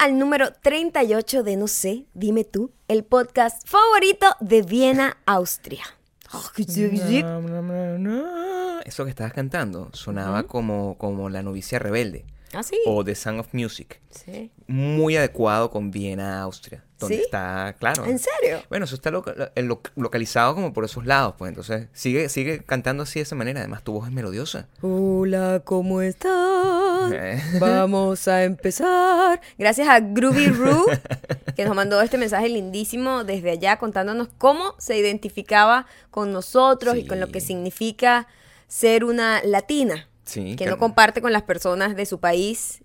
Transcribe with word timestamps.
al 0.00 0.18
número 0.18 0.54
38 0.62 1.42
de 1.42 1.56
No 1.56 1.68
sé, 1.68 2.06
dime 2.14 2.44
tú, 2.44 2.72
el 2.88 3.04
podcast 3.04 3.68
favorito 3.68 4.34
de 4.40 4.62
Viena, 4.62 5.18
Austria. 5.26 5.84
Eso 8.86 9.04
que 9.04 9.10
estabas 9.10 9.34
cantando 9.34 9.90
sonaba 9.92 10.44
como, 10.44 10.96
como 10.96 11.28
La 11.28 11.42
novicia 11.42 11.78
rebelde 11.78 12.24
¿Ah, 12.52 12.62
sí? 12.62 12.76
o 12.86 13.04
The 13.04 13.14
Sound 13.14 13.40
of 13.40 13.48
Music. 13.54 14.00
Sí. 14.10 14.50
Muy 14.66 15.16
adecuado 15.16 15.70
con 15.70 15.90
Viena, 15.90 16.42
Austria. 16.42 16.84
Donde 16.98 17.16
¿Sí? 17.16 17.22
está, 17.22 17.74
claro. 17.78 18.04
¿En 18.04 18.18
serio? 18.18 18.62
Bueno, 18.68 18.84
eso 18.84 18.94
está 18.94 19.10
loca- 19.10 19.52
eh, 19.54 19.62
lo- 19.62 19.80
localizado 19.96 20.54
como 20.54 20.72
por 20.74 20.84
esos 20.84 21.06
lados, 21.06 21.34
pues 21.38 21.48
entonces 21.48 21.88
sigue, 21.92 22.28
sigue 22.28 22.62
cantando 22.64 23.04
así 23.04 23.20
de 23.20 23.22
esa 23.22 23.34
manera. 23.36 23.60
Además, 23.60 23.82
tu 23.82 23.92
voz 23.92 24.06
es 24.08 24.12
melodiosa. 24.12 24.68
Hola, 24.82 25.62
¿cómo 25.64 26.02
estás? 26.02 27.12
Eh. 27.12 27.40
Vamos 27.60 28.28
a 28.28 28.44
empezar. 28.44 29.40
Gracias 29.58 29.88
a 29.88 30.00
Groovy 30.00 30.46
Roo, 30.50 30.84
que 31.56 31.64
nos 31.64 31.74
mandó 31.74 32.02
este 32.02 32.18
mensaje 32.18 32.48
lindísimo 32.50 33.24
desde 33.24 33.50
allá 33.52 33.78
contándonos 33.78 34.28
cómo 34.36 34.74
se 34.78 34.98
identificaba 34.98 35.86
con 36.10 36.32
nosotros 36.32 36.96
y 36.96 37.06
con 37.06 37.18
lo 37.20 37.28
que 37.28 37.40
significa 37.40 38.26
ser 38.68 39.04
una 39.04 39.40
latina. 39.42 40.06
Sí, 40.30 40.50
que 40.56 40.64
que- 40.64 40.70
no 40.70 40.78
comparte 40.78 41.20
con 41.20 41.32
las 41.32 41.42
personas 41.42 41.96
de 41.96 42.06
su 42.06 42.20
país 42.20 42.82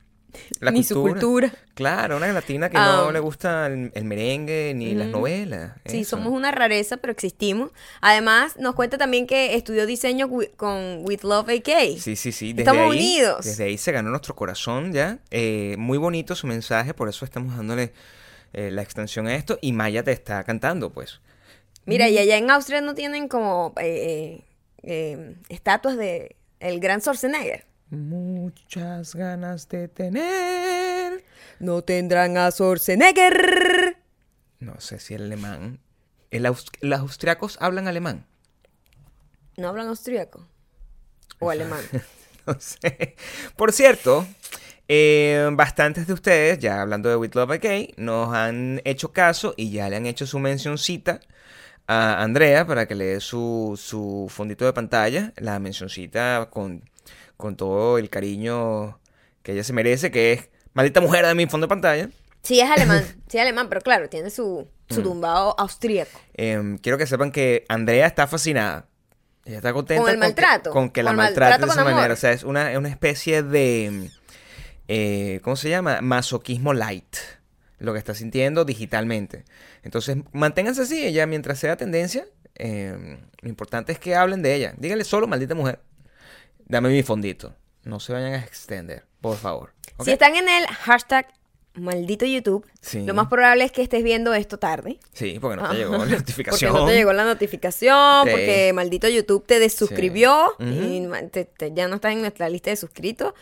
La 0.59 0.71
ni 0.71 0.83
su 0.83 1.01
cultura. 1.01 1.53
Claro, 1.75 2.17
una 2.17 2.27
latina 2.33 2.69
que 2.69 2.75
Ah. 2.77 3.03
no 3.05 3.11
le 3.11 3.19
gusta 3.19 3.67
el, 3.67 3.91
el 3.95 4.03
merengue 4.03 4.73
ni 4.75 4.93
las 4.93 5.07
novelas. 5.07 5.71
Sí, 5.85 6.01
eso. 6.01 6.17
somos 6.17 6.33
una 6.33 6.51
rareza, 6.51 6.97
pero 6.97 7.11
existimos. 7.13 7.71
Además, 8.01 8.57
nos 8.59 8.75
cuenta 8.75 8.97
también 8.97 9.27
que 9.27 9.55
estudió 9.55 9.85
diseño 9.85 10.29
con 10.57 11.05
With 11.05 11.21
Love 11.23 11.47
AK. 11.49 11.97
Sí, 11.99 12.17
sí, 12.17 12.33
sí. 12.33 12.51
Desde 12.51 12.63
Estamos 12.69 12.91
ahí, 12.93 12.97
unidos. 12.99 13.45
Desde 13.45 13.63
ahí 13.63 13.77
se 13.77 13.93
ganó 13.93 14.09
nuestro 14.09 14.35
corazón 14.35 14.91
ya. 14.91 15.19
Eh, 15.31 15.75
muy 15.77 15.97
bonito 15.97 16.35
su 16.35 16.47
mensaje, 16.47 16.93
por 16.93 17.07
eso 17.07 17.23
estamos 17.23 17.55
dándole 17.55 17.93
eh, 18.51 18.71
la 18.71 18.81
extensión 18.81 19.27
a 19.27 19.35
esto. 19.35 19.57
Y 19.61 19.71
Maya 19.71 20.03
te 20.03 20.11
está 20.11 20.43
cantando, 20.43 20.89
pues. 20.91 21.21
Mira, 21.85 22.09
y 22.09 22.17
allá 22.17 22.35
en 22.37 22.49
Austria 22.51 22.81
no 22.81 22.93
tienen 22.93 23.27
como 23.29 23.73
eh, 23.79 24.43
eh, 24.83 25.35
estatuas 25.49 25.95
de 25.97 26.35
el 26.67 26.79
gran 26.79 27.01
Schwarzenegger. 27.01 27.65
Muchas 27.89 29.13
ganas 29.15 29.69
de 29.69 29.87
tener. 29.87 31.23
No 31.59 31.83
tendrán 31.83 32.37
a 32.37 32.51
Schwarzenegger. 32.51 33.97
No 34.59 34.79
sé 34.79 34.99
si 34.99 35.13
el 35.13 35.23
alemán. 35.23 35.79
El 36.31 36.45
aus- 36.45 36.71
los 36.81 36.99
austriacos 36.99 37.57
hablan 37.61 37.87
alemán. 37.87 38.25
No 39.57 39.69
hablan 39.69 39.87
austríaco. 39.87 40.47
O 41.39 41.49
alemán. 41.49 41.81
No 42.47 42.59
sé. 42.59 43.15
Por 43.55 43.71
cierto, 43.71 44.23
eh, 44.87 45.49
bastantes 45.53 46.05
de 46.05 46.13
ustedes, 46.13 46.59
ya 46.59 46.79
hablando 46.79 47.09
de 47.09 47.15
With 47.15 47.33
Love 47.33 47.53
AK, 47.53 47.97
nos 47.97 48.35
han 48.35 48.81
hecho 48.85 49.11
caso 49.11 49.55
y 49.57 49.71
ya 49.71 49.89
le 49.89 49.95
han 49.95 50.05
hecho 50.05 50.27
su 50.27 50.37
mencioncita 50.37 51.21
a 51.87 52.21
Andrea 52.23 52.65
para 52.65 52.87
que 52.87 52.95
le 52.95 53.05
dé 53.05 53.19
su, 53.19 53.79
su 53.81 54.27
fondito 54.29 54.65
de 54.65 54.73
pantalla, 54.73 55.33
la 55.37 55.59
mencioncita 55.59 56.49
con, 56.51 56.89
con 57.37 57.55
todo 57.55 57.97
el 57.97 58.09
cariño 58.09 58.99
que 59.43 59.51
ella 59.53 59.63
se 59.63 59.73
merece, 59.73 60.09
que 60.11 60.33
es 60.33 60.49
maldita 60.73 61.01
mujer 61.01 61.25
de 61.25 61.35
mi 61.35 61.45
fondo 61.47 61.65
de 61.65 61.69
pantalla. 61.69 62.09
Sí, 62.41 62.59
es 62.59 62.69
alemán. 62.69 63.03
Sí, 63.27 63.37
es 63.37 63.41
alemán, 63.41 63.67
pero 63.69 63.81
claro, 63.81 64.07
tiene 64.09 64.29
su, 64.29 64.67
su 64.89 65.01
tumbado 65.01 65.55
austríaco. 65.59 66.19
Em, 66.35 66.77
quiero 66.77 66.97
que 66.97 67.07
sepan 67.07 67.31
que 67.31 67.65
Andrea 67.67 68.05
está 68.07 68.27
fascinada. 68.27 68.87
Ella 69.45 69.57
está 69.57 69.73
contenta 69.73 70.01
Con 70.03 70.11
el 70.11 70.17
maltrato, 70.17 70.71
con 70.71 70.89
que 70.89 71.03
la 71.03 71.13
maltrate 71.13 71.59
de 71.59 71.65
esa 71.65 71.67
con 71.67 71.79
amor. 71.79 71.93
manera. 71.93 72.13
O 72.13 72.17
sea, 72.17 72.31
es 72.31 72.43
una, 72.43 72.71
es 72.71 72.77
una 72.77 72.89
especie 72.89 73.43
de. 73.43 74.09
eh, 74.87 75.39
¿Cómo 75.43 75.55
se 75.55 75.69
llama? 75.69 76.01
Masoquismo 76.01 76.73
light. 76.73 77.15
Lo 77.79 77.91
que 77.93 77.99
está 77.99 78.13
sintiendo 78.13 78.63
digitalmente. 78.65 79.43
Entonces, 79.83 80.17
manténganse 80.31 80.81
así. 80.83 81.05
Ella, 81.05 81.25
mientras 81.27 81.59
sea 81.59 81.75
tendencia, 81.75 82.25
em, 82.55 83.17
lo 83.41 83.49
importante 83.49 83.91
es 83.91 83.99
que 83.99 84.15
hablen 84.15 84.41
de 84.41 84.55
ella. 84.55 84.73
Díganle 84.77 85.03
solo, 85.03 85.27
maldita 85.27 85.55
mujer. 85.55 85.79
Dame 86.67 86.89
mi 86.89 87.03
fondito. 87.03 87.53
No 87.83 87.99
se 87.99 88.13
vayan 88.13 88.33
a 88.33 88.39
extender, 88.39 89.03
por 89.21 89.37
favor. 89.37 89.73
Si 90.03 90.11
están 90.11 90.35
en 90.35 90.49
el 90.49 90.65
hashtag 90.67 91.27
maldito 91.75 92.25
YouTube, 92.25 92.65
Sí. 92.81 93.05
lo 93.05 93.13
más 93.13 93.27
probable 93.27 93.65
es 93.65 93.71
que 93.73 93.81
estés 93.81 94.01
viendo 94.03 94.33
esto 94.33 94.57
tarde. 94.57 94.97
Sí, 95.13 95.37
porque 95.39 95.57
no 95.61 95.69
te 95.69 95.75
Ah. 95.75 95.77
llegó 95.77 95.91
la 95.91 95.97
Porque 95.99 96.15
notificación. 96.15 96.73
no 96.73 96.85
te 96.85 96.93
llegó 96.95 97.11
la 97.13 97.25
notificación, 97.25 98.23
Sí. 98.25 98.31
porque 98.31 98.71
maldito 98.73 99.07
YouTube 99.09 99.45
te 99.45 99.59
desuscribió 99.59 100.55
Sí. 100.59 100.65
y 100.65 101.27
te- 101.29 101.73
ya 101.73 101.87
no 101.89 101.95
estás 101.95 102.13
en 102.13 102.21
nuestra 102.21 102.47
lista 102.49 102.69
de 102.69 102.77
suscritos. 102.77 103.33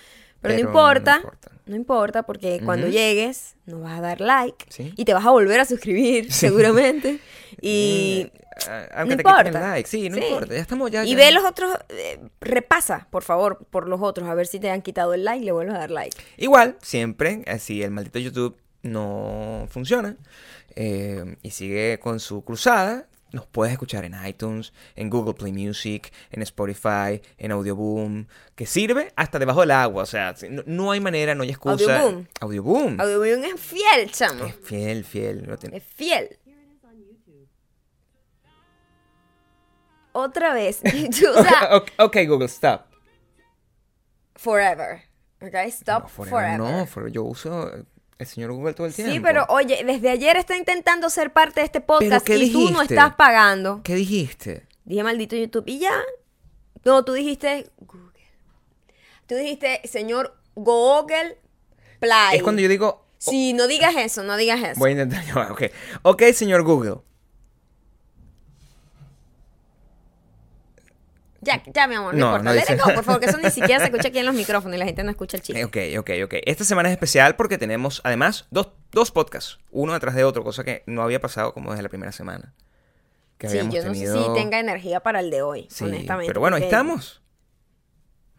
Pero, 0.44 0.54
Pero 0.56 0.58
no 0.58 0.64
no 0.64 0.70
importa, 0.70 1.22
no 1.66 1.76
importa, 1.76 2.24
porque 2.24 2.62
cuando 2.64 2.88
llegues 2.88 3.56
nos 3.66 3.82
vas 3.82 3.98
a 3.98 4.02
dar 4.02 4.22
like 4.22 4.66
Sí. 4.70 4.94
y 4.98 5.06
te 5.06 5.14
vas 5.16 5.26
a 5.26 5.32
volver 5.32 5.60
a 5.60 5.66
suscribir, 5.66 6.26
Sí. 6.32 6.40
seguramente. 6.48 7.20
Y, 7.62 8.30
no 8.68 8.74
Aunque 8.96 9.16
te 9.16 9.24
quiten 9.24 9.40
el 9.40 9.48
importa. 9.48 9.70
like. 9.72 9.88
Sí, 9.90 10.10
no 10.10 10.18
Sí. 10.18 10.24
importa. 10.26 10.54
Ya 10.54 10.60
estamos 10.62 10.92
ya. 10.92 11.06
y 11.06 11.16
ve 11.16 11.32
los 11.32 11.46
otros, 11.46 11.78
eh, 11.90 12.20
repasa, 12.42 13.08
por 13.10 13.24
favor, 13.24 13.66
por 13.70 13.88
los 13.88 14.02
otros, 14.02 14.28
a 14.28 14.34
ver 14.34 14.48
si 14.48 14.60
te 14.60 14.70
han 14.70 14.82
quitado 14.82 15.14
el 15.14 15.24
like 15.24 15.46
le 15.46 15.52
vuelves 15.54 15.74
a 15.76 15.80
dar 15.80 15.92
like. 15.92 16.18
Igual, 16.38 16.78
siempre, 16.82 17.42
eh, 17.46 17.60
si 17.60 17.82
el 17.82 17.92
maldito 17.92 18.20
YouTube 18.20 18.58
no 18.82 19.66
funciona 19.70 20.18
eh, 20.76 21.38
y 21.42 21.52
sigue 21.52 22.00
con 22.02 22.20
su 22.20 22.44
cruzada, 22.44 23.08
nos 23.34 23.46
puedes 23.48 23.74
escuchar 23.74 24.06
en 24.06 24.16
iTunes, 24.26 24.72
en 24.96 25.10
Google 25.10 25.34
Play 25.34 25.52
Music, 25.52 26.14
en 26.32 26.42
Spotify, 26.44 27.22
en 27.38 27.52
Audioboom, 27.52 28.28
que 28.56 28.66
sirve 28.66 29.12
hasta 29.18 29.40
debajo 29.40 29.60
del 29.62 29.72
agua. 29.72 30.04
O 30.04 30.06
sea, 30.06 30.34
no, 30.50 30.64
no 30.66 30.92
hay 30.92 31.02
manera, 31.02 31.36
no 31.36 31.44
hay 31.44 31.50
excusa. 31.50 31.74
Audioboom. 32.00 32.26
Audioboom. 32.40 33.02
Audioboom 33.02 33.44
es 33.44 33.60
fiel, 33.60 34.12
chamo. 34.12 34.46
Es 34.46 34.56
fiel, 34.56 35.04
fiel. 35.04 35.58
tiene- 35.60 35.78
Es 35.78 35.84
fiel. 35.84 36.40
Otra 40.12 40.54
vez. 40.54 40.82
o 41.36 41.44
sea, 41.44 41.76
ok, 41.76 41.90
ok, 42.00 42.18
Google, 42.28 42.46
stop. 42.48 42.82
forever. 44.36 45.02
¿Ok? 45.42 45.54
Stop 45.70 46.04
No, 46.04 46.10
forever 46.10 46.58
forever. 46.58 46.60
No, 46.60 46.86
for- 46.86 47.12
yo 47.12 47.24
uso 47.24 47.72
el 48.24 48.28
señor 48.28 48.52
Google 48.52 48.74
todo 48.74 48.88
el 48.88 48.94
tiempo. 48.94 49.14
Sí, 49.14 49.20
pero 49.20 49.46
oye, 49.50 49.84
desde 49.86 50.10
ayer 50.10 50.36
está 50.38 50.58
intentando 50.58 51.10
ser 51.10 51.32
parte 51.32 51.62
de 51.62 51.66
este 51.66 51.82
podcast 51.82 52.26
¿qué 52.26 52.38
y 52.38 52.52
tú 52.52 52.72
no 52.72 52.82
estás 52.82 53.16
pagando. 53.16 53.82
¿Qué 53.84 53.96
dijiste? 53.96 54.68
Dije 54.86 55.04
maldito 55.04 55.36
YouTube 55.36 55.66
y 55.68 55.80
ya. 55.80 56.02
No, 56.84 57.06
tú 57.06 57.14
dijiste 57.14 57.70
Google. 57.80 58.12
Tú 59.28 59.36
dijiste, 59.36 59.82
señor 59.86 60.36
Google 60.56 61.38
Play. 62.00 62.38
Es 62.38 62.44
cuando 62.44 62.62
yo 62.62 62.68
digo... 62.68 63.06
Sí, 63.18 63.54
no 63.54 63.68
digas 63.68 63.96
eso, 63.96 64.24
no 64.24 64.36
digas 64.36 64.62
eso. 64.62 64.80
Voy 64.80 64.90
a 64.90 64.94
intentar 64.94 65.26
llamar, 65.26 65.52
ok. 65.54 65.64
Ok, 66.02 66.24
señor 66.34 66.64
Google. 66.64 66.98
Ya, 71.44 71.62
ya, 71.74 71.88
mi 71.88 71.96
amor, 71.96 72.14
no, 72.14 72.20
No, 72.20 72.26
importa. 72.38 72.44
no 72.44 72.54
dice 72.54 72.76
go, 72.78 72.84
por 72.96 73.04
favor, 73.04 73.20
que 73.22 73.28
eso 73.28 73.38
ni 73.38 73.50
siquiera 73.52 73.80
se 73.80 73.86
escucha 73.86 74.08
aquí 74.10 74.20
en 74.20 74.26
los 74.26 74.36
micrófonos 74.36 74.76
y 74.76 74.80
la 74.80 74.86
gente 74.86 75.04
no 75.04 75.12
escucha 75.12 75.38
el 75.38 75.44
chiste. 75.44 75.64
Ok, 75.66 75.78
ok, 76.00 76.10
ok. 76.26 76.34
Esta 76.46 76.64
semana 76.64 76.90
es 76.90 76.94
especial 76.94 77.36
porque 77.36 77.58
tenemos 77.58 78.02
además 78.04 78.48
dos, 78.52 78.70
dos 78.92 79.12
podcasts, 79.12 79.60
uno 79.72 79.94
detrás 79.94 80.16
de 80.16 80.24
otro, 80.24 80.44
cosa 80.44 80.64
que 80.64 80.84
no 80.86 81.02
había 81.04 81.20
pasado 81.20 81.54
como 81.54 81.72
desde 81.72 81.84
la 81.84 81.90
primera 81.90 82.12
semana. 82.12 82.54
Que 83.38 83.50
Sí, 83.50 83.58
yo 83.58 83.64
no 83.66 83.72
sé 83.72 83.82
tenido- 83.82 84.28
si 84.36 84.40
tenga 84.42 84.60
energía 84.60 85.00
para 85.02 85.20
el 85.20 85.30
de 85.30 85.42
hoy, 85.42 85.68
Sí, 85.70 85.84
honestamente. 85.86 86.28
Pero 86.30 86.40
bueno, 86.40 86.56
ahí 86.56 86.64
estamos. 86.64 87.22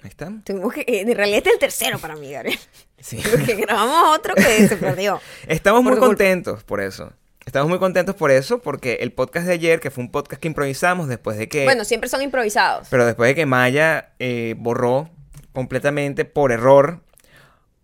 Ahí 0.03 0.11
estamos. 0.11 0.43
que- 0.45 0.83
eh, 0.83 1.01
en 1.01 1.15
realidad 1.17 1.39
este 1.39 1.49
es 1.51 1.55
el 1.55 1.61
tercero 1.61 1.99
para 1.99 2.15
mí, 2.17 2.31
Gabriel. 2.33 2.59
Sí. 2.99 3.21
Porque 3.31 3.55
grabamos 3.57 4.17
otro 4.19 4.35
que 4.35 4.69
se 4.69 4.77
perdió. 4.77 5.21
Estamos 5.49 5.83
Por 5.83 5.93
muy 5.93 6.01
contentos 6.01 6.63
por 6.65 6.81
eso. 6.81 7.13
Estamos 7.47 7.69
muy 7.69 7.79
contentos 7.79 8.15
por 8.15 8.31
eso 8.31 8.61
porque 8.61 8.95
el 9.01 9.13
podcast 9.13 9.47
de 9.47 9.53
ayer, 9.53 9.79
que 9.79 9.91
fue 9.91 10.03
un 10.03 10.11
podcast 10.11 10.41
que 10.41 10.49
improvisamos 10.49 11.09
después 11.09 11.37
de 11.37 11.49
que... 11.49 11.65
Bueno, 11.65 11.85
siempre 11.85 12.09
son 12.09 12.23
improvisados. 12.23 12.89
Pero 12.91 13.05
después 13.05 13.29
de 13.29 13.35
que 13.35 13.45
Maya 13.45 14.13
eh, 14.19 14.55
borró 14.57 15.11
completamente 15.53 16.25
por 16.25 16.53
error 16.53 17.01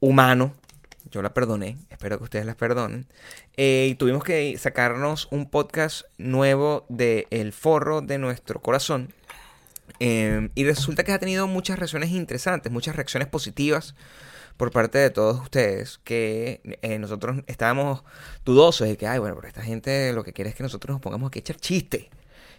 humano, 0.01 0.55
yo 1.11 1.21
la 1.21 1.35
perdoné, 1.35 1.77
espero 1.91 2.17
que 2.17 2.25
ustedes 2.25 2.47
la 2.47 2.55
perdonen, 2.55 3.07
eh, 3.59 3.89
y 3.91 3.95
tuvimos 3.97 4.25
que 4.25 4.57
sacarnos 4.59 5.29
un 5.31 5.49
podcast 5.51 6.05
nuevo 6.17 6.87
de 6.89 7.27
El 7.31 7.53
Forro 7.53 8.01
de 8.01 8.17
nuestro 8.17 8.61
corazón. 8.61 9.13
eh, 9.99 10.49
y 10.55 10.65
resulta 10.65 11.05
que 11.05 11.13
ha 11.13 11.19
tenido 11.19 11.47
muchas 11.47 11.79
reacciones 11.79 12.11
interesantes, 12.11 12.73
muchas 12.73 12.97
reacciones 12.97 13.29
positivas 13.29 13.95
por 14.61 14.71
parte 14.73 14.99
de 14.99 15.09
todos 15.09 15.41
ustedes, 15.41 15.99
que 16.05 16.61
eh, 16.83 16.99
nosotros 16.99 17.39
estábamos 17.47 18.05
dudosos 18.45 18.87
de 18.87 18.99
que, 18.99 19.07
ay, 19.07 19.19
bueno, 19.19 19.35
pero 19.37 19.49
esta 19.49 19.63
gente 19.63 20.13
lo 20.13 20.23
que 20.23 20.35
quiere 20.35 20.51
es 20.51 20.55
que 20.57 20.63
nosotros 20.63 20.93
nos 20.95 21.01
pongamos 21.01 21.29
aquí 21.29 21.39
a 21.39 21.41
echar 21.41 21.57
chiste. 21.57 22.11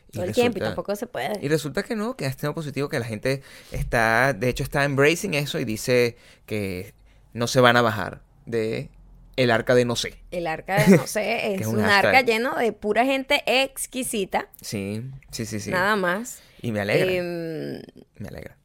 Y 0.09 0.13
Todo 0.13 0.23
el 0.25 0.33
tiempo 0.33 0.57
y 0.57 0.61
resulta- 0.61 0.65
tampoco 0.75 0.95
se 0.95 1.05
puede. 1.05 1.39
y 1.45 1.47
resulta 1.47 1.83
que 1.83 1.95
no, 1.95 2.17
que 2.17 2.25
ha 2.25 2.33
sido 2.33 2.55
positivo, 2.55 2.89
que 2.89 2.97
la 2.97 3.05
gente 3.05 3.43
está, 3.71 4.33
de 4.33 4.49
hecho 4.49 4.63
está 4.63 4.83
embracing 4.83 5.35
eso 5.35 5.59
y 5.59 5.63
dice 5.63 6.17
que 6.47 6.95
no 7.33 7.45
se 7.45 7.61
van 7.61 7.77
a 7.77 7.83
bajar 7.83 8.21
de 8.47 8.89
el 9.35 9.51
arca 9.51 9.75
de 9.75 9.85
no 9.85 9.95
sé. 9.95 10.15
El 10.31 10.47
arca 10.47 10.83
de 10.83 10.97
no 10.97 11.05
sé 11.05 11.53
es 11.53 11.61
es 11.61 11.67
un, 11.67 11.79
arca 11.81 12.21
lleno 12.21 12.55
de 12.55 12.73
pura 12.73 13.05
gente 13.05 13.43
exquisita, 13.45 14.49
Sí, 14.59 15.03
sí, 15.31 15.45
sí, 15.45 15.59
sí. 15.59 15.69
nada 15.69 15.95
más. 15.95 16.41
Y 16.63 16.71
me 16.71 16.81
alegra, 16.81 17.11
Em, 17.11 17.81
me 18.17 18.27
alegra. 18.27 18.57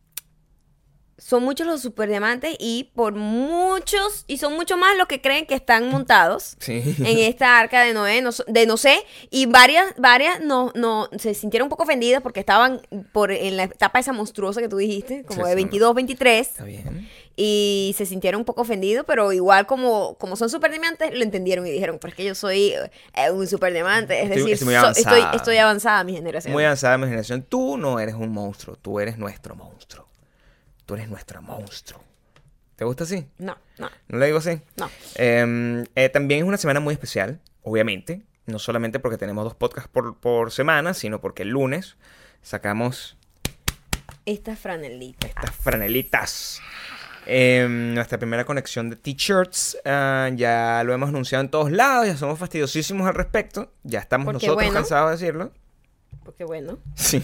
Son 1.19 1.43
muchos 1.45 1.67
los 1.67 1.81
superdiamantes 1.81 2.55
y 2.59 2.91
por 2.95 3.15
muchos, 3.15 4.25
y 4.27 4.39
son 4.39 4.55
mucho 4.55 4.77
más 4.77 4.97
los 4.99 5.07
que 5.07 5.21
creen 5.23 5.47
que 5.47 5.55
están 5.55 5.89
montados 5.89 6.57
Sí. 6.61 6.83
en 6.99 7.19
esta 7.19 7.59
arca 7.59 7.83
de 7.83 7.95
Noé, 7.95 8.21
no, 8.23 8.31
de 8.47 8.67
no 8.67 8.77
sé, 8.77 8.99
y 9.31 9.47
varias, 9.47 9.95
varias 9.97 10.41
no, 10.41 10.73
no, 10.75 11.09
se 11.19 11.33
sintieron 11.35 11.67
un 11.67 11.71
poco 11.71 11.85
ofendidas 11.85 12.23
porque 12.23 12.41
estaban 12.41 12.83
por 13.13 13.33
en 13.33 13.57
la 13.57 13.65
etapa 13.65 13.99
esa 13.99 14.13
monstruosa 14.13 14.61
que 14.61 14.69
tú 14.69 14.77
dijiste, 14.77 15.25
como 15.25 15.43
Sí, 15.43 15.49
de 15.49 15.51
sí. 15.51 15.55
22, 15.57 15.95
23, 15.95 16.49
Está 16.49 16.65
bien. 16.65 17.09
y 17.35 17.95
se 17.97 18.05
sintieron 18.05 18.41
un 18.41 18.45
poco 18.45 18.61
ofendidos, 18.63 19.05
pero 19.07 19.33
igual 19.33 19.67
como, 19.67 20.17
como 20.19 20.37
son 20.37 20.51
superdiamantes, 20.51 21.15
lo 21.17 21.23
entendieron 21.23 21.67
y 21.67 21.71
dijeron, 21.71 21.99
pero 21.99 22.11
es 22.11 22.17
que 22.17 22.25
yo 22.25 22.35
soy 22.35 22.75
eh, 23.15 23.31
un 23.33 23.47
superdiamante, 23.47 24.21
es 24.21 24.31
Estoy- 24.31 24.51
decir, 24.51 24.69
estoy 24.69 25.21
so- 25.23 25.33
estoy 25.33 25.57
avanzada 25.57 26.05
mi 26.05 26.13
generación. 26.13 26.53
Muy 26.53 26.65
avanzada 26.65 26.99
mi 26.99 27.05
generación. 27.07 27.43
Tú 27.43 27.79
no 27.79 27.99
eres 28.01 28.15
un 28.15 28.31
monstruo, 28.33 28.77
tú 28.77 29.01
eres 29.01 29.17
nuestro 29.17 29.55
monstruo. 29.57 30.07
Tú 30.87 30.95
eres 30.95 31.09
nuestro 31.09 31.43
monstruo. 31.43 32.01
¿Te 32.77 32.85
gusta 32.85 33.05
así? 33.05 33.27
No, 33.39 33.57
no, 33.79 33.91
¿No 34.09 34.19
le 34.19 34.27
digo 34.27 34.39
así? 34.39 34.61
no. 34.77 34.89
Eh, 35.17 35.85
eh, 35.95 36.09
también 36.11 36.41
es 36.43 36.47
una 36.47 36.59
semana 36.59 36.81
muy 36.81 36.93
especial, 36.93 37.41
obviamente. 37.63 38.23
No 38.47 38.59
solamente 38.61 39.01
porque 39.01 39.19
tenemos 39.19 39.45
dos 39.45 39.55
podcasts 39.55 39.91
por, 39.93 40.19
por 40.19 40.53
semana, 40.53 40.95
sino 40.95 41.21
porque 41.21 41.43
el 41.43 41.49
lunes 41.49 41.97
sacamos 42.43 43.17
Esta 44.25 44.55
franelita. 44.55 45.27
estas 45.27 45.51
franelitas. 45.57 46.61
Eh, 47.29 47.67
nuestra 47.69 48.19
primera 48.19 48.45
conexión 48.45 48.89
de 48.89 48.95
t-shirts 48.95 49.79
ah, 49.85 50.31
ya 50.35 50.83
lo 50.85 50.95
hemos 50.95 51.09
anunciado 51.09 51.43
en 51.43 51.51
todos 51.51 51.73
lados, 51.73 52.07
ya 52.07 52.17
somos 52.17 52.39
fastidiosísimos 52.39 53.09
al 53.09 53.15
respecto, 53.15 53.73
ya 53.83 53.99
estamos 53.99 54.27
Porque, 54.27 54.47
nosotros 54.47 54.55
bueno. 54.65 54.73
cansados 54.75 55.11
de 55.19 55.27
decirlo. 55.27 55.53
Porque 56.27 56.45
bueno, 56.45 56.79
Sí, 56.95 57.23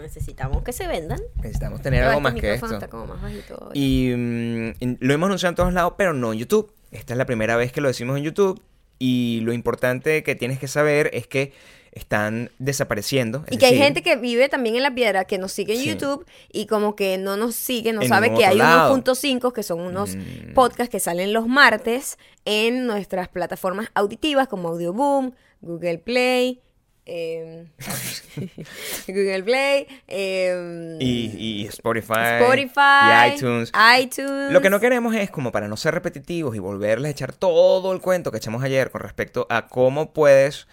necesitamos 0.00 0.62
que 0.62 0.72
se 0.72 0.86
vendan. 0.86 1.20
necesitamos 1.36 1.82
tener 1.82 2.00
Pero 2.04 2.10
algo 2.16 2.20
este 2.28 2.32
más 2.32 2.40
que 2.40 2.54
esto. 2.54 2.72
está 2.72 2.88
como 2.88 3.06
más 3.06 3.20
bajito 3.20 3.56
hoy. 3.58 3.72
Y 3.74 4.14
mm, 4.16 4.96
lo 5.00 5.12
hemos 5.14 5.26
anunciado 5.26 5.50
en 5.50 5.56
todos 5.56 5.72
lados, 5.74 5.92
pero 5.98 6.14
no 6.14 6.32
en 6.32 6.38
YouTube. 6.38 6.72
Esta 6.90 7.12
es 7.14 7.18
la 7.18 7.26
primera 7.26 7.56
vez 7.56 7.72
que 7.72 7.80
lo 7.80 7.88
decimos 7.88 8.16
en 8.16 8.24
YouTube. 8.24 8.62
Y 8.98 9.40
lo 9.42 9.52
importante 9.52 10.22
que 10.22 10.34
tienes 10.34 10.58
que 10.58 10.66
saber 10.68 11.10
es 11.12 11.26
que 11.26 11.52
están 11.92 12.50
desapareciendo. 12.58 13.44
es 13.46 13.54
Y 13.54 13.58
que 13.58 13.66
hay 13.66 13.76
gente 13.78 14.02
que 14.02 14.16
vive 14.16 14.48
también 14.48 14.76
en 14.76 14.82
la 14.82 14.94
piedra, 14.94 15.24
que 15.24 15.38
nos 15.38 15.52
sigue 15.52 15.74
en 15.74 15.80
Sí. 15.80 15.88
YouTube 15.90 16.24
y 16.52 16.66
como 16.66 16.94
que 16.96 17.18
no 17.18 17.36
nos 17.36 17.54
sigue, 17.54 17.92
no 17.92 18.02
En 18.02 18.08
sabe 18.08 18.32
que 18.34 18.44
hay 18.46 18.56
lado. 18.58 18.78
unos 18.80 18.90
puntos 18.92 19.18
cinco 19.18 19.52
que 19.52 19.62
son 19.62 19.80
unos 19.80 20.14
Mm. 20.16 20.54
podcasts 20.54 20.90
que 20.90 21.00
salen 21.00 21.32
los 21.32 21.46
martes 21.48 22.18
en 22.44 22.86
nuestras 22.86 23.28
plataformas 23.28 23.88
auditivas 23.94 24.48
como 24.48 24.68
Audioboom, 24.68 25.32
Google 25.60 25.98
Play, 25.98 26.60
em, 27.08 27.66
Google 29.08 29.42
Play, 29.42 29.86
em, 30.06 30.96
Y, 31.00 31.62
y 31.62 31.66
Spotify. 31.66 32.38
Spotify, 32.40 33.30
Y 33.30 33.34
iTunes. 33.36 33.72
iTunes. 34.00 34.52
Lo 34.52 34.60
que 34.60 34.70
no 34.70 34.80
queremos 34.80 35.14
es, 35.14 35.30
como 35.30 35.52
para 35.52 35.68
no 35.68 35.76
ser 35.76 35.94
repetitivos 35.94 36.54
y 36.56 36.58
volverles 36.58 37.08
a 37.08 37.12
echar 37.12 37.32
todo 37.32 37.92
el 37.92 38.00
cuento 38.00 38.30
que 38.30 38.38
echamos 38.38 38.62
ayer 38.62 38.90
con 38.90 39.00
respecto 39.00 39.46
a 39.50 39.66
cómo 39.68 40.12
puedes. 40.12 40.66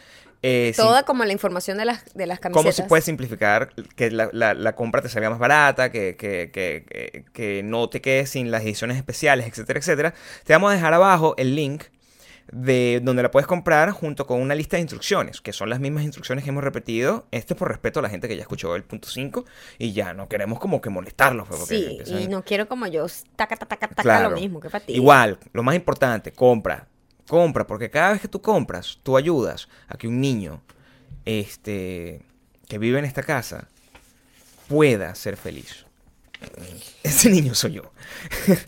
eh, 0.43 0.73
Toda 0.75 1.03
como 1.03 1.25
la 1.25 1.31
información 1.33 1.77
de 1.77 1.85
las, 1.85 2.05
de 2.13 2.27
las 2.27 2.39
¿Cómo 2.39 2.55
camisetas. 2.55 2.75
se 2.75 2.83
puede 2.83 3.01
simplificar 3.01 3.73
que 3.95 4.11
la, 4.11 4.29
la- 4.31 4.53
la 4.53 4.75
compra 4.75 5.01
te 5.01 5.09
salga 5.09 5.29
más 5.29 5.39
barata, 5.39 5.91
que, 5.91 6.15
que, 6.15 6.51
que, 6.51 6.85
que- 6.87 7.25
que 7.33 7.63
no 7.63 7.89
te 7.89 8.01
quedes 8.01 8.29
sin 8.29 8.51
las 8.51 8.61
ediciones 8.63 8.97
especiales, 8.97 9.47
etcétera, 9.47 9.79
etcétera? 9.79 10.13
Te 10.43 10.53
vamos 10.53 10.71
a 10.71 10.75
dejar 10.75 10.93
abajo 10.93 11.33
el 11.37 11.55
link 11.55 11.85
de 12.51 13.01
donde 13.03 13.23
la 13.23 13.31
puedes 13.31 13.47
comprar 13.47 13.89
junto 13.91 14.27
con 14.27 14.39
una 14.39 14.53
lista 14.55 14.77
de 14.77 14.81
instrucciones, 14.81 15.41
que 15.41 15.51
son 15.51 15.69
las 15.69 15.79
mismas 15.79 16.03
instrucciones 16.03 16.43
que 16.43 16.51
hemos 16.51 16.63
repetido. 16.63 17.25
Esto 17.31 17.53
es 17.55 17.57
por 17.59 17.69
respeto 17.69 17.99
a 17.99 18.03
la 18.03 18.09
gente 18.09 18.27
que 18.27 18.35
ya 18.35 18.41
escuchó 18.43 18.75
el 18.75 18.83
punto 18.83 19.07
5 19.09 19.45
y 19.79 19.93
ya 19.93 20.13
no 20.13 20.27
queremos 20.29 20.59
como 20.59 20.79
que 20.79 20.89
molestarlos. 20.89 21.47
pues, 21.47 21.65
Sí, 21.67 21.85
empiezan- 21.89 22.21
y 22.21 22.27
no 22.27 22.43
quiero 22.43 22.67
como 22.67 22.85
yo, 22.87 23.05
taca, 23.35 23.55
taca, 23.57 23.87
taca, 23.87 24.01
Claro. 24.03 24.29
lo 24.29 24.35
mismo, 24.37 24.59
que 24.59 24.69
fatiga. 24.69 24.95
Igual, 24.95 25.39
lo 25.53 25.63
más 25.63 25.75
importante, 25.75 26.31
compra. 26.31 26.87
Compra, 27.27 27.65
porque 27.65 27.89
cada 27.89 28.11
vez 28.11 28.21
que 28.21 28.27
tú 28.27 28.39
compras, 28.41 28.99
tú 29.01 29.17
ayudas 29.17 29.67
a 29.87 29.97
que 29.97 30.07
un 30.07 30.21
niño 30.21 30.61
este, 31.25 32.21
que 32.67 32.77
vive 32.77 32.99
en 32.99 33.05
esta 33.05 33.23
casa 33.23 33.67
pueda 34.67 35.13
ser 35.15 35.37
feliz. 35.37 35.84
Ese 37.03 37.29
niño 37.29 37.53
soy 37.55 37.73
yo. 37.73 37.91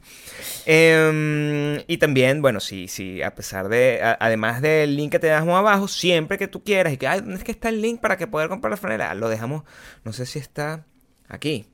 Em, 0.69 1.81
y 1.87 1.97
también, 1.97 2.41
bueno, 2.41 2.59
sí, 2.59 2.89
sí, 2.89 3.21
a 3.21 3.33
pesar 3.33 3.69
de, 3.69 4.01
además 4.19 4.61
del 4.61 4.97
link 4.97 5.13
que 5.13 5.19
te 5.19 5.27
dejamos 5.27 5.57
abajo, 5.57 5.87
siempre 5.87 6.37
que 6.37 6.49
tú 6.49 6.61
quieras 6.61 6.91
y 6.91 6.97
que, 6.97 7.07
¿dónde 7.07 7.35
es 7.35 7.45
que 7.45 7.53
está 7.53 7.69
el 7.69 7.81
link 7.81 8.01
para 8.01 8.17
que 8.17 8.27
poder 8.27 8.49
comprar 8.49 8.71
la 8.71 8.75
franela? 8.75 9.13
Lo 9.13 9.29
dejamos, 9.29 9.63
no 10.03 10.11
sé 10.11 10.25
si 10.25 10.39
está 10.39 10.85
aquí. 11.29 11.67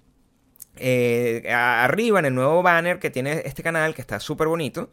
Eh, 0.75 1.51
arriba 1.51 2.19
en 2.19 2.25
el 2.25 2.35
nuevo 2.35 2.61
banner 2.61 2.99
que 2.99 3.09
tiene 3.09 3.41
este 3.45 3.63
canal, 3.63 3.95
que 3.95 4.01
está 4.01 4.19
súper 4.19 4.47
bonito, 4.47 4.91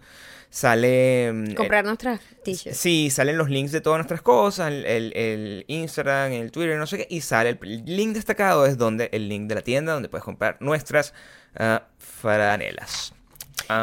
sale... 0.51 1.33
mm, 1.33 1.55
Comprar 1.55 1.85
nuestras 1.85 2.21
t-shirts. 2.45 2.77
Sí, 2.77 3.09
salen 3.11 3.39
los 3.39 3.49
links 3.49 3.73
de 3.73 3.81
todas 3.81 3.99
nuestras 3.99 4.21
cosas, 4.23 4.69
el, 4.73 4.85
el- 4.85 5.13
el 5.17 5.65
Instagram, 5.69 6.33
el 6.33 6.51
Twitter, 6.51 6.77
no 6.77 6.87
sé 6.87 6.99
qué, 6.99 7.07
y 7.09 7.21
sale 7.21 7.59
el 7.63 7.85
link 7.87 8.15
destacado 8.15 8.67
es 8.67 8.77
donde 8.77 9.09
el 9.13 9.29
link 9.29 9.49
de 9.49 9.55
la 9.55 9.63
tienda 9.63 9.93
donde 9.93 10.09
puedes 10.09 10.25
comprar 10.25 10.57
nuestras 10.61 11.15
ah, 11.57 11.85
franelas. 11.99 13.13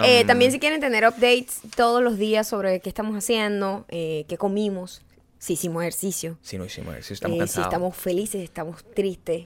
Eh, 0.03 0.19
Am, 0.21 0.27
también 0.27 0.51
si 0.51 0.59
quieren 0.59 0.81
tener 0.81 1.05
updates 1.07 1.61
todos 1.75 2.01
los 2.03 2.17
días 2.17 2.47
sobre 2.47 2.81
qué 2.81 2.89
estamos 2.89 3.15
haciendo, 3.15 3.85
eh, 3.87 4.25
qué 4.27 4.37
comimos, 4.37 5.01
si 5.39 5.53
hicimos 5.53 5.83
ejercicio, 5.83 6.37
Si 6.41 6.57
no 6.57 6.65
hicimos 6.65 6.91
ejercicio, 6.91 7.13
estamos 7.13 7.35
eh, 7.35 7.39
si 7.39 7.45
cansados. 7.45 7.67
estamos 7.67 7.95
felices, 7.95 8.41
estamos 8.43 8.83
tristes, 8.93 9.45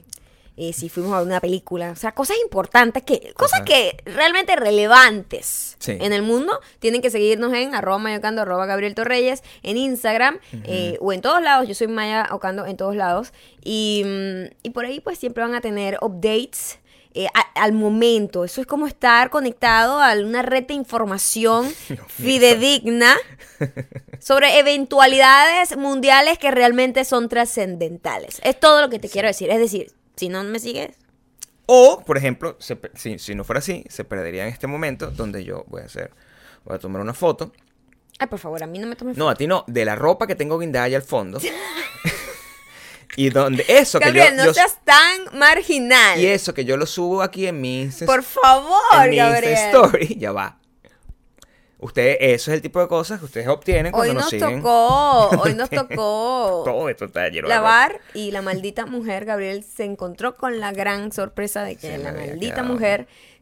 eh, 0.56 0.72
si 0.72 0.88
fuimos 0.88 1.12
a 1.14 1.18
ver 1.18 1.26
una 1.26 1.40
película, 1.40 1.90
o 1.92 1.96
sea, 1.96 2.12
cosas 2.12 2.36
importantes 2.42 3.02
que, 3.02 3.32
cosas 3.34 3.62
que 3.62 3.96
realmente 4.04 4.54
relevantes 4.56 5.76
Sí. 5.78 5.96
en 6.00 6.12
el 6.12 6.22
mundo, 6.22 6.60
tienen 6.78 7.00
que 7.02 7.10
seguirnos 7.10 7.52
en 7.54 7.74
arroba 7.74 7.98
mayocando, 7.98 8.42
arroba 8.42 8.66
Gabriel 8.66 8.94
Torreyes, 8.94 9.42
en 9.62 9.76
Instagram 9.76 10.38
eh, 10.64 10.96
o 11.00 11.12
en 11.12 11.20
todos 11.22 11.42
lados, 11.42 11.66
yo 11.66 11.74
soy 11.74 11.88
Maya 11.88 12.28
Ocando 12.30 12.66
en 12.66 12.76
todos 12.76 12.94
lados, 12.94 13.32
y, 13.64 14.02
mm, 14.04 14.54
y 14.62 14.70
por 14.70 14.84
ahí 14.84 15.00
pues 15.00 15.18
siempre 15.18 15.42
van 15.42 15.54
a 15.54 15.60
tener 15.60 15.98
updates. 16.02 16.78
eh, 17.14 17.26
a- 17.34 17.62
al 17.62 17.72
momento, 17.74 18.42
eso 18.42 18.62
es 18.62 18.66
como 18.66 18.86
estar 18.86 19.28
conectado 19.28 20.00
a 20.00 20.14
una 20.14 20.40
red 20.40 20.64
de 20.64 20.72
información 20.72 21.68
fidedigna 22.08 23.16
sobre 24.18 24.58
eventualidades 24.58 25.76
mundiales 25.76 26.38
que 26.38 26.50
realmente 26.50 27.04
son 27.04 27.28
trascendentales. 27.28 28.40
Es 28.44 28.58
todo 28.58 28.80
lo 28.80 28.88
que 28.88 28.98
te 28.98 29.08
quiero 29.10 29.28
decir. 29.28 29.50
Es 29.50 29.58
decir, 29.58 29.92
si 30.16 30.28
no 30.28 30.42
me 30.44 30.58
sigues, 30.58 30.96
O, 31.66 32.02
por 32.04 32.16
ejemplo, 32.18 32.56
se 32.58 32.78
si, 32.94 33.18
si 33.18 33.34
no 33.34 33.44
fuera 33.44 33.60
así, 33.60 33.84
se 33.88 34.04
perdería 34.04 34.42
en 34.46 34.52
este 34.52 34.66
momento 34.66 35.10
donde 35.10 35.44
yo 35.44 35.64
voy 35.68 35.82
a 35.82 35.86
hacer, 35.86 36.10
voy 36.64 36.76
a 36.76 36.78
tomar 36.78 37.00
una 37.00 37.14
foto. 37.14 37.52
ay, 38.18 38.26
por 38.26 38.38
favor, 38.38 38.62
a 38.62 38.66
mí 38.66 38.78
no 38.78 38.86
me 38.86 38.96
tomes 38.96 39.16
No, 39.16 39.28
a 39.28 39.34
ti 39.34 39.46
no, 39.46 39.64
de 39.66 39.84
la 39.84 39.94
ropa 39.96 40.26
que 40.26 40.34
tengo 40.34 40.58
guindada 40.58 40.84
allá 40.86 40.96
al 40.98 41.02
fondo. 41.04 41.38
y 43.16 43.28
donde 43.30 43.64
eso 43.68 43.98
que 44.00 44.06
Gabriel, 44.06 44.30
yo, 44.30 44.36
no 44.36 44.44
yo- 44.46 44.54
seas 44.54 44.78
tan 44.84 45.38
marginal. 45.38 46.18
y 46.18 46.26
eso 46.26 46.54
que 46.54 46.64
yo 46.64 46.76
lo 46.76 46.86
subo 46.86 47.22
aquí 47.22 47.46
en 47.46 47.60
mi 47.60 47.82
Insta 47.82 48.06
Por 48.06 48.22
favor, 48.22 48.80
en 49.04 49.10
mi 49.10 49.16
Insta 49.16 49.30
Gabriel. 49.30 49.54
Story, 49.54 50.16
ya 50.18 50.32
va. 50.32 50.58
Ustedes, 51.82 52.16
eso 52.20 52.52
es 52.52 52.54
el 52.54 52.62
tipo 52.62 52.80
de 52.80 52.86
cosas 52.86 53.18
que 53.18 53.24
ustedes 53.24 53.48
obtienen 53.48 53.90
cuando 53.90 54.10
Hoy 54.10 54.14
nos 54.14 54.22
nos 54.24 54.30
siguen. 54.30 54.62
tocó, 54.62 55.30
hoy 55.42 55.54
nos 55.54 55.68
tocó 55.96 56.62
Todo 56.64 56.88
esto 56.88 57.06
está 57.06 57.24
lleno 57.28 57.48
de 57.48 57.54
ropa. 57.54 57.54
lavar 57.56 58.00
y 58.14 58.30
la 58.30 58.40
maldita 58.40 58.86
mujer, 58.86 59.24
Gabriel, 59.24 59.64
se 59.64 59.82
encontró 59.84 60.36
con 60.36 60.60
la 60.60 60.70
gran 60.70 61.10
sorpresa 61.10 61.64
de 61.64 61.74
que 61.74 61.98
la 61.98 62.12
maldita 62.12 62.54
quedado. 62.54 62.74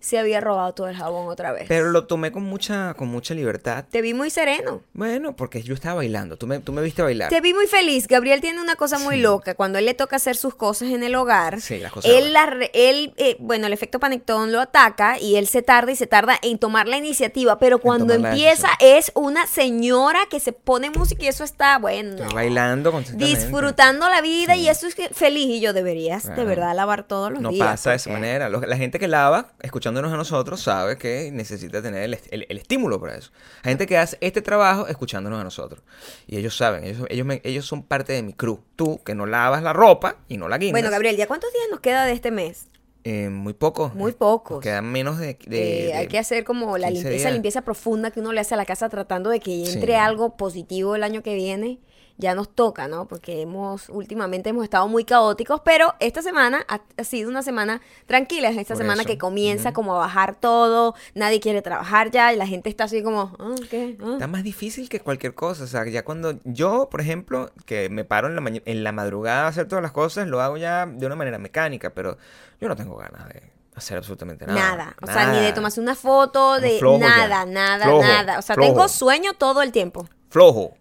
Se 0.00 0.18
había 0.18 0.40
robado 0.40 0.72
todo 0.74 0.88
el 0.88 0.96
jabón 0.96 1.28
otra 1.28 1.52
vez. 1.52 1.66
Pero 1.68 1.90
lo 1.90 2.06
tomé 2.06 2.32
con 2.32 2.42
mucha, 2.42 2.94
con 2.94 3.08
mucha 3.08 3.34
libertad. 3.34 3.84
Te 3.90 4.00
vi 4.02 4.14
muy 4.14 4.30
sereno. 4.30 4.82
Bueno, 4.94 5.36
porque 5.36 5.62
yo 5.62 5.74
estaba 5.74 5.96
bailando. 5.96 6.36
Tú 6.36 6.46
me, 6.46 6.58
tú 6.58 6.72
me 6.72 6.82
viste 6.82 7.02
bailar. 7.02 7.28
Te 7.30 7.40
vi 7.40 7.52
muy 7.54 7.66
feliz. 7.66 8.08
Gabriel 8.08 8.40
tiene 8.40 8.60
una 8.60 8.76
cosa 8.76 8.98
muy 8.98 9.16
Sí. 9.16 9.22
loca. 9.22 9.54
Cuando 9.54 9.78
él 9.78 9.84
le 9.84 9.94
toca 9.94 10.16
hacer 10.16 10.36
sus 10.36 10.54
cosas 10.54 10.88
en 10.90 11.02
el 11.02 11.14
hogar, 11.14 11.60
Sí, 11.60 11.78
las 11.78 11.92
cosas 11.92 12.10
él, 12.10 12.32
la 12.32 12.50
eh, 12.72 13.36
bueno, 13.38 13.66
el 13.66 13.72
efecto 13.72 14.00
panectón 14.00 14.52
lo 14.52 14.60
ataca 14.60 15.18
y 15.18 15.36
él 15.36 15.46
se 15.46 15.62
tarda 15.62 15.92
y 15.92 15.96
se 15.96 16.06
tarda 16.06 16.38
en 16.42 16.58
tomar 16.58 16.88
la 16.88 16.96
iniciativa. 16.96 17.58
Pero 17.58 17.78
cuando 17.78 18.14
empieza 18.14 18.68
es 18.80 19.12
una 19.14 19.46
señora 19.46 20.20
que 20.30 20.40
se 20.40 20.52
pone 20.52 20.90
música 20.90 21.24
y 21.24 21.28
eso 21.28 21.44
está 21.44 21.78
bueno. 21.78 22.16
Estoy 22.16 22.34
bailando. 22.34 22.92
Disfrutando 23.14 24.08
la 24.08 24.20
vida 24.20 24.54
Sí. 24.54 24.60
y 24.62 24.68
eso 24.68 24.86
es 24.86 24.96
feliz. 25.12 25.46
Y 25.50 25.60
yo 25.60 25.72
deberías 25.72 26.24
de 26.34 26.44
verdad 26.44 26.74
lavar 26.74 27.04
todos 27.04 27.30
los 27.32 27.40
No 27.40 27.50
días. 27.50 27.66
pasa 27.66 27.90
de 27.90 27.96
esa 27.96 28.10
manera. 28.10 28.48
La 28.48 28.76
gente 28.76 28.98
que 28.98 29.08
lava, 29.08 29.52
escuchándonos 29.90 30.12
a 30.12 30.16
nosotros, 30.16 30.60
sabe 30.60 30.96
que 30.96 31.30
necesita 31.32 31.82
tener 31.82 32.02
el, 32.04 32.18
el- 32.30 32.46
el 32.48 32.58
estímulo 32.58 33.00
para 33.00 33.16
eso. 33.16 33.30
Hay 33.62 33.70
gente 33.72 33.86
que 33.86 33.98
hace 33.98 34.16
este 34.20 34.40
trabajo 34.42 34.86
escuchándonos 34.86 35.40
a 35.40 35.44
nosotros. 35.44 35.82
Y 36.26 36.36
ellos 36.38 36.56
saben, 36.56 36.84
ellos, 36.84 37.06
ellos, 37.10 37.26
me- 37.26 37.40
ellos 37.44 37.66
son 37.66 37.82
parte 37.82 38.12
de 38.12 38.22
mi 38.22 38.32
crew. 38.32 38.60
Tú, 38.76 39.00
que 39.04 39.14
no 39.14 39.26
lavas 39.26 39.62
la 39.62 39.72
ropa 39.72 40.16
y 40.28 40.36
no 40.36 40.48
la 40.48 40.58
guindas. 40.58 40.72
Bueno, 40.80 40.90
Gabriel, 40.90 41.16
¿ya 41.16 41.26
cuántos 41.26 41.52
días 41.52 41.66
nos 41.70 41.80
queda 41.80 42.04
de 42.06 42.12
este 42.12 42.30
mes? 42.30 42.66
eh, 43.02 43.30
muy 43.30 43.54
pocos. 43.54 43.94
Muy 43.94 44.10
Nos 44.10 44.16
pocos. 44.18 44.60
quedan 44.60 44.84
menos 44.92 45.16
de... 45.18 45.38
de- 45.46 45.82
Eh, 45.82 45.86
de- 45.86 45.94
hay 45.94 46.06
que 46.06 46.18
hacer 46.18 46.44
como 46.44 46.76
la 46.76 46.88
15 46.88 47.02
limpieza, 47.04 47.22
días. 47.28 47.32
limpieza 47.32 47.62
profunda 47.62 48.10
que 48.10 48.20
uno 48.20 48.30
le 48.32 48.40
hace 48.40 48.52
a 48.52 48.56
la 48.58 48.66
casa 48.66 48.90
tratando 48.90 49.30
de 49.30 49.40
que 49.40 49.64
entre 49.64 49.92
Sí. 49.92 49.98
algo 49.98 50.36
positivo 50.36 50.94
el 50.96 51.02
año 51.02 51.22
que 51.22 51.34
viene. 51.34 51.78
Ya 52.20 52.34
nos 52.34 52.48
toca, 52.48 52.86
¿no? 52.86 53.08
Porque 53.08 53.40
hemos, 53.40 53.88
últimamente 53.88 54.50
hemos 54.50 54.64
estado 54.64 54.86
muy 54.86 55.04
caóticos, 55.04 55.60
pero 55.64 55.94
esta 55.98 56.22
semana 56.22 56.64
ha, 56.68 56.80
sido 57.02 57.28
una 57.30 57.42
semana 57.42 57.80
tranquila, 58.06 58.50
es 58.50 58.56
esta 58.58 58.74
Por 58.74 58.82
semana 58.82 59.02
eso. 59.02 59.08
que 59.08 59.18
comienza 59.18 59.72
como 59.72 59.96
a 59.96 59.98
bajar 59.98 60.36
todo, 60.36 60.94
nadie 61.14 61.40
quiere 61.40 61.62
trabajar 61.62 62.10
ya 62.10 62.32
y 62.32 62.36
la 62.36 62.46
gente 62.46 62.68
está 62.68 62.84
así 62.84 63.02
como, 63.02 63.34
ah, 63.38 63.54
¿qué? 63.70 63.96
Ah". 64.00 64.12
Está 64.12 64.26
más 64.26 64.44
difícil 64.44 64.88
que 64.88 65.00
cualquier 65.00 65.34
cosa. 65.34 65.64
O 65.64 65.66
sea, 65.66 65.86
ya 65.88 66.04
cuando 66.04 66.38
yo, 66.44 66.88
por 66.90 67.00
ejemplo, 67.00 67.50
que 67.64 67.88
me 67.88 68.04
paro 68.04 68.28
en 68.28 68.36
la, 68.36 68.60
en 68.64 68.84
la 68.84 68.92
madrugada 68.92 69.46
a 69.46 69.48
hacer 69.48 69.66
todas 69.66 69.82
las 69.82 69.92
cosas, 69.92 70.28
lo 70.28 70.40
hago 70.40 70.56
ya 70.56 70.86
de 70.86 71.06
una 71.06 71.16
manera 71.16 71.38
mecánica, 71.38 71.90
pero 71.90 72.18
yo 72.60 72.68
no 72.68 72.76
tengo 72.76 72.96
ganas 72.96 73.28
de 73.28 73.50
hacer 73.74 73.96
absolutamente 73.96 74.46
nada. 74.46 74.60
Nada, 74.60 74.96
o 75.00 75.06
sea, 75.06 75.32
ni 75.32 75.40
de 75.40 75.52
tomarse 75.52 75.80
una 75.80 75.94
foto, 75.94 76.60
de 76.60 76.78
flojo 76.78 77.00
ya. 77.00 77.08
nada, 77.08 77.46
nada, 77.46 77.84
Flojo, 77.84 78.02
nada. 78.02 78.38
O 78.38 78.42
sea, 78.42 78.54
flojo. 78.54 78.70
tengo 78.70 78.88
sueño 78.88 79.32
todo 79.34 79.62
el 79.62 79.72
tiempo. 79.72 80.06
Flojo. 80.28 80.74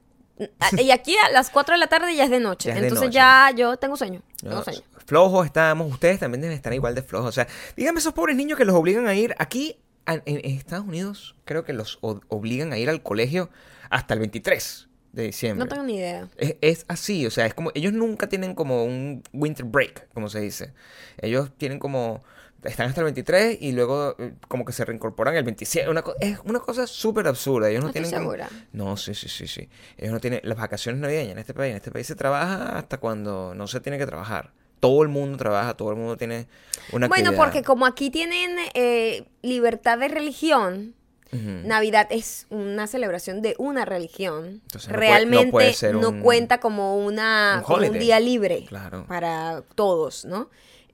Ah, 0.60 0.69
Y 0.81 0.91
aquí 0.91 1.15
a 1.17 1.29
las 1.31 1.50
4 1.50 1.75
de 1.75 1.79
la 1.79 1.88
tarde 1.88 2.15
ya 2.15 2.24
es 2.24 2.29
de 2.29 2.39
noche. 2.39 2.69
Ya 2.69 2.75
es 2.75 2.81
de 2.81 2.88
Entonces 2.88 3.08
noche. 3.08 3.15
ya 3.15 3.51
yo 3.55 3.77
tengo 3.77 3.96
sueño. 3.98 4.22
Tengo 4.41 4.63
sueño. 4.63 4.79
Flojos 5.05 5.46
estamos, 5.46 5.91
ustedes 5.91 6.19
también 6.19 6.41
deben 6.41 6.55
estar 6.55 6.74
igual 6.74 6.96
de 6.96 7.01
flojos. 7.03 7.29
O 7.29 7.31
sea, 7.31 7.48
díganme 7.75 8.00
esos 8.00 8.13
pobres 8.13 8.36
niños 8.36 8.58
que 8.58 8.65
los 8.65 8.75
obligan 8.75 9.08
a 9.08 9.15
ir 9.15 9.36
aquí 9.39 9.77
a- 10.05 10.13
en, 10.13 10.24
en 10.25 10.46
Estados 10.46 10.86
Unidos, 10.86 11.36
creo 11.46 11.63
que 11.65 11.74
los 11.74 11.98
obligan 12.01 12.72
a 12.74 12.77
ir 12.77 12.89
al 12.89 13.01
colegio 13.03 13.50
hasta 13.89 14.13
el 14.13 14.19
23 14.22 14.88
de 15.13 15.24
diciembre. 15.24 15.65
No 15.65 15.69
tengo 15.69 15.84
ni 15.84 15.96
idea. 15.96 16.27
Es, 16.38 16.55
es 16.62 16.86
así, 16.88 17.25
o 17.25 17.31
sea, 17.31 17.46
es 17.48 17.53
como, 17.55 17.72
ellos 17.74 17.91
nunca 17.93 18.29
tienen 18.29 18.53
como 18.53 18.84
un 18.86 19.24
winter 19.34 19.65
break, 19.65 20.10
como 20.13 20.29
se 20.29 20.39
dice. 20.41 20.74
Ellos 21.22 21.51
tienen 21.58 21.79
como, 21.79 22.24
están 22.63 22.89
hasta 22.89 23.01
el 23.01 23.06
23 23.06 23.58
y 23.62 23.72
luego 23.72 24.16
eh, 24.20 24.34
como 24.48 24.66
que 24.66 24.74
se 24.74 24.84
reincorporan 24.86 25.36
el 25.36 25.44
27. 25.44 25.89
Una 25.89 26.01
co- 26.01 26.16
es 26.20 26.39
una 26.46 26.60
cosa 26.60 26.88
súper 26.88 27.28
absurda. 27.28 27.70
Ellos 27.70 27.84
no, 27.84 27.92
tienen 27.92 28.10
segura. 28.10 28.50
No, 28.74 28.98
sí, 28.98 29.13
sí, 29.13 29.30
sí, 29.30 29.48
sí. 29.48 29.70
Ellos 29.98 30.13
no 30.13 30.20
tienen 30.20 30.42
las 30.44 30.58
vacaciones 30.58 31.01
navideñas 31.01 31.32
en 31.34 31.38
este 31.39 31.54
país. 31.54 31.72
En 31.72 31.78
este 31.78 31.92
país 31.92 32.08
se 32.08 32.16
trabaja 32.16 32.78
hasta 32.78 32.98
cuando 32.98 33.54
no 33.56 33.68
se 33.68 33.80
tiene 33.80 33.98
que 33.98 34.06
trabajar. 34.06 34.51
Todo 34.80 35.04
el 35.04 35.10
mundo 35.10 35.38
trabaja, 35.38 35.75
todo 35.75 35.89
el 35.92 35.98
mundo 35.98 36.16
tiene 36.18 36.48
una 36.94 37.08
Bueno, 37.08 37.30
actividad. 37.32 37.44
porque 37.46 37.63
como 37.63 37.86
aquí 37.86 38.10
tienen 38.10 38.56
eh, 38.74 39.25
libertad 39.42 39.98
de 39.98 40.08
religión. 40.08 40.96
Navidad 41.32 42.08
es 42.10 42.48
una 42.50 42.88
celebración 42.88 43.44
de 43.44 43.54
una 43.60 43.86
religión. 43.86 44.62
Entonces 44.63 44.89
no 44.89 44.96
puede- 44.96 45.08
Realmente 45.12 45.46
no 45.46 45.51
puede 45.51 45.74
ser 45.74 45.96
un- 45.96 46.22
cuenta 46.22 46.60
como 46.60 46.98
una 46.98 47.58
un 47.60 47.63
como 47.63 47.78
un 47.78 47.84
holiday. 47.84 48.00
día 48.00 48.20
libre 48.20 48.66
Claro. 48.68 49.06
para 49.08 49.62
todos, 49.75 50.25
¿no? 50.25 50.50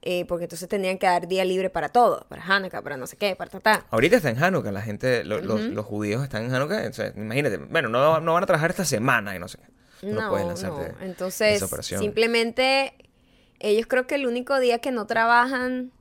Eh, 0.07 0.23
porque 0.27 0.43
entonces 0.45 0.69
tenían 0.69 0.99
que 0.99 1.07
dar 1.07 1.27
día 1.27 1.43
libre 1.43 1.71
para 1.71 1.89
todo, 1.89 2.27
para 2.29 2.43
Hanukkah, 2.43 2.83
para 2.83 2.95
no 2.95 3.07
sé 3.07 3.17
qué, 3.17 3.35
para 3.35 3.49
ta. 3.59 3.87
Ahorita 3.89 4.17
está 4.17 4.29
en 4.29 4.37
Hanukkah, 4.41 4.71
la 4.71 4.83
gente, 4.83 5.23
lo- 5.23 5.41
los, 5.41 5.61
los 5.61 5.83
judíos 5.83 6.21
están 6.23 6.43
en 6.45 6.53
Hanukkah, 6.53 6.87
o 6.87 6.93
sea, 6.93 7.11
imagínate, 7.15 7.57
bueno, 7.57 7.89
no, 7.89 8.19
no 8.19 8.33
van 8.33 8.43
a 8.43 8.45
trabajar 8.45 8.69
esta 8.69 8.85
semana 8.85 9.35
y 9.35 9.39
no 9.39 9.47
sé 9.47 9.57
qué. 9.57 10.07
No, 10.07 10.21
No, 10.21 10.29
puedes 10.29 10.45
no. 10.45 10.49
lanzarte 10.53 10.93
Entonces, 11.03 11.55
esa 11.57 11.65
operación. 11.65 11.99
simplemente 12.01 12.93
ellos 13.59 13.87
creo 13.87 14.05
que 14.05 14.13
el 14.15 14.27
único 14.27 14.59
día 14.59 14.77
que 14.77 14.91
no 14.91 15.07
trabajan, 15.07 15.91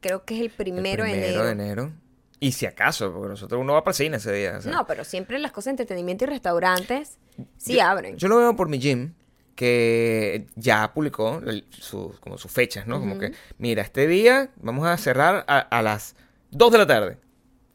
creo 0.00 0.24
que 0.24 0.34
es 0.36 0.40
el 0.40 0.48
primero, 0.50 1.04
El 1.04 1.10
de 1.12 1.18
primero 1.18 1.44
de 1.44 1.50
enero. 1.52 1.82
enero. 1.82 1.92
Y 2.40 2.52
si 2.52 2.64
acaso, 2.64 3.12
porque 3.12 3.28
nosotros 3.28 3.60
uno 3.60 3.74
va 3.74 3.82
para 3.84 3.90
el 3.92 3.96
cine 3.96 4.16
ese 4.18 4.32
día. 4.32 4.56
o 4.58 4.62
sea. 4.62 4.72
No, 4.72 4.86
pero 4.86 5.04
siempre 5.04 5.38
las 5.38 5.52
cosas 5.52 5.66
de 5.66 5.70
entretenimiento 5.82 6.24
y 6.24 6.28
restaurantes 6.28 7.18
sí 7.58 7.78
abren. 7.80 8.16
Yo 8.16 8.28
lo 8.28 8.38
veo 8.38 8.56
por 8.56 8.68
mi 8.70 8.78
gym, 8.78 9.12
que 9.58 10.46
ya 10.54 10.92
publicó 10.94 11.42
el- 11.44 11.64
su- 11.70 12.14
como 12.20 12.38
sus 12.38 12.52
fechas, 12.52 12.86
¿no? 12.86 13.00
Como 13.00 13.18
que, 13.18 13.32
mira, 13.58 13.82
este 13.82 14.06
día 14.06 14.50
vamos 14.56 14.86
a 14.86 14.96
cerrar 14.96 15.44
a, 15.48 15.58
a 15.58 15.82
las 15.82 16.14
2 16.52 16.70
de 16.70 16.78
la 16.78 16.86
tarde. 16.86 17.18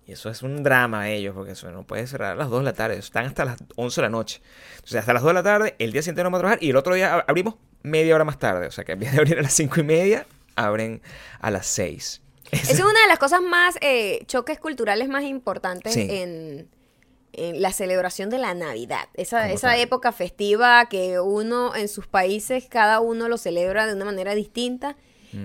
Y 0.08 0.14
eso 0.14 0.30
es 0.30 0.44
un 0.44 0.64
drama 0.64 1.02
a 1.02 1.10
ellos, 1.10 1.36
porque 1.36 1.52
eso 1.52 1.70
no 1.72 1.84
puede 1.86 2.08
cerrar 2.08 2.32
a 2.32 2.36
las 2.36 2.50
2 2.50 2.60
de 2.62 2.66
la 2.66 2.74
tarde. 2.74 2.98
Están 2.98 3.26
hasta 3.26 3.44
las 3.44 3.58
11 3.76 4.00
de 4.00 4.06
la 4.08 4.10
noche. 4.10 4.42
Entonces, 4.76 4.96
hasta 4.96 5.12
las 5.14 5.24
2 5.24 5.30
de 5.32 5.34
la 5.34 5.44
tarde, 5.44 5.76
el 5.78 5.92
día 5.92 6.02
siguiente 6.02 6.24
no 6.24 6.28
vamos 6.28 6.38
a 6.38 6.42
trabajar 6.42 6.64
y 6.64 6.70
el 6.70 6.76
otro 6.78 6.96
día 6.96 7.18
ab- 7.18 7.26
abrimos 7.28 7.56
media 7.84 8.16
hora 8.16 8.24
más 8.24 8.40
tarde. 8.40 8.68
O 8.68 8.72
sea, 8.72 8.86
que 8.86 8.94
en 8.94 9.00
vez 9.00 9.12
de 9.12 9.18
abrir 9.20 9.38
a 9.40 9.42
las 9.42 9.54
5 9.54 9.82
y 9.82 9.84
media, 9.84 10.26
abren 10.56 11.02
a 11.42 11.52
las 11.52 11.66
6. 11.68 12.22
Esa 12.52 12.72
es 12.72 12.80
una 12.80 13.02
de 13.02 13.08
las 13.10 13.20
cosas 13.20 13.42
más, 13.42 13.76
eh, 13.82 14.24
choques 14.28 14.58
culturales 14.60 15.10
más 15.10 15.24
importantes 15.24 15.94
Sí. 15.94 16.08
en, 16.10 16.70
en 17.34 17.62
la 17.62 17.72
celebración 17.74 18.30
de 18.30 18.38
la 18.38 18.54
Navidad. 18.54 19.08
Esa, 19.14 19.52
esa 19.52 19.70
tal. 19.70 19.80
época 19.80 20.12
festiva 20.12 20.88
que 20.88 21.20
uno 21.20 21.76
en 21.76 21.88
sus 21.88 22.08
países, 22.08 22.66
cada 22.70 23.00
uno 23.00 23.28
lo 23.28 23.38
celebra 23.38 23.86
de 23.88 23.94
una 23.94 24.06
manera 24.06 24.34
distinta. 24.36 24.96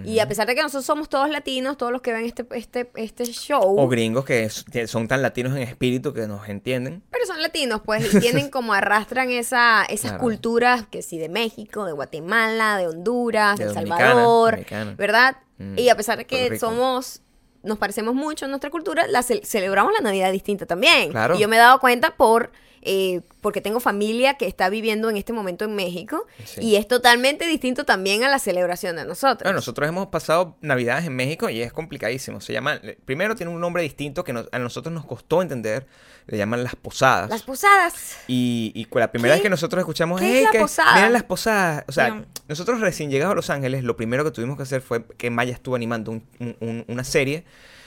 Y 0.05 0.19
a 0.19 0.29
pesar 0.29 0.47
de 0.47 0.55
que 0.55 0.61
nosotros 0.61 0.85
somos 0.85 1.09
todos 1.09 1.31
latinos, 1.31 1.79
todos 1.79 1.91
los 1.93 2.03
que 2.03 2.13
ven 2.13 2.27
este, 2.27 2.45
este, 2.51 2.91
este 2.97 3.25
show, 3.25 3.75
O 3.79 3.89
gringos 3.89 4.27
que 4.27 4.45
es- 4.45 4.63
que 4.71 4.87
son 4.87 5.09
tan 5.09 5.23
latinos 5.23 5.57
en 5.57 5.63
espíritu 5.63 6.13
que 6.13 6.27
nos 6.27 6.47
entienden. 6.51 7.03
pero 7.11 7.25
son 7.25 7.41
latinos, 7.41 7.81
pues, 7.83 8.13
y 8.13 8.21
tienen 8.21 8.51
como 8.51 8.75
arrastran 8.75 9.31
esa, 9.31 9.85
esas 9.89 10.11
Claro. 10.11 10.25
culturas 10.25 10.87
que 10.91 11.01
sí, 11.01 11.17
de 11.17 11.31
México, 11.31 11.87
de 11.87 11.93
Guatemala, 11.93 12.77
de 12.77 12.87
Honduras, 12.87 13.59
De 13.59 13.65
El 13.65 13.73
Salvador, 13.73 14.51
Dominicana. 14.51 14.95
¿verdad? 14.99 15.37
Mm, 15.57 15.79
Y 15.79 15.89
a 15.89 15.97
pesar 15.97 16.19
de 16.19 16.27
que 16.27 16.59
somos, 16.59 17.23
nos 17.63 17.79
parecemos 17.79 18.15
mucho 18.15 18.45
en 18.45 18.51
nuestra 18.53 18.71
cultura, 18.71 19.07
la 19.09 19.23
ce- 19.23 19.43
celebramos 19.45 19.93
la 19.93 20.01
Navidad 20.01 20.31
distinta 20.33 20.67
también. 20.67 21.11
Claro. 21.11 21.35
Y 21.37 21.39
yo 21.41 21.49
me 21.49 21.57
he 21.57 21.59
dado 21.59 21.79
cuenta 21.81 22.15
por... 22.17 22.51
eh, 22.83 23.21
porque 23.41 23.61
tengo 23.61 23.81
familia 23.81 24.35
que 24.35 24.47
está 24.47 24.69
viviendo 24.69 25.09
en 25.11 25.17
este 25.17 25.33
momento 25.33 25.65
en 25.65 25.75
México 25.75 26.27
Sí. 26.45 26.61
y 26.63 26.77
es 26.77 26.87
totalmente 26.89 27.47
distinto 27.47 27.85
también 27.85 28.25
a 28.25 28.29
la 28.29 28.39
celebración 28.39 28.97
de 28.97 29.05
nosotros. 29.05 29.45
Bueno, 29.45 29.57
nosotros 29.57 29.89
hemos 29.89 30.09
pasado 30.09 30.57
navidades 30.61 31.07
en 31.07 31.17
México 31.17 31.49
y 31.51 31.61
es 31.63 31.73
complicadísimo. 31.73 32.41
Se 32.41 32.53
llama, 32.53 32.81
primero 33.05 33.35
tiene 33.37 33.53
un 33.53 33.61
nombre 33.61 33.83
distinto 33.83 34.25
que 34.25 34.33
nos- 34.33 34.49
a 34.53 34.59
nosotros 34.59 34.93
nos 34.93 35.05
costó 35.07 35.43
entender. 35.43 35.87
Le 36.27 36.37
llaman 36.37 36.63
las 36.63 36.77
posadas. 36.77 37.31
Las 37.31 37.43
posadas. 37.43 38.19
Y, 38.27 38.71
y 38.75 38.87
la 38.99 39.11
primera 39.11 39.33
¿Qué? 39.35 39.39
vez 39.39 39.43
que 39.45 39.49
nosotros 39.49 39.81
escuchamos, 39.81 40.21
¿Qué 40.21 40.27
es 40.27 40.35
"Hey, 40.39 40.45
la 40.45 40.51
que 40.51 40.59
posada?" 40.61 40.95
miren 40.97 41.13
las 41.15 41.23
posadas. 41.23 41.85
O 41.89 41.93
sea, 41.93 42.11
No. 42.11 42.27
nosotros 42.49 42.81
recién 42.81 43.11
llegados 43.11 43.33
a 43.33 43.35
Los 43.35 43.49
Ángeles, 43.49 43.83
lo 43.83 43.97
primero 43.97 44.25
que 44.25 44.31
tuvimos 44.31 44.59
que 44.59 44.65
hacer 44.65 44.83
fue 44.83 45.05
que 45.17 45.31
Maya 45.31 45.55
estuvo 45.55 45.75
animando 45.75 46.11
un- 46.11 46.23
un- 46.39 46.57
un- 46.61 46.85
una 46.87 47.03
serie 47.05 47.45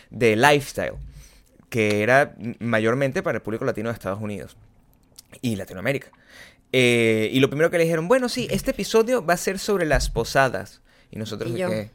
de 0.10 0.36
lifestyle 0.36 0.94
que 1.70 2.02
era 2.02 2.36
mayormente 2.60 3.22
para 3.22 3.38
el 3.38 3.42
público 3.44 3.64
latino 3.64 3.90
de 3.90 3.94
Estados 3.94 4.20
Unidos 4.20 4.58
y 5.42 5.56
Latinoamérica. 5.56 6.10
Eh, 6.74 7.30
y 7.32 7.40
lo 7.40 7.50
primero 7.50 7.70
que 7.70 7.78
le 7.78 7.84
dijeron, 7.84 8.08
bueno, 8.08 8.30
sí, 8.30 8.48
este 8.52 8.72
episodio 8.72 9.26
va 9.26 9.34
a 9.34 9.38
ser 9.38 9.60
sobre 9.60 9.86
las 9.86 10.10
posadas. 10.10 10.82
Y 11.12 11.18
nosotros, 11.18 11.52
Y 11.52 11.58
yo. 11.58 11.70
que, 11.70 11.92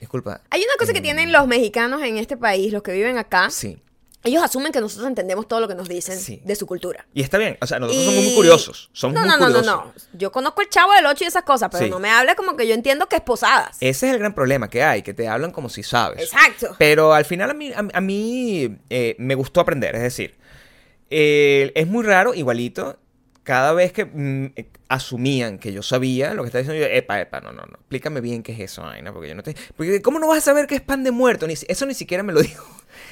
disculpa. 0.00 0.40
Hay 0.50 0.60
una 0.62 0.72
cosa 0.78 0.92
que 0.92 1.00
mm, 1.00 1.02
tienen 1.02 1.32
los 1.32 1.46
mexicanos 1.46 2.02
en 2.02 2.16
este 2.16 2.36
país, 2.36 2.72
los 2.72 2.82
que 2.82 2.92
viven 2.92 3.18
acá. 3.18 3.50
Sí. 3.50 3.78
Ellos 4.24 4.42
asumen 4.42 4.72
que 4.72 4.80
nosotros 4.80 5.06
entendemos 5.06 5.46
todo 5.46 5.60
lo 5.60 5.68
que 5.68 5.76
nos 5.76 5.88
dicen 5.88 6.18
Sí. 6.18 6.40
de 6.44 6.56
su 6.56 6.66
cultura. 6.66 7.06
Y 7.14 7.22
está 7.22 7.38
bien, 7.38 7.56
o 7.60 7.66
sea, 7.68 7.78
nosotros 7.78 8.02
Y- 8.02 8.06
somos 8.06 8.24
muy 8.24 8.34
curiosos. 8.34 8.90
Somos 8.92 9.14
no, 9.14 9.20
muy 9.20 9.28
no, 9.28 9.36
no, 9.36 9.48
no, 9.48 9.54
curiosos. 9.60 10.08
no. 10.12 10.18
Yo 10.18 10.32
conozco 10.32 10.60
el 10.62 10.68
chavo 10.70 10.92
del 10.92 11.06
8 11.06 11.22
y 11.24 11.26
esas 11.28 11.44
cosas, 11.44 11.68
pero 11.70 11.84
Sí. 11.84 11.90
no 11.90 12.00
me 12.00 12.10
hables 12.10 12.34
como 12.34 12.56
que 12.56 12.66
yo 12.66 12.74
entiendo 12.74 13.06
que 13.08 13.16
es 13.16 13.22
posadas. 13.22 13.76
Ese 13.80 14.08
es 14.08 14.12
el 14.14 14.18
gran 14.18 14.34
problema 14.34 14.68
que 14.68 14.82
hay, 14.82 15.02
que 15.02 15.14
te 15.14 15.28
hablan 15.28 15.52
como 15.52 15.68
si 15.68 15.82
sabes. 15.84 16.20
Exacto. 16.24 16.74
Pero 16.78 17.12
al 17.12 17.26
final 17.26 17.50
a 17.50 17.54
mí, 17.54 17.72
a, 17.72 17.86
a 17.92 18.00
mí 18.00 18.76
eh, 18.90 19.14
me 19.18 19.34
gustó 19.36 19.60
aprender, 19.60 19.94
es 19.94 20.02
decir, 20.02 20.34
es 21.10 21.86
muy 21.86 22.04
raro, 22.04 22.34
igualito, 22.34 22.98
cada 23.42 23.72
vez 23.72 23.92
que 23.92 24.04
mm, 24.04 24.52
eh, 24.56 24.70
asumían 24.88 25.58
que 25.58 25.72
yo 25.72 25.82
sabía 25.82 26.34
lo 26.34 26.42
que 26.42 26.48
estaba 26.48 26.62
diciendo 26.62 26.86
yo, 26.86 26.92
epa, 26.92 27.20
epa, 27.20 27.40
no, 27.40 27.52
no, 27.52 27.62
no, 27.62 27.76
explícame 27.78 28.20
bien 28.20 28.42
qué 28.42 28.52
es 28.52 28.60
eso, 28.60 28.82
vaina, 28.82 29.12
porque 29.12 29.28
yo 29.28 29.34
no 29.34 29.42
te... 29.42 29.54
Porque 29.76 30.02
¿cómo 30.02 30.18
no 30.18 30.28
vas 30.28 30.38
a 30.38 30.42
saber 30.42 30.66
qué 30.66 30.74
es 30.74 30.82
pan 30.82 31.02
de 31.04 31.10
muerto? 31.10 31.46
Ni, 31.46 31.54
eso 31.54 31.86
ni 31.86 31.94
siquiera 31.94 32.22
me 32.22 32.32
lo 32.34 32.42
dijo, 32.42 32.66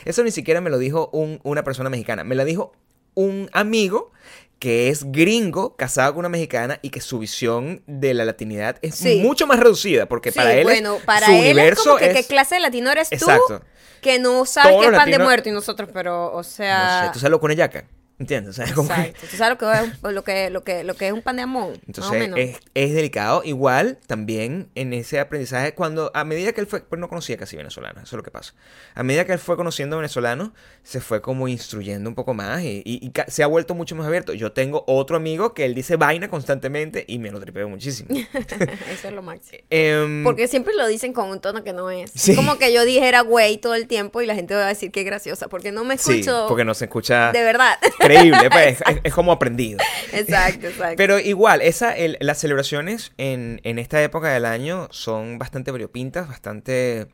eso 0.05 0.23
ni 0.23 0.31
siquiera 0.31 0.61
me 0.61 0.69
lo 0.71 0.79
dijo 0.79 1.09
un- 1.13 1.41
una 1.43 1.65
persona 1.65 1.89
mexicana, 1.89 2.23
me 2.25 2.35
la 2.35 2.45
dijo 2.45 2.73
un 3.15 3.49
amigo 3.55 4.13
que 4.59 4.89
es 4.89 5.11
gringo, 5.13 5.77
casado 5.77 6.13
con 6.15 6.21
una 6.21 6.29
mexicana 6.31 6.79
y 6.83 6.91
que 6.91 7.01
su 7.01 7.19
visión 7.19 7.83
de 7.87 8.15
la 8.15 8.25
latinidad 8.25 8.79
es 8.83 8.95
Sí. 8.95 9.21
mucho 9.23 9.47
más 9.47 9.61
reducida, 9.61 10.07
porque 10.07 10.33
Sí, 10.33 10.39
para 10.39 10.53
él 10.55 10.61
es- 10.61 10.65
bueno, 10.65 10.97
para 11.05 11.27
su 11.27 11.33
él 11.33 11.39
es 11.45 11.53
universo 11.53 11.83
como 11.85 11.97
que 11.99 12.07
es... 12.11 12.17
qué 12.17 12.25
clase 12.25 12.55
de 12.57 12.61
latino 12.63 12.91
eres 12.91 13.11
tú 13.11 13.17
Exacto. 13.17 13.63
que 14.01 14.19
no 14.19 14.47
sabes 14.47 14.77
qué 14.81 14.87
es 14.87 14.93
pan 14.93 15.11
de 15.11 15.19
muerto 15.19 15.49
y 15.49 15.53
nosotros, 15.53 15.91
pero, 15.93 16.33
o 16.33 16.39
No 16.39 16.43
sea... 16.45 17.05
sé, 17.07 17.13
¿tú 17.13 17.19
sabes 17.19 17.31
lo 17.33 17.39
que 17.41 17.47
es 17.47 17.49
una 17.49 17.55
yaca? 17.55 17.85
¿Entiendes? 18.19 18.51
O 18.51 18.53
sea, 18.55 18.65
es 18.65 18.73
como 18.73 18.89
que- 18.89 18.95
Exacto. 18.95 19.27
¿Tú 19.31 19.37
sabes 19.37 19.51
lo 19.53 19.59
que 19.59 19.73
es, 19.77 20.03
un- 20.03 20.15
lo 20.15 20.25
que, 20.25 20.51
lo 20.51 20.65
que, 20.65 20.85
lo 20.85 20.95
que 20.95 21.07
es 21.09 21.13
un 21.13 21.21
pan 21.23 21.37
de 21.37 21.43
jamón? 21.43 21.69
más 21.73 21.79
o 21.79 21.83
Entonces 21.87 22.19
menos. 22.19 22.39
es, 22.39 22.59
es 22.75 22.95
delicado. 22.95 23.43
Igual 23.45 23.99
también 24.07 24.71
en 24.75 24.95
ese 24.95 25.21
aprendizaje, 25.21 25.75
cuando 25.75 26.11
a 26.15 26.25
medida 26.25 26.53
que 26.53 26.63
él 26.63 26.67
fue, 26.67 26.81
pues 26.81 26.99
no 26.99 27.09
conocía 27.11 27.37
casi 27.37 27.57
venezolano, 27.57 28.01
eso 28.01 28.07
es 28.07 28.13
lo 28.15 28.23
que 28.23 28.31
pasa. 28.31 28.55
A 28.95 29.03
medida 29.03 29.27
que 29.27 29.33
él 29.33 29.39
fue 29.39 29.57
conociendo 29.57 29.97
venezolanos, 29.97 30.51
se 30.83 31.01
fue 31.01 31.21
como 31.21 31.47
instruyendo 31.47 32.09
un 32.09 32.15
poco 32.15 32.33
más 32.33 32.63
y, 32.63 32.81
y- 32.87 33.05
y 33.07 33.13
se 33.31 33.43
ha 33.43 33.47
vuelto 33.47 33.75
mucho 33.75 33.95
más 33.97 34.07
abierto. 34.07 34.33
Yo 34.33 34.53
tengo 34.53 34.85
otro 34.87 35.17
amigo 35.17 35.53
que 35.53 35.67
él 35.67 35.75
dice 35.75 35.97
vaina 35.97 36.29
constantemente 36.29 37.05
y 37.07 37.19
me 37.19 37.31
lo 37.31 37.39
tripeo 37.39 37.69
muchísimo. 37.69 38.09
Eso 38.91 39.09
es 39.09 39.13
lo 39.13 39.21
máximo. 39.23 39.59
Em, 39.71 40.25
Porque 40.25 40.49
siempre 40.49 40.73
lo 40.75 40.87
dicen 40.87 41.13
con 41.13 41.29
un 41.29 41.41
tono 41.41 41.63
que 41.65 41.73
no 41.75 41.91
es. 41.91 42.11
Sí. 42.15 42.35
Como 42.35 42.57
que 42.57 42.73
yo 42.73 42.85
dijera 42.87 43.21
güey 43.21 43.59
todo 43.59 43.75
el 43.75 43.87
tiempo 43.87 44.23
y 44.23 44.27
la 44.27 44.35
gente 44.35 44.55
va 44.55 44.65
a 44.65 44.69
decir 44.69 44.91
que 44.91 45.03
graciosa, 45.05 45.49
porque 45.49 45.71
no 45.71 45.85
me 45.85 45.99
sí, 45.99 46.13
escucho 46.21 46.47
porque 46.49 46.65
no 46.65 46.73
se 46.73 46.87
escucha 46.87 47.31
de 47.33 47.43
verdad. 47.43 47.77
creíble, 48.07 48.51
pues, 48.51 48.81
es, 48.87 48.97
es 49.05 49.13
como 49.15 49.33
aprendido. 49.33 49.79
exacto, 50.13 50.67
exacto. 50.69 50.95
Pero 50.97 51.19
igual, 51.19 51.63
esa, 51.63 51.97
el- 51.97 52.17
las 52.21 52.39
celebraciones 52.39 53.13
en, 53.19 53.61
en 53.65 53.79
esta 53.79 54.03
época 54.03 54.29
del 54.33 54.45
año 54.45 54.89
son 54.91 55.39
bastante 55.39 55.71
variopintas, 55.71 56.29
bastante 56.29 57.07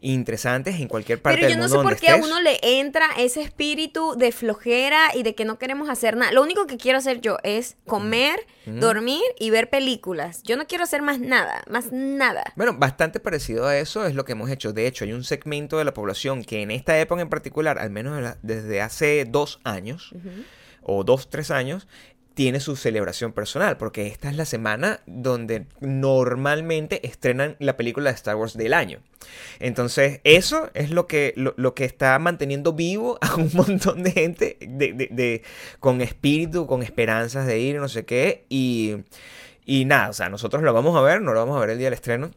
interesantes 0.00 0.80
en 0.80 0.88
cualquier 0.88 1.20
parte 1.20 1.38
Pero 1.38 1.48
yo 1.48 1.54
del 1.54 1.58
no 1.58 1.68
mundo 1.68 1.82
sé 1.82 1.94
por 1.94 2.00
qué 2.00 2.10
a 2.10 2.16
uno 2.16 2.40
le 2.40 2.58
entra 2.62 3.06
ese 3.18 3.42
espíritu 3.42 4.14
de 4.16 4.32
flojera 4.32 5.10
y 5.14 5.22
de 5.22 5.34
que 5.34 5.44
no 5.44 5.58
queremos 5.58 5.88
hacer 5.88 6.16
nada. 6.16 6.32
Lo 6.32 6.42
único 6.42 6.66
que 6.66 6.76
quiero 6.76 6.98
hacer 6.98 7.20
yo 7.20 7.38
es 7.42 7.76
comer, 7.86 8.46
dormir 8.66 9.22
y 9.38 9.50
ver 9.50 9.70
películas. 9.70 10.42
Yo 10.42 10.56
no 10.56 10.66
quiero 10.66 10.84
hacer 10.84 11.02
más 11.02 11.20
nada, 11.20 11.62
más 11.68 11.92
nada. 11.92 12.44
Bueno, 12.56 12.74
bastante 12.74 13.20
parecido 13.20 13.66
a 13.66 13.78
eso 13.78 14.06
es 14.06 14.14
lo 14.14 14.24
que 14.24 14.32
hemos 14.32 14.50
hecho. 14.50 14.72
De 14.72 14.86
hecho, 14.86 15.04
hay 15.04 15.12
un 15.12 15.24
segmento 15.24 15.78
de 15.78 15.84
la 15.84 15.94
población 15.94 16.44
que 16.44 16.62
en 16.62 16.70
esta 16.70 16.98
época 16.98 17.22
en 17.22 17.28
particular, 17.28 17.78
al 17.78 17.90
menos 17.90 18.36
desde 18.42 18.80
hace 18.80 19.24
dos 19.28 19.60
años, 19.64 20.14
o 20.82 21.04
dos, 21.04 21.30
tres 21.30 21.50
años, 21.50 21.86
tiene 22.40 22.58
su 22.60 22.74
celebración 22.74 23.32
personal, 23.34 23.76
porque 23.76 24.06
esta 24.06 24.30
es 24.30 24.34
la 24.36 24.46
semana 24.46 25.00
donde 25.04 25.66
normalmente 25.80 27.06
estrenan 27.06 27.54
la 27.58 27.76
película 27.76 28.08
de 28.08 28.16
Star 28.16 28.36
Wars 28.36 28.56
del 28.56 28.72
año. 28.72 29.00
Entonces, 29.58 30.20
eso 30.24 30.70
es 30.72 30.90
lo 30.90 31.06
que, 31.06 31.34
lo, 31.36 31.52
lo 31.58 31.74
que 31.74 31.84
está 31.84 32.18
manteniendo 32.18 32.72
vivo 32.72 33.18
a 33.20 33.34
un 33.34 33.50
montón 33.54 34.02
de 34.02 34.12
gente 34.12 34.56
de, 34.60 34.94
de- 34.94 35.08
de- 35.10 35.42
con 35.80 36.00
espíritu, 36.00 36.66
con 36.66 36.82
esperanzas 36.82 37.46
de 37.46 37.58
ir, 37.58 37.76
no 37.76 37.88
sé 37.88 38.06
qué. 38.06 38.46
Y, 38.48 38.96
y 39.66 39.84
nada, 39.84 40.08
o 40.08 40.12
sea, 40.14 40.30
nosotros 40.30 40.62
lo 40.62 40.72
vamos 40.72 40.96
a 40.96 41.02
ver, 41.02 41.20
no 41.20 41.34
lo 41.34 41.40
vamos 41.40 41.58
a 41.58 41.60
ver 41.60 41.68
el 41.70 41.76
día 41.78 41.88
del 41.88 41.94
estreno. 41.94 42.30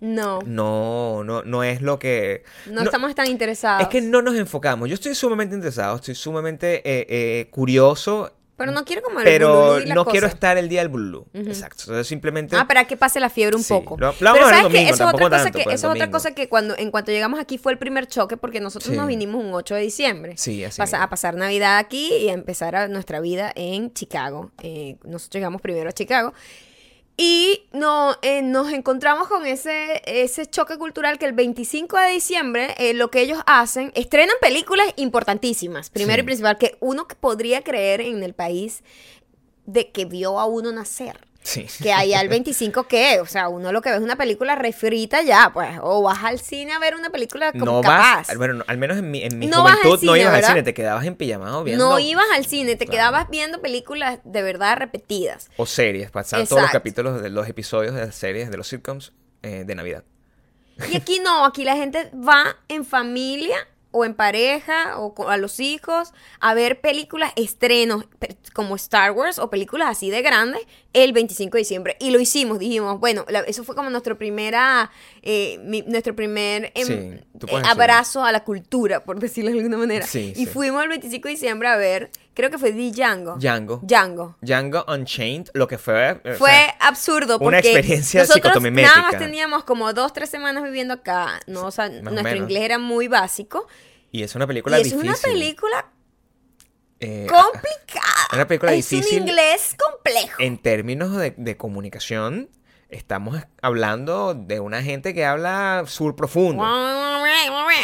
No, 0.00 0.38
No, 0.46 1.24
no, 1.24 1.42
no 1.42 1.64
es 1.64 1.82
lo 1.82 1.98
que... 1.98 2.44
no, 2.70 2.82
estamos 2.82 3.12
tan 3.16 3.26
interesados. 3.26 3.82
Es 3.82 3.88
que 3.88 4.00
no 4.02 4.22
nos 4.22 4.36
enfocamos. 4.36 4.88
Yo 4.88 4.94
estoy 4.94 5.16
sumamente 5.16 5.56
interesado, 5.56 5.96
estoy 5.96 6.14
sumamente 6.14 6.76
eh, 6.88 7.06
eh, 7.08 7.48
curioso, 7.50 8.32
Pero 8.58 8.72
no 8.72 8.84
quiero 8.84 9.00
como 9.02 9.20
el 9.20 9.24
pero 9.24 9.54
bululú 9.68 9.80
y 9.82 9.86
la 9.86 9.94
no 9.94 10.04
quiero 10.04 10.26
estar 10.26 10.58
el 10.58 10.68
día 10.68 10.80
del 10.80 10.88
bululú. 10.88 11.26
Exacto. 11.32 11.84
Entonces 11.84 12.06
simplemente... 12.06 12.56
Ah, 12.56 12.66
para 12.66 12.84
que 12.86 12.96
pase 12.98 13.20
la 13.20 13.30
fiebre 13.30 13.56
un 13.56 13.62
Sí, 13.62 13.72
poco. 13.72 13.96
lo- 13.98 14.08
lo 14.08 14.12
vamos 14.12 14.18
Pero 14.20 14.28
a 14.28 14.34
ver 14.34 14.42
el 14.42 14.48
sabes 14.50 14.58
que 14.58 14.62
domingo, 14.78 14.94
eso 14.94 15.04
es 15.08 15.14
otra 15.14 15.28
cosa 15.30 15.42
tanto, 15.44 15.58
que 15.58 15.64
pues, 15.64 15.74
eso 15.76 15.86
es 15.86 15.90
otra 15.90 16.04
domingo. 16.06 16.12
cosa 16.18 16.34
que 16.34 16.48
cuando 16.50 16.76
en 16.76 16.90
cuanto 16.90 17.10
llegamos 17.12 17.40
aquí 17.40 17.56
fue 17.56 17.72
el 17.72 17.78
primer 17.78 18.06
choque 18.08 18.36
porque 18.36 18.60
nosotros 18.60 18.90
Sí. 18.90 18.96
nos 18.98 19.06
vinimos 19.06 19.42
un 19.42 19.54
8 19.54 19.74
de 19.76 19.80
diciembre. 19.80 20.36
Sí, 20.36 20.62
así 20.64 20.80
mismo. 20.82 20.98
a 20.98 21.08
pasar 21.08 21.34
Navidad 21.36 21.78
aquí 21.78 22.12
y 22.12 22.28
a 22.28 22.32
empezar 22.34 22.74
a- 22.76 22.88
nuestra 22.88 23.20
vida 23.20 23.52
en 23.54 23.92
Chicago. 23.94 24.50
Eh, 24.62 24.96
nosotros 25.04 25.34
llegamos 25.38 25.62
primero 25.62 25.88
a 25.88 25.92
Chicago. 25.92 26.34
Y 27.20 27.64
no, 27.72 28.14
eh, 28.22 28.42
nos 28.42 28.72
encontramos 28.72 29.26
con 29.26 29.44
ese, 29.44 30.02
ese 30.06 30.46
choque 30.46 30.78
cultural 30.78 31.18
que 31.18 31.26
el 31.26 31.32
25 31.32 31.96
de 31.98 32.12
diciembre 32.12 32.74
eh, 32.78 32.94
lo 32.94 33.10
que 33.10 33.20
ellos 33.20 33.40
hacen, 33.44 33.90
estrenan 33.96 34.36
películas 34.40 34.86
importantísimas, 34.94 35.90
primero 35.90 36.18
Sí. 36.18 36.20
y 36.20 36.24
principal, 36.26 36.58
que 36.58 36.76
uno 36.78 37.08
podría 37.20 37.62
creer 37.64 38.02
en 38.02 38.22
el 38.22 38.34
país 38.34 38.84
de 39.66 39.90
que 39.90 40.04
vio 40.04 40.38
a 40.38 40.46
uno 40.46 40.70
nacer. 40.70 41.27
Sí. 41.48 41.66
Que 41.82 41.94
allá 41.94 42.20
el 42.20 42.28
25, 42.28 42.86
¿qué? 42.88 43.20
O 43.20 43.26
sea, 43.26 43.48
uno 43.48 43.72
lo 43.72 43.80
que 43.80 43.88
ve 43.88 43.96
es 43.96 44.02
una 44.02 44.16
película 44.16 44.54
refrita 44.54 45.22
ya, 45.22 45.50
pues. 45.54 45.78
O 45.80 46.02
vas 46.02 46.22
al 46.22 46.38
cine 46.40 46.72
a 46.72 46.78
ver 46.78 46.94
una 46.94 47.08
película 47.08 47.52
como 47.52 47.64
no 47.64 47.80
capaz. 47.80 48.26
vas, 48.28 48.36
bueno, 48.36 48.62
al 48.66 48.76
menos 48.76 48.98
en 48.98 49.10
mi, 49.10 49.22
en 49.22 49.38
mi 49.38 49.46
No 49.46 49.62
juventud 49.62 50.00
no 50.02 50.14
ibas 50.14 50.32
¿verdad? 50.32 50.50
al 50.50 50.56
cine, 50.56 50.62
te 50.62 50.74
quedabas 50.74 51.06
en 51.06 51.14
pijamado 51.16 51.64
viendo... 51.64 51.88
No 51.88 51.98
ibas 51.98 52.26
al 52.34 52.44
cine, 52.44 52.76
te 52.76 52.84
Claro. 52.84 52.92
quedabas 52.92 53.30
viendo 53.30 53.62
películas 53.62 54.18
de 54.24 54.42
verdad 54.42 54.76
repetidas. 54.76 55.48
O 55.56 55.64
series, 55.64 56.10
pasar 56.10 56.46
todos 56.46 56.60
los 56.60 56.70
capítulos 56.70 57.22
de 57.22 57.30
los 57.30 57.48
episodios 57.48 57.94
de 57.94 58.04
las 58.04 58.14
series, 58.14 58.50
de 58.50 58.56
los 58.58 58.68
sitcoms 58.68 59.12
eh, 59.42 59.64
de 59.66 59.74
Navidad. 59.74 60.04
Y 60.92 60.96
aquí 60.96 61.18
no, 61.24 61.46
aquí 61.46 61.64
la 61.64 61.76
gente 61.76 62.10
va 62.14 62.56
en 62.68 62.84
familia 62.84 63.56
o 63.90 64.04
en 64.04 64.14
pareja 64.14 64.98
o 64.98 65.28
a 65.28 65.36
los 65.38 65.60
hijos 65.60 66.12
a 66.40 66.54
ver 66.54 66.80
películas, 66.80 67.32
estrenos 67.36 68.04
como 68.52 68.76
Star 68.76 69.12
Wars 69.12 69.38
o 69.38 69.48
películas 69.50 69.88
así 69.88 70.10
de 70.10 70.20
grandes 70.22 70.60
el 70.92 71.12
25 71.12 71.52
de 71.56 71.58
diciembre. 71.60 71.96
Y 71.98 72.10
lo 72.10 72.20
hicimos, 72.20 72.58
dijimos, 72.58 73.00
bueno, 73.00 73.24
la- 73.28 73.40
eso 73.40 73.64
fue 73.64 73.74
como 73.74 73.88
nuestro 73.90 74.18
primera, 74.18 74.90
eh, 75.22 75.58
mi- 75.64 75.82
nuestro 75.82 76.14
primer 76.14 76.72
em, 76.74 76.86
Sí, 76.86 76.92
eh, 76.92 77.62
abrazo 77.64 78.24
a 78.24 78.32
la 78.32 78.44
cultura, 78.44 79.04
por 79.04 79.20
decirlo 79.20 79.50
de 79.50 79.58
alguna 79.58 79.76
manera. 79.78 80.06
Sí, 80.06 80.32
y 80.36 80.44
sí. 80.44 80.46
fuimos 80.46 80.82
el 80.82 80.88
25 80.90 81.28
de 81.28 81.34
diciembre 81.34 81.68
a 81.68 81.76
ver, 81.76 82.10
creo 82.38 82.50
que 82.50 82.58
fue 82.58 82.70
Django. 82.70 83.34
Django. 83.36 83.80
Django. 83.82 84.36
Django 84.40 84.84
Unchained, 84.86 85.48
lo 85.54 85.66
que 85.66 85.76
fue... 85.76 86.12
o 86.12 86.34
Fue 86.34 86.50
sea, 86.50 86.76
absurdo 86.78 87.36
porque 87.36 87.48
una 87.48 87.58
experiencia 87.58 88.20
nosotros 88.20 88.62
nada 88.62 89.02
más 89.02 89.18
teníamos 89.18 89.64
como 89.64 89.92
dos, 89.92 90.12
tres 90.12 90.30
semanas 90.30 90.62
viviendo 90.62 90.94
acá. 90.94 91.40
No, 91.48 91.66
o 91.66 91.70
sea, 91.72 91.88
nuestro 91.88 92.36
inglés 92.36 92.62
era 92.62 92.78
muy 92.78 93.08
básico. 93.08 93.66
y 94.12 94.22
es 94.22 94.36
una 94.36 94.46
película 94.46 94.78
y 94.78 94.82
es 94.82 94.84
difícil. 94.90 95.08
una 95.08 95.18
película 95.18 95.90
eh, 97.00 97.26
complicada. 97.28 98.28
una 98.32 98.46
película 98.46 98.72
es 98.72 98.88
difícil 98.88 99.22
un 99.22 99.28
inglés 99.28 99.74
complejo. 99.76 100.36
En 100.38 100.58
términos 100.58 101.16
de, 101.16 101.34
de 101.36 101.56
comunicación, 101.56 102.50
estamos 102.88 103.38
hablando 103.60 104.32
de 104.34 104.60
una 104.60 104.82
gente 104.82 105.12
que 105.14 105.24
habla 105.24 105.84
sur 105.86 106.16
profundo. 106.16 106.62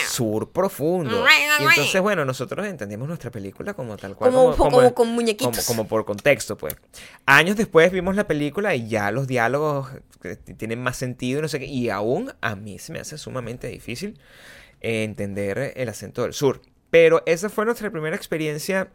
Sur 0.09 0.51
profundo. 0.51 1.23
Y 1.61 1.63
entonces, 1.77 2.01
bueno, 2.01 2.25
nosotros 2.25 2.67
entendimos 2.67 3.07
nuestra 3.09 3.31
película 3.31 3.75
como 3.75 3.97
tal 3.97 4.15
cual. 4.17 4.31
Como- 4.33 4.57
como 4.57 4.95
con 4.95 5.09
muñequitos. 5.09 5.65
Como, 5.67 5.67
como 5.83 5.89
por 5.89 6.05
contexto, 6.05 6.57
pues. 6.57 6.77
Años 7.27 7.57
después 7.57 7.93
vimos 7.93 8.17
la 8.17 8.27
película 8.27 8.75
y 8.75 8.89
ya 8.89 9.11
los 9.11 9.27
diálogos 9.27 9.91
tienen 10.57 10.83
más 10.83 10.97
sentido 10.97 11.39
y 11.41 11.43
no 11.43 11.49
sé 11.49 11.59
qué. 11.59 11.67
Y 11.67 11.91
aún 11.91 12.33
a 12.41 12.57
mí 12.57 12.79
se 12.79 12.93
me 12.93 12.99
hace 13.01 13.19
sumamente 13.19 13.69
difícil 13.69 14.19
entender 14.81 15.73
el 15.77 15.89
acento 15.89 16.23
del 16.23 16.33
sur. 16.33 16.63
Pero 16.91 17.23
esa 17.27 17.49
fue 17.51 17.65
nuestra 17.65 17.91
primera 17.91 18.17
experiencia 18.17 18.89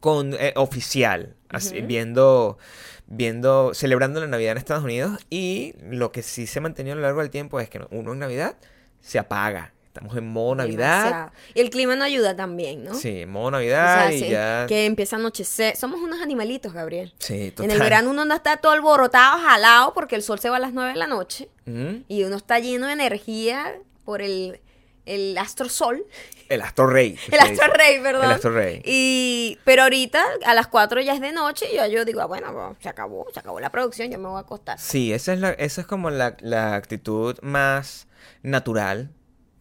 con 0.00 0.34
eh, 0.34 0.52
oficial, 0.56 1.34
así, 1.48 1.80
viendo, 1.80 2.58
viendo, 3.06 3.72
celebrando 3.74 4.20
la 4.20 4.26
Navidad 4.26 4.52
en 4.52 4.58
Estados 4.58 4.84
Unidos 4.84 5.18
y 5.30 5.74
lo 5.90 6.12
que 6.12 6.22
sí 6.22 6.46
se 6.46 6.58
ha 6.58 6.62
mantenido 6.62 6.94
a 6.94 6.96
lo 6.96 7.02
largo 7.02 7.20
del 7.20 7.30
tiempo 7.30 7.60
es 7.60 7.68
que 7.70 7.80
uno 7.90 8.12
en 8.12 8.18
Navidad 8.18 8.56
se 9.00 9.18
apaga. 9.18 9.72
Estamos 9.86 10.14
en 10.18 10.26
modo 10.26 10.56
Navidad. 10.56 11.04
Demasiado. 11.04 11.32
Y 11.54 11.60
el 11.60 11.70
clima 11.70 11.96
no 11.96 12.04
ayuda 12.04 12.36
también, 12.36 12.84
¿no? 12.84 12.94
Sí, 12.94 13.22
en 13.22 13.30
modo 13.30 13.46
O 13.46 13.50
Navidad 13.52 14.08
sea, 14.08 14.12
y 14.12 14.20
sí, 14.20 14.28
ya. 14.28 14.66
que 14.68 14.84
empieza 14.84 15.16
a 15.16 15.18
anochecer. 15.20 15.74
Somos 15.74 16.00
unos 16.00 16.20
animalitos, 16.20 16.74
Gabriel. 16.74 17.14
Sí, 17.18 17.34
En 17.34 17.40
el 17.44 17.52
total. 17.54 17.78
verano 17.78 18.10
uno 18.10 18.26
no 18.26 18.34
está 18.34 18.58
todo 18.58 18.72
alborotado, 18.72 19.38
jalado, 19.40 19.94
porque 19.94 20.14
el 20.14 20.22
sol 20.22 20.38
se 20.38 20.50
va 20.50 20.56
a 20.56 20.60
las 20.60 20.74
9 20.74 20.90
de 20.92 20.98
la 20.98 21.06
noche. 21.06 21.48
Ujú. 21.66 22.02
Y 22.08 22.24
uno 22.24 22.36
está 22.36 22.58
lleno 22.58 22.88
de 22.88 22.92
energía 22.92 23.74
por 24.04 24.20
el, 24.20 24.60
el 25.06 25.36
astro 25.38 25.68
sol. 25.68 26.04
El 26.48 26.60
astro 26.60 26.86
rey. 26.86 27.18
El 27.32 27.40
astro 27.40 27.72
rey, 27.72 28.00
perdón. 28.00 28.24
El 28.24 28.30
astro 28.32 28.52
rey. 28.52 28.82
Y, 28.84 29.58
pero 29.64 29.84
ahorita 29.84 30.22
a 30.44 30.54
las 30.54 30.66
4 30.68 31.00
ya 31.00 31.14
es 31.14 31.20
de 31.20 31.32
noche 31.32 31.66
y 31.72 31.76
ya 31.76 31.86
yo 31.88 32.04
digo, 32.04 32.20
ah, 32.20 32.26
bueno, 32.26 32.52
pues, 32.52 32.82
se 32.82 32.88
acabó, 32.88 33.26
se 33.32 33.40
acabó 33.40 33.58
la 33.58 33.70
producción, 33.70 34.10
yo 34.10 34.18
me 34.18 34.28
voy 34.28 34.36
a 34.36 34.40
acostar. 34.40 34.78
Sí, 34.78 35.12
esa 35.12 35.32
es, 35.32 35.40
la, 35.40 35.50
esa 35.50 35.80
es 35.80 35.86
como 35.86 36.10
la, 36.10 36.36
la 36.40 36.74
actitud 36.74 37.38
más 37.42 38.06
natural 38.42 39.10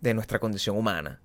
de 0.02 0.14
nuestra 0.14 0.40
condición 0.40 0.78
humana. 0.78 1.22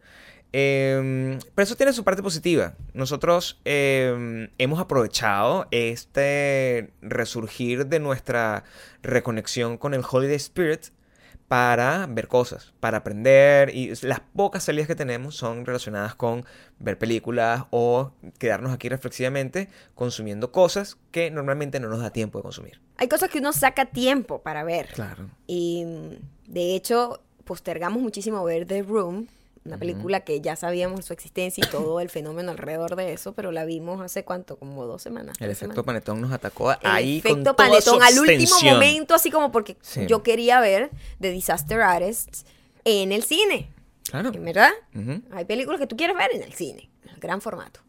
Em, 0.53 1.39
pero 1.55 1.65
eso 1.65 1.77
tiene 1.77 1.93
su 1.93 2.03
parte 2.03 2.23
positiva. 2.23 2.75
Nosotros 2.93 3.61
em, 3.65 4.51
hemos 4.59 4.81
aprovechado 4.81 5.69
este 5.71 6.93
resurgir 7.03 7.87
de 7.87 8.01
nuestra 8.01 8.65
reconexión 9.03 9.79
con 9.79 9.95
el 9.95 10.03
Holiday 10.09 10.37
Spirit 10.37 10.87
para 11.51 12.07
ver 12.07 12.29
cosas, 12.29 12.73
para 12.79 12.99
aprender. 12.99 13.75
Y 13.75 13.93
las 14.03 14.21
pocas 14.21 14.63
salidas 14.63 14.87
que 14.87 14.95
tenemos 14.95 15.35
son 15.35 15.67
relacionadas 15.67 16.15
con 16.15 16.45
ver 16.79 16.97
películas 16.97 17.65
o 17.71 18.13
quedarnos 18.39 18.73
aquí 18.73 18.89
reflexivamente 18.89 19.69
consumiendo 19.97 20.53
cosas 20.53 20.97
que 21.11 21.29
normalmente 21.33 21.81
no 21.81 21.89
nos 21.89 22.03
da 22.03 22.11
tiempo 22.11 22.39
de 22.39 22.45
consumir. 22.45 22.81
Hay 22.99 23.09
cosas 23.09 23.31
que 23.31 23.39
uno 23.41 23.53
saca 23.53 23.87
tiempo 23.87 24.43
para 24.43 24.63
ver. 24.63 24.91
Claro. 24.95 25.29
Y 25.49 25.85
mm, 25.87 26.53
de 26.53 26.77
hecho, 26.77 27.21
postergamos 27.43 28.01
muchísimo 28.01 28.45
ver 28.45 28.65
The 28.65 28.83
Room, 28.83 29.27
una 29.71 29.79
película 29.79 30.21
que 30.21 30.41
ya 30.41 30.57
sabíamos 30.57 31.05
su 31.05 31.13
existencia 31.13 31.65
y 31.67 31.71
todo 31.71 32.01
el 32.01 32.11
fenómeno 32.11 32.51
alrededor 32.51 32.97
de 32.97 33.13
eso, 33.13 33.33
pero 33.35 33.53
la 33.53 33.65
vimos 33.65 34.01
hace 34.01 34.25
cuánto, 34.25 34.57
como 34.59 34.85
dos 34.87 35.01
semanas. 35.03 35.37
El 35.41 35.51
efecto 35.51 35.67
semanas. 35.75 35.85
panetón 35.85 36.21
nos 36.21 36.33
atacó 36.33 36.73
El 36.73 36.79
ahí 36.83 37.21
con 37.23 37.31
efecto 37.33 37.55
toda 37.55 37.69
su 37.81 37.91
panetón 37.97 38.03
al 38.03 38.19
último 38.19 38.61
momento, 38.63 39.15
así 39.15 39.31
como 39.31 39.53
porque 39.53 39.77
Sí. 39.81 40.07
yo 40.07 40.23
quería 40.23 40.61
ver 40.61 40.91
The 41.21 41.31
Disaster 41.31 41.81
Artist 41.81 42.47
en 42.85 43.13
el 43.13 43.23
cine. 43.23 43.71
Claro. 44.11 44.33
¿En 44.35 44.45
verdad? 44.45 44.71
Hay 45.33 45.45
películas 45.45 45.79
que 45.81 45.87
tú 45.87 45.97
quieres 45.97 46.17
ver 46.17 46.31
en 46.35 46.43
el 46.43 46.53
cine, 46.53 46.91
en 47.05 47.11
el 47.11 47.21
gran 47.21 47.41
formato. 47.41 47.81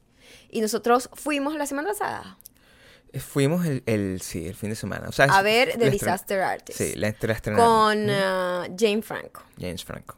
Y 0.50 0.62
nosotros 0.62 1.10
fuimos 1.14 1.56
la 1.56 1.66
semana 1.66 1.90
pasada 1.90 2.38
Eh, 3.14 3.20
Fuimos 3.20 3.66
el, 3.66 3.84
el- 3.88 4.22
sí, 4.22 4.46
el 4.48 4.56
fin 4.56 4.70
de 4.70 4.76
semana. 4.76 5.10
O 5.10 5.12
sea, 5.12 5.26
a 5.26 5.42
ver 5.42 5.78
The 5.78 5.90
Disaster 5.90 6.40
Artist 6.42 6.78
Sí, 6.78 6.94
la, 6.96 7.14
la 7.20 7.42
con 7.58 8.10
ah, 8.10 8.68
Jane 8.78 9.02
Franco. 9.02 9.42
James 9.60 9.84
Franco. 9.84 10.16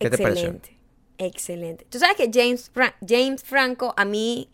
¿Qué 0.00 0.10
te 0.10 0.18
pareció? 0.18 0.48
Excelente, 0.48 0.76
excelente. 1.18 1.86
Tú 1.90 1.98
sabes 1.98 2.16
que 2.16 2.30
James, 2.32 2.70
Fra- 2.72 2.96
James 3.06 3.42
Franco 3.44 3.94
a 3.96 4.04
mí 4.04 4.48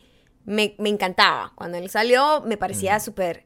me, 0.45 0.75
me 0.79 0.89
encantaba. 0.91 1.53
Cuando 1.55 1.79
él 1.79 1.89
salió 1.91 2.43
me 2.43 2.57
parecía 2.57 3.01
súper 3.01 3.45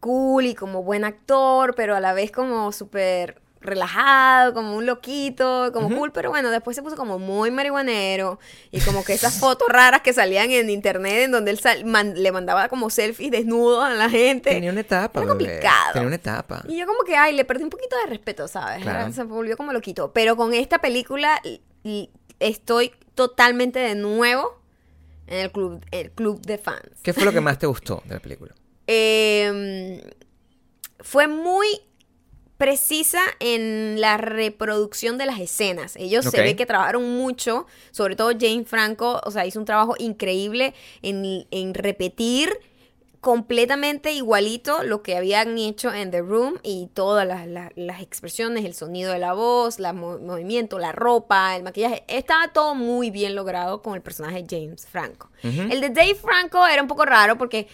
cool 0.00 0.46
y 0.46 0.54
como 0.54 0.82
buen 0.82 1.04
actor, 1.04 1.74
pero 1.74 1.96
a 1.96 2.00
la 2.00 2.12
vez 2.12 2.30
como 2.32 2.72
súper 2.72 3.40
relajado, 3.66 4.54
como 4.54 4.76
un 4.76 4.86
loquito, 4.86 5.70
como 5.72 5.94
cool, 5.94 6.12
pero 6.12 6.30
bueno, 6.30 6.50
después 6.50 6.74
se 6.76 6.82
puso 6.82 6.96
como 6.96 7.18
muy 7.18 7.50
marihuanero 7.50 8.38
y 8.70 8.80
como 8.80 9.04
que 9.04 9.12
esas 9.14 9.38
fotos 9.38 9.68
raras 9.68 10.00
que 10.02 10.12
salían 10.12 10.50
en 10.50 10.70
internet 10.70 11.24
en 11.24 11.30
donde 11.32 11.50
él 11.50 11.58
sal- 11.58 11.84
man- 11.84 12.14
le 12.22 12.32
mandaba 12.32 12.68
como 12.68 12.88
selfies 12.90 13.30
desnudos 13.30 13.84
a 13.84 13.90
la 13.90 14.08
gente. 14.10 14.50
Tenía 14.50 14.70
una 14.72 14.80
etapa, 14.80 15.20
Era 15.20 15.28
complicado. 15.28 15.92
Tenía 15.92 16.06
una 16.08 16.16
etapa. 16.16 16.62
Y 16.68 16.78
yo 16.78 16.86
como 16.86 17.00
que, 17.04 17.16
ay, 17.16 17.34
le 17.34 17.44
perdí 17.44 17.64
un 17.64 17.70
poquito 17.70 17.96
de 18.04 18.06
respeto, 18.06 18.48
¿sabes? 18.48 18.82
Claro. 18.82 19.12
Se 19.12 19.22
volvió 19.24 19.56
como 19.56 19.72
loquito. 19.72 20.12
Pero 20.12 20.36
con 20.36 20.54
esta 20.54 20.78
película 20.78 21.40
estoy 22.38 22.92
totalmente 23.14 23.78
de 23.78 23.94
nuevo 23.94 24.60
en 25.26 25.38
el 25.40 25.50
club, 25.52 25.84
el 25.90 26.10
club 26.12 26.40
de 26.42 26.58
fans. 26.58 26.82
¿Qué 27.02 27.12
fue 27.12 27.24
lo 27.24 27.32
que 27.32 27.40
más 27.40 27.58
te 27.58 27.66
gustó 27.66 28.02
de 28.06 28.14
la 28.14 28.20
película? 28.20 28.54
Eh, 28.88 30.00
fue 31.00 31.26
muy 31.26 31.66
precisa 32.58 33.20
en 33.40 34.00
la 34.00 34.16
reproducción 34.16 35.18
de 35.18 35.26
las 35.26 35.38
escenas. 35.40 35.94
Ellos 35.96 36.24
se 36.24 36.30
ve 36.42 36.56
que 36.56 36.66
trabajaron 36.66 37.10
mucho, 37.16 37.66
sobre 37.90 38.16
todo 38.16 38.30
Jane 38.38 38.64
Franco, 38.64 39.20
o 39.24 39.30
sea, 39.30 39.44
hizo 39.46 39.58
un 39.58 39.64
trabajo 39.66 39.94
increíble 39.98 40.72
en, 41.02 41.46
en 41.50 41.74
repetir 41.74 42.50
completamente 43.20 44.12
igualito 44.12 44.84
lo 44.84 45.02
que 45.02 45.16
habían 45.16 45.58
hecho 45.58 45.92
en 45.92 46.10
The 46.12 46.20
Room 46.20 46.58
y 46.62 46.88
todas 46.94 47.26
las, 47.26 47.46
las- 47.48 47.72
las 47.74 48.00
expresiones, 48.00 48.64
el 48.64 48.74
sonido 48.74 49.12
de 49.12 49.18
la 49.18 49.32
voz, 49.32 49.78
el 49.80 49.92
movimiento, 49.94 50.78
la 50.78 50.92
ropa, 50.92 51.56
el 51.56 51.64
maquillaje, 51.64 52.04
estaba 52.06 52.48
todo 52.52 52.74
muy 52.76 53.10
bien 53.10 53.34
logrado 53.34 53.82
con 53.82 53.94
el 53.96 54.02
personaje 54.02 54.42
de 54.44 54.46
James 54.48 54.86
Franco. 54.86 55.28
El 55.72 55.80
de 55.80 55.90
Dave 55.90 56.14
Franco 56.14 56.64
era 56.66 56.80
un 56.80 56.86
poco 56.88 57.04
raro 57.04 57.36
porque, 57.36 57.66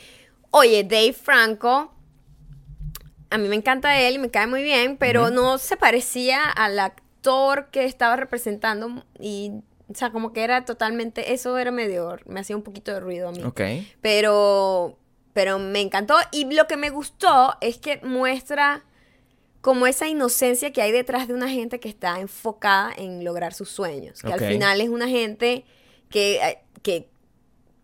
oye, 0.52 0.84
Dave 0.84 1.12
Franco, 1.12 1.92
a 3.32 3.38
mí 3.38 3.48
me 3.48 3.56
encanta 3.56 3.98
él 3.98 4.14
y 4.14 4.18
me 4.18 4.30
cae 4.30 4.46
muy 4.46 4.62
bien, 4.62 4.96
pero 4.96 5.30
no 5.30 5.58
se 5.58 5.76
parecía 5.76 6.44
al 6.44 6.78
actor 6.78 7.70
que 7.70 7.84
estaba 7.84 8.16
representando 8.16 9.04
y, 9.18 9.52
o 9.88 9.94
sea, 9.94 10.10
como 10.10 10.32
que 10.32 10.44
era 10.44 10.64
totalmente, 10.64 11.32
eso 11.32 11.56
era 11.56 11.70
medio, 11.70 12.18
me 12.26 12.40
hacía 12.40 12.56
un 12.56 12.62
poquito 12.62 12.92
de 12.92 13.00
ruido 13.00 13.28
a 13.28 13.32
mí. 13.32 13.42
Ok. 13.42 13.60
Pero, 14.00 14.98
pero 15.32 15.58
me 15.58 15.80
encantó. 15.80 16.16
Y 16.30 16.52
lo 16.52 16.66
que 16.66 16.76
me 16.76 16.90
gustó 16.90 17.56
es 17.60 17.78
que 17.78 18.00
muestra 18.02 18.84
como 19.62 19.86
esa 19.86 20.08
inocencia 20.08 20.72
que 20.72 20.82
hay 20.82 20.92
detrás 20.92 21.28
de 21.28 21.34
una 21.34 21.48
gente 21.48 21.80
que 21.80 21.88
está 21.88 22.20
enfocada 22.20 22.92
en 22.96 23.24
lograr 23.24 23.54
sus 23.54 23.70
sueños. 23.70 24.20
Que 24.20 24.32
al 24.32 24.40
final 24.40 24.80
es 24.80 24.88
una 24.88 25.08
gente 25.08 25.64
que, 26.10 26.36
eh, 26.36 26.58
que 26.82 27.08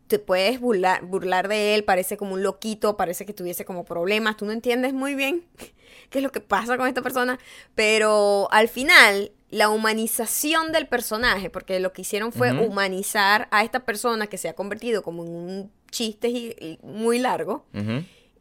te 0.09 0.19
puedes 0.19 0.59
burlar, 0.59 1.05
burlar 1.05 1.49
de 1.49 1.75
él, 1.75 1.85
parece 1.85 2.17
como 2.17 2.35
un 2.35 2.43
loquito, 2.43 2.97
parece 2.97 3.27
que 3.27 3.33
tuviese 3.33 3.65
como 3.65 3.85
problemas, 3.85 4.37
tú 4.37 4.47
no 4.47 4.53
entiendes 4.53 4.95
muy 4.95 5.15
bien 5.15 5.45
qué 6.11 6.19
es 6.19 6.23
lo 6.23 6.33
que 6.33 6.41
pasa 6.41 6.77
con 6.77 6.89
esta 6.89 7.03
persona, 7.03 7.39
pero 7.75 8.49
al 8.51 8.69
final 8.69 9.33
la 9.51 9.71
humanización 9.71 10.73
del 10.73 10.89
personaje, 10.89 11.51
porque 11.51 11.81
lo 11.81 11.93
que 11.93 12.03
hicieron 12.03 12.33
fue 12.33 12.53
humanizar 12.53 13.49
a 13.51 13.65
esta 13.65 13.81
persona 13.81 14.27
que 14.27 14.37
se 14.37 14.49
ha 14.49 14.55
convertido 14.55 15.03
como 15.03 15.25
en 15.25 15.31
un 15.31 15.73
chiste 15.91 16.79
muy 16.83 17.19
largo, 17.19 17.65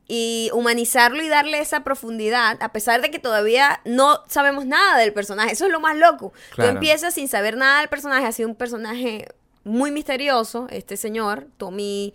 y 0.10 0.50
humanizarlo 0.54 1.22
y 1.22 1.28
darle 1.28 1.60
esa 1.60 1.84
profundidad, 1.84 2.58
a 2.62 2.72
pesar 2.72 3.02
de 3.02 3.12
que 3.12 3.20
todavía 3.20 3.82
no 3.84 4.24
sabemos 4.28 4.66
nada 4.66 4.98
del 4.98 5.12
personaje. 5.12 5.52
Eso 5.52 5.66
es 5.66 5.72
lo 5.72 5.82
más 5.82 5.98
loco. 5.98 6.32
Claro. 6.56 6.72
Tú 6.72 6.76
empiezas 6.78 7.14
sin 7.14 7.28
saber 7.28 7.58
nada 7.58 7.82
del 7.82 7.90
personaje, 7.90 8.26
ha 8.26 8.32
sido 8.32 8.48
un 8.48 8.56
personaje 8.56 9.28
muy 9.68 9.92
misterioso, 9.92 10.68
este 10.70 10.98
señor, 10.98 11.48
Tommy 11.58 12.14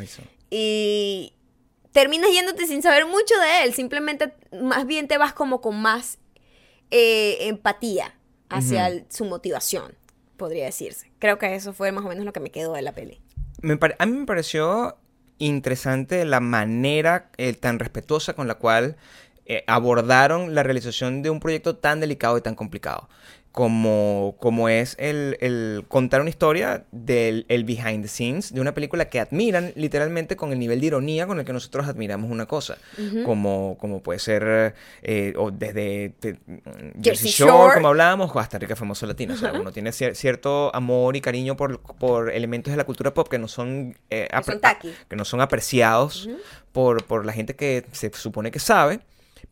Eso. 0.00 0.22
y 0.50 1.32
terminas 1.92 2.30
yéndote 2.32 2.66
sin 2.66 2.82
saber 2.82 3.06
mucho 3.06 3.34
de 3.40 3.64
él, 3.64 3.74
simplemente 3.74 4.32
más 4.60 4.86
bien 4.86 5.08
te 5.08 5.18
vas 5.18 5.32
como 5.32 5.60
con 5.60 5.80
más 5.80 6.18
eh, 6.90 7.48
empatía 7.48 8.14
hacia 8.48 8.86
el- 8.86 9.04
su 9.10 9.24
motivación, 9.26 9.94
podría 10.36 10.64
decirse. 10.64 11.10
Creo 11.18 11.38
que 11.38 11.54
eso 11.54 11.72
fue 11.72 11.92
más 11.92 12.04
o 12.04 12.08
menos 12.08 12.24
lo 12.24 12.32
que 12.32 12.40
me 12.40 12.50
quedó 12.50 12.72
de 12.72 12.82
la 12.82 12.92
peli. 12.92 13.20
Me 13.60 13.78
a 13.98 14.06
mí 14.06 14.12
me 14.18 14.24
pareció 14.26 14.96
interesante 15.38 16.24
la 16.24 16.40
manera 16.40 17.30
eh, 17.36 17.52
tan 17.52 17.78
respetuosa 17.78 18.32
con 18.34 18.48
la 18.48 18.54
cual 18.54 18.96
eh, 19.46 19.64
abordaron 19.66 20.54
la 20.54 20.62
realización 20.62 21.22
de 21.22 21.30
un 21.30 21.40
proyecto 21.40 21.76
tan 21.76 22.00
delicado 22.00 22.38
y 22.38 22.40
tan 22.42 22.54
complicado. 22.54 23.08
Como, 23.58 24.36
como 24.38 24.68
es 24.68 24.94
el, 25.00 25.36
el 25.40 25.84
contar 25.88 26.20
una 26.20 26.30
historia 26.30 26.84
del 26.92 27.44
el 27.48 27.64
behind 27.64 28.02
the 28.02 28.08
scenes 28.08 28.54
de 28.54 28.60
una 28.60 28.72
película 28.72 29.08
que 29.08 29.18
admiran 29.18 29.72
literalmente 29.74 30.36
con 30.36 30.52
el 30.52 30.60
nivel 30.60 30.80
de 30.80 30.86
ironía 30.86 31.26
con 31.26 31.40
el 31.40 31.44
que 31.44 31.52
nosotros 31.52 31.88
admiramos 31.88 32.30
una 32.30 32.46
cosa. 32.46 32.78
como, 33.24 33.76
como 33.80 34.00
puede 34.00 34.20
ser 34.20 34.76
eh, 35.02 35.32
o 35.36 35.50
desde 35.50 36.14
eh, 36.22 36.36
Jersey 37.02 37.30
Shore, 37.32 37.50
Shore. 37.50 37.74
como 37.74 37.88
hablábamos, 37.88 38.30
o 38.32 38.38
hasta 38.38 38.60
Rica 38.60 38.76
Famoso 38.76 39.06
Latino. 39.06 39.34
O 39.34 39.36
sea, 39.36 39.52
uno 39.52 39.72
tiene 39.72 39.90
cier- 39.90 40.14
cierto 40.14 40.72
amor 40.72 41.16
y 41.16 41.20
cariño 41.20 41.56
por, 41.56 41.80
por 41.80 42.30
elementos 42.30 42.70
de 42.70 42.76
la 42.76 42.84
cultura 42.84 43.12
pop 43.12 43.26
que 43.28 43.38
no 43.38 43.48
son, 43.48 43.96
eh, 44.08 44.28
son 44.44 44.60
que 45.08 45.16
no 45.16 45.24
son 45.24 45.40
apreciados 45.40 46.28
por, 46.70 47.04
por 47.06 47.26
la 47.26 47.32
gente 47.32 47.56
que 47.56 47.84
se 47.90 48.12
supone 48.14 48.52
que 48.52 48.60
sabe. 48.60 49.00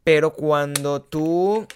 Pero 0.04 0.32
cuando 0.32 1.02
tú 1.02 1.66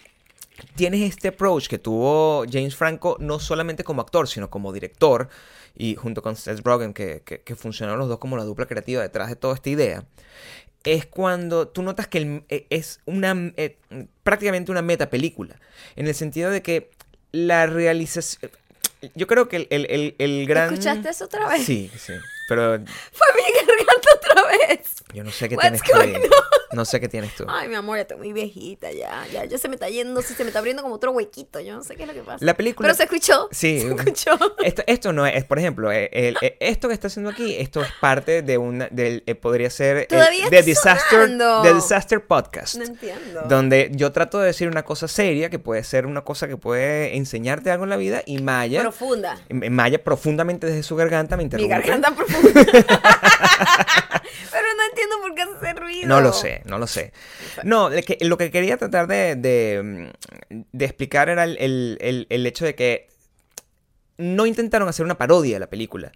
tienes 0.75 1.03
este 1.03 1.29
approach 1.29 1.67
que 1.69 1.79
tuvo 1.79 2.45
James 2.51 2.75
Franco, 2.77 3.17
no 3.21 3.39
solamente 3.39 3.85
como 3.85 4.03
actor, 4.03 4.29
sino 4.29 4.51
como 4.51 4.73
director, 4.73 5.29
y 5.77 5.95
junto 5.97 6.23
con 6.23 6.37
Seth 6.37 6.61
Rogen, 6.65 6.93
que, 6.93 7.23
que, 7.25 7.41
que 7.41 7.55
funcionaron 7.57 7.99
los 7.99 8.09
dos 8.09 8.19
como 8.19 8.37
la 8.37 8.45
dupla 8.45 8.67
creativa 8.67 9.03
detrás 9.03 9.29
de 9.29 9.37
toda 9.37 9.55
esta 9.55 9.71
idea, 9.71 10.05
es 10.85 11.07
cuando 11.07 11.69
tú 11.69 11.83
notas 11.83 12.07
que 12.09 12.19
el- 12.19 12.45
eh, 12.49 12.67
es 12.71 13.01
una 13.07 13.53
eh, 13.57 13.77
prácticamente 14.23 14.71
una 14.73 14.83
meta 14.83 15.11
película, 15.11 15.57
en 15.97 16.07
el 16.07 16.15
sentido 16.15 16.51
de 16.51 16.63
que 16.63 16.91
la 17.33 17.67
realización... 17.67 18.51
Yo 19.15 19.27
creo 19.27 19.49
que 19.49 19.57
el, 19.57 19.67
el, 19.71 19.87
el- 19.91 20.15
el 20.19 20.47
gran... 20.47 20.73
¿Escuchaste 20.75 21.09
eso 21.09 21.25
otra 21.27 21.49
vez? 21.49 21.65
Sí, 21.65 21.91
sí. 21.97 22.13
Pero 22.51 22.85
Fue 23.13 23.27
mi 23.37 23.43
garganta 23.67 24.09
otra 24.17 24.43
vez. 24.69 24.81
yo 25.15 25.25
no 25.25 25.31
sé 25.31 25.49
qué 25.49 25.55
What's 25.57 25.81
tienes 25.83 26.21
tú 26.21 26.29
No 26.73 26.85
sé 26.85 27.01
qué 27.01 27.09
tienes 27.09 27.35
tú. 27.35 27.45
Ay, 27.49 27.69
mi 27.69 27.75
amor, 27.75 27.97
ya 27.97 28.03
estoy 28.03 28.17
muy 28.19 28.33
viejita, 28.33 28.93
ya, 28.93 29.27
ya, 29.33 29.45
ya 29.45 29.59
se 29.59 29.69
me 29.69 29.75
está 29.75 29.89
yendo, 29.89 30.21
sí, 30.23 30.35
se 30.35 30.45
me 30.45 30.51
está 30.51 30.59
abriendo 30.61 30.83
como 30.83 30.95
otro 30.95 31.11
huequito, 31.13 31.59
yo 31.61 31.75
no 31.77 31.83
sé 31.83 31.97
qué 31.97 32.03
es 32.03 32.09
lo 32.09 32.15
que 32.15 32.21
pasa. 32.23 32.45
La 32.45 32.55
película- 32.55 32.87
Pero 32.87 32.97
se 32.97 33.05
escuchó. 33.05 33.49
Sí. 33.51 33.81
Se 33.81 33.89
escuchó. 33.89 34.39
Esto, 34.65 34.83
esto 34.87 35.13
no 35.13 35.27
es, 35.27 35.45
por 35.45 35.59
ejemplo, 35.59 35.91
eh, 35.91 36.09
el- 36.13 36.37
eh, 36.43 36.57
esto 36.61 36.87
que 36.89 36.95
está 36.95 37.07
haciendo 37.09 37.31
aquí, 37.31 37.57
esto 37.57 37.83
es 37.83 37.89
parte 38.01 38.43
de 38.43 38.59
una, 38.59 38.89
del, 38.91 39.23
eh, 39.27 39.35
podría 39.35 39.69
ser 39.71 39.97
el- 39.97 40.07
Todavía 40.07 40.49
de 40.49 40.59
está 40.59 40.67
Disaster, 40.67 41.21
sonando. 41.23 41.63
de 41.63 41.75
Disaster 41.75 42.25
Podcast. 42.27 42.77
No 42.77 42.85
entiendo. 42.85 43.43
Donde 43.49 43.91
yo 43.95 44.13
trato 44.13 44.39
de 44.39 44.47
decir 44.47 44.69
una 44.69 44.85
cosa 44.85 45.09
seria, 45.09 45.51
que 45.51 45.59
puede 45.59 45.83
ser 45.85 46.07
una 46.07 46.23
cosa 46.23 46.47
que 46.47 46.57
puede 46.57 47.17
enseñarte 47.17 47.71
algo 47.73 47.85
en 47.85 47.91
la 47.91 47.97
vida, 47.97 48.23
y 48.27 48.41
Maya, 48.43 48.83
Profunda. 48.83 49.39
Maya 49.51 50.03
profundamente 50.05 50.67
desde 50.69 50.83
su 50.85 50.95
garganta 50.97 51.37
me 51.37 51.41
Mi 51.43 51.45
interrumpe. 51.47 51.69
garganta 51.75 52.11
profunda. 52.15 52.40
Pero 54.53 54.67
no 54.77 54.83
entiendo 54.89 55.17
por 55.23 55.35
qué 55.35 55.43
hace 55.43 55.73
ruido. 55.79 56.09
No 56.09 56.21
lo 56.21 56.33
sé, 56.33 56.63
no 56.67 56.79
lo 56.79 56.87
sé. 56.87 57.13
No, 57.65 57.91
que- 57.91 58.19
lo 58.23 58.37
que 58.39 58.51
quería 58.51 58.77
tratar 58.77 59.07
de, 59.07 59.37
de, 59.37 60.11
mm, 60.51 60.65
de 60.73 60.85
explicar 60.85 61.29
era 61.29 61.45
el, 61.45 61.57
el- 61.59 61.99
el- 62.01 62.27
el 62.31 62.47
hecho 62.47 62.65
de 62.65 62.75
que 62.75 63.09
no 64.19 64.45
intentaron 64.47 64.89
hacer 64.89 65.05
una 65.05 65.17
parodia 65.17 65.55
de 65.57 65.61
la 65.61 65.71
película. 65.71 66.13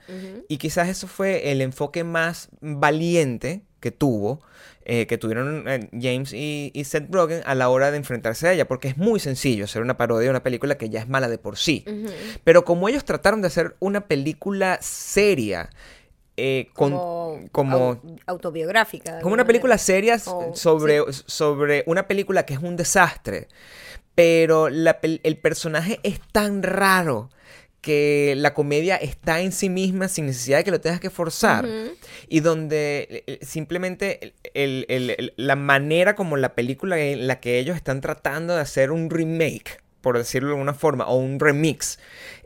Y 0.48 0.58
quizás 0.58 0.88
eso 0.88 1.06
fue 1.08 1.50
el 1.52 1.60
enfoque 1.62 2.04
más 2.04 2.48
valiente 2.60 3.62
que 3.80 3.92
tuvo, 3.92 4.42
eh, 4.86 5.06
que 5.06 5.16
tuvieron 5.18 5.64
eh, 5.66 5.88
James 5.92 6.32
y, 6.34 6.70
y 6.74 6.84
Seth 6.84 7.06
Rogen 7.10 7.40
a 7.46 7.54
la 7.54 7.68
hora 7.70 7.90
de 7.90 7.96
enfrentarse 7.98 8.48
a 8.48 8.52
ella, 8.52 8.66
porque 8.68 8.88
es 8.88 8.96
muy 8.98 9.20
sencillo 9.20 9.64
hacer 9.64 9.80
una 9.82 9.96
parodia 9.96 10.24
de 10.24 10.30
una 10.30 10.42
película 10.42 10.76
que 10.76 10.90
ya 10.90 11.00
es 11.00 11.08
mala 11.08 11.28
de 11.28 11.38
por 11.38 11.56
sí. 11.56 11.84
Pero 12.44 12.64
como 12.66 12.88
ellos 12.90 13.04
trataron 13.06 13.40
de 13.40 13.46
hacer 13.48 13.76
una 13.80 14.06
película 14.06 14.78
seria, 14.82 15.70
eh, 16.36 16.68
con, 16.72 16.90
Como, 16.92 17.40
como, 17.52 17.92
au- 17.94 18.20
autobiográfica. 18.26 19.20
como 19.20 19.34
una 19.34 19.44
película 19.46 19.78
seria 19.78 20.18
sobre, 20.18 21.02
sobre 21.26 21.84
una 21.86 22.06
película 22.08 22.44
que 22.46 22.54
es 22.54 22.60
un 22.60 22.76
desastre, 22.76 23.48
pero 24.14 24.68
la 24.68 24.98
el 25.02 25.36
personaje 25.38 26.00
es 26.02 26.20
tan 26.32 26.62
raro 26.62 27.30
que 27.80 28.34
la 28.38 28.54
comedia 28.54 28.96
está 28.96 29.40
en 29.42 29.52
sí 29.52 29.68
misma 29.68 30.08
sin 30.08 30.24
necesidad 30.26 30.58
de 30.58 30.64
que 30.64 30.70
lo 30.70 30.80
tengas 30.80 31.00
que 31.00 31.10
forzar 31.10 31.66
y 32.28 32.40
donde 32.40 33.24
eh, 33.26 33.38
simplemente 33.42 34.34
el- 34.54 34.86
el- 34.88 35.10
el- 35.10 35.34
la 35.36 35.54
manera 35.54 36.14
como 36.14 36.38
la 36.38 36.54
película 36.54 36.98
en 36.98 37.26
la 37.26 37.40
que 37.40 37.58
ellos 37.58 37.76
están 37.76 38.00
tratando 38.00 38.54
de 38.54 38.62
hacer 38.62 38.90
un 38.90 39.10
remake, 39.10 39.82
por 40.04 40.18
decirlo 40.18 40.50
de 40.50 40.54
alguna 40.56 40.74
forma, 40.74 41.06
o 41.06 41.16
un 41.16 41.40
remix, 41.40 41.98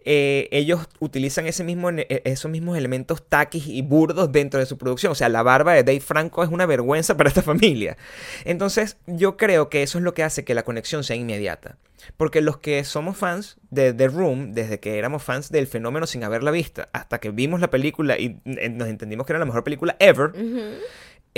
eh, 0.05 0.49
ellos 0.53 0.89
utilizan 1.01 1.49
ese 1.49 1.65
mismo, 1.65 1.91
eh, 1.91 2.23
esos 2.25 2.49
mismos 2.49 2.79
elementos 2.79 3.29
taquis 3.29 3.67
y 3.67 3.83
burdos 3.83 4.31
dentro 4.31 4.61
de 4.61 4.67
su 4.67 4.79
producción. 4.79 5.11
O 5.11 5.17
sea, 5.17 5.29
la 5.29 5.43
barba 5.43 5.75
de 5.75 5.83
Dave 5.83 5.99
Franco 5.99 6.45
es 6.45 6.51
una 6.51 6.67
vergüenza 6.67 7.17
para 7.19 7.29
esta 7.29 7.43
familia. 7.43 7.97
Entonces, 8.45 8.97
yo 9.09 9.37
creo 9.37 9.69
que 9.69 9.83
eso 9.83 9.99
es 9.99 10.05
lo 10.05 10.15
que 10.15 10.23
hace 10.23 10.45
que 10.45 10.55
la 10.55 10.63
conexión 10.63 11.03
sea 11.03 11.17
inmediata. 11.17 11.79
Porque 12.17 12.43
los 12.43 12.59
que 12.59 12.85
somos 12.85 13.17
fans 13.17 13.59
de 13.71 13.93
The 13.93 14.07
Room, 14.07 14.53
desde 14.53 14.79
que 14.79 14.99
éramos 14.99 15.25
fans 15.25 15.51
del 15.51 15.67
fenómeno 15.67 16.07
sin 16.07 16.23
haberla 16.23 16.53
vista, 16.53 16.89
hasta 16.93 17.19
que 17.19 17.31
vimos 17.31 17.61
la 17.61 17.71
película 17.71 18.17
y 18.17 18.39
eh, 18.45 18.69
nos 18.69 18.87
entendimos 18.87 19.27
que 19.27 19.33
era 19.33 19.41
la 19.41 19.47
mejor 19.47 19.65
película 19.65 19.97
ever. 19.99 20.31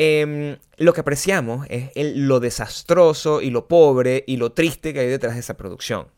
Em, 0.02 0.56
lo 0.78 0.94
que 0.94 1.00
apreciamos 1.02 1.66
es 1.68 1.90
el- 1.94 2.26
lo 2.26 2.40
desastroso 2.40 3.42
y 3.42 3.50
lo 3.50 3.68
pobre 3.68 4.24
y 4.26 4.38
lo 4.38 4.52
triste 4.52 4.94
que 4.94 5.00
hay 5.00 5.08
detrás 5.08 5.34
de 5.34 5.40
esa 5.40 5.58
producción. 5.58 6.08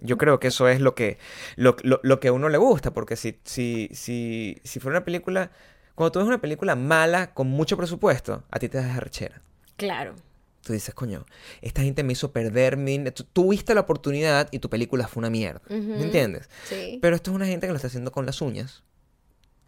Yo 0.00 0.18
creo 0.18 0.38
que 0.38 0.48
eso 0.48 0.68
es 0.68 0.80
lo 0.80 0.94
que, 0.94 1.18
lo, 1.56 1.76
lo- 1.82 1.98
lo 2.04 2.20
que 2.20 2.28
a 2.28 2.32
uno 2.32 2.48
le 2.48 2.58
gusta, 2.58 2.92
porque 2.92 3.16
si, 3.16 3.38
si, 3.44 3.88
si, 3.92 4.58
si 4.62 4.78
fuera 4.78 4.98
una 4.98 5.04
película, 5.04 5.50
cuando 5.96 6.12
tú 6.12 6.18
ves 6.20 6.28
una 6.28 6.40
película 6.40 6.76
mala 6.76 7.34
con 7.34 7.48
mucho 7.48 7.76
presupuesto, 7.76 8.44
a 8.50 8.58
ti 8.60 8.68
te 8.68 8.78
das 8.78 8.96
arrechera. 8.96 9.42
Claro. 9.76 10.14
Tú 10.62 10.72
dices, 10.72 10.94
coño, 10.94 11.26
esta 11.60 11.82
gente 11.82 12.04
me 12.04 12.12
hizo 12.12 12.30
perder 12.32 12.76
mi... 12.76 12.98
Tú 13.10 13.24
tuviste 13.24 13.74
la 13.74 13.80
oportunidad 13.82 14.48
y 14.52 14.60
tu 14.60 14.70
película 14.70 15.08
fue 15.08 15.20
una 15.22 15.30
mierda. 15.30 15.60
¿Me 15.68 16.02
entiendes? 16.02 16.48
Sí. 16.68 16.98
Pero 17.02 17.16
esto 17.16 17.30
es 17.32 17.34
una 17.34 17.46
gente 17.46 17.66
que 17.66 17.72
lo 17.72 17.76
está 17.76 17.88
haciendo 17.88 18.12
con 18.12 18.24
las 18.26 18.40
uñas. 18.40 18.82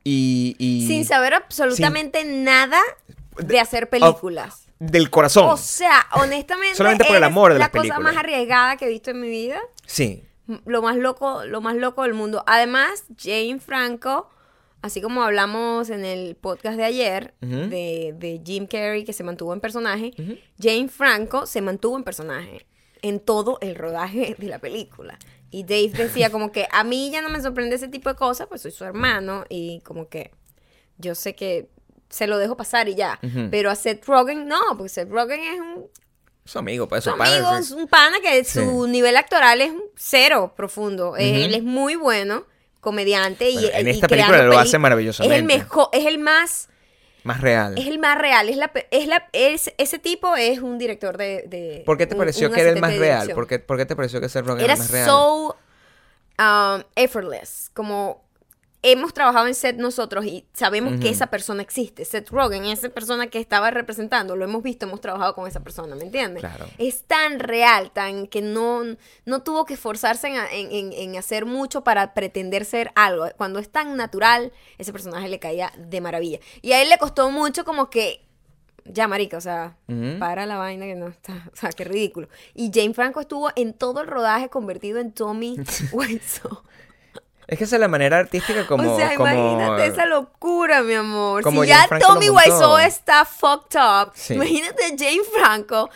Y... 0.05 0.55
y 0.59 0.87
Sin 0.87 1.05
saber 1.05 1.35
absolutamente 1.35 2.25
nada 2.25 2.81
de 3.39 3.61
hacer 3.61 3.89
películas. 3.89 4.67
Del 4.79 5.09
corazón. 5.11 5.49
O 5.49 5.57
sea, 5.57 6.07
honestamente. 6.15 6.77
Solamente 6.77 7.05
por 7.05 7.17
el 7.17 7.25
amor 7.25 7.53
de 7.53 7.59
la 7.59 7.65
las 7.67 7.71
cosa 7.71 7.83
películas. 7.83 8.03
más 8.15 8.17
arriesgada 8.17 8.77
que 8.77 8.87
he 8.87 8.89
visto 8.89 9.11
en 9.11 9.21
mi 9.21 9.29
vida. 9.29 9.61
sí. 9.87 10.23
Lo 10.65 10.81
más 10.81 10.97
loco, 10.97 11.45
lo 11.45 11.61
más 11.61 11.75
loco 11.75 12.05
del 12.05 12.15
mundo. 12.15 12.45
Además, 12.47 13.03
Jane 13.19 13.59
Franco, 13.59 14.31
así 14.81 15.01
como 15.01 15.25
hablamos 15.25 15.91
en 15.91 16.05
el 16.05 16.37
podcast 16.37 16.77
de 16.77 16.85
ayer 16.85 17.35
de, 17.41 18.15
de 18.17 18.41
Jim 18.47 18.69
Carrey 18.69 19.03
que 19.03 19.13
se 19.13 19.25
mantuvo 19.25 19.53
en 19.55 19.61
personaje. 19.61 20.13
Jane 20.61 20.87
Franco 20.87 21.47
se 21.47 21.63
mantuvo 21.63 21.97
en 21.97 22.05
personaje 22.05 22.65
en 23.03 23.19
todo 23.19 23.59
el 23.61 23.75
rodaje 23.75 24.37
de 24.39 24.47
la 24.47 24.61
película. 24.61 25.19
Y 25.51 25.65
Dave 25.65 25.89
decía 25.89 26.31
como 26.31 26.53
que 26.53 26.69
a 26.71 26.85
mí 26.85 27.11
ya 27.11 27.23
no 27.23 27.29
me 27.29 27.41
sorprende 27.41 27.75
ese 27.75 27.89
tipo 27.89 28.09
de 28.09 28.15
cosas, 28.15 28.47
pues 28.47 28.63
soy 28.63 28.71
su 28.71 28.85
hermano 28.85 29.47
y 29.49 29.81
como 29.81 30.09
que 30.09 30.31
yo 30.99 31.17
sé 31.17 31.35
que 31.35 31.69
se 32.09 32.27
lo 32.27 32.39
dejo 32.39 32.57
pasar 32.57 32.89
y 32.89 32.95
ya. 32.95 33.19
Pero 33.51 33.71
a 33.71 33.75
Seth 33.75 34.05
Rogen 34.07 34.47
no, 34.49 34.61
porque 34.77 34.89
Seth 34.89 35.11
Rogen 35.11 35.41
es 35.41 35.61
un 35.61 35.87
Su 36.45 36.59
amigo, 36.59 36.87
pues 36.89 37.05
su 37.05 37.17
pana, 37.17 37.35
amigo, 37.37 37.57
es 37.57 37.71
un 37.73 37.89
pana 37.89 38.19
que 38.23 38.45
Sí. 38.45 38.61
su 38.61 38.87
nivel 38.87 39.17
actoral 39.17 39.61
es 39.61 39.73
cero 39.97 40.55
profundo. 40.57 41.17
Eh. 41.17 41.45
Él 41.45 41.55
es 41.55 41.63
muy 41.65 41.97
bueno, 41.97 42.45
comediante 42.81 43.51
y, 43.51 43.67
en 43.73 43.89
esta 43.89 44.07
película 44.07 44.43
lo 44.45 44.57
hace 44.59 44.79
maravillosamente. 44.79 45.35
Es 45.35 45.41
el 45.41 45.47
mejor, 45.47 45.89
es 45.93 46.07
el 46.07 46.19
más, 46.19 46.69
Más 47.25 47.41
real. 47.41 47.77
es 47.77 47.89
el 47.89 47.99
más 47.99 48.17
real. 48.17 48.49
Es 48.49 48.57
la, 48.57 48.71
es 48.93 49.09
la, 49.09 49.29
es- 49.33 49.73
ese 49.77 49.99
tipo 49.99 50.37
es 50.37 50.61
un 50.61 50.79
director 50.79 51.17
de. 51.17 51.43
de- 51.49 51.83
¿Por 51.85 51.99
qué 51.99 52.07
te 52.07 52.15
pareció 52.15 52.47
un 52.49 52.55
que 52.55 52.61
era 52.61 52.71
el 52.71 52.81
más 52.81 52.97
real? 52.97 53.29
¿Por 53.35 53.49
qué, 53.49 53.59
por 53.59 53.77
qué 53.77 53.85
te 53.87 53.97
pareció 53.97 54.21
que 54.21 54.29
Seth 54.29 54.47
Rogen 54.47 54.63
Era 54.65 54.75
era 54.75 54.83
más 54.83 54.91
real? 54.93 55.07
so 55.07 55.57
um, 56.39 56.83
effortless, 56.95 57.71
como 57.75 58.25
hemos 58.93 59.13
trabajado 59.15 59.47
en 59.47 59.55
set 59.55 59.77
nosotros 59.77 60.25
y 60.25 60.47
sabemos 60.53 61.01
que 61.01 61.09
esa 61.09 61.27
persona 61.29 61.63
existe. 61.63 62.05
Seth 62.05 62.31
Rogen, 62.31 62.65
esa 62.67 62.89
persona 62.89 63.27
que 63.27 63.39
estaba 63.41 63.71
representando, 63.71 64.37
lo 64.37 64.45
hemos 64.45 64.63
visto, 64.63 64.87
hemos 64.87 65.01
trabajado 65.01 65.35
con 65.35 65.47
esa 65.49 65.61
persona, 65.61 65.95
¿me 65.97 66.05
entiendes? 66.05 66.41
Claro. 66.41 66.67
Es 66.79 67.03
tan 67.05 67.39
real, 67.41 67.91
tan 67.93 68.27
que 68.27 68.43
no, 68.43 68.83
no 69.25 69.43
tuvo 69.43 69.65
que 69.65 69.75
esforzarse 69.75 70.29
en, 70.29 70.93
en- 70.93 71.17
hacer 71.17 71.47
mucho 71.47 71.83
para 71.85 72.15
pretender 72.15 72.65
ser 72.65 72.91
algo. 72.95 73.27
Cuando 73.37 73.59
es 73.59 73.69
tan 73.71 73.97
natural, 73.97 74.53
ese 74.79 74.93
personaje 74.93 75.29
le 75.29 75.39
caía 75.39 75.73
de 75.79 76.01
maravilla. 76.01 76.39
Y 76.63 76.73
a 76.73 76.83
él 76.83 76.89
le 76.89 76.99
costó 76.99 77.31
mucho 77.31 77.65
como 77.65 77.91
que 77.91 78.23
ya, 78.85 79.09
marica, 79.09 79.37
o 79.37 79.41
sea, 79.41 79.77
para 80.21 80.47
la 80.47 80.59
vaina 80.59 80.87
que 80.87 80.95
no 80.95 81.09
está, 81.09 81.49
o 81.53 81.57
sea, 81.57 81.71
qué 81.71 81.83
ridículo. 81.85 82.29
Y 82.55 82.71
Jane 82.73 82.95
Franco 82.95 83.21
estuvo 83.21 83.51
en 83.57 83.73
todo 83.73 84.01
el 84.01 84.07
rodaje 84.07 84.49
convertido 84.49 85.01
en 85.01 85.11
Tommy 85.13 85.57
Wiseau. 85.93 86.63
Es 87.49 87.59
que 87.59 87.65
esa 87.65 87.77
es 87.77 87.81
la 87.81 87.89
manera 87.89 88.19
artística 88.19 88.67
como... 88.67 88.93
o 88.95 88.97
sea, 88.97 89.15
como- 89.17 89.31
imagínate 89.33 89.87
esa 89.87 90.05
locura, 90.07 90.83
mi 90.83 90.95
amor. 90.95 91.43
como 91.43 91.63
si 91.63 91.69
Jane 91.71 91.83
ya 91.83 91.89
Franco 91.89 92.07
Tommy. 92.15 92.29
Wiseau 92.31 92.79
está 92.79 93.25
fucked 93.25 93.79
up, 93.79 94.13
Sí. 94.15 94.35
imagínate 94.35 94.85
a 94.85 94.89
Jane 94.89 95.21
Franco 95.33 95.91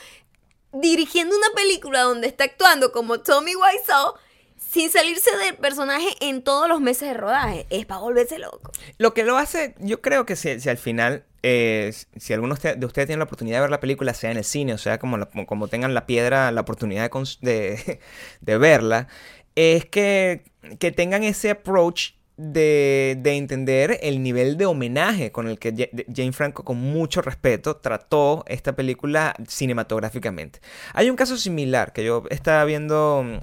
dirigiendo 0.73 1.37
una 1.37 1.49
película 1.55 2.03
donde 2.03 2.29
está 2.29 2.45
actuando 2.45 2.93
como 2.93 3.19
Tommy 3.21 3.53
Wiseau 3.57 4.15
sin 4.57 4.89
salirse 4.91 5.37
del 5.39 5.57
personaje 5.57 6.07
en 6.21 6.43
todos 6.43 6.69
los 6.69 6.81
meses 6.81 7.09
de 7.09 7.15
rodaje. 7.15 7.67
Es 7.71 7.87
para 7.87 8.01
volverse 8.01 8.39
loco. 8.39 8.71
Lo 8.99 9.13
que 9.15 9.25
lo 9.25 9.37
hace, 9.37 9.75
yo 9.81 10.01
creo 10.01 10.25
que 10.27 10.37
si, 10.37 10.61
si 10.61 10.69
al 10.69 10.79
final, 10.79 11.25
eh, 11.43 11.93
si 12.17 12.33
alguno 12.35 12.55
de 12.55 12.77
de 12.77 12.87
ustedes 12.87 13.09
tiene 13.09 13.19
la 13.19 13.25
oportunidad 13.25 13.57
de 13.57 13.61
ver 13.63 13.71
la 13.71 13.81
película, 13.81 14.15
sea 14.15 14.31
en 14.31 14.37
el 14.37 14.45
cine, 14.45 14.73
o 14.75 14.79
sea, 14.79 14.99
como, 15.01 15.17
la- 15.19 15.29
como 15.47 15.67
tengan 15.67 15.93
la 15.93 16.07
piedra, 16.07 16.53
la 16.53 16.61
oportunidad 16.61 17.11
de, 17.41 17.99
de 18.41 18.59
verla, 18.59 19.09
es 19.55 19.85
que, 19.87 20.45
que 20.79 20.93
tengan 20.93 21.23
ese 21.25 21.51
approach 21.51 22.13
de, 22.37 23.19
de 23.21 23.37
entender 23.37 23.99
el 24.03 24.23
nivel 24.23 24.57
de 24.57 24.65
homenaje 24.65 25.31
con 25.31 25.47
el 25.47 25.59
que 25.59 25.91
Jane 26.15 26.33
Franco, 26.33 26.65
con 26.65 26.79
mucho 26.79 27.21
respeto, 27.21 27.77
trató 27.77 28.45
esta 28.47 28.75
película 28.75 29.35
cinematográficamente. 29.47 30.61
Hay 30.95 31.11
un 31.11 31.17
caso 31.17 31.37
similar 31.37 31.93
que 31.93 32.03
yo 32.03 32.25
estaba 32.31 32.65
viendo 32.65 33.23
mm, 33.25 33.39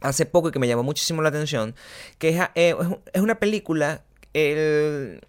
hace 0.00 0.26
poco 0.26 0.48
y 0.48 0.52
que 0.52 0.60
me 0.60 0.68
llamó 0.68 0.84
muchísimo 0.84 1.22
la 1.22 1.30
atención, 1.30 1.74
que 2.18 2.28
es, 2.28 2.40
eh, 2.54 2.76
es 3.12 3.20
una 3.20 3.40
película, 3.40 4.04
el, 4.32 5.20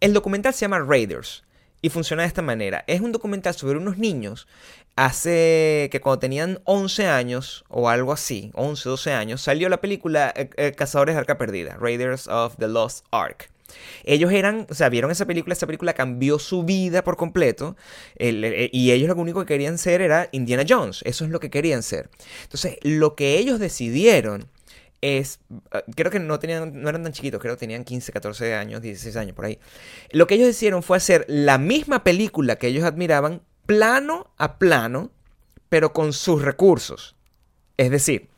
el 0.00 0.12
documental 0.12 0.52
se 0.52 0.60
llama 0.60 0.80
Raiders 0.80 1.44
y 1.80 1.88
funciona 1.88 2.22
de 2.22 2.28
esta 2.28 2.42
manera. 2.42 2.84
Es 2.86 3.00
un 3.00 3.12
documental 3.12 3.54
sobre 3.54 3.78
unos 3.78 3.96
niños 3.96 4.46
hace 4.96 5.88
que 5.90 6.00
cuando 6.00 6.20
tenían 6.20 6.60
11 6.64 7.06
años 7.06 7.64
o 7.68 7.88
algo 7.88 8.12
así, 8.12 8.50
11, 8.54 8.88
12 8.88 9.12
años, 9.12 9.40
salió 9.42 9.68
la 9.68 9.80
película 9.80 10.32
eh, 10.36 10.50
eh, 10.56 10.72
Cazadores 10.72 11.14
de 11.14 11.20
Arca 11.20 11.38
Perdida, 11.38 11.76
Raiders 11.80 12.28
of 12.28 12.56
the 12.58 12.68
Lost 12.68 13.04
Ark. 13.10 13.50
Ellos 14.04 14.30
eran, 14.32 14.66
o 14.70 14.74
sea, 14.74 14.88
vieron 14.88 15.10
esa 15.10 15.26
película, 15.26 15.52
esa 15.52 15.66
película 15.66 15.94
cambió 15.94 16.38
su 16.38 16.62
vida 16.62 17.02
por 17.02 17.16
completo, 17.16 17.76
el- 18.16 18.68
y 18.72 18.92
ellos 18.92 19.08
lo 19.08 19.16
único 19.16 19.40
que 19.40 19.46
querían 19.46 19.78
ser 19.78 20.00
era 20.00 20.28
Indiana 20.30 20.64
Jones, 20.68 21.00
eso 21.04 21.24
es 21.24 21.30
lo 21.30 21.40
que 21.40 21.50
querían 21.50 21.82
ser. 21.82 22.08
Entonces, 22.44 22.78
lo 22.82 23.16
que 23.16 23.36
ellos 23.38 23.58
decidieron 23.58 24.46
es, 25.00 25.40
eh, 25.72 25.82
creo 25.96 26.12
que 26.12 26.20
no 26.20 26.38
tenían, 26.38 26.80
no 26.82 26.88
eran 26.88 27.02
tan 27.02 27.12
chiquitos, 27.12 27.40
creo 27.40 27.54
que 27.56 27.60
tenían 27.60 27.82
15, 27.84 28.12
14 28.12 28.54
años, 28.54 28.80
16 28.80 29.16
años 29.16 29.34
por 29.34 29.46
ahí. 29.46 29.58
Lo 30.12 30.26
que 30.28 30.36
ellos 30.36 30.46
decidieron 30.46 30.82
fue 30.84 30.96
hacer 30.96 31.24
la 31.28 31.58
misma 31.58 32.04
película 32.04 32.56
que 32.56 32.68
ellos 32.68 32.84
admiraban, 32.84 33.42
plano 33.66 34.28
a 34.38 34.58
plano, 34.58 35.10
pero 35.68 35.92
con 35.92 36.12
sus 36.12 36.42
recursos. 36.42 37.14
Es 37.76 37.90
decir, 37.90 38.28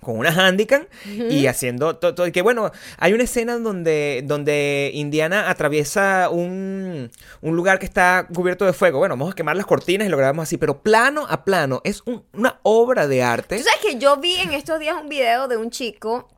con 0.00 0.18
una 0.18 0.30
handicap 0.30 0.82
y 1.06 1.46
haciendo 1.48 1.96
todo. 1.96 2.30
que 2.30 2.42
bueno, 2.42 2.70
hay 2.98 3.12
una 3.12 3.24
escena 3.24 3.58
donde, 3.58 4.22
donde 4.24 4.90
Indiana 4.94 5.50
atraviesa 5.50 6.28
un, 6.30 7.10
un 7.40 7.56
lugar 7.56 7.78
que 7.80 7.86
está 7.86 8.28
cubierto 8.32 8.64
de 8.66 8.72
fuego. 8.72 8.98
Bueno, 8.98 9.16
vamos 9.16 9.32
a 9.32 9.34
quemar 9.34 9.56
las 9.56 9.66
cortinas 9.66 10.06
y 10.06 10.10
lo 10.10 10.16
grabamos 10.16 10.44
así, 10.44 10.58
pero 10.58 10.80
plano 10.80 11.26
a 11.28 11.44
plano. 11.44 11.80
Es 11.82 12.02
un- 12.06 12.22
una 12.34 12.60
obra 12.62 13.08
de 13.08 13.22
arte. 13.24 13.56
Tú 13.56 13.64
sabes 13.64 13.80
que 13.80 13.98
yo 13.98 14.18
vi 14.18 14.34
en 14.36 14.52
estos 14.52 14.78
días 14.78 14.96
un 15.02 15.08
video 15.08 15.48
de 15.48 15.56
un 15.56 15.70
chico 15.70 16.28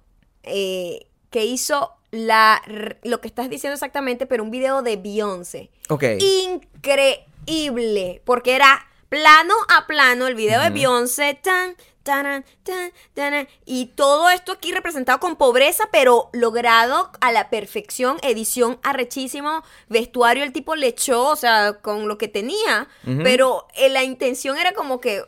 eh, 0.45 1.07
que 1.29 1.45
hizo 1.45 1.93
la, 2.11 2.63
lo 3.03 3.21
que 3.21 3.29
estás 3.29 3.51
diciendo 3.51 3.75
exactamente, 3.75 4.25
pero 4.25 4.43
un 4.45 4.51
video 4.51 4.81
de 4.81 4.97
Beyoncé. 4.97 5.69
Ok. 5.91 6.05
Increíble, 6.19 7.27
porque 8.25 8.55
era 8.55 8.87
plano 9.09 9.55
a 9.69 9.87
plano 9.87 10.27
el 10.27 10.35
video 10.35 10.61
de. 10.61 10.71
Beyoncé, 10.71 11.35
tan, 11.35 11.77
taran, 12.03 12.45
tan, 12.63 12.93
taran, 13.15 13.49
y 13.65 13.87
todo 13.87 14.29
esto 14.31 14.53
aquí 14.53 14.73
representado 14.73 15.19
con 15.21 15.37
pobreza, 15.37 15.89
pero 15.91 16.31
logrado 16.33 17.11
a 17.21 17.33
la 17.33 17.51
perfección, 17.51 18.19
edición 18.23 18.79
arrechísimo, 18.83 19.63
vestuario 19.89 20.45
el 20.45 20.53
tipo 20.53 20.75
le 20.77 20.89
echó, 20.89 21.29
o 21.29 21.37
sea, 21.37 21.79
con 21.81 22.09
lo 22.09 22.19
que 22.19 22.29
tenía, 22.29 22.89
pero 23.23 23.67
eh, 23.75 23.89
la 23.89 24.05
intención 24.05 24.59
era 24.59 24.73
como 24.73 25.01
que 25.01 25.25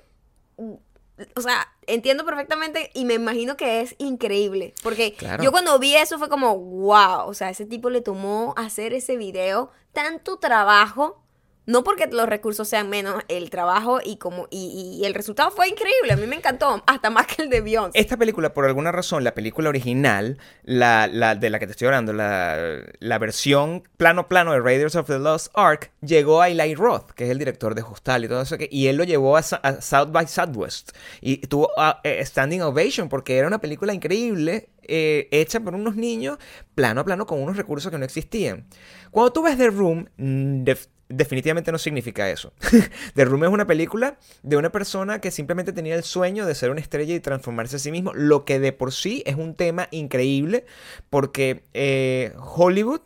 o 1.37 1.40
sea, 1.40 1.68
entiendo 1.87 2.24
perfectamente 2.24 2.90
y 2.94 3.04
me 3.04 3.14
imagino 3.14 3.56
que 3.56 3.80
es 3.80 3.94
increíble. 3.98 4.74
Porque 4.83 5.14
Claro. 5.14 5.42
yo 5.42 5.50
cuando 5.52 5.78
vi 5.78 5.94
eso 5.94 6.18
fue 6.18 6.28
como, 6.28 6.56
wow, 6.56 7.26
o 7.26 7.35
sea, 7.35 7.50
ese 7.50 7.66
tipo 7.66 7.90
le 7.90 8.00
tomó 8.00 8.54
hacer 8.56 8.94
ese 8.94 9.16
video 9.16 9.70
tanto 9.92 10.38
trabajo. 10.38 11.22
No 11.66 11.85
porque 11.85 12.07
los 12.11 12.29
recursos 12.29 12.68
sean 12.68 12.88
menos, 12.90 13.23
el 13.29 13.51
trabajo 13.51 14.01
y 14.03 14.16
como 14.16 14.49
y, 14.51 15.03
el 15.05 15.14
resultado 15.14 15.51
fue 15.51 15.68
increíble. 15.68 16.12
A 16.12 16.16
mí 16.16 16.27
me 16.27 16.37
encantó, 16.37 16.83
hasta 16.87 17.11
más 17.11 17.27
que 17.27 17.42
el 17.42 17.51
de 17.51 17.61
Beyoncé. 17.61 17.99
Esta 17.99 18.16
película, 18.16 18.53
por 18.55 18.64
alguna 18.64 18.90
razón, 18.92 19.25
la 19.25 19.35
película 19.35 19.68
original, 19.68 20.38
la, 20.64 21.07
la 21.07 21.35
de 21.35 21.51
la 21.51 21.59
que 21.59 21.66
te 21.66 21.73
estoy 21.73 21.87
hablando, 21.87 22.12
la, 22.12 22.83
la 22.99 23.18
versión 23.18 23.85
plano 23.96 24.27
plano 24.29 24.53
de 24.53 24.61
Raiders 24.61 24.96
of 24.96 25.07
the 25.07 25.18
Lost 25.18 25.53
Ark, 25.55 25.92
llegó 26.01 26.40
a 26.40 26.49
Eli 26.49 26.75
Roth, 26.75 27.11
que 27.12 27.25
es 27.25 27.31
el 27.31 27.38
director 27.38 27.75
de 27.75 27.83
Hostal 27.83 28.25
y 28.25 28.29
todo 28.29 28.42
eso, 28.42 28.57
y 28.70 28.87
él 28.88 28.96
lo 28.96 29.05
llevó 29.05 29.37
a, 29.37 29.42
South 29.42 30.11
by 30.11 30.27
Southwest. 30.27 30.90
Y 31.20 31.38
tuvo 31.46 31.70
eh, 32.05 32.25
Standing 32.25 32.62
Ovation, 32.62 33.09
porque 33.09 33.37
era 33.37 33.46
una 33.46 33.61
película 33.61 33.94
increíble, 33.94 34.70
eh, 34.83 35.29
hecha 35.31 35.61
por 35.61 35.75
unos 35.75 35.94
niños, 35.94 36.38
plano 36.75 37.03
a 37.03 37.05
plano, 37.05 37.27
con 37.27 37.40
unos 37.40 37.57
recursos 37.57 37.92
que 37.92 37.99
no 37.99 38.05
existían. 38.05 38.66
Cuando 39.11 39.33
tú 39.33 39.42
ves 39.42 39.57
The 39.57 39.68
Room, 39.68 40.09
mm, 40.16 40.64
def- 40.64 40.88
definitivamente 41.11 41.73
no 41.73 41.79
significa 41.79 42.31
eso. 42.31 42.53
The 43.14 43.25
Room 43.25 43.44
es 43.44 43.51
una 43.51 43.66
película 43.66 44.18
de 44.42 44.57
una 44.57 44.73
persona 44.73 45.20
que 45.20 45.31
simplemente 45.31 45.73
tenía 45.73 45.94
el 45.94 46.05
sueño 46.05 46.46
de 46.46 46.55
ser 46.55 46.70
una 46.70 46.81
estrella 46.81 47.14
y 47.14 47.20
transformarse 47.20 47.77
a 47.77 47.79
sí 47.79 47.90
mismo, 47.90 48.12
lo 48.14 48.44
que 48.44 48.59
de 48.59 48.73
por 48.73 48.92
sí 48.92 49.23
es 49.27 49.37
un 49.37 49.55
tema 49.55 49.88
increíble 49.90 50.64
porque 51.11 51.64
eh, 51.75 52.33
Hollywood 52.38 53.03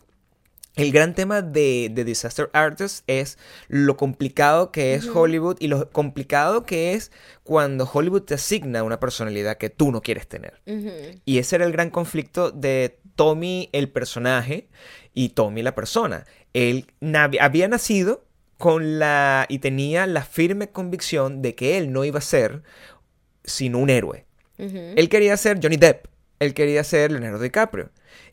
el 0.77 0.91
gran 0.91 1.15
tema 1.15 1.41
de, 1.41 1.89
de 1.93 2.05
Disaster 2.05 2.51
Artist 2.53 3.05
es 3.07 3.39
lo 3.69 3.97
complicado 3.97 4.73
que 4.73 4.95
es 4.95 5.07
Hollywood 5.07 5.57
y 5.61 5.69
lo 5.69 5.89
complicado 5.91 6.65
que 6.65 6.95
es 6.95 7.13
cuando 7.45 7.89
Hollywood 7.91 8.23
te 8.23 8.35
asigna 8.35 8.83
una 8.83 8.99
personalidad 8.99 9.57
que 9.57 9.71
tú 9.71 9.93
no 9.93 10.03
quieres 10.03 10.27
tener. 10.27 10.61
Y 11.25 11.39
ese 11.39 11.57
era 11.57 11.65
el 11.65 11.73
gran 11.73 11.91
conflicto 11.91 12.51
de 12.51 12.99
Tommy 13.15 13.69
el 13.73 13.89
personaje 13.89 14.69
y 15.13 15.31
Tommy 15.31 15.63
la 15.63 15.77
persona. 15.77 16.27
Él 16.55 16.87
había 17.41 17.69
nacido 17.69 18.25
con 18.57 18.99
la 18.99 19.45
y 19.49 19.59
tenía 19.59 20.07
la 20.07 20.23
firme 20.23 20.69
convicción 20.69 21.43
de 21.43 21.55
que 21.55 21.77
él 21.77 21.93
no 21.93 22.05
iba 22.05 22.19
a 22.19 22.23
ser 22.23 22.63
sino 23.45 23.79
un 23.79 23.91
héroe. 23.91 24.25
Él 24.57 25.09
quería 25.09 25.37
ser 25.37 25.59
Johnny 25.63 25.77
Depp, 25.77 26.07
él 26.39 26.55
quería 26.55 26.83
ser 26.85 27.13
Leonardo 27.13 27.41
DiCaprio. 27.41 27.91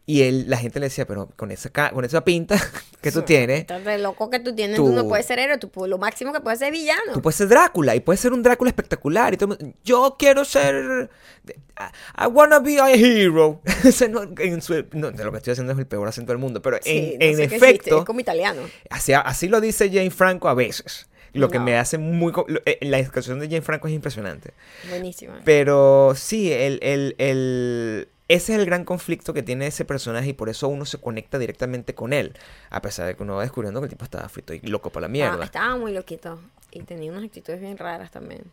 Y 0.08 0.24
él, 0.24 0.46
la 0.50 0.58
gente 0.58 0.80
le 0.80 0.88
decía, 0.88 1.06
pero 1.06 1.30
con 1.38 1.52
esa, 1.52 1.70
con 1.70 2.04
esa 2.04 2.24
pinta 2.26 2.56
que 3.02 3.12
tú 3.12 3.22
tienes, 3.22 3.62
Estás 3.62 3.84
de 3.86 3.98
loco 4.00 4.30
que 4.32 4.40
tú 4.40 4.54
tienes, 4.56 4.76
Tú- 4.76 4.88
tú, 4.88 4.94
no 4.94 5.08
puedes 5.08 5.26
ser 5.28 5.38
héroe, 5.40 5.58
tú 5.58 5.70
lo 5.88 5.98
máximo 6.00 6.34
que 6.34 6.42
puedes 6.42 6.60
ser 6.60 6.72
villano. 6.72 7.14
Tú 7.14 7.22
puedes 7.22 7.36
ser 7.38 7.48
Drácula 7.48 7.96
y 7.96 8.00
puedes 8.00 8.20
ser 8.20 8.34
un 8.34 8.42
Drácula 8.44 8.70
espectacular. 8.72 9.34
Y 9.34 9.38
todo 9.38 9.58
yo 9.84 10.16
quiero 10.18 10.44
ser. 10.44 11.10
I, 11.48 12.24
I 12.24 12.28
wanna 12.28 12.60
be 12.60 12.80
a 12.80 12.90
hero. 12.92 13.62
No, 14.10 14.24
en 14.40 14.62
su- 14.62 14.86
no, 14.94 15.12
de 15.12 15.24
lo 15.24 15.32
que 15.32 15.38
estoy 15.38 15.52
haciendo 15.52 15.74
es 15.74 15.80
el 15.80 15.86
peor 15.88 16.08
acento 16.08 16.32
del 16.32 16.40
mundo. 16.40 16.62
Pero 16.62 16.78
Sí, 16.82 17.16
en, 17.20 17.20
no 17.20 17.26
en 17.26 17.36
sé 17.36 17.48
qué 17.48 17.56
hiciste, 17.56 17.56
efecto, 17.68 18.00
es 18.00 18.06
como 18.06 18.20
italiano. 18.20 18.62
así, 18.90 19.14
así 19.14 19.48
lo 19.48 19.62
dice 19.62 19.88
Jane 19.90 20.12
Franco 20.12 20.50
a 20.50 20.54
veces. 20.56 21.08
Lo 21.34 21.50
que 21.50 21.60
me 21.60 21.78
hace 21.78 21.98
muy. 21.98 22.34
eh, 22.66 22.80
La 22.82 23.00
expresión 23.00 23.40
de 23.40 23.46
Jane 23.48 23.62
Franco 23.62 23.88
es 23.88 23.94
impresionante. 23.94 24.52
Buenísimo. 24.90 25.34
Pero 25.46 26.14
sí, 26.16 26.52
el, 26.52 26.80
el- 26.82 27.16
el- 27.20 28.10
ese 28.34 28.54
es 28.54 28.60
el 28.60 28.66
gran 28.66 28.86
conflicto 28.86 29.34
que 29.34 29.44
tiene 29.44 29.68
ese 29.68 29.86
personaje 29.86 30.30
y 30.30 30.34
por 30.34 30.50
eso 30.50 30.68
uno 30.68 30.86
se 30.86 30.98
conecta 31.00 31.38
directamente 31.38 31.94
con 31.96 32.14
él. 32.14 32.34
A 32.70 32.82
pesar 32.82 33.08
de 33.08 33.16
que 33.16 33.24
uno 33.24 33.36
va 33.36 33.42
descubriendo 33.44 33.80
que 33.82 33.86
el 33.86 33.90
tipo 33.92 34.04
estaba 34.06 34.28
frito 34.30 34.54
y 34.54 34.60
loco 34.62 34.90
para 34.90 35.02
la 35.02 35.08
Ah, 35.08 35.10
mierda. 35.10 35.46
estaba 35.46 35.76
muy 35.78 35.94
loquito. 35.94 36.40
Y 36.72 36.82
tenía 36.84 37.12
unas 37.12 37.24
actitudes 37.26 37.60
bien 37.60 37.78
raras 37.78 38.12
también. 38.12 38.44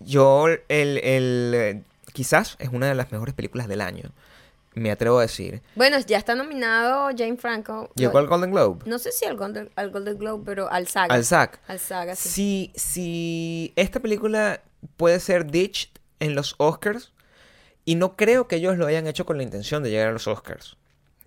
Yo, 0.00 0.46
el, 0.68 0.98
el, 0.98 1.84
quizás 2.12 2.56
es 2.58 2.70
una 2.72 2.88
de 2.88 2.94
las 2.94 3.12
mejores 3.12 3.34
películas 3.34 3.68
del 3.68 3.80
año. 3.80 4.10
Me 4.74 4.90
atrevo 4.90 5.18
a 5.18 5.22
decir. 5.22 5.60
Bueno, 5.76 5.98
ya 6.00 6.16
está 6.16 6.34
nominado 6.34 7.10
Jane 7.16 7.36
Franco. 7.36 7.90
Llegó 7.94 8.16
al 8.18 8.26
Golden 8.26 8.52
Globe. 8.52 8.80
No 8.86 8.98
sé 8.98 9.12
si 9.12 9.26
al 9.26 9.36
Golden, 9.36 9.68
al 9.76 9.90
Golden 9.90 10.16
Globe, 10.16 10.42
pero 10.46 10.70
al 10.70 10.88
Saga. 10.88 11.14
Al 11.14 11.24
SAG. 11.26 11.60
Al 11.68 11.78
Saga, 11.78 12.16
sí. 12.16 12.28
Si, 12.30 12.72
si 12.74 13.72
esta 13.76 14.00
película 14.00 14.62
puede 14.96 15.20
ser 15.20 15.44
ditched 15.50 15.90
en 16.20 16.34
los 16.34 16.54
Oscars, 16.56 17.11
y 17.84 17.96
no 17.96 18.16
creo 18.16 18.48
que 18.48 18.56
ellos 18.56 18.78
lo 18.78 18.86
hayan 18.86 19.06
hecho 19.06 19.26
con 19.26 19.36
la 19.36 19.42
intención 19.42 19.82
de 19.82 19.90
llegar 19.90 20.08
a 20.08 20.12
los 20.12 20.26
Oscars, 20.28 20.76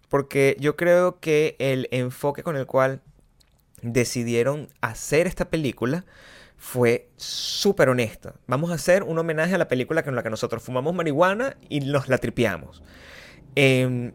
porque 0.09 0.55
yo 0.59 0.75
creo 0.75 1.19
que 1.19 1.55
el 1.59 1.87
enfoque 1.91 2.43
con 2.43 2.55
el 2.55 2.65
cual 2.65 3.01
decidieron 3.81 4.69
hacer 4.81 5.27
esta 5.27 5.49
película 5.49 6.05
fue 6.57 7.09
súper 7.17 7.89
honesto. 7.89 8.33
Vamos 8.47 8.71
a 8.71 8.75
hacer 8.75 9.03
un 9.03 9.17
homenaje 9.19 9.55
a 9.55 9.57
la 9.57 9.67
película 9.67 10.03
con 10.03 10.15
la 10.15 10.23
que 10.23 10.29
nosotros 10.29 10.63
fumamos 10.63 10.95
marihuana 10.95 11.57
y 11.69 11.81
nos 11.81 12.07
la 12.07 12.17
tripiamos. 12.17 12.81
Em, 13.55 14.13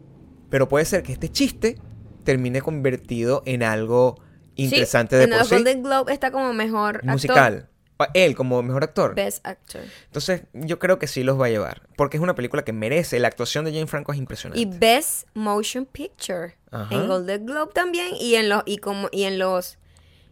pero 0.49 0.67
puede 0.67 0.85
ser 0.85 1.03
que 1.03 1.13
este 1.13 1.29
chiste 1.29 1.77
termine 2.23 2.61
convertido 2.61 3.41
en 3.45 3.63
algo 3.63 4.21
interesante 4.55 5.15
sí, 5.15 5.19
de 5.19 5.23
en 5.23 5.29
por 5.31 5.39
el 5.39 5.45
sí. 5.45 5.55
Golden 5.55 5.83
Globe 5.83 6.13
está 6.13 6.31
como 6.31 6.53
mejor 6.53 7.03
musical. 7.05 7.69
Él 8.13 8.35
como 8.35 8.61
mejor 8.63 8.83
actor. 8.83 9.15
Best 9.15 9.45
Actor. 9.45 9.81
Entonces, 10.05 10.43
yo 10.53 10.79
creo 10.79 10.99
que 10.99 11.07
sí 11.07 11.23
los 11.23 11.39
va 11.39 11.45
a 11.45 11.49
llevar. 11.49 11.81
Porque 11.95 12.17
es 12.17 12.23
una 12.23 12.35
película 12.35 12.63
que 12.63 12.73
merece. 12.73 13.19
La 13.19 13.27
actuación 13.27 13.65
de 13.65 13.71
Jane 13.71 13.87
Franco 13.87 14.11
es 14.13 14.17
impresionante. 14.17 14.59
Y 14.59 14.65
Best 14.65 15.27
Motion 15.33 15.85
Picture. 15.85 16.55
Ajá. 16.71 16.93
En 16.95 17.07
Golden 17.07 17.45
Globe 17.45 17.71
también. 17.73 18.15
Y 18.19 18.35
en 18.35 18.49
los, 18.49 18.63
y 18.65 18.77
como, 18.77 19.09
y 19.11 19.23
en 19.23 19.39
los. 19.39 19.77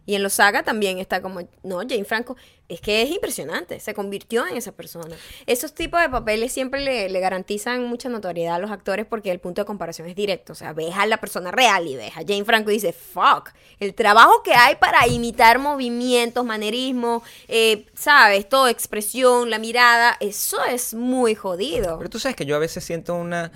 Y 0.06 0.14
en 0.14 0.22
los 0.22 0.32
saga 0.34 0.62
también 0.62 0.98
está 0.98 1.22
como. 1.22 1.40
No, 1.62 1.78
Jane 1.78 2.04
Franco. 2.04 2.36
Es 2.68 2.80
que 2.80 3.02
es 3.02 3.10
impresionante. 3.10 3.80
Se 3.80 3.94
convirtió 3.94 4.46
en 4.46 4.56
esa 4.56 4.70
persona. 4.70 5.16
Esos 5.46 5.74
tipos 5.74 6.00
de 6.00 6.08
papeles 6.08 6.52
siempre 6.52 6.80
le, 6.80 7.08
le 7.08 7.20
garantizan 7.20 7.84
mucha 7.84 8.08
notoriedad 8.08 8.54
a 8.54 8.58
los 8.60 8.70
actores 8.70 9.06
porque 9.06 9.32
el 9.32 9.40
punto 9.40 9.60
de 9.60 9.66
comparación 9.66 10.08
es 10.08 10.14
directo. 10.14 10.52
O 10.52 10.56
sea, 10.56 10.72
ves 10.72 10.94
a 10.96 11.06
la 11.06 11.16
persona 11.18 11.50
real 11.50 11.88
y 11.88 11.96
ves 11.96 12.12
a 12.12 12.20
Jane 12.20 12.44
Franco 12.44 12.70
y 12.70 12.74
dices, 12.74 12.94
fuck. 12.94 13.50
El 13.80 13.94
trabajo 13.94 14.42
que 14.44 14.54
hay 14.54 14.76
para 14.76 15.06
imitar 15.08 15.58
movimientos, 15.58 16.44
manerismo, 16.44 17.24
eh, 17.48 17.86
¿sabes? 17.94 18.48
Todo, 18.48 18.68
expresión, 18.68 19.50
la 19.50 19.58
mirada. 19.58 20.16
Eso 20.20 20.62
es 20.64 20.94
muy 20.94 21.34
jodido. 21.34 21.98
Pero 21.98 22.10
tú 22.10 22.20
sabes 22.20 22.36
que 22.36 22.46
yo 22.46 22.56
a 22.56 22.60
veces 22.60 22.84
siento 22.84 23.14
una... 23.14 23.50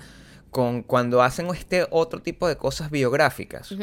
Con, 0.51 0.83
cuando 0.83 1.21
hacen 1.21 1.47
este 1.47 1.85
otro 1.91 2.21
tipo 2.21 2.47
de 2.47 2.55
cosas 2.55 2.89
biográficas, 2.89 3.73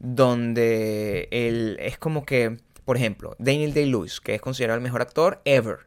donde 0.00 1.28
el, 1.30 1.76
es 1.80 1.96
como 1.98 2.24
que, 2.24 2.56
por 2.84 2.96
ejemplo, 2.96 3.36
Daniel 3.38 3.72
Day-Lewis, 3.72 4.20
que 4.20 4.34
es 4.34 4.40
considerado 4.40 4.76
el 4.76 4.82
mejor 4.82 5.02
actor 5.02 5.40
ever, 5.44 5.78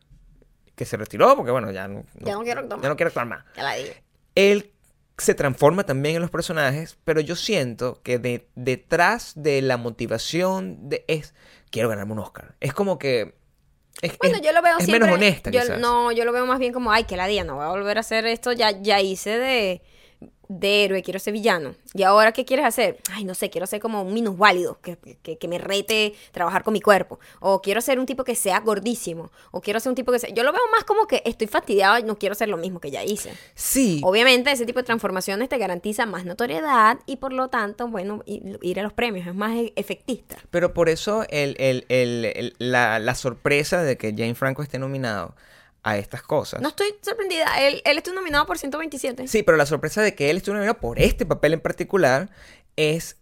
que 0.76 0.86
se 0.86 0.98
retiró 0.98 1.36
porque, 1.36 1.52
bueno, 1.52 1.72
ya 1.72 1.88
no, 1.88 2.04
Ya 2.22 2.34
no 2.34 2.44
quiero 2.44 2.62
actuar 2.62 2.80
ya 2.82 2.84
no 2.88 2.90
más. 2.90 2.96
quiere 2.98 3.08
actuar 3.10 3.26
más. 3.28 3.44
Ya 3.58 3.64
la 3.64 3.76
dije. 3.76 4.02
él 4.36 4.70
se 5.18 5.36
transforma 5.36 5.84
también 5.86 6.16
en 6.16 6.22
los 6.24 6.32
personajes, 6.32 6.98
pero 7.04 7.22
yo 7.22 7.36
siento 7.36 8.02
que 8.02 8.18
de- 8.18 8.48
detrás 8.56 9.34
de 9.36 9.62
la 9.62 9.78
motivación 9.78 10.90
de 10.90 11.06
es 11.08 11.36
quiero 11.70 11.90
ganarme 11.90 12.14
un 12.14 12.20
Oscar. 12.20 12.56
Es 12.60 12.74
como 12.74 12.98
que 12.98 13.36
es, 14.02 14.18
Bueno, 14.18 14.38
es- 14.38 14.42
yo 14.42 14.52
lo 14.54 14.64
veo 14.64 14.78
es 14.80 14.86
siempre. 14.86 15.08
menos 15.08 15.16
honesta, 15.16 15.52
yo-. 15.52 15.78
No, 15.78 16.12
yo 16.12 16.26
lo 16.26 16.32
veo 16.32 16.48
más 16.48 16.58
bien 16.58 16.74
como, 16.74 16.92
ay, 16.92 17.04
que 17.04 17.16
la 17.16 17.28
día, 17.28 17.44
no 17.44 17.56
voy 17.58 17.66
a 17.66 17.70
volver 17.70 17.98
a 17.98 18.00
hacer 18.00 18.26
esto, 18.26 18.52
ya, 18.54 18.72
ya 18.82 19.02
hice 19.02 19.38
de, 19.38 19.84
de 20.60 20.84
héroe, 20.86 21.02
quiero 21.04 21.20
ser 21.20 21.34
villano. 21.34 21.76
¿Y 21.94 22.04
ahora 22.04 22.32
qué 22.32 22.46
quieres 22.46 22.66
hacer? 22.66 22.98
Ay, 23.12 23.24
no 23.26 23.34
sé, 23.34 23.50
quiero 23.50 23.68
ser 23.68 23.80
como 23.80 24.02
un 24.02 24.14
minusválido, 24.14 24.80
que, 24.82 24.98
que, 25.22 25.38
que 25.38 25.48
me 25.48 25.58
rete 25.58 26.14
trabajar 26.32 26.64
con 26.64 26.74
mi 26.74 26.82
cuerpo. 26.82 27.20
O 27.40 27.62
quiero 27.62 27.82
ser 27.82 28.00
un 28.00 28.06
tipo 28.06 28.24
que 28.24 28.36
sea 28.36 28.60
gordísimo. 28.60 29.32
O 29.52 29.62
quiero 29.62 29.80
ser 29.80 29.90
un 29.92 29.96
tipo 29.96 30.12
que 30.12 30.20
sea... 30.20 30.30
Yo 30.30 30.44
lo 30.44 30.52
veo 30.52 30.62
más 30.72 30.84
como 30.84 31.08
que 31.08 31.22
estoy 31.26 31.48
fastidiado 31.48 31.98
y 32.00 32.04
no 32.04 32.18
quiero 32.18 32.36
ser 32.36 32.50
lo 32.50 32.58
mismo 32.58 32.80
que 32.80 32.92
ya 32.92 33.04
hice. 33.04 33.34
Sí, 33.56 34.02
Obviamente, 34.04 34.52
ese 34.52 34.66
tipo 34.66 34.80
de 34.80 34.84
transformaciones 34.84 35.50
te 35.50 35.58
garantiza 35.58 36.06
más 36.06 36.26
notoriedad 36.26 37.00
y 37.06 37.18
por 37.18 37.34
lo 37.34 37.50
tanto, 37.50 37.88
bueno, 37.88 38.24
ir 38.26 38.80
a 38.80 38.84
los 38.84 38.94
premios 38.94 39.28
es 39.28 39.36
más 39.36 39.56
e- 39.56 39.74
efectista. 39.76 40.38
pero 40.50 40.74
por 40.74 40.90
eso 40.90 41.26
el, 41.30 41.56
el- 41.60 41.86
el- 41.90 42.26
el- 42.26 42.56
la, 42.60 43.00
la 43.00 43.16
sorpresa 43.16 43.84
de 43.84 43.98
que 43.98 44.12
Jane 44.12 44.36
Franco 44.36 44.62
esté 44.64 44.80
nominado 44.80 45.36
a 45.84 45.98
estas 45.98 46.24
cosas. 46.24 46.62
No 46.62 46.70
estoy 46.70 46.88
sorprendida. 47.02 47.46
Él, 47.60 47.82
él 47.86 47.98
estuvo 47.98 48.16
nominado 48.16 48.46
por 48.46 48.58
127. 48.58 49.28
Sí, 49.28 49.44
pero 49.44 49.58
la 49.58 49.66
sorpresa 49.66 50.02
de 50.02 50.16
que 50.16 50.30
él 50.30 50.38
esté 50.38 50.52
nominado 50.52 50.80
por 50.80 51.00
este 51.00 51.26
papel 51.26 51.54
en 51.54 51.60
particular 51.60 52.30
es 52.76 53.18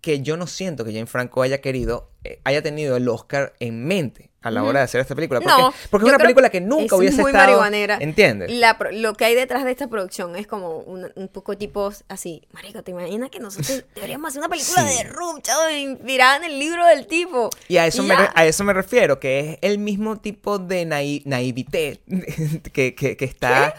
que 0.00 0.20
yo 0.20 0.36
no 0.36 0.46
siento 0.46 0.84
que 0.84 0.92
Jane 0.92 1.06
Franco 1.06 1.42
haya 1.42 1.60
querido, 1.60 2.10
eh, 2.24 2.40
haya 2.44 2.62
tenido 2.62 2.96
el 2.96 3.08
Oscar 3.08 3.54
en 3.58 3.84
mente 3.84 4.30
a 4.44 4.50
la 4.50 4.62
hora 4.62 4.80
de 4.80 4.84
hacer 4.84 5.00
esta 5.00 5.14
película. 5.14 5.40
Porque, 5.40 5.54
No, 5.62 5.74
porque 5.90 6.06
es 6.06 6.08
una 6.10 6.18
película 6.18 6.50
que 6.50 6.60
nunca 6.60 6.84
es 6.84 6.92
hubiese 6.92 7.20
muy 7.22 7.30
estado. 7.30 7.46
marihuanera. 7.46 7.98
¿Entiendes? 8.00 8.50
La 8.52 8.78
lo 8.92 9.14
que 9.14 9.24
hay 9.24 9.34
detrás 9.34 9.64
de 9.64 9.70
esta 9.70 9.88
producción 9.88 10.36
es 10.36 10.46
como 10.46 10.78
un, 10.78 11.10
un 11.14 11.28
poco 11.28 11.56
tipo 11.56 11.90
así. 12.08 12.42
Marico, 12.52 12.82
¿te 12.82 12.90
imaginas 12.92 13.30
que 13.30 13.40
nosotros 13.40 13.84
deberíamos 13.94 14.28
hacer 14.28 14.40
una 14.40 14.48
película 14.48 14.86
Sí. 14.86 14.98
de 15.04 15.10
chavo, 15.42 15.70
inspirada 15.70 16.36
en 16.36 16.44
el 16.44 16.58
libro 16.58 16.84
del 16.86 17.06
tipo? 17.06 17.50
Y 17.68 17.78
a 17.78 17.86
eso, 17.86 18.02
me, 18.02 18.14
re- 18.16 18.28
a 18.34 18.46
eso 18.46 18.62
me 18.64 18.72
refiero, 18.72 19.18
que 19.18 19.40
es 19.52 19.58
el 19.62 19.78
mismo 19.78 20.18
tipo 20.20 20.58
de 20.58 20.84
nai 20.84 21.22
naivete 21.24 22.00
que, 22.72 22.94
que- 22.94 23.16
que 23.16 23.24
está, 23.24 23.74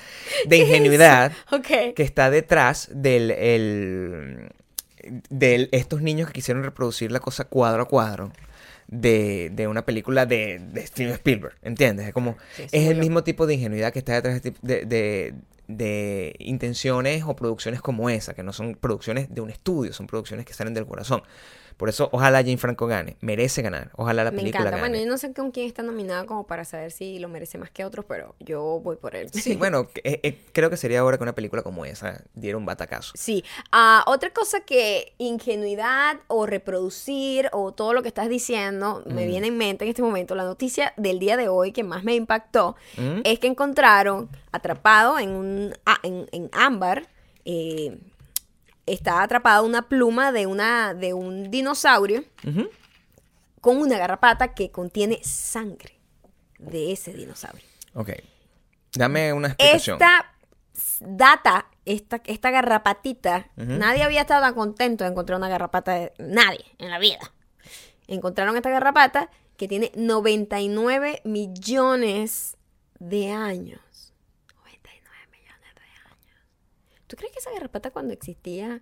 de 0.47 0.57
ingenuidad, 0.57 1.31
Ok. 1.51 1.93
que 1.95 2.03
está 2.03 2.29
detrás 2.29 2.89
del, 2.91 3.31
el- 3.31 4.49
del 5.29 5.69
estos 5.71 6.01
niños 6.01 6.27
que 6.27 6.33
quisieron 6.33 6.63
reproducir 6.63 7.11
la 7.11 7.19
cosa 7.19 7.43
cuadro 7.45 7.83
a 7.83 7.85
cuadro 7.87 8.31
de, 8.87 9.49
de 9.53 9.67
una 9.67 9.85
película 9.85 10.25
de, 10.25 10.59
de 10.59 10.85
Steven 10.85 11.13
Spielberg, 11.13 11.55
¿entiendes? 11.63 12.07
Es 12.07 12.13
como, 12.13 12.37
Sí, 12.55 12.63
es 12.71 12.87
el 12.89 12.97
mismo 12.97 13.23
tipo 13.23 13.47
de 13.47 13.55
ingenuidad 13.55 13.91
que 13.91 13.99
está 13.99 14.13
detrás 14.13 14.41
de, 14.41 14.53
de- 14.61 14.85
de- 14.85 15.33
de 15.67 16.35
intenciones 16.37 17.23
o 17.25 17.35
producciones 17.35 17.81
como 17.81 18.09
esa, 18.11 18.35
que 18.35 18.43
no 18.43 18.53
son 18.53 18.75
producciones 18.75 19.33
de 19.33 19.41
un 19.41 19.49
estudio, 19.49 19.93
son 19.93 20.05
producciones 20.05 20.45
que 20.45 20.53
salen 20.53 20.75
del 20.75 20.85
corazón. 20.85 21.23
Por 21.77 21.89
eso, 21.89 22.07
ojalá 22.13 22.37
Jane 22.39 22.57
Franco 22.57 22.87
gane, 22.87 23.17
merece 23.21 23.61
ganar, 23.61 23.91
ojalá 23.95 24.23
la 24.23 24.31
Me 24.31 24.37
película 24.37 24.61
encanta. 24.61 24.79
Bueno, 24.79 24.93
gane. 24.93 25.05
yo 25.05 25.11
no 25.11 25.17
sé 25.17 25.33
con 25.33 25.51
quién 25.51 25.67
está 25.67 25.83
nominada 25.83 26.25
como 26.25 26.47
para 26.47 26.63
saber 26.63 26.91
si 26.91 27.19
lo 27.19 27.27
merece 27.27 27.57
más 27.57 27.69
que 27.69 27.83
otros, 27.83 28.05
pero 28.07 28.33
yo 28.39 28.79
voy 28.81 28.95
por 28.95 29.15
él. 29.15 29.29
Sí, 29.33 29.55
bueno, 29.55 29.87
eh, 30.03 30.19
eh, 30.23 30.39
creo 30.53 30.69
que 30.69 30.77
sería 30.77 31.01
ahora 31.01 31.17
que 31.17 31.23
una 31.23 31.35
película 31.35 31.63
como 31.63 31.85
esa 31.85 32.23
diera 32.33 32.57
un 32.57 32.65
batacazo. 32.65 33.11
Sí. 33.15 33.43
Ah, 33.71 34.03
otra 34.07 34.31
cosa 34.31 34.61
que 34.61 35.13
ingenuidad 35.17 36.17
o 36.27 36.45
reproducir 36.45 37.49
o 37.51 37.73
todo 37.73 37.93
lo 37.93 38.01
que 38.01 38.07
estás 38.07 38.29
diciendo 38.29 39.03
me 39.05 39.25
Mm. 39.25 39.27
viene 39.27 39.47
en 39.47 39.57
mente 39.57 39.83
en 39.85 39.89
este 39.89 40.01
momento. 40.01 40.33
La 40.35 40.43
noticia 40.45 40.93
del 40.97 41.19
día 41.19 41.35
de 41.37 41.47
hoy 41.49 41.71
que 41.71 41.83
más 41.83 42.03
me 42.03 42.15
impactó 42.15 42.75
¿Mm? 42.97 43.19
es 43.23 43.39
que 43.39 43.47
encontraron 43.47 44.29
atrapado 44.51 45.19
en 45.19 45.31
un 45.31 45.73
ah, 45.85 45.97
en, 46.03 46.27
en 46.31 46.49
ámbar 46.53 47.07
eh, 47.45 47.97
está 48.85 49.21
atrapada 49.21 49.61
una 49.61 49.87
pluma 49.89 50.31
de 50.31 50.45
una 50.45 50.93
de 50.93 51.13
un 51.13 51.49
dinosaurio 51.51 52.23
con 53.61 53.77
una 53.77 53.97
garrapata 53.97 54.53
que 54.53 54.71
contiene 54.71 55.19
sangre 55.23 55.99
de 56.59 56.91
ese 56.91 57.13
dinosaurio. 57.13 57.63
Ok. 57.93 58.11
Dame 58.93 59.33
una 59.33 59.49
explicación. 59.49 59.95
Esta 60.01 60.31
data 60.99 61.67
esta, 61.85 62.21
esta 62.25 62.51
garrapatita, 62.51 63.49
nadie 63.55 64.03
había 64.03 64.21
estado 64.21 64.41
tan 64.41 64.55
contento 64.55 65.03
de 65.03 65.11
encontrar 65.11 65.37
una 65.37 65.49
garrapata, 65.49 65.93
de, 65.93 66.13
nadie 66.17 66.65
en 66.79 66.89
la 66.89 66.99
vida. 66.99 67.31
Encontraron 68.07 68.55
esta 68.55 68.69
garrapata 68.69 69.29
que 69.57 69.67
tiene 69.67 69.91
99 69.95 71.21
millones 71.23 72.57
de 72.99 73.31
años. 73.31 74.13
99 74.55 75.27
millones 75.31 75.75
de 75.75 75.81
años. 75.81 76.39
¿Tú 77.07 77.15
crees 77.15 77.33
que 77.33 77.39
esa 77.39 77.51
garrapata 77.51 77.91
cuando 77.91 78.13
existía... 78.13 78.81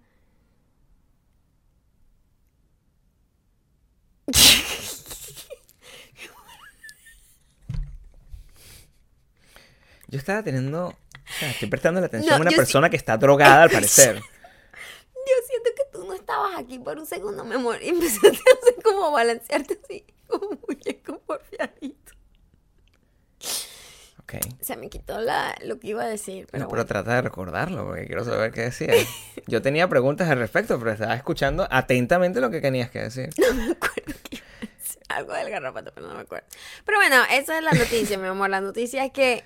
Yo 10.08 10.20
estaba 10.20 10.44
teniendo. 10.44 10.90
O 10.90 10.96
sea, 11.40 11.50
estoy 11.50 11.68
prestando 11.70 12.00
la 12.00 12.06
atención 12.06 12.36
a 12.36 12.42
una 12.42 12.52
persona 12.52 12.88
que 12.88 12.98
está 12.98 13.18
drogada, 13.18 13.64
al 13.64 13.72
parecer. 13.72 14.18
Yo 15.26 15.34
siento 15.48 15.70
que 15.76 15.84
tú 15.92 16.06
no 16.06 16.14
estabas 16.14 16.60
aquí 16.60 16.78
por 16.78 17.00
un 17.00 17.08
segundo, 17.08 17.44
mi 17.44 17.56
amor. 17.56 17.82
Y 17.82 17.90
empezaste 17.90 18.28
a 18.28 18.32
hacer 18.32 18.84
como 18.84 19.12
balancearte 19.12 19.80
así, 19.84 20.06
como 20.28 20.60
muñeco 20.68 21.20
porfiadito. 21.22 22.14
Ok. 24.24 24.36
Se 24.62 24.78
me 24.78 24.90
quitó 24.90 25.20
la, 25.20 25.56
lo 25.64 25.80
que 25.80 25.88
iba 25.88 26.04
a 26.04 26.08
decir. 26.08 26.48
Pero 26.50 26.64
no, 26.64 26.70
pero 26.70 26.86
trata 26.86 27.16
de 27.16 27.22
recordarlo, 27.22 27.86
porque 27.86 28.06
quiero 28.06 28.24
saber 28.24 28.52
qué 28.52 28.62
decías. 28.62 28.96
Yo 29.48 29.62
tenía 29.62 29.88
preguntas 29.90 30.30
al 30.30 30.40
respecto, 30.40 30.80
pero 30.80 30.92
estaba 30.92 31.14
escuchando 31.14 31.68
atentamente 31.70 32.40
lo 32.40 32.50
que 32.50 32.62
tenías 32.62 32.90
que 32.90 33.00
decir. 33.00 33.30
No 33.38 33.54
me 33.54 33.72
acuerdo 33.72 34.14
qué 34.24 34.38
iba 34.38 34.46
a 34.62 34.78
decir. 34.78 35.02
Algo 35.10 35.34
del 35.34 35.50
garrapato, 35.50 35.92
pero 35.94 36.08
no 36.08 36.16
me 36.16 36.22
acuerdo. 36.22 36.48
Pero 36.86 36.98
bueno, 36.98 37.18
esa 37.32 37.58
es 37.58 37.64
la 37.64 37.72
noticia, 37.72 38.18
mi 38.18 38.28
amor. 38.28 38.50
La 38.50 38.62
noticia 38.62 39.04
es 39.06 39.12
que 39.12 39.44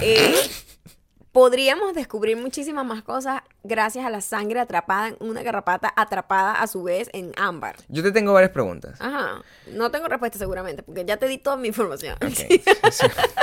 eh, 0.00 0.34
podríamos 1.34 1.94
descubrir 1.94 2.36
muchísimas 2.36 2.86
más 2.86 3.02
cosas 3.02 3.42
gracias 3.64 4.06
a 4.06 4.10
la 4.10 4.20
sangre 4.20 4.60
atrapada 4.60 5.08
en 5.08 5.16
una 5.18 5.42
garrapata 5.42 5.92
atrapada 5.96 6.62
a 6.62 6.66
su 6.68 6.84
vez 6.84 7.10
en 7.12 7.32
ámbar. 7.36 7.74
Yo 7.88 8.04
te 8.04 8.12
tengo 8.12 8.32
varias 8.32 8.52
preguntas. 8.52 9.00
Ajá. 9.00 9.42
No 9.72 9.90
tengo 9.90 10.06
respuesta 10.06 10.38
seguramente, 10.38 10.84
porque 10.84 11.04
ya 11.04 11.16
te 11.16 11.26
di 11.26 11.38
toda 11.38 11.56
mi 11.56 11.66
información. 11.66 12.16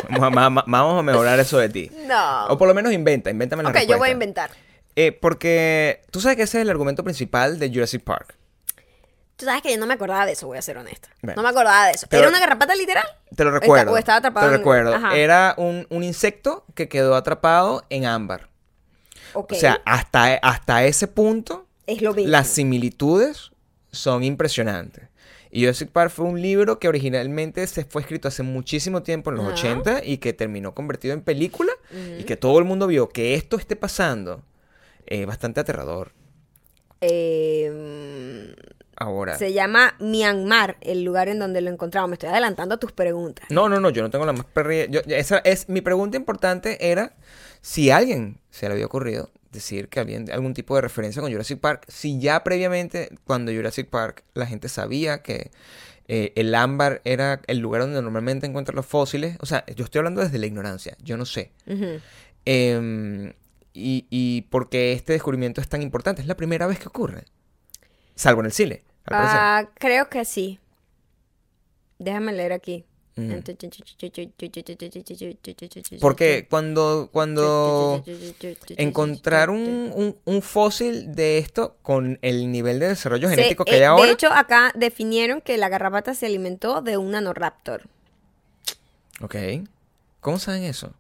Vamos, 0.09 0.99
a, 0.99 1.01
mejorar 1.03 1.37
eso 1.41 1.57
de 1.57 1.67
ti. 1.67 1.91
No. 2.07 2.47
O 2.47 2.57
por 2.57 2.69
lo 2.69 2.73
menos 2.73 2.93
inventa, 2.93 3.29
invéntame 3.29 3.61
la 3.61 3.71
Ok, 3.71 3.79
yo 3.85 3.97
voy 3.97 4.07
a 4.07 4.11
inventar. 4.13 4.51
Eh, 4.95 5.11
porque 5.11 6.01
tú 6.11 6.21
sabes 6.21 6.37
que 6.37 6.43
ese 6.43 6.59
es 6.59 6.61
el 6.61 6.69
argumento 6.69 7.03
principal 7.03 7.59
de 7.59 7.69
Jurassic 7.69 8.03
Park. 8.03 8.37
Tú 9.41 9.47
sabes 9.47 9.63
que 9.63 9.71
yo 9.71 9.79
no 9.79 9.87
me 9.87 9.95
acordaba 9.95 10.27
de 10.27 10.33
eso, 10.33 10.45
voy 10.45 10.59
a 10.59 10.61
ser 10.61 10.77
honesta. 10.77 11.09
no 11.23 11.41
me 11.41 11.49
acordaba 11.49 11.87
de 11.87 11.93
eso. 11.93 12.05
¿Era 12.11 12.29
una 12.29 12.39
garrapata 12.39 12.75
literal? 12.75 13.03
Te 13.35 13.43
lo 13.43 13.49
recuerdo. 13.49 13.91
¿O 13.91 13.97
estaba 13.97 14.19
atrapado? 14.19 14.45
Te 14.45 14.51
lo 14.51 14.57
recuerdo. 14.59 15.11
Era 15.13 15.55
un, 15.57 15.87
insecto 15.89 16.63
que 16.75 16.87
quedó 16.87 17.15
atrapado 17.15 17.83
en 17.89 18.05
ámbar. 18.05 18.49
O 19.33 19.47
sea, 19.49 19.81
hasta, 19.83 20.35
hasta 20.35 20.85
ese 20.85 21.07
punto, 21.07 21.65
es 21.87 22.03
lo 22.03 22.13
las 22.13 22.49
similitudes 22.49 23.49
son 23.91 24.23
impresionantes. 24.23 25.05
Y 25.49 25.61
Jurassic 25.61 25.89
Park 25.89 26.11
fue 26.11 26.25
un 26.25 26.39
libro 26.39 26.77
que 26.77 26.87
originalmente 26.87 27.65
se 27.65 27.83
fue 27.83 28.03
escrito 28.03 28.27
hace 28.27 28.43
muchísimo 28.43 29.01
tiempo, 29.01 29.31
en 29.31 29.37
los 29.37 29.47
80, 29.47 30.05
y 30.05 30.19
que 30.19 30.33
terminó 30.33 30.75
convertido 30.75 31.15
en 31.15 31.21
película, 31.21 31.73
y 32.19 32.25
que 32.25 32.37
todo 32.37 32.59
el 32.59 32.65
mundo 32.65 32.85
vio 32.85 33.09
que 33.09 33.33
esto 33.33 33.57
esté 33.57 33.75
pasando. 33.75 34.43
Es 35.07 35.25
bastante 35.25 35.61
aterrador. 35.61 36.11
Eh, 37.01 38.53
ahora. 39.01 39.37
Se 39.37 39.53
llama 39.53 39.95
Myanmar, 39.99 40.77
el 40.81 41.03
lugar 41.03 41.29
en 41.29 41.39
donde 41.39 41.61
lo 41.61 41.69
encontramos. 41.69 42.09
Me 42.09 42.15
estoy 42.15 42.29
adelantando 42.29 42.75
a 42.75 42.77
tus 42.77 42.91
preguntas. 42.91 43.45
No, 43.49 43.69
no, 43.69 43.79
no, 43.79 43.89
yo 43.89 44.01
no 44.01 44.09
tengo 44.09 44.25
la 44.25 44.33
más 44.33 44.45
perrilla. 44.45 45.01
esa 45.07 45.39
es 45.39 45.69
mi 45.69 45.81
pregunta 45.81 46.17
importante 46.17 46.89
era 46.91 47.13
si 47.61 47.91
a 47.91 47.97
alguien 47.97 48.39
se 48.49 48.67
le 48.67 48.73
había 48.73 48.85
ocurrido 48.85 49.31
decir 49.51 49.89
que 49.89 49.99
había 49.99 50.19
algún 50.31 50.53
tipo 50.53 50.75
de 50.75 50.81
referencia 50.81 51.21
con 51.21 51.31
Jurassic 51.31 51.59
Park, 51.59 51.85
si 51.87 52.19
ya 52.19 52.43
previamente 52.43 53.09
cuando 53.25 53.51
Jurassic 53.51 53.89
Park 53.89 54.23
la 54.33 54.45
gente 54.45 54.69
sabía 54.69 55.21
que 55.21 55.51
eh, 56.07 56.33
el 56.35 56.53
ámbar 56.55 57.01
era 57.05 57.41
el 57.47 57.59
lugar 57.59 57.81
donde 57.83 58.01
normalmente 58.01 58.47
encuentran 58.47 58.75
los 58.75 58.85
fósiles. 58.85 59.37
O 59.39 59.45
sea, 59.45 59.65
yo 59.75 59.85
estoy 59.85 59.99
hablando 59.99 60.21
desde 60.21 60.39
la 60.39 60.45
ignorancia, 60.45 60.97
yo 61.03 61.17
no 61.17 61.25
sé. 61.25 61.51
Em, 62.45 63.33
y, 63.73 64.07
y 64.09 64.41
porque 64.49 64.93
este 64.93 65.13
descubrimiento 65.13 65.61
es 65.61 65.69
tan 65.69 65.81
importante, 65.81 66.21
es 66.21 66.27
la 66.27 66.35
primera 66.35 66.67
vez 66.67 66.79
que 66.79 66.87
ocurre. 66.87 67.25
Salvo 68.15 68.41
en 68.41 68.47
el 68.47 68.51
cine. 68.51 68.83
Ah, 69.07 69.69
creo 69.75 70.09
que 70.09 70.25
sí. 70.25 70.59
Déjame 71.99 72.33
leer 72.33 72.53
aquí. 72.53 72.85
Porque 75.99 76.47
cuando, 76.49 77.09
cuando 77.11 78.03
encontrar 78.77 79.49
un, 79.49 80.15
un, 80.23 80.41
fósil 80.41 81.13
de 81.13 81.37
esto 81.37 81.75
con 81.81 82.19
el 82.21 82.51
nivel 82.51 82.79
de 82.79 82.87
desarrollo 82.87 83.29
genético 83.29 83.65
que 83.65 83.75
hay 83.75 83.83
ahora. 83.83 84.05
De 84.05 84.13
hecho, 84.13 84.31
acá 84.31 84.71
definieron 84.75 85.41
que 85.41 85.57
la 85.57 85.67
garrapata 85.67 86.13
se 86.13 86.25
alimentó 86.25 86.81
de 86.81 86.97
un 86.97 87.11
nanoraptor. 87.11 87.83
Ok. 89.21 89.35
¿Cómo 90.21 90.39
saben 90.39 90.63
eso? 90.63 90.93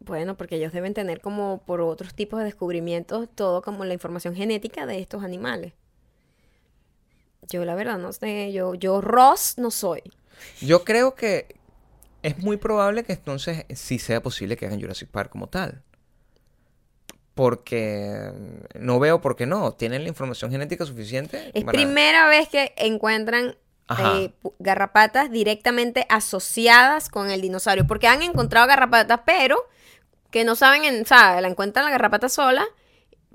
Bueno, 0.00 0.36
porque 0.36 0.56
ellos 0.56 0.72
deben 0.72 0.94
tener 0.94 1.20
como 1.20 1.62
por 1.64 1.80
otros 1.80 2.14
tipos 2.14 2.38
de 2.38 2.46
descubrimientos 2.46 3.28
todo 3.34 3.62
como 3.62 3.84
la 3.84 3.94
información 3.94 4.34
genética 4.34 4.84
de 4.86 4.98
estos 4.98 5.22
animales. 5.22 5.74
Yo 7.50 7.64
la 7.64 7.74
verdad 7.74 7.98
no 7.98 8.12
sé, 8.12 8.52
yo, 8.52 8.74
yo 8.74 9.00
Ross 9.00 9.54
no 9.56 9.70
soy. 9.70 10.02
Yo 10.60 10.84
creo 10.84 11.14
que 11.14 11.56
es 12.22 12.38
muy 12.38 12.56
probable 12.56 13.04
que 13.04 13.12
entonces 13.12 13.64
sí 13.74 13.98
sea 13.98 14.22
posible 14.22 14.56
que 14.56 14.66
hagan 14.66 14.80
Jurassic 14.80 15.08
Park 15.08 15.30
como 15.30 15.48
tal. 15.48 15.82
Porque 17.34 18.32
no 18.78 18.98
veo 18.98 19.20
por 19.20 19.36
qué 19.36 19.46
no. 19.46 19.72
¿Tienen 19.72 20.02
la 20.02 20.08
información 20.08 20.50
genética 20.50 20.84
suficiente? 20.84 21.52
Es 21.54 21.64
primera 21.64 22.28
vez 22.28 22.48
que 22.48 22.74
encuentran 22.76 23.56
eh, 23.96 24.32
garrapatas 24.58 25.30
directamente 25.30 26.04
asociadas 26.08 27.08
con 27.08 27.30
el 27.30 27.40
dinosaurio. 27.40 27.86
Porque 27.86 28.08
han 28.08 28.22
encontrado 28.22 28.66
garrapatas, 28.66 29.20
pero 29.24 29.68
que 30.32 30.44
no 30.44 30.56
saben, 30.56 30.84
en, 30.84 31.02
o 31.02 31.06
sea, 31.06 31.40
la 31.40 31.48
encuentran 31.48 31.84
la 31.84 31.92
garrapata 31.92 32.28
sola, 32.28 32.66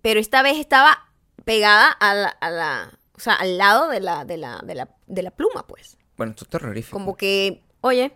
pero 0.01 0.19
esta 0.19 0.43
vez 0.43 0.57
estaba 0.57 1.09
pegada 1.45 1.89
a 1.89 2.13
la 2.13 2.99
o 3.15 3.19
sea, 3.19 3.35
al 3.35 3.57
lado 3.57 3.89
de 3.89 3.99
la, 3.99 4.25
de 4.25 4.37
la, 4.37 4.61
de 4.63 4.75
la, 4.75 4.89
de 5.07 5.21
la 5.23 5.31
pluma, 5.31 5.65
pues. 5.67 5.97
Bueno, 6.17 6.31
esto 6.31 6.45
es 6.45 6.49
terrorífico. 6.49 6.97
Como 6.97 7.15
que, 7.15 7.63
oye, 7.81 8.13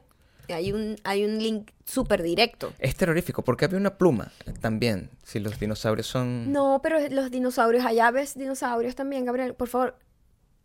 hay 0.53 0.71
un, 0.71 0.95
hay 1.03 1.25
un 1.25 1.37
link 1.39 1.71
súper 1.85 2.23
directo. 2.23 2.73
Es 2.79 2.95
terrorífico, 2.95 3.43
porque 3.43 3.65
había 3.65 3.77
una 3.77 3.97
pluma 3.97 4.31
también, 4.61 5.09
si 5.23 5.39
los 5.39 5.59
dinosaurios 5.59 6.07
son... 6.07 6.51
No, 6.51 6.79
pero 6.81 6.99
los 7.09 7.31
dinosaurios, 7.31 7.85
allá 7.85 8.11
ves 8.11 8.37
dinosaurios 8.37 8.95
también, 8.95 9.25
Gabriel, 9.25 9.53
por 9.53 9.67
favor, 9.67 9.97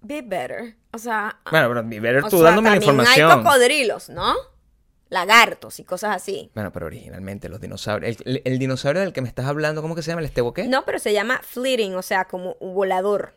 be 0.01 0.23
better. 0.23 0.77
O 0.93 0.99
sea... 0.99 1.41
Bueno, 1.51 1.69
pero 1.69 1.89
be 1.89 2.01
better 2.01 2.25
tú 2.25 2.41
dándome 2.43 2.71
la 2.71 2.77
información. 2.77 3.31
hay 3.31 3.37
cocodrilos, 3.39 4.09
¿no? 4.09 4.35
Lagartos 5.09 5.79
y 5.79 5.85
cosas 5.85 6.17
así. 6.17 6.51
Bueno, 6.55 6.73
pero 6.73 6.87
originalmente 6.87 7.49
los 7.49 7.61
dinosaurios... 7.61 8.17
El, 8.25 8.59
dinosaurio 8.59 9.03
del 9.03 9.13
que 9.13 9.21
me 9.21 9.29
estás 9.29 9.47
hablando, 9.47 9.83
¿cómo 9.83 9.95
que 9.95 10.03
se 10.03 10.11
llama? 10.11 10.21
¿El 10.21 10.27
estebo 10.27 10.55
qué? 10.55 10.67
No, 10.67 10.85
pero 10.85 10.99
se 10.99 11.13
llama 11.13 11.41
fleeting, 11.43 11.95
o 11.95 12.03
sea, 12.03 12.27
como 12.27 12.57
un 12.61 12.75
volador. 12.75 13.35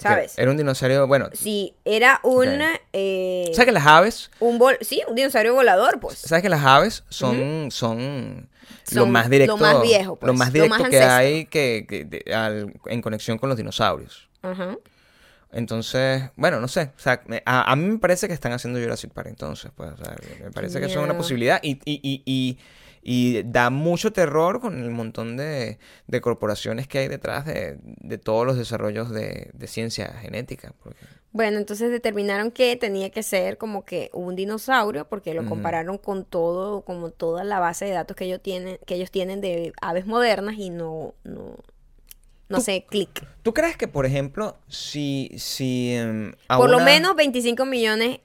¿Sabes? 0.00 0.38
Era 0.38 0.50
un 0.50 0.56
dinosaurio, 0.56 1.06
bueno. 1.06 1.28
Sí, 1.32 1.74
era 1.84 2.20
un... 2.22 2.60
Eh, 2.92 3.50
¿Sabes 3.52 3.66
que 3.66 3.72
las 3.72 3.86
aves? 3.86 4.30
Un 4.40 4.60
sí, 4.80 5.02
un 5.08 5.14
dinosaurio 5.14 5.54
volador, 5.54 6.00
pues. 6.00 6.18
¿Sabes 6.18 6.42
que 6.42 6.48
las 6.48 6.64
aves 6.64 7.04
son, 7.08 7.70
son, 7.70 8.48
lo 8.92 9.06
más 9.06 9.28
directo... 9.30 9.56
Lo 9.56 9.62
más 9.62 9.82
viejo, 9.82 10.16
pues. 10.16 10.26
Lo 10.26 10.34
más 10.34 10.52
directo 10.52 10.84
que 10.84 11.02
hay 11.02 11.46
que, 11.46 11.86
en 12.86 13.02
conexión 13.02 13.38
con 13.38 13.48
los 13.48 13.58
dinosaurios. 13.58 14.28
Ajá. 14.42 14.76
Entonces, 15.52 16.30
bueno, 16.36 16.60
no 16.60 16.68
sé. 16.68 16.92
O 16.96 17.00
sea, 17.00 17.22
a, 17.44 17.74
mí 17.74 17.84
me 17.84 17.98
parece 17.98 18.28
que 18.28 18.34
están 18.34 18.52
haciendo 18.52 18.78
Jurassic 18.78 19.12
Park 19.12 19.28
entonces. 19.28 19.72
Pues, 19.74 19.90
o 19.90 19.96
sea, 19.96 20.16
me 20.44 20.52
parece 20.52 20.78
que 20.78 20.86
eso 20.86 21.00
es 21.00 21.04
una 21.04 21.16
posibilidad. 21.16 21.58
y, 21.62 21.72
y, 21.84 22.00
y 22.02 22.22
y 22.24 22.58
da 23.02 23.70
mucho 23.70 24.12
terror 24.12 24.60
con 24.60 24.82
el 24.82 24.90
montón 24.90 25.36
de, 25.36 25.78
corporaciones 26.20 26.86
que 26.86 26.98
hay 26.98 27.08
detrás 27.08 27.46
de, 27.46 28.18
todos 28.18 28.46
los 28.46 28.56
desarrollos 28.56 29.10
de, 29.10 29.50
ciencia 29.66 30.08
genética. 30.20 30.74
Bueno, 31.32 31.58
entonces 31.58 31.90
determinaron 31.90 32.50
que 32.50 32.74
tenía 32.76 33.10
que 33.10 33.22
ser 33.22 33.56
como 33.56 33.84
que 33.84 34.10
un 34.12 34.34
dinosaurio, 34.34 35.08
porque 35.08 35.32
lo 35.32 35.46
compararon 35.46 35.96
con 35.96 36.24
todo, 36.24 36.82
como 36.82 37.10
toda 37.10 37.44
la 37.44 37.60
base 37.60 37.84
de 37.84 37.92
datos 37.92 38.16
que 38.16 38.24
ellos 38.24 38.42
tienen, 38.42 38.78
que 38.84 38.96
ellos 38.96 39.10
tienen 39.10 39.40
de 39.40 39.72
aves 39.80 40.06
modernas 40.06 40.56
y 40.58 40.70
no, 40.70 41.14
no, 41.22 41.56
no 42.48 42.60
sé, 42.60 42.84
clic. 42.88 43.24
¿Tú 43.42 43.54
crees 43.54 43.76
que, 43.76 43.86
por 43.86 44.06
ejemplo, 44.06 44.58
si, 44.66 45.30
si 45.38 45.94
em, 45.94 46.32
por 46.48 46.68
lo 46.68 46.80
menos 46.80 47.14
25 47.14 47.64
millones 47.64 48.18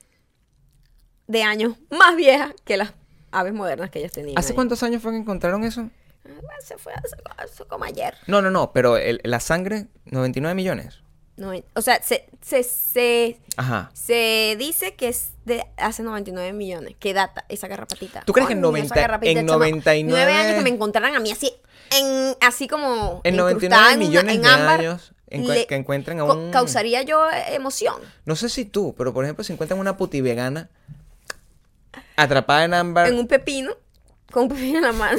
de 1.28 1.44
años 1.44 1.78
más 1.92 2.16
viejas 2.16 2.54
que 2.64 2.78
las 2.78 2.94
aves 3.40 3.54
modernas 3.54 3.90
que 3.90 4.00
ellos 4.00 4.12
tenían. 4.12 4.38
¿Hace 4.38 4.54
cuántos 4.56 4.82
años 4.84 5.02
fue 5.02 5.12
que 5.12 5.18
encontraron 5.18 5.64
eso? 5.64 5.90
Ah, 6.28 6.62
se 6.64 6.78
fue 6.78 6.92
hace, 6.94 7.66
como 7.66 7.84
ayer. 7.86 8.16
No, 8.28 8.42
no, 8.42 8.50
no, 8.50 8.72
pero 8.74 8.98
la 9.24 9.40
sangre, 9.40 9.88
99 10.06 10.56
millones. 10.56 11.02
O 11.74 11.82
sea, 11.82 12.02
se, 12.02 12.28
se, 12.42 12.64
se, 12.64 13.40
Ajá. 13.58 13.92
se 13.94 14.56
dice 14.58 14.96
que 14.96 15.10
es 15.10 15.32
de 15.44 15.66
hace 15.76 16.02
99 16.02 16.54
millones. 16.54 16.96
¿Qué 16.98 17.14
data 17.14 17.44
esa 17.50 17.68
garrapatita? 17.68 18.22
¿Tú 18.26 18.32
crees 18.32 18.48
que 18.48 18.54
en 18.54 18.60
Coño, 18.62 18.72
90 18.72 18.86
esa 18.96 19.02
garrapita, 19.02 19.40
en 19.42 19.46
chama, 19.48 19.58
99 19.66 20.10
Nueve 20.10 20.32
años 20.34 20.56
que 20.56 20.62
me 20.64 20.70
encontraran 20.70 21.14
a 21.14 21.20
mí 21.20 21.32
así, 21.32 21.52
en, 21.92 22.36
así 22.40 22.68
como 22.70 23.20
En 23.26 23.36
incrustada 23.36 23.52
99 23.92 23.92
en 23.92 23.98
una- 23.98 23.98
millones 23.98 24.42
de 24.42 24.48
años 24.48 25.14
le- 25.30 25.68
que 25.68 25.76
encuentren 25.76 26.20
a 26.22 26.24
un... 26.24 26.52
Causaría 26.52 27.02
yo 27.02 27.22
emoción. 27.50 27.96
No 28.24 28.38
sé 28.38 28.48
si 28.48 28.64
tú, 28.64 28.96
pero 28.98 29.14
por 29.14 29.26
ejemplo, 29.26 29.44
si 29.44 29.52
encuentran 29.52 29.78
una 29.80 29.98
puti 29.98 30.22
vegana 30.22 30.70
atrapada 32.16 32.64
en 32.66 32.74
ámbar... 32.74 33.08
En 33.08 33.18
un 33.20 33.28
pepino, 33.28 33.74
con 34.32 34.44
un 34.44 34.50
pepino 34.50 34.78
en 34.80 34.84
la 34.84 34.92
mano. 34.94 35.18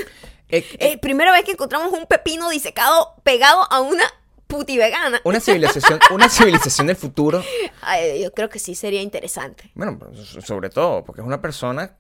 eh, 0.49 0.65
Eh, 0.79 0.99
primera 0.99 1.33
vez 1.33 1.45
que 1.45 1.53
encontramos 1.53 1.93
un 1.93 2.07
pepino 2.07 2.49
disecado 2.51 3.15
pegado 3.23 3.67
a 3.71 3.81
una 3.81 4.05
puti 4.47 4.77
vegana. 4.79 5.21
una 5.25 5.41
civilización, 5.41 5.99
una 6.13 6.29
civilización 6.29 6.87
del 6.87 6.97
futuro. 6.97 7.43
Ay, 7.83 8.23
yo 8.23 8.33
creo 8.33 8.49
que 8.49 8.59
sí 8.59 8.75
sería 8.75 9.03
interesante. 9.03 9.71
Bueno, 9.75 9.99
pues, 9.99 10.19
so- 10.29 10.41
sobre 10.41 10.71
todo, 10.71 11.05
porque 11.05 11.21
es 11.21 11.27
una 11.27 11.41
persona. 11.43 11.97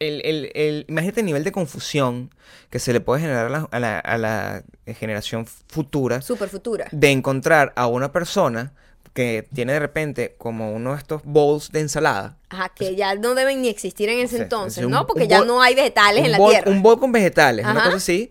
El, 0.00 0.20
el, 0.24 0.50
el- 0.54 0.84
imagínate 0.88 1.20
el 1.20 1.26
nivel 1.26 1.44
de 1.44 1.52
confusión 1.52 2.34
que 2.68 2.80
se 2.80 2.92
le 2.92 3.00
puede 3.00 3.20
generar 3.20 3.46
a 3.46 3.48
la, 3.48 3.68
a 3.70 3.78
la- 3.78 3.98
a 4.00 4.18
la 4.18 4.64
generación 4.96 5.46
futura 5.46 6.20
Super 6.20 6.48
futura. 6.48 6.88
de 6.90 7.10
encontrar 7.12 7.72
a 7.76 7.86
una 7.86 8.10
persona 8.10 8.72
que 9.14 9.48
tiene 9.54 9.72
de 9.74 9.78
repente 9.78 10.34
como 10.36 10.72
uno 10.72 10.92
de 10.92 10.98
estos 10.98 11.22
bowls 11.24 11.70
de 11.72 11.80
ensalada. 11.80 12.36
Ajá, 12.50 12.68
que 12.74 12.94
ya 12.96 13.14
no 13.14 13.34
deben 13.34 13.62
ni 13.62 13.68
existir 13.68 14.08
en 14.08 14.18
ese 14.20 14.38
entonces, 14.42 14.84
un- 14.84 14.90
¿no? 14.90 15.06
Porque 15.06 15.26
ya 15.28 15.42
no 15.44 15.62
hay 15.62 15.74
vegetales 15.74 16.24
en 16.24 16.32
la 16.32 16.38
bowl- 16.38 16.50
tierra. 16.50 16.70
Un 16.70 16.82
bowl 16.82 16.98
con 17.00 17.12
vegetales, 17.12 17.64
una 17.64 17.84
cosa 17.84 17.96
así, 17.96 18.30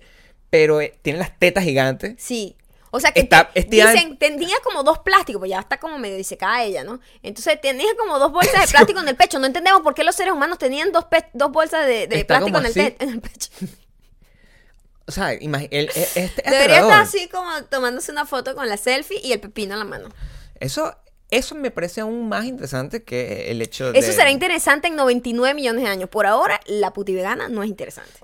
pero 0.49 0.81
eh, 0.81 0.93
tiene 1.01 1.19
las 1.19 1.39
tetas 1.39 1.63
gigantes. 1.63 2.15
Sí. 2.17 2.55
O 2.95 2.99
sea 2.99 3.11
que 3.11 3.21
Está- 3.21 3.49
te- 3.51 3.61
este 3.61 3.75
dicen, 3.77 4.17
tenía 4.17 4.55
como 4.63 4.83
dos 4.83 4.99
plásticos, 4.99 5.39
pues 5.39 5.49
ya 5.49 5.59
está 5.61 5.79
como 5.79 5.97
medio 5.97 6.15
disecada 6.15 6.61
ella, 6.63 6.83
¿no? 6.83 6.99
Entonces 7.23 7.59
tenía 7.59 7.87
como 7.97 8.19
dos 8.19 8.31
bolsas 8.31 8.61
de 8.61 8.67
plástico 8.67 8.99
en 8.99 9.07
el 9.07 9.15
pecho. 9.15 9.39
No 9.39 9.47
entendemos 9.47 9.81
por 9.81 9.95
qué 9.95 10.03
los 10.03 10.13
seres 10.15 10.31
humanos 10.33 10.59
tenían 10.59 10.91
dos, 10.91 11.05
pe- 11.05 11.25
dos 11.33 11.51
bolsas 11.51 11.87
de, 11.87 12.07
plástico 12.27 12.57
en 12.59 12.65
el, 12.67 12.95
en 12.99 13.09
el 13.09 13.21
pecho. 13.21 13.49
O 15.05 15.11
sea, 15.11 15.33
el- 15.33 15.53
el- 15.71 15.89
este 16.15 16.43
Debería 16.49 16.79
estar 16.79 17.01
así 17.01 17.27
como 17.27 17.49
tomándose 17.65 18.11
una 18.11 18.25
foto 18.25 18.55
con 18.55 18.69
la 18.69 18.77
selfie 18.77 19.19
y 19.21 19.33
el 19.33 19.39
pepino 19.39 19.73
en 19.73 19.79
la 19.79 19.85
mano. 19.85 20.09
Eso, 20.59 20.95
eso 21.29 21.55
me 21.55 21.71
parece 21.71 22.01
aún 22.01 22.29
más 22.29 22.45
interesante 22.45 23.03
que 23.03 23.51
el 23.51 23.61
hecho 23.61 23.91
de... 23.91 23.99
Eso 23.99 24.11
será 24.11 24.31
interesante 24.31 24.87
en 24.87 24.95
99 24.95 25.53
millones 25.53 25.83
de 25.83 25.89
años. 25.89 26.09
Por 26.09 26.25
ahora, 26.25 26.59
la 26.65 26.93
puti 26.93 27.13
vegana 27.13 27.49
no 27.49 27.63
es 27.63 27.69
interesante. 27.69 28.19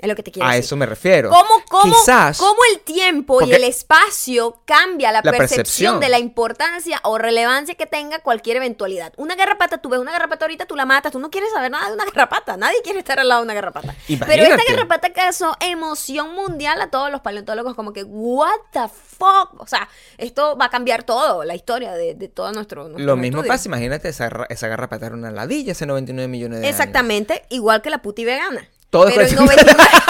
Es 0.00 0.08
lo 0.08 0.14
que 0.16 0.22
te 0.22 0.30
quiero 0.30 0.48
A 0.48 0.52
decir. 0.52 0.64
eso 0.64 0.76
me 0.76 0.86
refiero. 0.86 1.30
¿Cómo, 1.30 1.62
cómo, 1.68 1.94
Quizás... 1.94 2.38
cómo 2.38 2.58
el 2.72 2.80
tiempo 2.80 3.42
y 3.42 3.52
el 3.52 3.64
espacio 3.64 4.60
cambia 4.64 5.12
la, 5.12 5.20
La 5.22 5.30
percepción, 5.32 5.56
percepción. 5.58 6.00
de 6.00 6.08
la 6.08 6.18
importancia 6.18 7.00
o 7.04 7.18
relevancia 7.18 7.74
que 7.74 7.86
tenga 7.86 8.18
cualquier 8.20 8.56
eventualidad? 8.56 9.12
Una 9.16 9.34
garrapata, 9.34 9.78
tú 9.78 9.88
ves 9.88 10.00
una 10.00 10.12
garrapata 10.12 10.44
ahorita, 10.44 10.66
tú 10.66 10.76
la 10.76 10.86
matas, 10.86 11.12
tú 11.12 11.18
no 11.18 11.30
quieres 11.30 11.50
saber 11.52 11.70
nada 11.70 11.88
de 11.88 11.94
una 11.94 12.04
garrapata, 12.04 12.56
nadie 12.56 12.78
quiere 12.82 12.98
estar 12.98 13.20
al 13.20 13.28
lado 13.28 13.40
de 13.42 13.44
una 13.44 13.54
garrapata. 13.54 13.94
Pero 14.06 14.42
esta 14.42 14.62
garrapata 14.72 15.12
causó 15.12 15.56
emoción 15.60 16.34
mundial 16.34 16.80
a 16.80 16.88
todos 16.90 17.10
los 17.10 17.20
paleontólogos, 17.20 17.74
como 17.74 17.92
que, 17.92 18.02
what 18.04 18.48
the 18.72 18.88
fuck? 18.88 19.60
O 19.60 19.66
sea, 19.66 19.88
esto 20.18 20.56
va 20.56 20.66
a 20.66 20.70
cambiar 20.70 21.02
todo, 21.02 21.44
la 21.44 21.54
historia 21.54 21.92
de, 21.92 22.14
de 22.14 22.28
todo 22.28 22.52
nuestro, 22.52 22.84
nuestro 22.84 23.04
Lo 23.04 23.16
mismo 23.16 23.38
estudio. 23.40 23.52
pasa, 23.52 23.68
imagínate, 23.68 24.08
esa, 24.08 24.30
esa 24.48 24.68
garrapata 24.68 25.06
era 25.06 25.14
una 25.14 25.30
ladilla 25.30 25.72
hace 25.72 25.86
99 25.86 26.28
millones 26.28 26.60
de 26.60 26.66
años. 26.66 26.78
Exactamente, 26.78 27.44
igual 27.50 27.82
que 27.82 27.90
la 27.90 28.02
puti 28.02 28.24
vegana. 28.24 28.66
Todo 28.90 29.08
es 29.08 29.14
Pero 29.14 29.28
en 29.28 29.36
cuestión 29.36 29.66
de- 29.66 29.72
99 29.72 29.90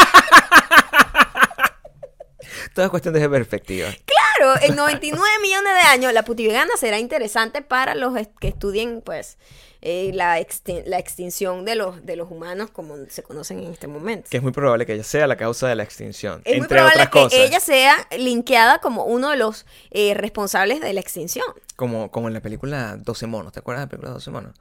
Todo 2.74 2.84
es 2.84 2.90
cuestión 2.90 3.14
de 3.14 3.28
perspectiva. 3.28 3.88
Claro, 4.06 4.54
en 4.62 4.76
99 4.76 5.26
millones 5.42 5.72
de 5.74 5.80
años 5.80 6.12
la 6.12 6.24
putivegana 6.24 6.70
será 6.78 6.98
interesante 6.98 7.62
para 7.62 7.94
los 7.94 8.14
que 8.40 8.48
estudien, 8.48 9.02
pues, 9.04 9.38
eh, 9.82 10.10
la, 10.14 10.38
extin- 10.40 10.84
la 10.86 10.98
extinción 10.98 11.64
de 11.64 11.74
los, 11.74 12.04
de 12.06 12.16
los 12.16 12.30
humanos 12.30 12.70
como 12.70 12.94
se 13.08 13.22
conocen 13.22 13.58
en 13.60 13.72
este 13.72 13.86
momento. 13.88 14.28
Que 14.30 14.36
es 14.36 14.42
muy 14.42 14.52
probable 14.52 14.86
que 14.86 14.94
ella 14.94 15.04
sea 15.04 15.26
la 15.26 15.36
causa 15.36 15.68
de 15.68 15.74
la 15.74 15.82
extinción. 15.82 16.42
Es 16.44 16.52
muy 16.56 16.62
entre 16.62 16.76
probable 16.76 16.92
otras 17.02 17.08
que 17.08 17.18
cosas. 17.20 17.38
ella 17.40 17.60
sea 17.60 17.96
linkeada 18.16 18.78
como 18.78 19.04
uno 19.04 19.30
de 19.30 19.36
los 19.36 19.66
eh, 19.90 20.14
responsables 20.14 20.80
de 20.80 20.92
la 20.92 21.00
extinción. 21.00 21.46
Como, 21.76 22.10
como 22.10 22.28
en 22.28 22.34
la 22.34 22.40
película 22.40 22.96
12 22.98 23.26
monos. 23.26 23.52
¿Te 23.52 23.60
acuerdas 23.60 23.82
de 23.82 23.86
la 23.86 23.90
película 23.90 24.12
12 24.12 24.30
monos? 24.30 24.54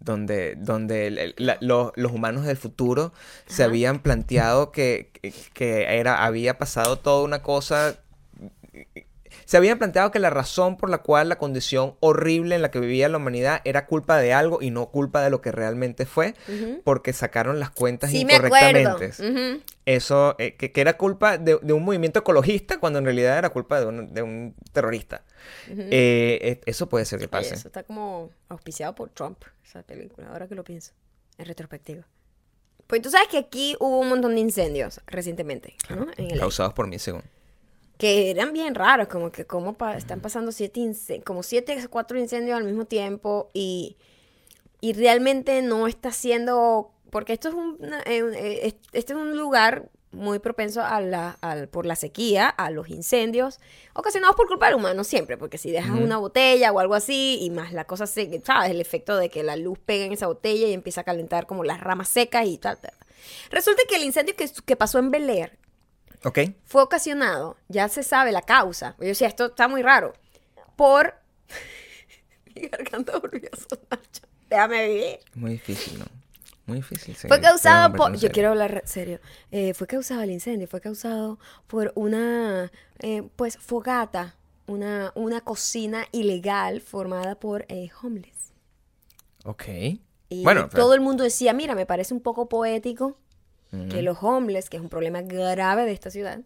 Donde, 0.00 0.54
donde 0.56 1.34
la- 1.38 1.58
los, 1.60 1.92
los 1.96 2.12
humanos 2.12 2.44
del 2.44 2.56
futuro 2.56 3.12
se 3.46 3.64
habían 3.64 4.00
planteado 4.00 4.70
que, 4.72 5.10
que, 5.20 5.32
que 5.54 5.84
era, 5.98 6.24
había 6.24 6.58
pasado 6.58 6.98
toda 6.98 7.24
una 7.24 7.42
cosa. 7.42 7.98
Se 9.48 9.56
habían 9.56 9.78
planteado 9.78 10.10
que 10.10 10.18
la 10.18 10.28
razón 10.28 10.76
por 10.76 10.90
la 10.90 10.98
cual 10.98 11.30
la 11.30 11.38
condición 11.38 11.94
horrible 12.00 12.54
en 12.54 12.60
la 12.60 12.70
que 12.70 12.80
vivía 12.80 13.08
la 13.08 13.16
humanidad 13.16 13.62
era 13.64 13.86
culpa 13.86 14.18
de 14.18 14.34
algo 14.34 14.60
y 14.60 14.70
no 14.70 14.90
culpa 14.90 15.22
de 15.22 15.30
lo 15.30 15.40
que 15.40 15.52
realmente 15.52 16.04
fue, 16.04 16.34
porque 16.84 17.14
sacaron 17.14 17.58
las 17.58 17.70
cuentas 17.70 18.10
Sí, 18.10 18.26
me 18.26 18.34
incorrectamente. 18.34 19.06
Ujú. 19.06 19.62
Eso, 19.86 20.36
eh, 20.38 20.54
que, 20.56 20.70
que 20.70 20.82
era 20.82 20.98
culpa 20.98 21.38
de, 21.38 21.58
de 21.62 21.72
un 21.72 21.82
movimiento 21.82 22.18
ecologista 22.18 22.78
cuando 22.78 22.98
en 22.98 23.06
realidad 23.06 23.38
era 23.38 23.48
culpa 23.48 23.80
de 23.80 23.86
un, 23.86 24.12
de 24.12 24.20
un 24.20 24.54
terrorista. 24.72 25.24
Eh, 25.66 26.38
eh, 26.42 26.60
eso 26.66 26.90
puede 26.90 27.06
ser 27.06 27.18
que 27.18 27.24
Oye, 27.24 27.30
pase. 27.30 27.54
eso 27.54 27.68
está 27.68 27.84
como 27.84 28.28
auspiciado 28.50 28.94
por 28.94 29.08
Trump, 29.08 29.42
esa 29.64 29.82
película, 29.82 30.28
ahora 30.28 30.46
que 30.46 30.56
lo 30.56 30.62
pienso, 30.62 30.92
en 31.38 31.46
retrospectiva. 31.46 32.06
Pues 32.86 33.00
tú 33.00 33.08
sabes 33.08 33.28
que 33.28 33.38
aquí 33.38 33.76
hubo 33.80 33.98
un 34.00 34.10
montón 34.10 34.34
de 34.34 34.42
incendios 34.42 35.00
recientemente, 35.06 35.74
¿no? 35.88 36.06
En 36.18 36.32
el 36.32 36.38
Causados 36.38 36.74
por 36.74 36.86
mí, 36.86 36.98
según. 36.98 37.22
Que 37.98 38.30
eran 38.30 38.52
bien 38.52 38.74
raros, 38.74 39.08
como 39.08 39.30
que 39.32 39.44
como 39.44 39.74
pa- 39.74 39.96
están 39.96 40.20
pasando 40.20 40.52
siete, 40.52 40.90
como 41.24 41.42
siete, 41.42 41.76
cuatro 41.90 42.18
incendios 42.18 42.56
al 42.56 42.64
mismo 42.64 42.84
tiempo 42.86 43.50
y, 43.52 43.96
y 44.80 44.92
realmente 44.94 45.60
no 45.62 45.86
está 45.88 46.12
siendo, 46.12 46.92
porque 47.10 47.32
esto 47.32 47.48
es 47.48 47.54
un, 47.54 47.76
eh, 48.06 48.22
eh, 48.34 48.60
es- 48.68 48.74
este 48.92 49.12
es 49.12 49.18
un 49.18 49.36
lugar 49.36 49.88
muy 50.10 50.38
propenso 50.38 50.80
a 50.82 51.02
la, 51.02 51.36
por 51.70 51.84
la 51.84 51.94
sequía, 51.96 52.48
a 52.48 52.70
los 52.70 52.88
incendios, 52.88 53.58
ocasionados 53.92 54.36
por 54.36 54.46
culpa 54.48 54.66
del 54.66 54.76
humano 54.76 55.04
siempre, 55.04 55.36
porque 55.36 55.58
si 55.58 55.70
dejas 55.70 55.90
una 56.04 56.16
botella 56.16 56.72
o 56.72 56.78
algo 56.78 56.94
así 56.94 57.38
y 57.42 57.50
más 57.50 57.74
la 57.74 57.84
cosa 57.84 58.06
se, 58.06 58.40
sabes, 58.42 58.70
el 58.70 58.80
efecto 58.80 59.18
de 59.18 59.28
que 59.28 59.42
la 59.42 59.56
luz 59.56 59.78
pega 59.84 60.06
en 60.06 60.12
esa 60.12 60.26
botella 60.26 60.66
y 60.66 60.72
empieza 60.72 61.02
a 61.02 61.04
calentar 61.04 61.46
como 61.46 61.62
las 61.62 61.80
ramas 61.80 62.08
secas 62.08 62.46
y 62.46 62.56
tal, 62.56 62.78
tal. 62.78 62.94
Resulta 63.50 63.82
que 63.86 63.96
el 63.96 64.04
incendio 64.04 64.34
que, 64.34 64.48
que 64.64 64.76
pasó 64.76 64.98
en 64.98 65.10
Bel 65.10 65.28
Air, 65.28 65.58
¿Ok? 66.24 66.38
fue 66.64 66.82
ocasionado, 66.82 67.56
ya 67.68 67.88
se 67.88 68.02
sabe 68.02 68.32
la 68.32 68.42
causa. 68.42 68.96
Yo 68.98 69.06
decía, 69.06 69.28
esto 69.28 69.46
está 69.46 69.68
muy 69.68 69.82
raro. 69.82 70.12
Por. 70.76 71.14
Mi 72.54 72.62
garganta 72.68 73.18
volvió 73.18 73.48
a 73.52 73.56
sonar. 73.56 74.00
Déjame 74.50 74.88
vivir. 74.88 75.18
Muy 75.34 75.52
difícil, 75.52 75.98
¿no? 75.98 76.06
Muy 76.66 76.78
difícil. 76.78 77.14
Fue 77.16 77.40
causado 77.40 77.94
por. 77.94 78.16
Yo 78.16 78.30
quiero 78.30 78.50
hablar 78.50 78.82
serio. 78.84 79.20
Eh, 79.50 79.74
fue 79.74 79.86
causado 79.86 80.22
el 80.22 80.30
incendio, 80.30 80.68
fue 80.68 80.80
causado 80.80 81.38
por 81.66 81.92
una. 81.94 82.70
eh, 82.98 83.22
pues 83.36 83.56
fogata. 83.58 84.34
Una, 84.66 85.12
una 85.14 85.40
cocina 85.40 86.04
ilegal 86.12 86.82
formada 86.82 87.36
por 87.40 87.64
eh, 87.70 87.88
homeless. 88.02 88.52
Ok. 89.46 89.64
Y 90.28 90.44
bueno, 90.44 90.68
todo 90.68 90.92
el 90.92 91.00
mundo 91.00 91.24
decía, 91.24 91.54
mira, 91.54 91.74
me 91.74 91.86
parece 91.86 92.12
un 92.12 92.20
poco 92.20 92.50
poético 92.50 93.16
que 93.70 94.02
los 94.02 94.18
homeless, 94.22 94.70
que 94.70 94.78
es 94.78 94.82
un 94.82 94.88
problema 94.88 95.22
grave 95.22 95.84
de 95.84 95.92
esta 95.92 96.10
ciudad, 96.10 96.40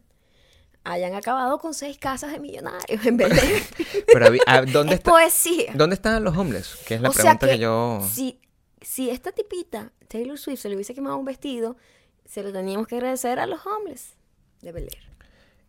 hayan 0.85 1.15
acabado 1.15 1.59
con 1.59 1.75
seis 1.75 1.97
casas 1.99 2.33
de 2.33 2.41
millonarios 2.41 3.05
en 3.07 3.17
vez 3.17 3.31
de... 3.31 4.05
Pero 4.13 4.27
ah, 4.47 4.63
¿dónde, 4.63 4.95
es 4.95 4.99
está, 5.01 5.11
poesía. 5.13 5.73
¿dónde 5.75 5.95
están 5.95 6.23
los 6.25 6.37
homeless? 6.37 6.77
Que 6.87 6.95
es 6.97 7.01
la 7.01 7.11
o 7.11 7.13
sea 7.13 7.39
pregunta 7.39 7.47
que, 7.47 7.53
que, 7.53 7.59
yo... 7.59 8.01
si, 8.13 8.41
si 8.81 9.11
esta 9.11 9.31
tipita, 9.33 9.93
Taylor 10.09 10.39
Swift, 10.39 10.61
se 10.61 10.69
le 10.69 10.75
hubiese 10.75 10.95
quemado 10.95 11.17
un 11.17 11.25
vestido, 11.25 11.77
se 12.25 12.43
lo 12.43 12.53
teníamos 12.53 12.89
que 12.89 12.97
agradecer 12.97 13.39
a 13.39 13.47
los 13.47 13.65
homeless 13.65 14.15
de 14.61 14.73
Bel 14.73 14.85
Air. 14.85 15.13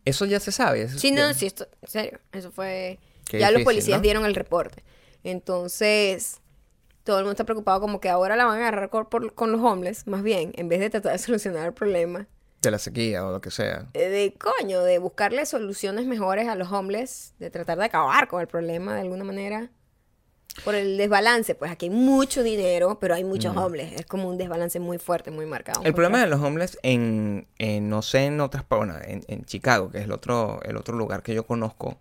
Eso 0.06 0.26
ya 0.26 0.40
se 0.40 0.52
sabe. 0.52 0.82
eso 0.84 0.98
Sí, 0.98 1.14
ya- 1.16 1.28
no, 1.28 1.34
sí, 1.34 1.46
esto, 1.46 1.68
en 1.82 1.90
serio, 1.90 2.20
eso 2.32 2.52
fue... 2.52 3.00
Qué 3.26 3.40
ya 3.40 3.52
los 3.52 3.62
policías 3.64 4.00
¿no? 4.00 4.04
dieron 4.04 4.26
el 4.26 4.36
reporte. 4.36 4.84
Entonces, 5.24 6.42
todo 7.04 7.18
el 7.20 7.24
mundo 7.24 7.32
está 7.34 7.44
preocupado 7.44 7.82
como 7.82 8.00
que 8.00 8.10
ahora 8.10 8.36
la 8.36 8.46
van 8.46 8.56
a 8.58 8.68
agarrar 8.68 8.90
con, 8.90 9.06
por- 9.08 9.34
con 9.34 9.52
los 9.52 9.62
homeless, 9.62 10.08
más 10.08 10.24
bien, 10.24 10.52
en 10.56 10.70
vez 10.70 10.80
de 10.80 10.90
tratar 10.90 11.12
de 11.14 11.18
solucionar 11.20 11.66
el 11.68 11.74
problema. 11.74 12.28
De 12.62 12.72
la 12.72 12.80
sequía 12.80 13.26
o 13.26 13.32
lo 13.32 13.42
que 13.42 13.52
sea. 13.52 13.88
eh, 13.94 14.08
De 14.10 14.34
coño, 14.36 14.84
de 14.84 14.98
buscarle 14.98 15.46
soluciones 15.46 16.06
mejores 16.06 16.48
a 16.48 16.56
los 16.56 16.72
homeless, 16.72 17.34
de 17.40 17.50
tratar 17.50 17.78
de 17.78 17.86
acabar 17.86 18.28
con 18.30 18.40
el 18.40 18.48
problema 18.48 18.96
de 18.96 19.02
alguna 19.02 19.24
manera. 19.26 19.70
Por 20.64 20.76
el 20.76 20.98
desbalance, 20.98 21.56
pues 21.56 21.72
aquí 21.72 21.88
hay 21.88 21.90
mucho 21.90 22.44
dinero, 22.44 23.00
pero 23.00 23.16
hay 23.16 23.24
muchos 23.24 23.58
homeless. 23.58 23.94
Es 24.00 24.06
como 24.06 24.30
un 24.30 24.38
desbalance 24.38 24.80
muy 24.80 25.00
fuerte, 25.00 25.32
muy 25.32 25.48
marcado. 25.48 25.82
Mm. 25.82 25.88
El 25.88 25.94
problema 25.96 26.22
de 26.22 26.28
los 26.28 26.40
homeless 26.40 26.78
en, 26.84 27.48
en, 27.58 27.90
no 27.90 28.04
sé, 28.04 28.26
en 28.26 28.40
otras, 28.40 28.64
bueno, 28.70 28.94
en, 29.04 29.24
en 29.28 29.46
Chicago, 29.46 29.90
que 29.90 29.98
es 29.98 30.04
el 30.04 30.12
otro, 30.12 30.62
el 30.64 30.78
otro 30.78 30.96
lugar 30.96 31.24
que 31.24 31.34
yo 31.34 31.44
conozco. 31.46 31.98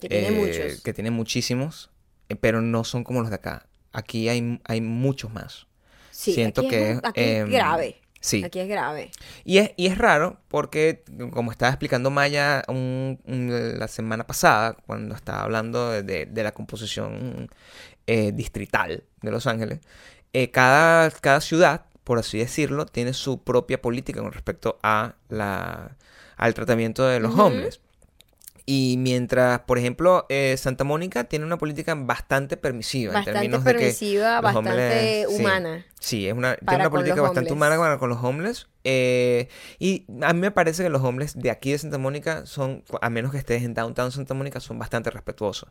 Que 0.00 0.08
tiene 0.08 0.28
eh, 0.28 0.32
muchos. 0.32 0.82
Que 0.82 0.92
tiene 0.92 1.12
muchísimos, 1.12 1.88
eh, 2.28 2.34
pero 2.36 2.60
no 2.60 2.82
son 2.82 3.04
como 3.04 3.20
los 3.20 3.30
de 3.30 3.36
acá. 3.36 3.64
Aquí 3.94 4.28
hay, 4.28 4.60
hay 4.64 4.80
muchos 4.82 5.32
más. 5.32 5.66
Sí, 6.10 6.34
Siento 6.34 6.60
aquí 6.60 6.70
que 6.70 6.90
es, 6.90 6.98
aquí 7.02 7.20
es 7.20 7.40
em, 7.44 7.50
grave. 7.50 7.96
Sí. 8.20 8.42
Aquí 8.44 8.58
es 8.58 8.68
grave. 8.68 9.10
Y 9.44 9.58
es, 9.58 9.72
y 9.76 9.86
es 9.86 9.98
raro 9.98 10.38
porque, 10.48 11.02
como 11.32 11.50
estaba 11.50 11.70
explicando 11.70 12.10
Maya 12.10 12.62
un- 12.68 13.18
un- 13.26 13.78
la 13.78 13.88
semana 13.88 14.26
pasada, 14.26 14.76
cuando 14.86 15.14
estaba 15.14 15.42
hablando 15.42 15.90
de, 15.90 16.02
de- 16.02 16.26
de 16.26 16.42
la 16.42 16.52
composición 16.52 17.50
eh, 18.06 18.32
distrital 18.32 19.04
de 19.22 19.30
Los 19.30 19.46
Ángeles, 19.46 19.80
eh, 20.32 20.50
cada, 20.50 21.10
cada 21.10 21.40
ciudad, 21.40 21.86
por 22.02 22.18
así 22.18 22.38
decirlo, 22.38 22.86
tiene 22.86 23.12
su 23.14 23.42
propia 23.42 23.80
política 23.80 24.20
con 24.20 24.32
respecto 24.32 24.78
a 24.82 25.14
la, 25.28 25.96
al 26.36 26.54
tratamiento 26.54 27.06
de 27.06 27.20
los 27.20 27.34
homeless. 27.38 27.80
Y 28.66 28.96
mientras, 28.98 29.60
por 29.60 29.78
ejemplo, 29.78 30.24
eh, 30.30 30.54
Santa 30.56 30.84
Mónica 30.84 31.24
tiene 31.24 31.44
una 31.44 31.58
política 31.58 31.94
bastante 31.94 32.56
permisiva 32.56 33.10
en 33.12 33.14
Bastante 33.24 33.40
de 33.40 33.50
que 33.50 33.58
permisiva, 33.58 34.40
bastante 34.40 35.26
homeless- 35.26 35.38
humana. 35.40 35.86
Sí, 36.00 36.26
es 36.26 36.32
una, 36.34 36.54
tiene 36.56 36.76
una 36.82 36.90
política 36.90 37.20
bastante 37.22 37.52
homeless. 37.52 37.76
humana 37.78 37.98
con, 37.98 38.08
los 38.08 38.22
homeless. 38.22 38.66
eh, 38.84 39.48
y 39.78 40.04
a 40.22 40.32
mí 40.32 40.40
me 40.40 40.50
parece 40.50 40.82
que 40.82 40.88
los 40.90 41.02
homeless 41.02 41.34
de 41.38 41.50
aquí 41.50 41.72
de 41.72 41.78
Santa 41.78 41.98
Mónica 41.98 42.46
son, 42.46 42.84
a 43.02 43.10
menos 43.10 43.32
que 43.32 43.38
estés 43.38 43.62
en 43.64 43.74
Downtown 43.74 44.12
Santa 44.12 44.32
Mónica, 44.34 44.60
son 44.60 44.78
bastante 44.78 45.10
respetuosos. 45.10 45.68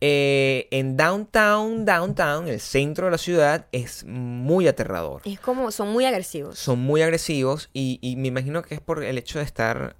Eh, 0.00 0.68
en 0.70 0.96
Downtown, 0.96 1.84
Downtown, 1.84 2.48
el 2.48 2.60
centro 2.60 3.06
de 3.06 3.10
la 3.12 3.18
ciudad, 3.18 3.66
es 3.72 4.04
muy 4.06 4.66
aterrador. 4.68 5.22
Es 5.24 5.40
como, 5.40 5.70
son 5.70 5.88
muy 5.92 6.04
agresivos. 6.04 6.58
Son 6.58 6.78
muy 6.80 7.02
agresivos 7.02 7.70
y, 7.72 7.98
y 8.02 8.16
me 8.16 8.28
imagino 8.28 8.62
que 8.62 8.74
es 8.74 8.80
por 8.80 9.02
el 9.04 9.18
hecho 9.18 9.38
de 9.38 9.44
estar 9.44 9.96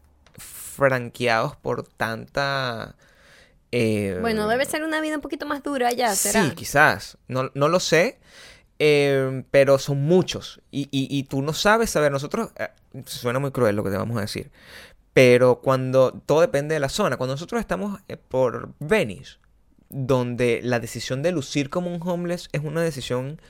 franqueados 0.79 1.57
por 1.57 1.83
tanta... 1.83 2.95
eh, 3.73 4.17
Bueno, 4.21 4.47
debe 4.49 4.65
ser 4.65 4.85
una 4.85 5.01
vida 5.01 5.17
un 5.17 5.21
poquito 5.21 5.45
más 5.45 5.63
dura 5.63 5.93
ya, 5.93 6.15
¿será? 6.15 6.45
Sí, 6.45 6.53
quizás. 6.55 7.19
No, 7.27 7.51
no 7.55 7.69
lo 7.69 7.81
sé. 7.81 8.19
eh, 8.79 9.43
pero 9.51 9.79
son 9.79 10.03
muchos. 10.05 10.61
Y, 10.71 10.83
y- 10.93 11.09
y 11.11 11.25
tú 11.25 11.43
no 11.43 11.53
sabes 11.53 11.91
saber. 11.91 12.13
Nosotros. 12.13 12.51
eh, 12.57 12.69
suena 13.07 13.41
muy 13.41 13.51
cruel 13.51 13.75
lo 13.77 13.83
que 13.85 13.91
te 13.91 13.97
vamos 13.97 14.17
a 14.17 14.21
decir. 14.23 14.51
Pero 15.13 15.61
cuando. 15.61 16.13
Todo 16.25 16.41
depende 16.43 16.75
de 16.75 16.81
la 16.81 16.89
zona. 16.89 17.17
Cuando 17.17 17.35
nosotros 17.35 17.61
estamos 17.61 18.01
eh, 18.09 18.17
por 18.17 18.75
Venice, 18.79 19.39
donde 19.89 20.61
la 20.63 20.79
decisión 20.79 21.23
de 21.23 21.33
lucir 21.33 21.71
como 21.71 21.93
un 21.93 22.01
homeless 22.07 22.49
es 22.53 22.63
una 22.63 22.83
decisión 22.83 23.41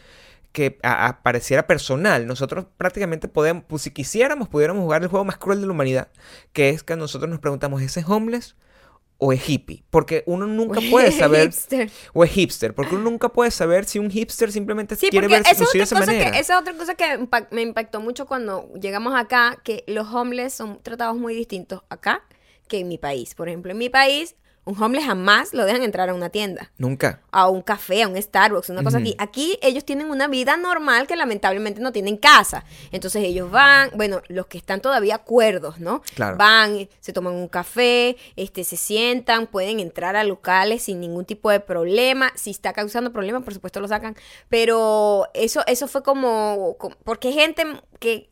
que 0.52 0.78
a- 0.82 1.06
a- 1.06 1.22
pareciera 1.22 1.66
personal. 1.66 2.26
Nosotros 2.26 2.66
prácticamente 2.76 3.28
podemos, 3.28 3.64
pues 3.68 3.82
si 3.82 3.90
quisiéramos, 3.90 4.48
pudiéramos 4.48 4.82
jugar 4.82 5.02
el 5.02 5.08
juego 5.08 5.24
más 5.24 5.38
cruel 5.38 5.60
de 5.60 5.66
la 5.66 5.72
humanidad, 5.72 6.08
que 6.52 6.70
es 6.70 6.82
que 6.82 6.96
nosotros 6.96 7.30
nos 7.30 7.40
preguntamos, 7.40 7.82
¿ese 7.82 8.00
es 8.00 8.08
homeless 8.08 8.56
o 9.18 9.32
es 9.32 9.48
hippie? 9.48 9.84
Porque 9.90 10.22
uno 10.26 10.46
nunca 10.46 10.80
puede 10.90 11.12
saber, 11.12 11.44
Hipster. 11.52 11.90
o 12.14 12.24
es 12.24 12.30
hipster, 12.30 12.74
porque 12.74 12.94
uno 12.94 13.04
nunca 13.10 13.28
puede 13.30 13.50
saber 13.50 13.84
si 13.84 13.98
un 13.98 14.10
hipster 14.10 14.50
simplemente 14.52 14.96
Sí, 14.96 15.08
quiere 15.10 15.26
porque 15.26 15.34
ver 15.36 15.42
esa 15.42 15.50
es, 15.52 15.60
lucir 15.60 15.80
de 15.80 15.84
otra 15.84 15.84
esa 15.84 15.96
cosa 15.96 16.12
manera. 16.12 16.30
que, 16.32 16.38
esa 16.38 16.54
es 16.54 16.60
otra 16.60 16.74
cosa 16.74 16.94
que 16.94 17.28
me 17.50 17.62
impactó 17.62 18.00
mucho 18.00 18.26
cuando 18.26 18.72
llegamos 18.74 19.14
acá, 19.14 19.58
que 19.64 19.84
los 19.86 20.12
homeless 20.12 20.54
son 20.54 20.80
tratados 20.82 21.16
muy 21.16 21.34
distintos 21.34 21.82
acá 21.88 22.22
que 22.68 22.80
en 22.80 22.88
mi 22.88 22.98
país. 22.98 23.34
Por 23.34 23.48
ejemplo, 23.48 23.72
en 23.72 23.78
mi 23.78 23.88
país, 23.88 24.36
un 24.68 24.82
homeless 24.82 25.06
jamás 25.06 25.54
lo 25.54 25.64
dejan 25.64 25.82
entrar 25.82 26.08
a 26.10 26.14
una 26.14 26.28
tienda, 26.28 26.70
Nunca. 26.78 27.20
a 27.32 27.48
un 27.48 27.62
café, 27.62 28.02
a 28.02 28.08
un 28.08 28.20
Starbucks, 28.20 28.68
una 28.68 28.82
cosa 28.84 28.98
Ujú. 28.98 29.06
aquí. 29.08 29.16
Aquí 29.18 29.58
ellos 29.62 29.84
tienen 29.84 30.10
una 30.10 30.28
vida 30.28 30.56
normal 30.56 31.06
que 31.06 31.16
lamentablemente 31.16 31.80
no 31.80 31.90
tienen 31.90 32.16
casa. 32.18 32.64
Entonces 32.92 33.24
ellos 33.24 33.50
van, 33.50 33.90
bueno, 33.94 34.20
los 34.28 34.46
que 34.46 34.58
están 34.58 34.80
todavía 34.80 35.18
cuerdos, 35.18 35.80
¿no? 35.80 36.02
Claro. 36.14 36.36
Van, 36.36 36.88
se 37.00 37.12
toman 37.12 37.32
un 37.34 37.48
café, 37.48 38.16
este, 38.36 38.62
se 38.64 38.76
sientan, 38.76 39.46
pueden 39.46 39.80
entrar 39.80 40.16
a 40.16 40.24
locales 40.24 40.82
sin 40.82 41.00
ningún 41.00 41.24
tipo 41.24 41.50
de 41.50 41.60
problema. 41.60 42.30
Si 42.34 42.50
está 42.50 42.72
causando 42.74 43.12
problemas, 43.12 43.42
por 43.44 43.54
supuesto 43.54 43.80
lo 43.80 43.88
sacan. 43.88 44.16
Pero 44.48 45.28
eso, 45.34 45.62
eso 45.66 45.88
fue 45.88 46.02
como, 46.02 46.76
como- 46.78 46.96
porque 47.04 47.28
hay 47.28 47.34
gente 47.34 47.64
que 47.98 48.28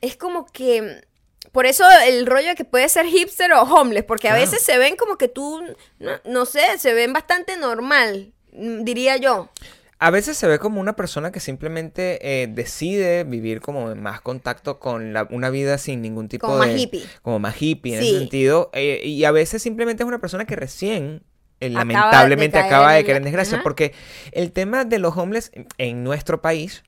es 0.00 0.16
como 0.16 0.46
que 0.46 1.04
por 1.52 1.66
eso 1.66 1.84
el 2.06 2.26
rollo 2.26 2.48
de 2.48 2.54
que 2.54 2.64
puede 2.64 2.88
ser 2.88 3.06
hipster 3.06 3.52
o 3.52 3.62
homeless, 3.62 4.04
porque 4.04 4.28
a 4.28 4.32
Claro. 4.32 4.44
veces 4.50 4.62
se 4.62 4.78
ven 4.78 4.96
como 4.96 5.16
que 5.16 5.28
tú, 5.28 5.60
no, 5.98 6.10
no 6.24 6.44
sé, 6.46 6.78
se 6.78 6.94
ven 6.94 7.12
bastante 7.12 7.56
normal, 7.56 8.32
diría 8.52 9.16
yo. 9.16 9.48
A 10.02 10.10
veces 10.10 10.38
se 10.38 10.46
ve 10.46 10.58
como 10.58 10.80
una 10.80 10.96
persona 10.96 11.30
que 11.30 11.40
simplemente 11.40 12.18
eh, 12.22 12.46
decide 12.46 13.24
vivir 13.24 13.60
como 13.60 13.90
en 13.90 14.00
más 14.02 14.22
contacto 14.22 14.78
con 14.78 15.12
la- 15.12 15.28
una 15.30 15.50
vida 15.50 15.76
sin 15.76 16.00
ningún 16.00 16.28
tipo 16.28 16.46
Como 16.46 16.60
de... 16.60 16.68
más 16.72 16.80
hippie. 16.80 17.04
Como 17.20 17.38
más 17.38 17.60
hippie 17.60 17.96
en 17.96 18.02
Sí. 18.02 18.08
ese 18.10 18.18
sentido. 18.20 18.70
eh, 18.72 19.02
y 19.04 19.24
a 19.24 19.30
veces 19.30 19.60
simplemente 19.62 20.02
es 20.02 20.06
una 20.06 20.18
persona 20.18 20.46
que 20.46 20.56
recién... 20.56 21.22
eh, 21.60 21.66
Acaba 21.66 21.80
lamentablemente 21.84 22.58
caer 22.58 22.66
acaba 22.72 22.92
de 22.94 23.04
caer 23.04 23.16
en 23.18 23.24
desgracia. 23.24 23.56
Ajá. 23.56 23.62
Porque 23.62 23.92
el 24.32 24.52
tema 24.52 24.86
de 24.86 24.98
los 25.00 25.14
homeless 25.18 25.52
en 25.76 26.02
nuestro 26.02 26.40
país 26.40 26.82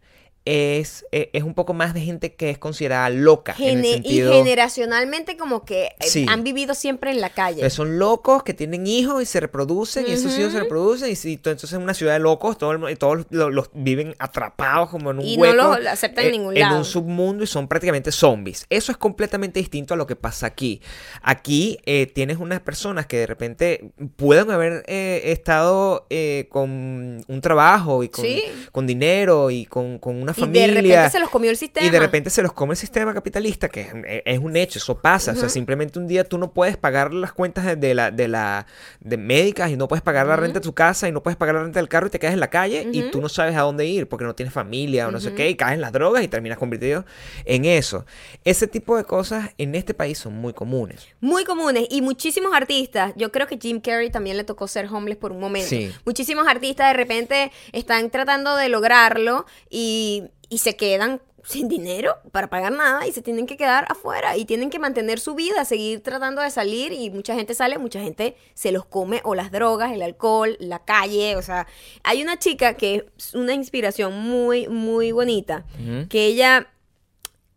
es, 0.44 1.06
eh, 1.12 1.30
es 1.32 1.42
un 1.44 1.54
poco 1.54 1.72
más 1.72 1.94
de 1.94 2.00
gente 2.00 2.34
que 2.34 2.50
es 2.50 2.58
considerada 2.58 3.08
loca. 3.10 3.54
en 3.58 3.78
el 3.78 3.84
Gene- 3.84 3.92
sentido... 3.94 4.32
Y 4.32 4.36
generacionalmente 4.38 5.36
como 5.36 5.64
que 5.64 5.84
eh, 5.84 5.94
Sí. 6.00 6.26
han 6.28 6.42
vivido 6.42 6.74
siempre 6.74 7.10
en 7.12 7.20
la 7.20 7.30
calle. 7.30 7.56
Entonces, 7.56 7.74
son 7.74 7.98
locos 7.98 8.42
que 8.42 8.52
tienen 8.54 8.86
hijos 8.86 9.22
y 9.22 9.26
se 9.26 9.38
reproducen 9.40 10.04
y 10.08 10.12
esos 10.12 10.36
hijos 10.38 10.52
se 10.52 10.60
reproducen 10.60 11.10
y 11.10 11.16
si, 11.16 11.34
entonces 11.34 11.72
en 11.72 11.82
una 11.82 11.94
ciudad 11.94 12.14
de 12.14 12.18
locos 12.18 12.58
todo 12.58 12.72
el 12.72 12.78
mu- 12.78 12.88
y 12.88 12.96
todos 12.96 13.26
los, 13.30 13.52
los 13.52 13.70
viven 13.72 14.14
atrapados 14.18 14.90
como 14.90 15.10
en 15.12 15.18
un 15.20 15.24
Y 15.24 15.36
no 15.36 15.42
hueco 15.42 15.78
los 15.78 15.86
aceptan 15.86 16.24
en 16.24 16.28
eh, 16.30 16.32
ningún 16.38 16.56
en 16.56 16.62
lado. 16.62 16.78
un 16.78 16.84
submundo 16.84 17.44
y 17.44 17.46
son 17.46 17.68
prácticamente 17.68 18.10
zombies 18.12 18.66
eso 18.68 18.90
es 18.92 18.98
completamente 18.98 19.60
distinto 19.60 19.94
a 19.94 19.96
lo 19.96 20.06
que 20.06 20.16
pasa 20.16 20.46
aquí 20.46 20.80
aquí 21.22 21.78
eh, 21.86 22.06
tienes 22.06 22.38
unas 22.38 22.60
personas 22.60 23.06
que 23.06 23.18
de 23.18 23.26
repente 23.26 23.90
pueden 24.16 24.50
haber 24.50 24.82
eh, 24.86 25.22
estado 25.26 26.06
con 26.48 27.24
un 27.26 27.40
trabajo 27.40 28.02
y 28.02 28.08
con, 28.08 28.24
Sí. 28.24 28.42
con 28.72 28.86
dinero 28.86 29.50
y 29.50 29.66
con, 29.66 29.98
con 29.98 30.20
una 30.20 30.31
y 30.36 30.40
familia 30.40 30.66
de 30.66 30.74
repente 30.74 31.10
se 31.10 31.20
los 31.20 31.30
comió 31.30 31.50
el 31.50 31.56
sistema. 31.56 31.86
y 31.86 31.90
de 31.90 31.98
repente 31.98 32.30
se 32.30 32.42
los 32.42 32.52
come 32.52 32.72
el 32.72 32.78
sistema 32.78 33.14
capitalista, 33.14 33.68
que 33.68 33.80
es, 33.82 34.22
es 34.24 34.38
un 34.38 34.56
hecho, 34.56 34.78
eso 34.78 34.98
pasa. 34.98 35.32
O 35.32 35.36
sea, 35.36 35.48
simplemente 35.48 35.98
un 35.98 36.06
día 36.06 36.24
tú 36.24 36.38
no 36.38 36.52
puedes 36.52 36.76
pagar 36.76 37.12
las 37.12 37.32
cuentas 37.32 37.64
de, 37.64 37.76
de 37.76 37.94
la, 37.94 38.10
de 38.10 38.28
la 38.28 38.66
de 39.00 39.16
médicas 39.16 39.70
y 39.70 39.76
no 39.76 39.88
puedes 39.88 40.02
pagar 40.02 40.26
la 40.26 40.36
renta 40.36 40.60
de 40.60 40.64
tu 40.64 40.74
casa 40.74 41.08
y 41.08 41.12
no 41.12 41.22
puedes 41.22 41.36
pagar 41.36 41.54
la 41.54 41.62
renta 41.62 41.78
del 41.78 41.88
carro 41.88 42.06
y 42.06 42.10
te 42.10 42.18
quedas 42.18 42.34
en 42.34 42.40
la 42.40 42.50
calle 42.50 42.88
y 42.92 43.02
tú 43.10 43.20
no 43.20 43.28
sabes 43.28 43.56
a 43.56 43.62
dónde 43.62 43.86
ir 43.86 44.08
porque 44.08 44.24
no 44.24 44.34
tienes 44.34 44.52
familia 44.52 45.08
o 45.08 45.10
no 45.10 45.20
sé 45.20 45.34
qué 45.34 45.48
y 45.48 45.56
caes 45.56 45.74
en 45.74 45.80
las 45.80 45.92
drogas 45.92 46.22
y 46.22 46.28
terminas 46.28 46.58
convertido 46.58 47.04
en 47.44 47.64
eso. 47.64 48.04
Ese 48.44 48.66
tipo 48.66 48.96
de 48.96 49.04
cosas 49.04 49.50
en 49.58 49.74
este 49.74 49.94
país 49.94 50.18
son 50.18 50.34
muy 50.34 50.52
comunes. 50.52 51.08
Muy 51.20 51.44
comunes 51.44 51.86
y 51.90 52.02
muchísimos 52.02 52.52
artistas. 52.54 53.12
Yo 53.16 53.32
creo 53.32 53.46
que 53.46 53.58
Jim 53.60 53.80
Carrey 53.80 54.10
también 54.10 54.36
le 54.36 54.44
tocó 54.44 54.68
ser 54.68 54.86
homeless 54.86 55.18
por 55.18 55.32
un 55.32 55.40
momento. 55.40 55.68
Sí. 55.68 55.92
Muchísimos 56.04 56.46
artistas 56.46 56.88
de 56.88 56.94
repente 56.94 57.52
están 57.72 58.10
tratando 58.10 58.56
de 58.56 58.68
lograrlo 58.68 59.46
y, 59.70 60.21
y 60.48 60.58
se 60.58 60.76
quedan 60.76 61.20
sin 61.44 61.68
dinero 61.68 62.16
para 62.30 62.48
pagar 62.48 62.72
nada 62.72 63.06
y 63.06 63.12
se 63.12 63.22
tienen 63.22 63.46
que 63.46 63.56
quedar 63.56 63.86
afuera 63.88 64.36
y 64.36 64.44
tienen 64.44 64.70
que 64.70 64.78
mantener 64.78 65.18
su 65.18 65.34
vida, 65.34 65.64
seguir 65.64 66.02
tratando 66.02 66.40
de 66.40 66.50
salir 66.50 66.92
y 66.92 67.10
mucha 67.10 67.34
gente 67.34 67.54
sale, 67.54 67.78
mucha 67.78 68.00
gente 68.00 68.36
se 68.54 68.70
los 68.70 68.84
come 68.84 69.20
o 69.24 69.34
las 69.34 69.50
drogas, 69.50 69.92
el 69.92 70.02
alcohol, 70.02 70.56
la 70.60 70.84
calle, 70.84 71.36
o 71.36 71.42
sea, 71.42 71.66
hay 72.04 72.22
una 72.22 72.38
chica 72.38 72.74
que 72.74 73.06
es 73.18 73.34
una 73.34 73.54
inspiración 73.54 74.16
muy, 74.18 74.68
muy 74.68 75.10
bonita, 75.12 75.64
que 76.08 76.26
ella, 76.26 76.68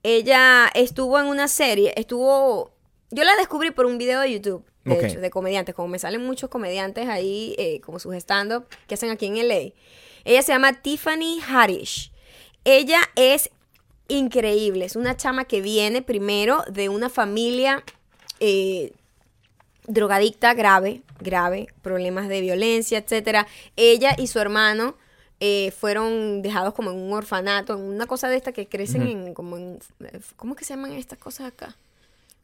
ella 0.03 0.67
estuvo 0.73 1.19
en 1.19 1.27
una 1.27 1.47
serie, 1.47 1.93
estuvo, 1.95 2.71
yo 3.11 3.23
la 3.23 3.35
descubrí 3.35 3.71
por 3.71 3.85
un 3.85 3.97
video 3.97 4.21
de 4.21 4.33
YouTube, 4.33 4.65
de 4.83 5.07
hecho, 5.07 5.19
de 5.19 5.29
comediantes, 5.31 5.73
como 5.73 5.87
me 5.87 5.99
salen 5.99 6.23
muchos 6.25 6.49
comediantes 6.49 7.07
ahí, 7.07 7.55
eh, 7.57 7.81
como 7.81 7.99
sus 7.99 8.13
stand-up 8.15 8.65
que 8.87 8.93
hacen 8.93 9.09
aquí 9.09 9.25
en 9.25 9.47
LA. 9.47 9.73
Ella 10.25 10.41
se 10.43 10.51
llama 10.51 10.73
Tiffany 10.73 11.39
Haddish. 11.41 12.11
Ella 12.65 12.99
es 13.15 13.49
increíble, 14.07 14.85
es 14.85 14.95
una 14.95 15.15
chama 15.17 15.45
que 15.45 15.61
viene 15.61 16.01
primero 16.01 16.63
de 16.69 16.89
una 16.89 17.09
familia 17.09 17.83
eh, 18.39 18.91
drogadicta 19.87 20.53
grave, 20.53 21.01
grave, 21.19 21.67
problemas 21.81 22.27
de 22.27 22.41
violencia, 22.41 22.97
etcétera. 22.99 23.47
Ella 23.75 24.15
y 24.17 24.27
su 24.27 24.39
hermano 24.39 24.95
eh, 25.39 25.71
fueron 25.71 26.41
dejados 26.41 26.73
como 26.73 26.91
en 26.91 26.97
un 26.97 27.13
orfanato, 27.13 27.73
en 27.73 27.81
una 27.81 28.07
cosa 28.07 28.29
de 28.29 28.37
esta 28.37 28.51
que 28.51 28.67
crecen 28.67 29.03
en 29.03 29.33
como 29.33 29.57
en 29.57 29.79
¿cómo 30.35 30.53
es 30.53 30.59
que 30.59 30.65
se 30.65 30.73
llaman 30.73 30.93
estas 30.93 31.19
cosas 31.19 31.47
acá? 31.47 31.75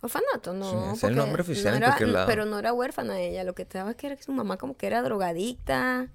Orfanato, 0.02 0.54
no. 0.54 0.70
Sí, 0.94 0.98
es 0.98 1.04
el 1.04 1.16
nombre 1.16 1.42
oficial 1.44 1.80
no 1.80 1.86
era- 1.88 2.00
lado. 2.08 2.28
Pero 2.28 2.46
no 2.46 2.58
era 2.60 2.74
huérfana 2.74 3.20
ella, 3.20 3.44
lo 3.44 3.54
que 3.54 3.62
estaba 3.62 3.92
es 3.92 3.96
que 3.98 4.08
era 4.08 4.16
que 4.16 4.24
su 4.24 4.32
mamá 4.32 4.58
como 4.58 4.76
que 4.76 4.88
era 4.88 5.02
drogadicta, 5.04 6.08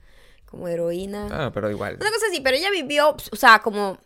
como 0.47 0.68
heroína. 0.68 1.28
Ah, 1.30 1.51
pero 1.53 1.70
igual. 1.70 1.97
Una 2.01 2.11
cosa 2.11 2.26
así, 2.30 2.40
pero 2.40 2.57
ella 2.57 2.70
vivió, 2.70 3.16
o 3.30 3.36
sea, 3.36 3.59
como 3.61 3.99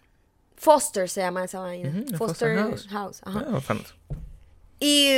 Foster 0.57 1.09
se 1.09 1.21
llama 1.21 1.45
esa 1.45 1.61
vaina. 1.61 2.05
Foster, 2.17 2.57
House. 2.57 2.87
House. 2.89 3.21
ajá. 3.25 3.45
Ah, 3.47 3.57
orfanato. 3.57 3.91
Y, 4.79 5.13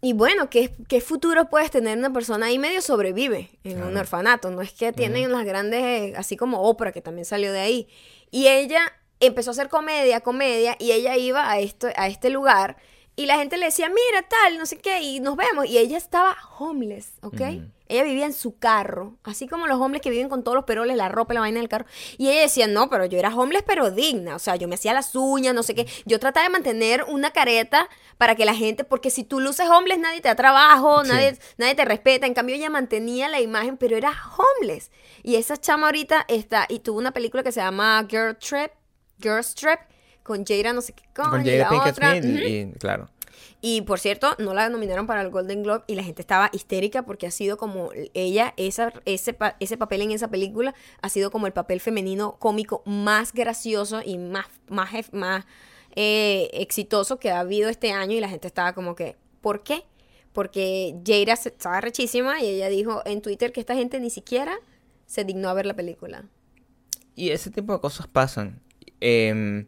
y 0.00 0.12
bueno, 0.12 0.50
¿qué, 0.50 0.72
¿qué 0.88 1.00
futuro 1.00 1.48
puedes 1.48 1.70
tener 1.70 1.98
una 1.98 2.12
persona 2.12 2.46
ahí 2.46 2.58
medio 2.58 2.80
sobrevive 2.80 3.50
en 3.64 3.82
un 3.82 3.96
orfanato? 3.96 4.50
No 4.50 4.62
es 4.62 4.72
que 4.72 4.92
tienen 4.92 5.32
las 5.32 5.44
grandes, 5.44 5.82
eh, 5.82 6.14
así 6.16 6.36
como 6.36 6.62
Oprah, 6.62 6.92
que 6.92 7.02
también 7.02 7.24
salió 7.24 7.52
de 7.52 7.60
ahí. 7.60 7.88
Y 8.30 8.48
ella 8.48 8.80
empezó 9.20 9.50
a 9.50 9.52
hacer 9.52 9.68
comedia, 9.68 10.20
comedia, 10.20 10.76
y 10.78 10.92
ella 10.92 11.16
iba 11.16 11.50
a, 11.50 11.58
esto, 11.58 11.88
a 11.96 12.06
este 12.08 12.28
lugar 12.30 12.76
Y 13.16 13.26
la 13.26 13.36
gente 13.38 13.56
le 13.56 13.66
decía, 13.66 13.88
mira, 13.88 14.28
tal, 14.28 14.58
no 14.58 14.66
sé 14.66 14.76
qué, 14.78 15.00
y 15.00 15.20
nos 15.20 15.36
vemos. 15.36 15.66
Y 15.66 15.78
ella 15.78 15.96
estaba 15.96 16.36
homeless, 16.58 17.12
¿ok? 17.22 17.40
Ella 17.88 18.02
vivía 18.02 18.26
en 18.26 18.32
su 18.32 18.58
carro, 18.58 19.16
así 19.22 19.46
como 19.46 19.66
los 19.66 19.80
homeless 19.80 20.02
que 20.02 20.10
viven 20.10 20.28
con 20.28 20.42
todos 20.42 20.54
los 20.54 20.64
peroles, 20.64 20.96
la 20.96 21.08
ropa, 21.08 21.34
la 21.34 21.40
vaina 21.40 21.60
del 21.60 21.68
carro. 21.68 21.86
Y 22.18 22.28
ella 22.28 22.42
decía, 22.42 22.66
no, 22.66 22.90
pero 22.90 23.04
yo 23.06 23.18
era 23.18 23.34
homeless, 23.34 23.62
pero 23.66 23.90
digna. 23.90 24.36
O 24.36 24.38
sea, 24.38 24.56
yo 24.56 24.68
me 24.68 24.74
hacía 24.74 24.92
las 24.92 25.14
uñas, 25.14 25.54
no 25.54 25.62
sé 25.62 25.74
qué. 25.74 25.86
Yo 26.04 26.18
trataba 26.18 26.44
de 26.44 26.50
mantener 26.50 27.04
una 27.08 27.30
careta 27.30 27.88
para 28.18 28.34
que 28.34 28.44
la 28.44 28.54
gente, 28.54 28.84
porque 28.84 29.10
si 29.10 29.24
tú 29.24 29.40
luces 29.40 29.68
homeless, 29.68 29.98
nadie 29.98 30.20
te 30.20 30.28
da 30.28 30.34
trabajo, 30.34 31.04
nadie, 31.04 31.38
nadie 31.58 31.74
te 31.74 31.84
respeta. 31.84 32.26
En 32.26 32.34
cambio, 32.34 32.56
ella 32.56 32.70
mantenía 32.70 33.28
la 33.28 33.40
imagen, 33.40 33.76
pero 33.76 33.96
era 33.96 34.12
homeless. 34.36 34.90
Y 35.22 35.36
esa 35.36 35.56
chama 35.56 35.86
ahorita 35.86 36.24
está, 36.28 36.66
y 36.68 36.80
tuvo 36.80 36.98
una 36.98 37.12
película 37.12 37.42
que 37.42 37.52
se 37.52 37.60
llama 37.60 38.04
Girl 38.08 38.36
Trip, 38.36 38.72
Girls 39.20 39.54
Trip, 39.54 39.80
con 40.22 40.44
Jada 40.44 40.72
no 40.72 40.80
sé 40.80 40.92
qué 40.92 41.04
Con 41.14 41.44
Jada 41.44 41.68
Pinkett. 41.68 41.94
Smith, 41.94 42.74
y, 42.74 42.78
claro. 42.78 43.08
Y 43.68 43.82
por 43.82 43.98
cierto, 43.98 44.36
no 44.38 44.54
la 44.54 44.68
nominaron 44.68 45.08
para 45.08 45.22
el 45.22 45.30
Golden 45.30 45.64
Globe 45.64 45.82
y 45.88 45.96
la 45.96 46.04
gente 46.04 46.22
estaba 46.22 46.50
histérica 46.52 47.02
porque 47.02 47.26
ha 47.26 47.32
sido 47.32 47.56
como 47.56 47.90
ella, 48.14 48.54
esa, 48.56 48.92
ese, 49.06 49.36
ese 49.58 49.76
papel 49.76 50.02
en 50.02 50.12
esa 50.12 50.28
película 50.28 50.72
ha 51.02 51.08
sido 51.08 51.32
como 51.32 51.48
el 51.48 51.52
papel 51.52 51.80
femenino 51.80 52.36
cómico 52.38 52.84
más 52.86 53.32
gracioso 53.32 54.02
y 54.04 54.18
más, 54.18 54.46
más, 54.68 55.12
más 55.12 55.46
eh, 55.96 56.48
exitoso 56.52 57.18
que 57.18 57.32
ha 57.32 57.40
habido 57.40 57.68
este 57.68 57.90
año 57.90 58.12
y 58.12 58.20
la 58.20 58.28
gente 58.28 58.46
estaba 58.46 58.72
como 58.72 58.94
que, 58.94 59.16
¿por 59.40 59.64
qué? 59.64 59.82
Porque 60.32 60.94
Jada 61.04 61.32
estaba 61.32 61.80
rechísima 61.80 62.40
y 62.40 62.46
ella 62.46 62.68
dijo 62.68 63.02
en 63.04 63.20
Twitter 63.20 63.50
que 63.50 63.58
esta 63.58 63.74
gente 63.74 63.98
ni 63.98 64.10
siquiera 64.10 64.56
se 65.06 65.24
dignó 65.24 65.48
a 65.48 65.54
ver 65.54 65.66
la 65.66 65.74
película. 65.74 66.24
Y 67.16 67.30
ese 67.30 67.50
tipo 67.50 67.72
de 67.72 67.80
cosas 67.80 68.06
pasan. 68.06 68.62
Em, 69.00 69.66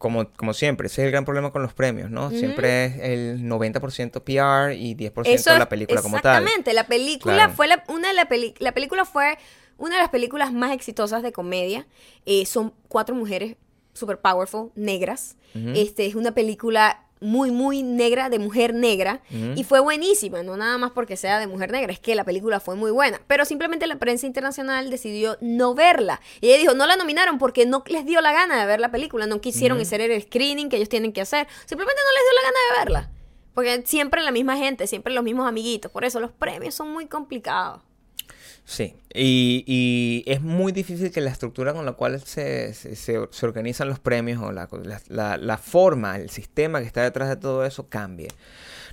como, 0.00 0.32
como 0.32 0.54
siempre, 0.54 0.86
ese 0.86 1.02
es 1.02 1.06
el 1.06 1.12
gran 1.12 1.26
problema 1.26 1.52
con 1.52 1.60
los 1.62 1.74
premios, 1.74 2.10
¿no? 2.10 2.30
Siempre 2.30 2.86
es 2.86 2.96
el 3.02 3.42
90% 3.44 4.22
PR 4.24 4.74
y 4.74 4.94
10% 4.96 5.26
Eso 5.26 5.50
la 5.52 5.58
es- 5.58 5.66
película 5.66 6.00
como 6.00 6.18
tal. 6.20 6.38
Exactamente, 6.38 6.72
la 6.72 6.86
película 6.86 7.34
Claro. 7.34 7.52
fue 7.52 7.66
la, 7.68 7.84
una 7.88 8.08
de 8.08 8.14
la, 8.14 8.26
peli- 8.26 8.54
la 8.60 8.72
película 8.72 9.04
fue 9.04 9.36
una 9.76 9.96
de 9.96 10.00
las 10.00 10.08
películas 10.08 10.54
más 10.54 10.72
exitosas 10.72 11.22
de 11.22 11.32
comedia. 11.32 11.86
Eh, 12.24 12.46
son 12.46 12.72
cuatro 12.88 13.14
mujeres 13.14 13.56
super 13.92 14.18
powerful, 14.18 14.70
negras. 14.74 15.36
Este 15.54 16.06
es 16.06 16.14
una 16.14 16.32
película 16.32 17.04
muy, 17.20 17.50
muy 17.50 17.82
negra, 17.82 18.30
de 18.30 18.38
mujer 18.38 18.74
negra. 18.74 19.20
Y 19.54 19.64
fue 19.64 19.80
buenísima, 19.80 20.42
no 20.42 20.56
nada 20.56 20.78
más 20.78 20.90
porque 20.92 21.16
sea 21.16 21.38
de 21.38 21.46
mujer 21.46 21.70
negra, 21.70 21.92
es 21.92 22.00
que 22.00 22.14
la 22.14 22.24
película 22.24 22.60
fue 22.60 22.76
muy 22.76 22.90
buena. 22.90 23.20
Pero 23.26 23.44
simplemente 23.44 23.86
la 23.86 23.96
prensa 23.96 24.26
internacional 24.26 24.90
decidió 24.90 25.36
no 25.40 25.74
verla. 25.74 26.20
Y 26.40 26.48
ella 26.48 26.58
dijo, 26.58 26.74
no 26.74 26.86
la 26.86 26.96
nominaron 26.96 27.38
porque 27.38 27.66
no 27.66 27.84
les 27.86 28.06
dio 28.06 28.20
la 28.20 28.32
gana 28.32 28.58
de 28.58 28.66
ver 28.66 28.80
la 28.80 28.90
película. 28.90 29.26
No 29.26 29.40
quisieron 29.40 29.80
hacer 29.80 30.00
el 30.00 30.22
screening 30.22 30.68
que 30.68 30.76
ellos 30.76 30.88
tienen 30.88 31.12
que 31.12 31.20
hacer. 31.20 31.46
Simplemente 31.66 32.00
no 32.04 32.12
les 32.12 32.22
dio 32.22 32.32
la 32.34 32.42
gana 32.42 32.58
de 32.58 32.84
verla. 32.84 33.10
Porque 33.54 33.82
siempre 33.84 34.22
la 34.22 34.30
misma 34.30 34.56
gente, 34.56 34.86
siempre 34.86 35.12
los 35.12 35.24
mismos 35.24 35.46
amiguitos. 35.46 35.90
Por 35.90 36.04
eso 36.04 36.20
los 36.20 36.32
premios 36.32 36.74
son 36.74 36.92
muy 36.92 37.06
complicados. 37.06 37.82
Sí, 38.70 38.94
y, 39.12 39.64
y 39.66 40.22
es 40.30 40.40
muy 40.42 40.70
difícil 40.70 41.10
que 41.10 41.20
la 41.20 41.30
estructura 41.30 41.72
con 41.72 41.84
la 41.84 41.94
cual 41.94 42.20
se, 42.20 42.72
se, 42.72 42.94
se- 42.94 43.18
organizan 43.44 43.88
los 43.88 43.98
premios 43.98 44.40
o 44.40 44.52
la, 44.52 44.68
la- 45.08 45.36
la- 45.36 45.58
forma, 45.58 46.14
el 46.16 46.30
sistema 46.30 46.78
que 46.78 46.86
está 46.86 47.02
detrás 47.02 47.28
de 47.28 47.34
todo 47.34 47.64
eso 47.64 47.88
cambie. 47.88 48.28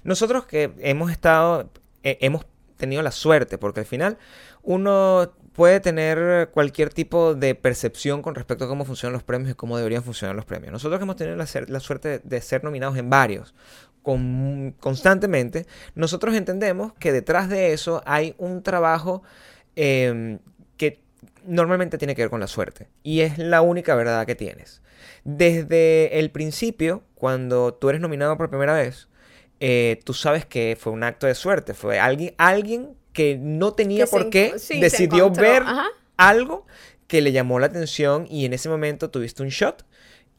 Nosotros 0.03 0.47
que 0.47 0.71
hemos 0.79 1.11
estado, 1.11 1.69
eh, 2.01 2.17
hemos 2.21 2.47
tenido 2.77 3.03
la 3.03 3.11
suerte, 3.11 3.59
porque 3.59 3.81
al 3.81 3.85
final 3.85 4.17
uno 4.63 5.31
puede 5.53 5.79
tener 5.79 6.49
cualquier 6.49 6.91
tipo 6.91 7.35
de 7.35 7.53
percepción 7.53 8.23
con 8.23 8.33
respecto 8.33 8.65
a 8.65 8.67
cómo 8.67 8.83
funcionan 8.83 9.13
los 9.13 9.21
premios 9.21 9.51
y 9.51 9.53
cómo 9.53 9.77
deberían 9.77 10.01
funcionar 10.03 10.35
los 10.35 10.45
premios. 10.45 10.73
Nosotros 10.73 10.97
que 10.97 11.03
hemos 11.03 11.17
tenido 11.17 11.35
la, 11.37 11.45
la 11.67 11.79
suerte 11.79 12.19
de 12.23 12.41
ser 12.41 12.63
nominados 12.63 12.97
en 12.97 13.11
varios 13.11 13.53
con- 14.01 14.73
constantemente, 14.79 15.67
nosotros 15.93 16.33
entendemos 16.35 16.93
que 16.93 17.11
detrás 17.11 17.47
de 17.47 17.73
eso 17.73 18.01
hay 18.07 18.33
un 18.39 18.63
trabajo 18.63 19.21
eh, 19.77 20.39
que 20.75 20.99
normalmente 21.45 21.97
tiene 21.97 22.15
que 22.15 22.23
ver 22.23 22.29
con 22.29 22.39
la 22.39 22.47
suerte. 22.47 22.87
Y 23.03 23.21
es 23.21 23.37
la 23.37 23.61
única 23.61 23.95
verdad 23.95 24.25
que 24.25 24.35
tienes. 24.35 24.81
Desde 25.23 26.19
el 26.19 26.31
principio, 26.31 27.03
cuando 27.15 27.73
tú 27.73 27.89
eres 27.89 28.01
nominado 28.01 28.37
por 28.37 28.49
primera 28.49 28.73
vez, 28.73 29.07
eh, 29.59 29.99
tú 30.03 30.13
sabes 30.13 30.45
que 30.45 30.77
fue 30.79 30.91
un 30.91 31.03
acto 31.03 31.27
de 31.27 31.35
suerte. 31.35 31.73
Fue 31.73 31.99
alguien, 31.99 32.33
alguien 32.37 32.89
que 33.13 33.37
no 33.39 33.73
tenía 33.73 34.05
Que 34.05 34.11
por 34.11 34.29
qué, 34.29 34.53
sí, 34.57 34.79
decidió 34.79 35.29
ver 35.29 35.63
ajá. 35.63 35.87
algo 36.17 36.65
que 37.07 37.21
le 37.21 37.31
llamó 37.31 37.59
la 37.59 37.67
atención 37.67 38.27
y 38.29 38.45
en 38.45 38.53
ese 38.53 38.69
momento 38.69 39.09
tuviste 39.09 39.43
un 39.43 39.49
shot. 39.49 39.85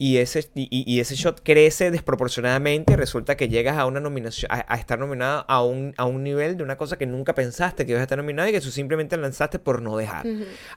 Y 0.01 0.17
ese, 0.17 0.49
y, 0.55 0.99
ese 1.01 1.15
shot 1.15 1.41
crece 1.43 1.91
desproporcionadamente 1.91 2.93
y 2.93 2.95
resulta 2.95 3.35
que 3.35 3.49
llegas 3.49 3.77
a 3.77 3.85
una 3.85 3.99
nominación, 3.99 4.49
a, 4.49 4.65
a 4.73 4.77
estar 4.77 4.97
nominado 4.97 5.43
a 5.49 5.61
un, 5.61 5.93
a 5.97 6.05
un 6.05 6.23
nivel 6.23 6.55
de 6.55 6.63
una 6.63 6.77
cosa 6.77 6.97
que 6.97 7.05
nunca 7.05 7.35
pensaste 7.35 7.85
que 7.85 7.91
ibas 7.91 7.99
a 7.99 8.03
estar 8.03 8.17
nominado 8.17 8.47
y 8.47 8.53
que 8.53 8.61
tú 8.61 8.71
simplemente 8.71 9.17
lanzaste 9.17 9.59
por 9.59 9.81
no 9.81 9.97
dejar. 9.97 10.25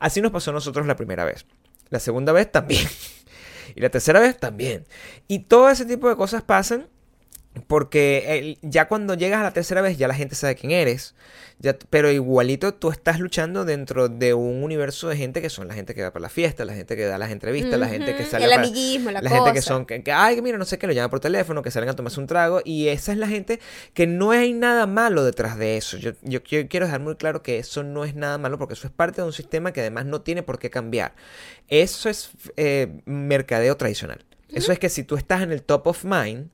Así 0.01 0.21
nos 0.21 0.33
pasó 0.33 0.51
a 0.51 0.55
nosotros 0.55 0.89
la 0.89 0.97
primera 0.97 1.25
vez. 1.25 1.47
La 1.89 2.01
segunda 2.01 2.33
vez 2.33 2.51
también. 2.51 2.85
y 3.77 3.81
la 3.81 3.91
tercera 3.91 4.19
vez 4.19 4.37
también. 4.39 4.87
Y 5.29 5.41
todo 5.41 5.71
ese 5.71 5.85
tipo 5.87 6.09
de 6.09 6.17
cosas 6.17 6.43
pasan 6.43 6.89
porque 7.67 8.39
el- 8.39 8.59
ya 8.63 8.89
cuando 8.89 9.15
llegas 9.15 9.41
a 9.41 9.45
la 9.45 9.53
tercera 9.53 9.83
vez 9.83 9.99
ya 9.99 10.09
la 10.09 10.15
gente 10.15 10.35
sabe 10.35 10.55
quién 10.55 10.73
eres. 10.73 11.15
Ya, 11.59 11.77
pero 11.91 12.11
igualito 12.11 12.75
tú 12.75 12.91
estás 12.91 13.21
luchando 13.21 13.65
dentro 13.65 14.09
de 14.09 14.35
un 14.35 14.65
universo 14.65 15.09
de 15.09 15.17
gente 15.17 15.41
que 15.41 15.49
son 15.49 15.69
la 15.69 15.75
gente 15.75 15.95
que 15.95 16.03
va 16.03 16.11
para 16.13 16.23
la 16.23 16.29
fiesta, 16.29 16.65
la 16.65 16.75
gente 16.75 16.97
que 16.97 17.05
da 17.05 17.19
las 17.19 17.31
entrevistas, 17.31 17.79
la 17.79 17.87
gente 17.89 18.17
que 18.17 18.25
sale 18.25 18.47
el 18.47 18.51
para- 18.51 18.63
amiguismo, 18.63 19.11
la 19.13 19.21
gente 19.21 19.53
que 19.53 19.63
son 19.63 19.87
que, 19.87 20.03
que, 20.03 20.11
ay 20.11 20.43
mira 20.43 20.59
no 20.59 20.65
sé 20.65 20.79
qué 20.79 20.89
lo 20.89 20.93
llaman 20.93 21.11
por 21.11 21.21
teléfono 21.21 21.63
que 21.63 21.71
salen 21.71 21.89
a 21.91 21.95
tomarse 21.95 22.19
un 22.19 22.27
trago 22.27 22.63
y 22.65 22.89
esa 22.89 23.13
es 23.13 23.19
la 23.19 23.29
gente 23.29 23.61
que 23.95 24.09
no 24.09 24.33
hay 24.33 24.55
nada 24.55 24.87
malo 24.89 25.23
detrás 25.25 25.57
de 25.57 25.77
eso. 25.77 25.99
Yo, 25.99 26.13
yo, 26.23 26.41
yo 26.43 26.67
quiero 26.69 26.87
dejar 26.87 27.01
muy 27.01 27.15
claro 27.15 27.43
que 27.45 27.59
eso 27.59 27.85
no 27.85 28.05
es 28.05 28.17
nada 28.17 28.39
malo 28.39 28.59
porque 28.59 28.75
eso 28.75 28.89
es 28.89 28.93
parte 28.93 29.21
de 29.21 29.27
un 29.27 29.33
sistema 29.33 29.73
que 29.73 29.83
además 29.83 30.07
no 30.07 30.23
tiene 30.23 30.43
por 30.43 30.59
qué 30.59 30.69
cambiar. 30.71 31.15
Eso 31.69 32.09
es 32.09 32.31
eh, 32.57 33.03
mercadeo 33.05 33.77
tradicional. 33.77 34.25
Eso 34.49 34.73
es 34.73 34.79
que 34.81 34.89
si 34.89 35.05
tú 35.05 35.17
estás 35.17 35.43
en 35.43 35.53
el 35.53 35.63
top 35.63 35.87
of 35.87 36.05
mind 36.05 36.49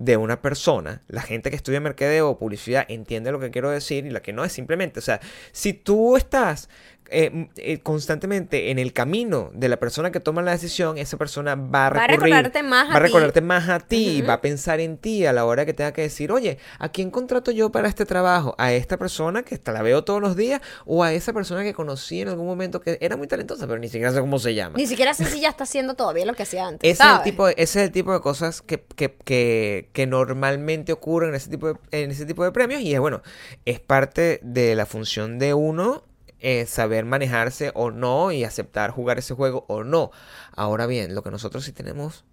de 0.00 0.16
una 0.16 0.40
persona, 0.40 1.02
la 1.08 1.20
gente 1.20 1.50
que 1.50 1.56
estudia 1.56 1.78
mercadeo 1.78 2.30
o 2.30 2.38
publicidad 2.38 2.86
entiende 2.88 3.30
lo 3.32 3.38
que 3.38 3.50
quiero 3.50 3.68
decir 3.68 4.06
y 4.06 4.10
la 4.10 4.22
que 4.22 4.32
no 4.32 4.42
es 4.42 4.50
simplemente, 4.50 4.98
o 4.98 5.02
sea, 5.02 5.20
si 5.52 5.74
tú 5.74 6.16
estás 6.16 6.70
eh, 7.10 7.26
m- 7.32 7.50
eh, 7.56 7.78
constantemente 7.80 8.70
en 8.70 8.78
el 8.78 8.92
camino 8.92 9.50
de 9.54 9.68
la 9.68 9.78
persona 9.78 10.10
que 10.10 10.20
toma 10.20 10.42
la 10.42 10.52
decisión, 10.52 10.98
esa 10.98 11.16
persona 11.16 11.54
va 11.54 11.86
a 11.86 11.90
Va 11.90 12.04
a 12.04 12.06
recurrir, 12.06 12.34
recordarte 12.34 12.62
más 12.62 12.88
a 12.88 12.92
va 12.92 12.96
a 12.96 12.98
ti. 13.00 13.06
recordarte 13.06 13.40
más 13.40 13.68
a 13.68 13.80
ti 13.80 14.22
va 14.22 14.34
a 14.34 14.40
pensar 14.40 14.80
en 14.80 14.96
ti 14.98 15.26
a 15.26 15.32
la 15.32 15.44
hora 15.44 15.66
que 15.66 15.74
tenga 15.74 15.92
que 15.92 16.02
decir, 16.02 16.32
oye, 16.32 16.58
¿a 16.78 16.88
quién 16.90 17.10
contrato 17.10 17.50
yo 17.50 17.70
para 17.70 17.88
este 17.88 18.06
trabajo? 18.06 18.54
¿A 18.58 18.72
esta 18.72 18.96
persona 18.96 19.42
que 19.42 19.54
hasta 19.54 19.72
la 19.72 19.82
veo 19.82 20.04
todos 20.04 20.20
los 20.20 20.36
días 20.36 20.60
o 20.86 21.02
a 21.04 21.12
esa 21.12 21.32
persona 21.32 21.62
que 21.62 21.74
conocí 21.74 22.20
en 22.20 22.28
algún 22.28 22.46
momento 22.46 22.80
que 22.80 22.98
era 23.00 23.16
muy 23.16 23.26
talentosa, 23.26 23.66
pero 23.66 23.78
ni 23.78 23.88
siquiera 23.88 24.12
sé 24.12 24.20
cómo 24.20 24.38
se 24.38 24.54
llama? 24.54 24.76
Ni 24.76 24.86
siquiera 24.86 25.14
sé 25.14 25.24
si 25.26 25.40
ya 25.40 25.48
está 25.50 25.64
haciendo 25.64 25.94
todavía 25.94 26.24
lo 26.26 26.34
que 26.34 26.44
hacía 26.44 26.66
antes. 26.66 26.90
Ese 26.90 27.02
es, 27.02 27.16
el 27.16 27.22
tipo 27.22 27.46
de, 27.46 27.54
ese 27.56 27.80
es 27.80 27.86
el 27.86 27.92
tipo 27.92 28.12
de 28.12 28.20
cosas 28.20 28.62
que, 28.62 28.82
que, 28.96 29.14
que, 29.24 29.88
que 29.92 30.06
normalmente 30.06 30.92
ocurren 30.92 31.30
en 31.30 31.36
ese, 31.36 31.50
tipo 31.50 31.68
de, 31.68 31.74
en 31.90 32.10
ese 32.10 32.26
tipo 32.26 32.44
de 32.44 32.52
premios 32.52 32.80
y 32.82 32.94
es 32.94 33.00
bueno, 33.00 33.22
es 33.64 33.80
parte 33.80 34.40
de 34.42 34.74
la 34.74 34.86
función 34.86 35.38
de 35.38 35.54
uno 35.54 36.04
eh, 36.40 36.66
saber 36.66 37.04
manejarse 37.04 37.70
o 37.74 37.90
no 37.90 38.32
y 38.32 38.44
aceptar 38.44 38.90
jugar 38.90 39.18
ese 39.18 39.34
juego 39.34 39.64
o 39.68 39.84
no. 39.84 40.10
Ahora 40.52 40.86
bien, 40.86 41.14
lo 41.14 41.22
que 41.22 41.30
nosotros 41.30 41.64
sí 41.64 41.72
tenemos, 41.72 42.24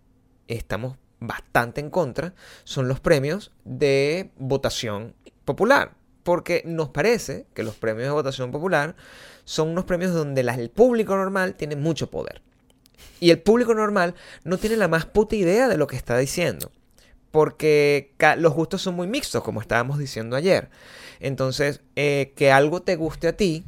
estamos 0.47 0.97
bastante 1.20 1.82
en 1.82 1.89
contra, 1.89 2.34
son 2.64 2.88
los 2.88 2.99
premios 2.99 3.51
de 3.66 4.32
votación 4.38 5.16
popular. 5.45 5.95
Porque 6.24 6.62
nos 6.66 6.89
parece 6.89 7.47
que 7.53 7.64
los 7.64 7.76
premios 7.76 8.08
de 8.08 8.12
votación 8.12 8.51
popular 8.51 8.95
son 9.45 9.70
unos 9.70 9.86
premios 9.86 10.14
donde 10.14 10.41
el 10.41 10.70
público 10.70 11.16
normal 11.16 11.55
tiene 11.55 11.78
mucho 11.78 12.10
poder. 12.10 12.41
Y 13.20 13.32
el 13.32 13.39
público 13.39 13.74
normal 13.74 14.14
no 14.43 14.58
tiene 14.58 14.76
la 14.76 14.88
más 14.88 15.05
puta 15.05 15.36
idea 15.36 15.68
de 15.68 15.78
lo 15.78 15.88
que 15.88 15.95
está 15.95 16.18
diciendo. 16.18 16.72
Porque 17.32 18.14
los 18.38 18.53
gustos 18.53 18.82
son 18.82 18.95
muy 18.95 19.08
mixtos, 19.08 19.43
como 19.43 19.62
estábamos 19.62 19.99
diciendo 19.99 20.36
ayer. 20.36 20.70
Entonces, 21.20 21.82
eh, 21.95 22.34
que 22.36 22.51
algo 22.51 22.82
te 22.82 22.95
guste 22.95 23.30
a 23.30 23.38
ti, 23.38 23.64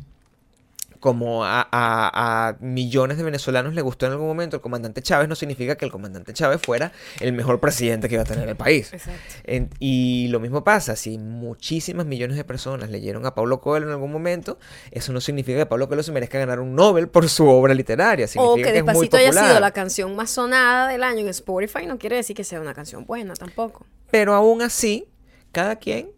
como 1.00 1.46
a, 1.46 1.62
a- 1.72 2.48
a 2.50 2.58
millones 2.60 3.18
de 3.18 3.24
venezolanos 3.24 3.74
le 3.74 3.82
gustó 3.82 4.06
en 4.06 4.12
algún 4.14 4.28
momento 4.28 4.58
el 4.58 4.62
comandante 4.62 5.02
Chávez, 5.02 5.30
no 5.30 5.36
significa 5.36 5.76
que 5.76 5.86
el 5.86 5.92
comandante 5.92 6.34
Chávez 6.34 6.60
fuera 6.62 6.92
el 7.20 7.34
mejor 7.34 7.60
presidente 7.60 8.10
que 8.10 8.16
iba 8.16 8.24
a 8.24 8.26
tener 8.26 8.48
el 8.50 8.56
país. 8.56 8.92
Exacto. 8.94 9.20
En- 9.46 9.70
y 9.80 10.28
lo 10.30 10.40
mismo 10.40 10.64
pasa, 10.64 10.96
si 10.96 11.18
muchísimas 11.18 12.06
millones 12.06 12.38
de 12.38 12.44
personas 12.44 12.90
leyeron 12.90 13.26
a 13.26 13.34
Pablo 13.36 13.62
Coelho 13.62 13.86
en 13.88 13.94
algún 13.94 14.12
momento, 14.12 14.60
eso 14.92 15.14
no 15.14 15.22
significa 15.22 15.58
que 15.60 15.66
Pablo 15.66 15.88
Coelho 15.88 16.04
se 16.04 16.12
merezca 16.12 16.38
ganar 16.40 16.60
un 16.60 16.76
Nobel 16.76 17.08
por 17.08 17.28
su 17.30 17.48
obra 17.48 17.74
literaria. 17.74 18.26
O 18.26 18.28
Significa 18.28 18.68
que 18.68 18.74
que 18.74 18.78
es 18.80 18.84
muy 18.86 18.94
Despacito 19.08 19.18
haya 19.18 19.32
sido 19.48 19.60
la 19.60 19.72
canción 19.72 20.16
más 20.16 20.30
sonada 20.30 20.88
del 20.90 21.04
año 21.04 21.22
en 21.22 21.30
Spotify 21.30 21.86
no 21.86 21.98
quiere 21.98 22.18
decir 22.18 22.36
que 22.36 22.44
sea 22.44 22.60
una 22.62 22.74
canción 22.74 23.06
buena 23.06 23.34
tampoco. 23.36 23.86
Pero 24.12 24.34
aún 24.34 24.62
así, 24.62 25.08
cada 25.52 25.78
quien 25.78 26.10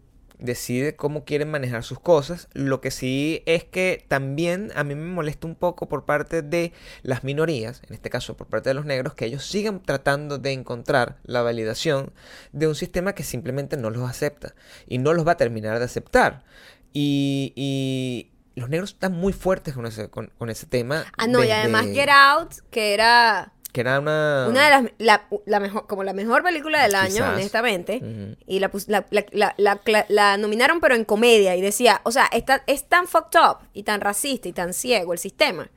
decide 0.42 0.96
cómo 0.96 1.24
quieren 1.24 1.50
manejar 1.50 1.84
sus 1.84 1.98
cosas. 1.98 2.48
Lo 2.52 2.80
que 2.80 2.90
sí 2.90 3.42
es 3.46 3.64
que 3.64 4.04
también 4.08 4.72
a 4.74 4.84
mí 4.84 4.94
me 4.94 5.06
molesta 5.06 5.46
un 5.46 5.54
poco 5.54 5.88
por 5.88 6.04
parte 6.04 6.42
de 6.42 6.72
las 7.02 7.24
minorías, 7.24 7.82
en 7.88 7.94
este 7.94 8.10
caso 8.10 8.36
por 8.36 8.48
parte 8.48 8.70
de 8.70 8.74
los 8.74 8.84
negros, 8.84 9.14
que 9.14 9.26
ellos 9.26 9.46
sigan 9.46 9.82
tratando 9.82 10.38
de 10.38 10.52
encontrar 10.52 11.18
la 11.24 11.42
validación 11.42 12.12
de 12.52 12.66
un 12.66 12.74
sistema 12.74 13.14
que 13.14 13.22
simplemente 13.22 13.76
no 13.76 13.90
los 13.90 14.08
acepta 14.08 14.54
y 14.86 14.98
no 14.98 15.14
los 15.14 15.26
va 15.26 15.32
a 15.32 15.36
terminar 15.36 15.78
de 15.78 15.84
aceptar. 15.84 16.44
Y, 16.92 17.52
y 17.56 18.32
los 18.54 18.68
negros 18.68 18.90
están 18.90 19.12
muy 19.12 19.32
fuertes 19.32 19.74
con 19.74 19.86
ese, 19.86 20.10
con, 20.10 20.30
con 20.38 20.50
ese 20.50 20.66
tema. 20.66 21.04
Ah, 21.16 21.26
no, 21.26 21.42
y 21.42 21.50
además 21.50 21.86
Get 21.86 22.08
Out, 22.10 22.54
que 22.70 22.94
era 22.94 23.52
Que 23.72 23.80
era 23.80 23.98
una... 24.00 24.46
una 24.50 24.64
de 24.64 24.70
las, 24.70 24.92
la, 24.98 25.26
la 25.46 25.58
mejor, 25.60 25.86
como 25.86 26.04
la 26.04 26.12
mejor 26.12 26.42
película 26.42 26.82
del 26.82 26.94
año, 26.94 27.14
Quizás. 27.14 27.34
honestamente. 27.34 28.36
Y 28.46 28.58
la, 28.60 28.70
la, 28.86 29.80
la, 30.08 30.36
nominaron, 30.36 30.80
pero 30.80 30.94
en 30.94 31.04
comedia. 31.06 31.56
Y 31.56 31.62
decía, 31.62 32.02
o 32.04 32.12
sea, 32.12 32.26
está, 32.32 32.62
es 32.66 32.84
tan 32.84 33.06
fucked 33.06 33.40
up 33.40 33.58
y 33.72 33.82
tan 33.84 34.00
racista 34.02 34.46
y 34.48 34.52
tan 34.52 34.74
ciego 34.74 35.14
el 35.14 35.18
sistema. 35.18 35.70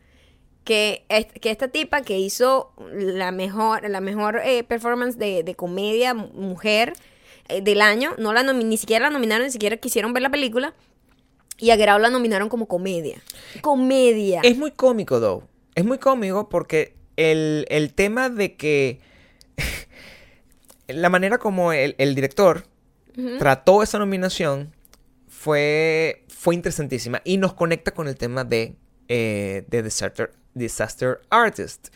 Que, 0.65 1.05
es- 1.09 1.27
que 1.27 1.51
esta 1.51 1.67
tipa 1.69 2.01
que 2.01 2.17
hizo 2.17 2.73
la 2.91 3.31
mejor, 3.31 3.87
la 3.89 4.01
mejor 4.01 4.41
eh, 4.43 4.63
performance 4.63 5.17
de, 5.17 5.43
de 5.43 5.55
comedia 5.55 6.13
mu- 6.13 6.27
mujer 6.33 6.93
eh, 7.47 7.61
del 7.61 7.81
año, 7.81 8.11
no 8.17 8.33
la 8.33 8.41
ni 8.41 8.75
siquiera 8.77 9.05
la 9.05 9.11
nominaron, 9.11 9.45
ni 9.45 9.51
siquiera 9.51 9.77
quisieron 9.77 10.11
ver 10.11 10.23
la 10.23 10.31
película. 10.31 10.73
Y 11.57 11.69
a 11.69 11.75
Out 11.75 12.01
la 12.01 12.09
nominaron 12.09 12.49
como 12.49 12.65
comedia. 12.67 13.21
Comedia. 13.61 14.41
Es 14.43 14.57
muy 14.57 14.71
cómico, 14.71 15.21
though. 15.21 15.43
Es 15.75 15.85
muy 15.85 15.97
cómico 15.99 16.49
porque 16.49 16.94
el, 17.17 17.65
el 17.69 17.93
tema 17.93 18.29
de 18.29 18.55
que. 18.55 18.99
la 20.87 21.09
manera 21.09 21.37
como 21.37 21.73
el, 21.73 21.95
el 21.97 22.15
director 22.15 22.65
trató 23.39 23.81
esa 23.81 23.97
nominación 23.97 24.73
fue, 25.27 26.23
fue 26.27 26.55
interesantísima 26.55 27.21
y 27.23 27.37
nos 27.37 27.53
conecta 27.53 27.91
con 27.91 28.07
el 28.07 28.15
tema 28.15 28.43
de, 28.43 28.75
eh, 29.07 29.63
de 29.67 29.83
Disaster, 29.83 30.31
Disaster 30.53 31.21
Artist. 31.29 31.89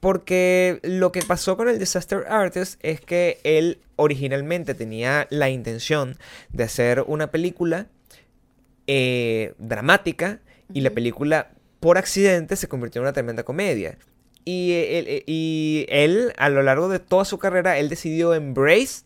Porque 0.00 0.80
lo 0.82 1.12
que 1.12 1.20
pasó 1.22 1.56
con 1.56 1.68
el 1.68 1.78
Disaster 1.78 2.24
Artist 2.28 2.78
es 2.82 3.00
que 3.00 3.38
él 3.44 3.80
originalmente 3.96 4.74
tenía 4.74 5.26
la 5.30 5.50
intención 5.50 6.16
de 6.50 6.64
hacer 6.64 7.04
una 7.06 7.30
película 7.30 7.86
eh, 8.86 9.54
dramática 9.58 10.40
y 10.72 10.80
la 10.80 10.90
película 10.90 11.52
por 11.80 11.98
accidente 11.98 12.56
se 12.56 12.68
convirtió 12.68 13.00
en 13.00 13.04
una 13.04 13.12
tremenda 13.12 13.42
comedia. 13.42 13.98
Y 14.44 14.72
él, 14.72 15.22
y 15.26 15.86
él, 15.90 16.32
a 16.38 16.48
lo 16.48 16.62
largo 16.62 16.88
de 16.88 16.98
toda 16.98 17.24
su 17.24 17.38
carrera, 17.38 17.78
él 17.78 17.88
decidió 17.88 18.34
embrace 18.34 19.02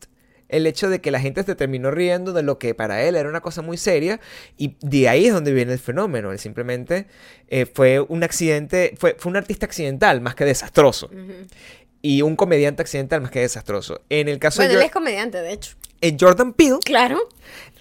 el 0.49 0.67
hecho 0.67 0.89
de 0.89 1.01
que 1.01 1.11
la 1.11 1.19
gente 1.21 1.43
se 1.43 1.55
terminó 1.57 1.91
riendo 1.91 2.33
de 2.33 2.43
lo 2.43 2.59
que 2.59 2.75
para 2.75 3.03
él 3.03 3.17
era 3.17 3.29
una 3.29 3.41
cosa 3.41 3.61
muy 3.63 3.77
seria 3.77 4.21
y 4.57 4.77
de 4.81 5.09
ahí 5.09 5.27
es 5.27 5.33
donde 5.33 5.53
viene 5.53 5.73
el 5.73 5.79
fenómeno. 5.81 6.31
Él 6.33 6.39
simplemente 6.39 7.07
eh, 7.49 7.67
fue 7.67 7.99
un 8.01 8.23
accidente, 8.23 8.95
fue, 8.97 9.17
fue 9.19 9.31
un 9.31 9.37
artista 9.37 9.67
accidental 9.67 10.21
más 10.21 10.35
que 10.37 10.45
desastroso 10.45 11.11
y 12.03 12.23
un 12.23 12.37
comediante 12.37 12.83
accidental 12.83 13.21
más 13.23 13.31
que 13.31 13.41
desastroso. 13.41 14.03
En 14.11 14.29
el 14.29 14.39
caso 14.39 14.59
Bueno, 14.59 14.75
de 14.75 14.75
él 14.77 14.83
Jor- 14.83 14.87
es 14.87 14.93
comediante, 14.93 15.39
de 15.39 15.53
hecho. 15.53 15.75
eh, 16.03 16.17
Jordan 16.21 16.53
Peele, 16.53 16.79
Claro. 16.85 17.19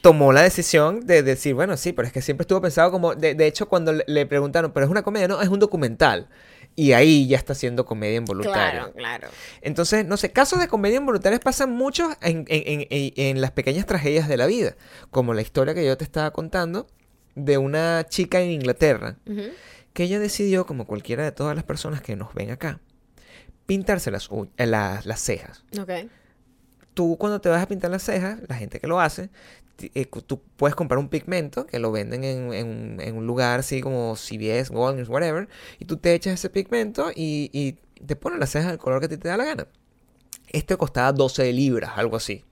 tomó 0.02 0.32
la 0.34 0.42
decisión 0.42 1.06
de 1.06 1.22
decir, 1.22 1.54
bueno, 1.54 1.76
sí, 1.78 1.92
pero 1.92 2.08
es 2.08 2.14
que 2.14 2.22
siempre 2.22 2.44
estuvo 2.44 2.62
pensado 2.62 2.90
como, 2.92 3.14
de, 3.14 3.36
de 3.36 3.46
hecho, 3.48 3.68
cuando 3.68 3.92
le, 3.94 4.04
le 4.08 4.26
preguntaron, 4.26 4.72
pero 4.72 4.86
es 4.86 4.90
una 4.92 5.04
comedia, 5.04 5.28
no, 5.28 5.42
es 5.42 5.50
un 5.50 5.60
documental. 5.60 6.28
Y 6.76 6.94
ahí 6.94 7.28
ya 7.28 7.38
está 7.38 7.54
haciendo 7.54 7.86
comedia 7.86 8.18
involuntaria. 8.18 8.72
Claro, 8.80 8.94
claro. 8.94 9.28
Entonces, 9.62 10.06
no 10.06 10.18
sé, 10.18 10.32
casos 10.32 10.60
de 10.60 10.68
comedia 10.68 10.98
involuntaria 10.98 11.40
pasan 11.40 11.72
muchos 11.72 12.16
en, 12.22 12.46
en- 12.48 12.88
en- 12.90 13.14
en- 13.16 13.42
las 13.42 13.52
pequeñas 13.52 13.86
tragedias 13.86 14.28
de 14.28 14.38
la 14.38 14.48
vida, 14.48 14.76
como 15.12 15.34
la 15.36 15.42
historia 15.44 15.74
que 15.76 15.86
yo 15.86 15.96
te 15.98 16.04
estaba 16.04 16.32
contando 16.32 16.88
de 17.36 17.58
una 17.60 18.06
chica 18.10 18.42
en 18.42 18.52
Inglaterra, 18.52 19.18
que 19.94 20.04
ella 20.04 20.20
decidió, 20.20 20.66
como 20.66 20.88
cualquiera 20.88 21.24
de 21.24 21.32
todas 21.32 21.56
las 21.56 21.64
personas 21.64 22.02
que 22.02 22.16
nos 22.16 22.34
ven 22.34 22.50
acá, 22.50 22.80
pintarse 23.66 24.10
las, 24.12 24.30
eh, 24.58 24.66
las, 24.66 25.06
las 25.06 25.20
cejas 25.22 25.64
Ok. 25.80 25.92
tú 26.94 27.18
cuando 27.18 27.40
te 27.42 27.50
vas 27.50 27.62
a 27.64 27.68
pintar 27.68 27.92
las 27.92 28.04
cejas, 28.04 28.40
la 28.48 28.56
gente 28.56 28.80
que 28.80 28.88
lo 28.88 29.00
hace, 29.00 29.30
eh, 29.80 30.06
tú 30.26 30.42
puedes 30.58 30.76
comprar 30.76 30.98
un 31.00 31.10
pigmento 31.10 31.66
que 31.66 31.80
lo 31.80 31.92
venden 31.92 32.24
en, 32.24 32.54
en- 32.54 32.98
en 33.02 33.16
un 33.18 33.26
lugar 33.28 33.60
así 33.60 33.82
como 33.82 34.16
CVS, 34.16 34.72
Walgreens, 34.72 35.10
whatever, 35.10 35.48
y 35.80 35.86
tú 35.86 35.98
te 35.98 36.14
echas 36.14 36.34
ese 36.36 36.50
pigmento 36.50 37.12
y, 37.16 37.50
y 37.54 37.74
te 38.06 38.16
pones 38.16 38.40
las 38.40 38.52
cejas 38.52 38.70
del 38.70 38.78
color 38.80 39.00
que 39.00 39.06
a 39.08 39.10
ti 39.10 39.18
te 39.18 39.28
da 39.28 39.38
la 39.38 39.46
gana. 39.46 39.68
Este 40.50 40.78
costaba 40.78 41.12
12 41.12 41.52
libras, 41.54 41.92
algo 41.96 42.16
así. 42.18 42.44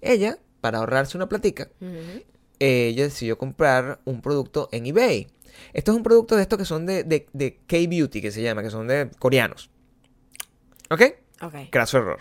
Ella, 0.00 0.38
para 0.60 0.78
ahorrarse 0.78 1.16
una 1.16 1.28
platica, 1.28 1.68
ujú. 1.80 2.22
ella 2.58 3.04
decidió 3.04 3.38
comprar 3.38 4.00
un 4.04 4.20
producto 4.20 4.68
en 4.72 4.86
eBay. 4.86 5.28
Esto 5.72 5.92
es 5.92 5.96
un 5.96 6.02
producto 6.02 6.36
de 6.36 6.42
estos 6.42 6.58
que 6.58 6.64
son 6.64 6.84
de, 6.86 7.04
de, 7.04 7.26
de 7.32 7.58
K-Beauty, 7.66 8.20
que 8.20 8.30
se 8.30 8.42
llama, 8.42 8.62
que 8.62 8.70
son 8.70 8.86
de 8.88 9.10
coreanos. 9.18 9.70
¿Ok? 10.90 11.02
Ok. 11.42 11.54
Graso 11.72 11.98
error. 11.98 12.18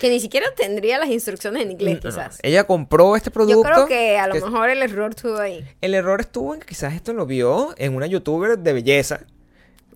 Que 0.00 0.10
ni 0.10 0.20
siquiera 0.20 0.46
tendría 0.56 0.98
las 0.98 1.08
instrucciones 1.08 1.62
en 1.62 1.70
inglés, 1.72 2.00
No, 2.04 2.10
no. 2.10 2.14
quizás. 2.16 2.38
Ella 2.42 2.64
compró 2.64 3.16
este 3.16 3.30
producto. 3.30 3.62
Yo 3.62 3.62
creo 3.74 3.86
que 3.86 4.18
a 4.18 4.26
lo 4.26 4.34
que- 4.34 4.40
mejor 4.42 4.68
el 4.70 4.82
error 4.82 5.10
estuvo 5.10 5.38
ahí. 5.38 5.64
El 5.80 5.94
error 5.94 6.20
estuvo 6.20 6.54
en 6.54 6.60
que 6.60 6.66
quizás 6.66 6.94
esto 6.94 7.12
lo 7.12 7.24
vio 7.26 7.74
en 7.78 7.94
una 7.94 8.06
youtuber 8.06 8.58
de 8.58 8.72
belleza. 8.72 9.20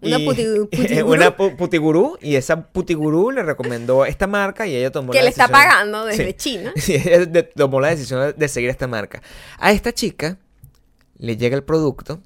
Una 0.03 0.17
puti- 0.19 0.69
putigurú. 0.71 1.13
una 1.13 1.37
pu- 1.37 1.57
putigurú. 1.57 2.19
Y 2.23 2.37
esa 2.37 2.63
putigurú 2.69 3.31
le 3.31 3.43
recomendó 3.43 4.07
esta 4.07 4.27
marca 4.27 4.67
y 4.67 4.75
ella 4.75 4.91
tomó 4.91 5.13
Que 5.13 5.19
la 5.19 5.25
le 5.25 5.31
está 5.31 5.47
decisión- 5.47 5.69
pagando 5.69 6.05
desde 6.07 6.27
Sí. 6.29 6.33
China. 6.35 6.73
Sí, 6.77 6.95
ella 6.95 7.27
de- 7.27 7.43
tomó 7.43 7.81
la 7.81 7.89
decisión 7.89 8.21
de, 8.21 8.33
de 8.33 8.49
seguir 8.49 8.71
esta 8.71 8.87
marca. 8.87 9.21
A 9.59 9.73
esta 9.73 9.93
chica 9.93 10.39
le 11.19 11.37
llega 11.37 11.55
el 11.55 11.63
producto 11.65 12.23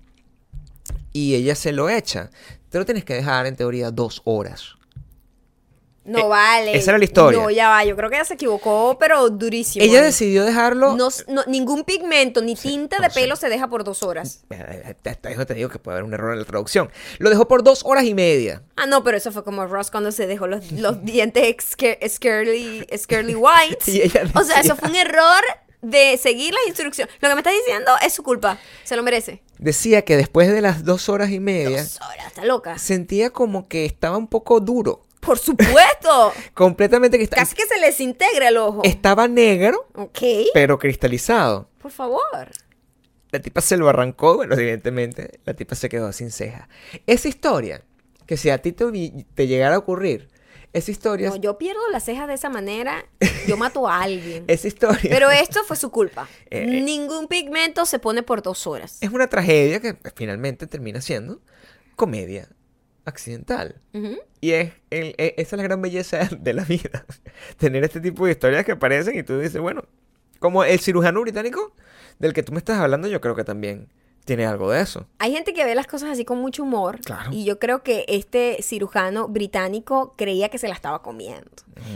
y 1.12 1.34
ella 1.34 1.56
se 1.56 1.72
lo 1.72 1.88
echa. 1.88 2.30
Te 2.68 2.78
lo 2.78 2.84
tienes 2.84 3.04
que 3.04 3.14
dejar 3.14 3.46
en 3.46 3.56
teoría 3.56 3.90
dos 3.90 4.22
horas. 4.24 4.74
No 6.04 6.18
Eh, 6.18 6.28
vale. 6.28 6.76
esa 6.76 6.90
era 6.90 6.98
la 6.98 7.04
historia. 7.04 7.40
No, 7.40 7.50
ya 7.50 7.68
va. 7.70 7.84
Yo 7.84 7.96
creo 7.96 8.10
que 8.10 8.16
ella 8.16 8.24
se 8.26 8.34
equivocó, 8.34 8.96
pero 9.00 9.30
durísimo. 9.30 9.84
Ella 9.84 10.02
decidió 10.02 10.44
dejarlo. 10.44 10.94
No, 10.96 11.08
no- 11.28 11.44
ningún 11.46 11.84
pigmento 11.84 12.42
ni 12.42 12.54
tinta 12.56 12.98
de 13.00 13.08
pelo 13.10 13.36
se 13.36 13.48
deja 13.48 13.68
por 13.68 13.84
dos 13.84 14.02
horas. 14.02 14.44
Eh, 14.50 14.94
Hasta 15.04 15.30
eso 15.30 15.46
te 15.46 15.54
digo 15.54 15.68
que 15.70 15.78
puede 15.78 15.94
haber 15.96 16.04
un 16.04 16.12
error 16.14 16.32
en 16.32 16.40
la 16.40 16.44
traducción. 16.44 16.90
Lo 17.18 17.30
dejó 17.30 17.48
por 17.48 17.62
dos 17.62 17.82
horas 17.84 18.04
y 18.04 18.12
media. 18.14 18.62
Ah, 18.76 18.86
no, 18.86 19.02
pero 19.02 19.16
eso 19.16 19.32
fue 19.32 19.44
como 19.44 19.66
Ross 19.66 19.90
cuando 19.90 20.12
se 20.12 20.26
dejó 20.26 20.46
los, 20.46 20.70
los 20.72 21.02
dientes 21.04 21.56
scarly, 22.08 22.86
scarly 22.96 23.34
white. 23.34 23.78
Y 23.90 24.02
ella 24.02 24.24
O 24.34 24.42
sea, 24.44 24.60
eso 24.60 24.76
fue 24.76 24.88
un 24.90 24.96
error 24.96 25.42
de 25.82 26.16
seguir 26.18 26.52
las 26.54 26.66
instrucciones. 26.66 27.14
Lo 27.20 27.28
que 27.28 27.34
me 27.34 27.40
estás 27.40 27.54
diciendo 27.54 27.92
es 28.04 28.12
su 28.12 28.22
culpa. 28.22 28.58
Se 28.84 28.96
lo 28.96 29.02
merece. 29.02 29.42
Decía 29.58 30.02
que 30.02 30.16
después 30.16 30.50
de 30.50 30.60
las 30.60 30.84
dos 30.84 31.08
horas 31.08 31.30
y 31.30 31.40
media 31.40 31.82
Dos 31.82 31.98
horas, 32.00 32.26
está 32.28 32.44
loca. 32.44 32.78
sentía 32.78 33.30
como 33.30 33.68
que 33.68 33.84
estaba 33.84 34.16
un 34.16 34.26
poco 34.26 34.60
duro. 34.60 35.02
Por 35.24 35.38
supuesto. 35.38 36.32
Completamente 36.54 37.20
esta- 37.22 37.36
Casi 37.36 37.54
que 37.54 37.66
se 37.66 37.78
les 37.80 38.00
integra 38.00 38.48
el 38.48 38.56
ojo. 38.56 38.82
estaba 38.84 39.28
negro, 39.28 39.88
Ok. 39.94 40.18
pero 40.52 40.78
cristalizado. 40.78 41.68
Por 41.80 41.90
favor. 41.90 42.50
La 43.30 43.40
tipa 43.40 43.60
se 43.60 43.76
lo 43.76 43.88
arrancó, 43.88 44.36
bueno, 44.36 44.54
evidentemente, 44.54 45.40
la 45.44 45.54
tipa 45.54 45.74
se 45.74 45.88
quedó 45.88 46.12
sin 46.12 46.30
ceja. 46.30 46.68
Esa 47.06 47.28
historia, 47.28 47.82
que 48.26 48.36
si 48.36 48.48
a 48.50 48.58
ti 48.58 48.72
te 48.72 49.46
llegara 49.46 49.74
a 49.74 49.78
ocurrir, 49.78 50.28
esa 50.72 50.90
historia, 50.90 51.28
No, 51.30 51.36
yo 51.36 51.56
pierdo 51.58 51.80
las 51.92 52.04
cejas 52.04 52.26
de 52.28 52.34
esa 52.34 52.48
manera, 52.48 53.04
yo 53.48 53.56
mato 53.56 53.88
a 53.88 54.02
alguien. 54.02 54.44
esa 54.48 54.66
historia 54.68 55.08
Pero 55.08 55.30
esto 55.32 55.62
fue 55.64 55.76
su 55.76 55.90
culpa. 55.90 56.28
Eh, 56.50 56.62
eh. 56.68 56.80
Ningún 56.82 57.26
pigmento 57.28 57.86
se 57.86 57.98
pone 57.98 58.22
por 58.22 58.42
dos 58.42 58.66
horas. 58.66 58.98
es 59.00 59.10
una 59.10 59.28
tragedia 59.28 59.80
que 59.80 59.94
pues, 59.94 60.12
finalmente 60.16 60.66
termina 60.66 61.00
siendo 61.00 61.40
comedia 61.96 62.48
accidental. 63.04 63.80
Y 64.40 64.52
es, 64.52 64.72
el- 64.90 65.14
e- 65.18 65.34
esa 65.38 65.56
es 65.56 65.58
la 65.58 65.62
gran 65.62 65.80
belleza 65.82 66.28
de 66.38 66.52
la 66.52 66.64
vida. 66.64 67.04
Tener 67.58 67.84
este 67.84 68.00
tipo 68.00 68.26
de 68.26 68.32
historias 68.32 68.64
que 68.64 68.72
aparecen 68.72 69.18
y 69.18 69.22
tú 69.22 69.38
dices, 69.38 69.60
bueno, 69.60 69.84
como 70.38 70.64
el 70.64 70.78
cirujano 70.80 71.20
británico 71.20 71.74
del 72.18 72.32
que 72.32 72.42
tú 72.42 72.52
me 72.52 72.58
estás 72.58 72.78
hablando, 72.78 73.08
yo 73.08 73.20
creo 73.20 73.34
que 73.34 73.44
también 73.44 73.88
tiene 74.24 74.46
algo 74.46 74.70
de 74.70 74.80
eso. 74.80 75.06
Hay 75.18 75.32
gente 75.32 75.52
que 75.52 75.64
ve 75.66 75.74
las 75.74 75.86
cosas 75.86 76.10
así 76.10 76.24
con 76.24 76.38
mucho 76.38 76.62
humor. 76.62 76.98
Claro. 77.00 77.30
Y 77.32 77.44
yo 77.44 77.58
creo 77.58 77.82
que 77.82 78.06
este 78.08 78.56
cirujano 78.62 79.28
británico 79.28 80.14
creía 80.16 80.48
que 80.48 80.56
se 80.58 80.66
la 80.68 80.74
estaba 80.74 81.02
comiendo. 81.02 81.50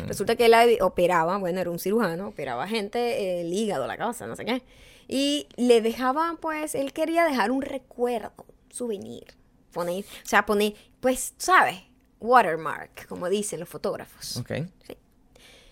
Resulta 0.06 0.36
que 0.36 0.44
él 0.46 0.54
operaba, 0.82 1.38
bueno, 1.38 1.58
era 1.60 1.70
un 1.70 1.78
cirujano, 1.78 2.28
operaba 2.28 2.66
gente, 2.68 3.40
el 3.40 3.52
hígado, 3.52 3.86
la 3.86 3.96
cabeza, 3.96 4.26
no 4.26 4.36
sé 4.36 4.44
qué. 4.44 4.62
Y 5.08 5.46
le 5.56 5.80
dejaba, 5.80 6.36
pues, 6.40 6.74
él 6.74 6.92
quería 6.92 7.24
dejar 7.24 7.50
un 7.50 7.62
recuerdo, 7.62 8.44
souvenir. 8.68 9.24
Poner, 9.72 10.04
o 10.04 10.28
sea, 10.28 10.44
poner, 10.44 10.74
pues, 11.00 11.34
¿sabes? 11.38 11.76
Watermark, 12.20 13.06
como 13.06 13.28
dicen 13.28 13.60
los 13.60 13.68
fotógrafos. 13.68 14.36
Ok. 14.38 14.50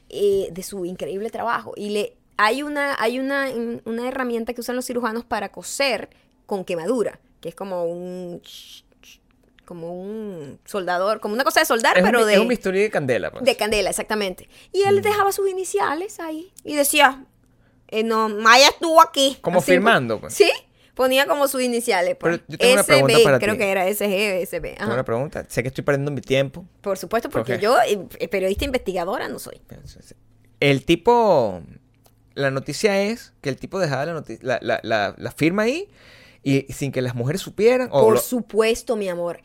eh, 0.08 0.48
de 0.52 0.62
su 0.62 0.84
increíble 0.84 1.30
trabajo. 1.30 1.72
Y 1.76 1.90
le 1.90 2.16
hay 2.36 2.62
una, 2.62 2.94
hay 3.00 3.18
una, 3.18 3.48
una 3.84 4.08
herramienta 4.08 4.52
que 4.54 4.60
usan 4.60 4.76
los 4.76 4.84
cirujanos 4.86 5.24
para 5.24 5.50
coser 5.50 6.10
con 6.46 6.64
quemadura, 6.64 7.18
que 7.40 7.48
es 7.48 7.54
como 7.54 7.84
un 7.84 8.40
como 9.64 10.00
un 10.00 10.60
soldador, 10.64 11.18
como 11.18 11.34
una 11.34 11.42
cosa 11.42 11.58
de 11.58 11.66
soldar, 11.66 11.98
Es, 11.98 12.04
pero 12.04 12.20
un, 12.20 12.26
de, 12.28 12.34
es 12.34 12.38
un 12.38 12.46
bisturí 12.46 12.80
de 12.82 12.90
candela. 12.90 13.32
pues. 13.32 13.44
de 13.44 13.56
candela, 13.56 13.90
exactamente. 13.90 14.48
Y 14.72 14.82
él 14.82 15.02
dejaba 15.02 15.32
sus 15.32 15.48
iniciales 15.48 16.20
ahí 16.20 16.52
y 16.62 16.76
decía 16.76 17.24
Eh, 17.88 18.04
no, 18.04 18.28
Maya 18.28 18.68
estuvo 18.68 19.00
aquí. 19.02 19.38
Como 19.40 19.58
Así, 19.58 19.72
firmando, 19.72 20.20
pues. 20.20 20.34
Sí, 20.34 20.50
ponía 20.96 21.26
como 21.26 21.46
sus 21.46 21.62
iniciales. 21.62 22.16
Pues. 22.18 22.38
Pero 22.38 22.44
yo 22.48 22.58
tengo 22.58 22.72
una 22.72 22.82
SB, 22.82 22.86
pregunta 22.88 23.18
para 23.22 23.38
creo 23.38 23.54
ti. 23.54 23.58
que 23.58 23.70
era 23.70 23.86
SG, 23.86 24.44
SB. 24.46 24.74
Tengo 24.78 24.92
una 24.94 25.04
pregunta. 25.04 25.44
Sé 25.48 25.62
que 25.62 25.68
estoy 25.68 25.84
perdiendo 25.84 26.10
mi 26.10 26.20
tiempo. 26.22 26.64
Por 26.80 26.98
supuesto, 26.98 27.30
porque 27.30 27.60
yo, 27.60 27.76
eh, 27.86 28.26
periodista 28.28 28.64
investigadora, 28.64 29.28
no 29.28 29.38
soy. 29.38 29.60
El 30.58 30.84
tipo. 30.84 31.62
La 32.34 32.50
noticia 32.50 33.00
es 33.02 33.32
que 33.40 33.48
el 33.48 33.56
tipo 33.56 33.78
dejaba 33.78 34.04
la, 34.06 34.24
la, 34.42 34.58
la, 34.60 34.80
la- 34.82 35.14
la 35.16 35.30
firma 35.32 35.62
ahí 35.62 35.88
y 36.42 36.62
sin 36.72 36.92
que 36.92 37.00
las 37.00 37.14
mujeres 37.14 37.40
supieran. 37.40 37.88
O 37.90 38.02
Por 38.02 38.14
lo- 38.14 38.20
supuesto, 38.20 38.94
mi 38.94 39.08
amor. 39.08 39.40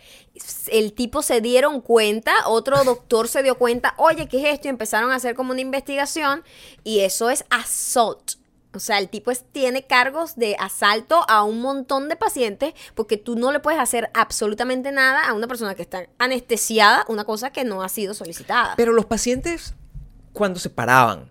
El 0.70 0.92
tipo 0.94 1.22
se 1.22 1.40
dieron 1.40 1.80
cuenta, 1.82 2.34
otro 2.48 2.84
doctor 2.84 3.28
se 3.30 3.44
dio 3.44 3.56
cuenta, 3.58 3.94
oye, 3.98 4.28
¿qué 4.28 4.40
es 4.42 4.54
esto? 4.56 4.68
Y 4.68 4.70
empezaron 4.72 5.10
a 5.12 5.16
hacer 5.16 5.36
como 5.36 5.52
una 5.54 5.62
investigación 5.62 6.44
y 6.84 7.00
eso 7.00 7.30
es 7.30 7.46
assault. 7.50 8.34
O 8.74 8.80
sea, 8.80 9.00
el 9.00 9.10
tipo 9.10 9.32
es- 9.32 9.44
tiene 9.52 9.86
cargos 9.86 10.36
de 10.38 10.56
asalto 10.58 11.26
a 11.28 11.44
un 11.44 11.62
montón 11.62 12.08
de 12.08 12.16
pacientes 12.16 12.74
porque 12.96 13.18
tú 13.18 13.36
no 13.36 13.52
le 13.52 13.60
puedes 13.60 13.80
hacer 13.80 14.10
absolutamente 14.14 14.92
nada 14.94 15.28
a 15.28 15.34
una 15.34 15.48
persona 15.48 15.76
que 15.76 15.82
está 15.82 16.08
anestesiada, 16.20 17.06
una 17.10 17.26
cosa 17.26 17.52
que 17.52 17.64
no 17.66 17.84
ha 17.84 17.90
sido 17.90 18.14
solicitada. 18.14 18.76
Pero 18.78 18.94
los 18.94 19.06
pacientes, 19.06 19.74
cuando 20.32 20.60
se 20.60 20.70
paraban, 20.70 21.30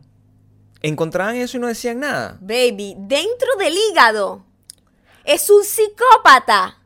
encontraban 0.82 1.36
eso 1.36 1.56
y 1.56 1.60
no 1.60 1.66
decían 1.66 2.00
nada. 2.00 2.36
Baby, 2.40 2.94
dentro 2.98 3.48
del 3.58 3.74
hígado. 3.74 4.44
Es 5.24 5.48
un 5.50 5.64
psicópata. 5.64 6.78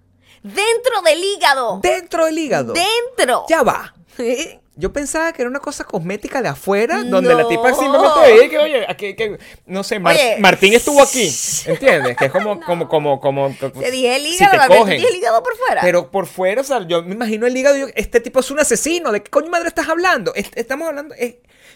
Dentro 0.42 1.00
del 1.04 1.22
hígado. 1.24 1.80
Dentro 1.82 2.26
del 2.26 2.38
hígado. 2.38 2.74
Dentro. 2.74 3.44
Ya 3.48 3.62
va. 3.62 3.94
Yo 4.76 4.92
pensaba 4.92 5.32
que 5.32 5.42
era 5.42 5.48
una 5.48 5.60
cosa 5.60 5.84
cosmética 5.84 6.42
de 6.42 6.48
afuera, 6.48 7.04
donde 7.04 7.32
la 7.32 7.42
No. 7.42 7.48
tipa 7.48 7.72
simplemente 7.74 8.20
veía 8.26 8.48
que, 8.50 8.58
oye, 8.58 8.84
aquí, 8.88 9.14
que, 9.14 9.38
no 9.66 9.84
sé, 9.84 10.00
Mar- 10.00 10.16
Oye. 10.16 10.36
Martín 10.40 10.72
estuvo 10.74 11.00
aquí, 11.00 11.32
¿entiendes? 11.66 12.16
Que 12.16 12.24
es 12.24 12.32
como, 12.32 12.58
como, 12.60 12.88
como, 12.88 13.20
como, 13.20 13.54
Te 13.54 13.90
dije 13.92 14.16
el 14.16 14.22
si 14.22 14.34
hígado, 14.34 14.50
te 14.50 14.56
Gabriel, 14.58 14.68
te 14.68 14.78
cogen. 14.80 14.96
dije 14.96 15.08
el 15.10 15.14
hígado 15.16 15.42
por 15.44 15.56
fuera. 15.56 15.80
Pero 15.80 16.10
por 16.10 16.26
fuera, 16.26 16.60
o 16.60 16.64
sea, 16.64 16.84
yo 16.88 17.04
me 17.04 17.14
imagino 17.14 17.46
el 17.46 17.56
hígado, 17.56 17.76
yo, 17.76 17.86
este 17.94 18.18
tipo 18.18 18.40
es 18.40 18.50
un 18.50 18.58
asesino, 18.58 19.12
¿de 19.12 19.22
qué 19.22 19.30
coño 19.30 19.48
madre 19.48 19.68
estás 19.68 19.88
hablando? 19.88 20.34
Es- 20.34 20.50
estamos 20.56 20.88
hablando, 20.88 21.14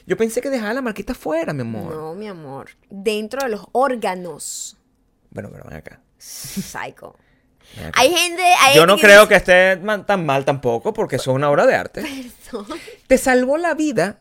yo 0.07 0.17
pensé 0.17 0.41
que 0.41 0.51
dejaba 0.51 0.75
la 0.75 0.83
marquita 0.83 1.13
afuera, 1.13 1.53
mi 1.53 1.61
amor. 1.61 1.95
No, 1.95 2.15
mi 2.15 2.27
amor. 2.27 2.71
Dentro 2.91 3.43
de 3.43 3.49
los 3.51 3.65
órganos. 3.73 4.77
Bueno, 5.31 5.51
pero 5.53 5.65
ven 5.69 5.77
acá. 5.79 6.01
Psycho. 6.19 7.15
Hay 7.95 8.11
gente. 8.13 8.43
Hay 8.43 8.75
Yo 8.75 8.83
gente 8.83 8.87
no 8.87 8.99
creo 8.99 9.21
dice- 9.21 9.29
que 9.29 9.35
esté 9.37 9.77
man- 9.77 10.05
tan 10.07 10.25
mal 10.27 10.45
tampoco, 10.45 10.93
porque 10.93 11.17
eso 11.17 11.31
es 11.31 11.35
una 11.37 11.51
obra 11.51 11.67
de 11.67 11.75
arte. 11.75 12.05
Te 13.07 13.19
salvó 13.19 13.57
la 13.59 13.75
vida. 13.75 14.19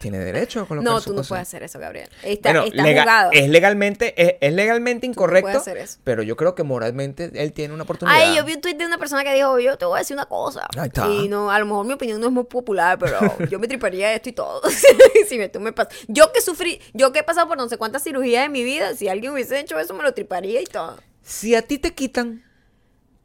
Tiene 0.00 0.18
derecho 0.18 0.60
a 0.60 0.68
colocar 0.68 0.84
No, 0.92 1.00
tú 1.00 1.10
no 1.10 1.16
cosa. 1.16 1.28
puedes 1.30 1.48
hacer 1.48 1.64
eso, 1.64 1.80
Gabriel. 1.80 2.08
Está, 2.22 2.52
Bueno, 2.52 2.66
está 2.66 2.84
jugado. 2.84 3.30
es 3.32 3.48
legalmente, 3.48 4.14
es, 4.16 4.34
es 4.40 4.52
legalmente 4.52 5.08
no 5.08 5.10
incorrecto, 5.10 5.46
puedes 5.46 5.60
hacer 5.60 5.76
eso. 5.76 5.98
pero 6.04 6.22
yo 6.22 6.36
creo 6.36 6.54
que 6.54 6.62
moralmente 6.62 7.32
él 7.34 7.52
tiene 7.52 7.74
una 7.74 7.82
oportunidad. 7.82 8.16
Ay, 8.16 8.36
yo 8.36 8.44
vi 8.44 8.54
un 8.54 8.60
tweet 8.60 8.74
de 8.76 8.86
una 8.86 8.96
persona 8.98 9.24
que 9.24 9.34
dijo, 9.34 9.58
yo 9.58 9.76
te 9.76 9.86
voy 9.86 9.96
a 9.96 9.98
decir 9.98 10.14
una 10.14 10.26
cosa. 10.26 10.68
Ahí 10.78 10.86
está. 10.86 11.08
Y 11.08 11.26
no, 11.26 11.50
a 11.50 11.58
lo 11.58 11.66
mejor 11.66 11.84
mi 11.84 11.94
opinión 11.94 12.20
no 12.20 12.28
es 12.28 12.32
muy 12.32 12.44
popular, 12.44 12.96
pero 13.00 13.18
yo 13.50 13.58
me 13.58 13.66
triparía 13.66 14.14
esto 14.14 14.28
y 14.28 14.32
todo. 14.34 14.62
si 15.28 15.36
me, 15.36 15.48
tú 15.48 15.58
me 15.58 15.74
pas- 15.74 15.88
Yo 16.06 16.32
que 16.32 16.42
sufrí, 16.42 16.80
yo 16.94 17.10
que 17.10 17.18
he 17.18 17.24
pasado 17.24 17.48
por 17.48 17.56
no 17.58 17.68
sé 17.68 17.76
cuántas 17.76 18.04
cirugías 18.04 18.46
en 18.46 18.52
mi 18.52 18.62
vida, 18.62 18.94
si 18.94 19.08
alguien 19.08 19.32
hubiese 19.32 19.58
hecho 19.58 19.80
eso, 19.80 19.94
me 19.94 20.04
lo 20.04 20.14
triparía 20.14 20.60
y 20.60 20.66
todo. 20.66 20.96
Si 21.24 21.56
a 21.56 21.62
ti 21.62 21.78
te 21.78 21.92
quitan, 21.92 22.44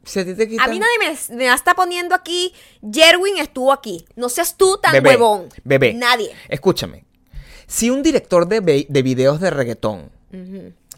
si 0.04 0.20
a 0.20 0.26
ti 0.26 0.34
te 0.34 0.48
quitan, 0.48 0.68
A 0.68 0.72
mí 0.72 0.80
nadie 0.80 0.98
me, 1.00 1.36
me 1.36 1.54
está 1.54 1.74
poniendo 1.74 2.16
aquí, 2.16 2.54
Jerwin 2.92 3.38
estuvo 3.38 3.72
aquí. 3.72 4.06
No 4.16 4.30
seas 4.30 4.58
tú 4.58 4.78
tan 4.82 4.94
bebé, 4.94 5.10
huevón. 5.10 5.50
bebé, 5.64 5.94
Nadie. 5.94 6.32
Escúchame. 6.50 7.06
Si 7.68 7.90
un 7.90 8.04
director 8.04 8.48
de, 8.48 8.86
de 8.88 9.02
videos 9.02 9.40
de 9.40 9.50
reggaetón, 9.50 10.12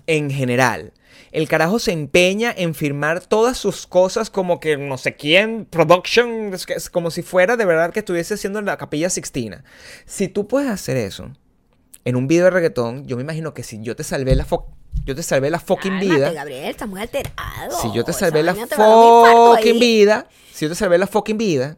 en 0.07 0.31
general, 0.31 0.93
el 1.31 1.47
carajo 1.47 1.79
se 1.79 1.91
empeña 1.91 2.53
en 2.55 2.73
firmar 2.73 3.25
todas 3.25 3.57
sus 3.57 3.85
cosas 3.87 4.29
como 4.29 4.59
que 4.59 4.77
no 4.77 4.97
sé 4.97 5.15
quién, 5.15 5.65
production, 5.65 6.51
como 6.91 7.11
si 7.11 7.21
fuera 7.21 7.57
de 7.57 7.65
verdad 7.65 7.91
que 7.91 7.99
estuviese 7.99 8.33
haciendo 8.33 8.59
en 8.59 8.65
la 8.65 8.77
capilla 8.77 9.09
Sixtina. 9.09 9.63
Si 10.05 10.27
tú 10.27 10.47
puedes 10.47 10.69
hacer 10.69 10.97
eso 10.97 11.31
en 12.05 12.15
un 12.15 12.27
video 12.27 12.45
de 12.45 12.51
reggaetón, 12.51 13.05
yo 13.05 13.17
me 13.17 13.23
imagino 13.23 13.53
que 13.53 13.63
si 13.63 13.81
yo 13.81 13.95
te 13.95 14.03
salvé 14.03 14.35
la 14.35 14.45
fo- 14.45 14.67
yo 15.03 15.13
te 15.15 15.21
salvé 15.23 15.49
la 15.49 15.59
fucking 15.59 15.91
Cálmate, 15.99 16.15
vida. 16.15 16.31
Gabriel, 16.31 16.69
estás 16.69 16.87
muy 16.87 17.01
alterado. 17.01 17.79
Si 17.81 17.91
yo 17.93 18.03
te 18.05 18.13
salvé 18.13 18.41
la 18.43 18.55
fucking 18.55 19.79
vida, 19.79 20.27
si 20.53 20.65
yo 20.65 20.69
te 20.69 20.75
salvé 20.75 20.97
la 20.97 21.07
fucking 21.07 21.37
vida, 21.37 21.77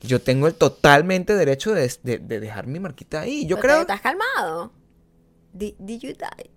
yo 0.00 0.20
tengo 0.20 0.46
el 0.46 0.54
totalmente 0.54 1.34
derecho 1.34 1.72
de, 1.74 1.90
de- 2.02 2.18
de 2.18 2.40
dejar 2.40 2.66
mi 2.66 2.78
marquita 2.78 3.22
ahí. 3.22 3.46
Yo 3.46 3.56
Pero 3.56 3.68
creo. 3.68 3.80
¿Estás 3.82 4.00
calmado? 4.02 4.72
Did, 5.52 5.74
did 5.78 6.00
you 6.00 6.12
die? 6.12 6.50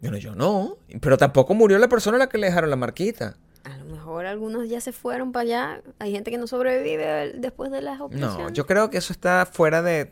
Yo 0.00 0.10
no, 0.12 0.16
yo 0.16 0.34
no. 0.34 0.76
Pero 1.00 1.16
tampoco 1.18 1.54
murió 1.54 1.78
la 1.78 1.88
persona 1.88 2.16
a 2.16 2.20
la 2.20 2.28
que 2.28 2.38
le 2.38 2.46
dejaron 2.46 2.70
la 2.70 2.76
marquita. 2.76 3.36
A 3.64 3.76
lo 3.78 3.84
mejor 3.86 4.26
algunos 4.26 4.68
ya 4.68 4.80
se 4.80 4.92
fueron 4.92 5.32
para 5.32 5.42
allá. 5.42 5.82
Hay 5.98 6.12
gente 6.12 6.30
que 6.30 6.38
no 6.38 6.46
sobrevive 6.46 7.32
después 7.36 7.70
de 7.72 7.82
las 7.82 8.00
operaciones. 8.00 8.38
No, 8.48 8.50
yo 8.52 8.64
creo 8.66 8.90
que 8.90 8.98
eso 8.98 9.12
está 9.12 9.44
fuera 9.50 9.82
de- 9.82 10.10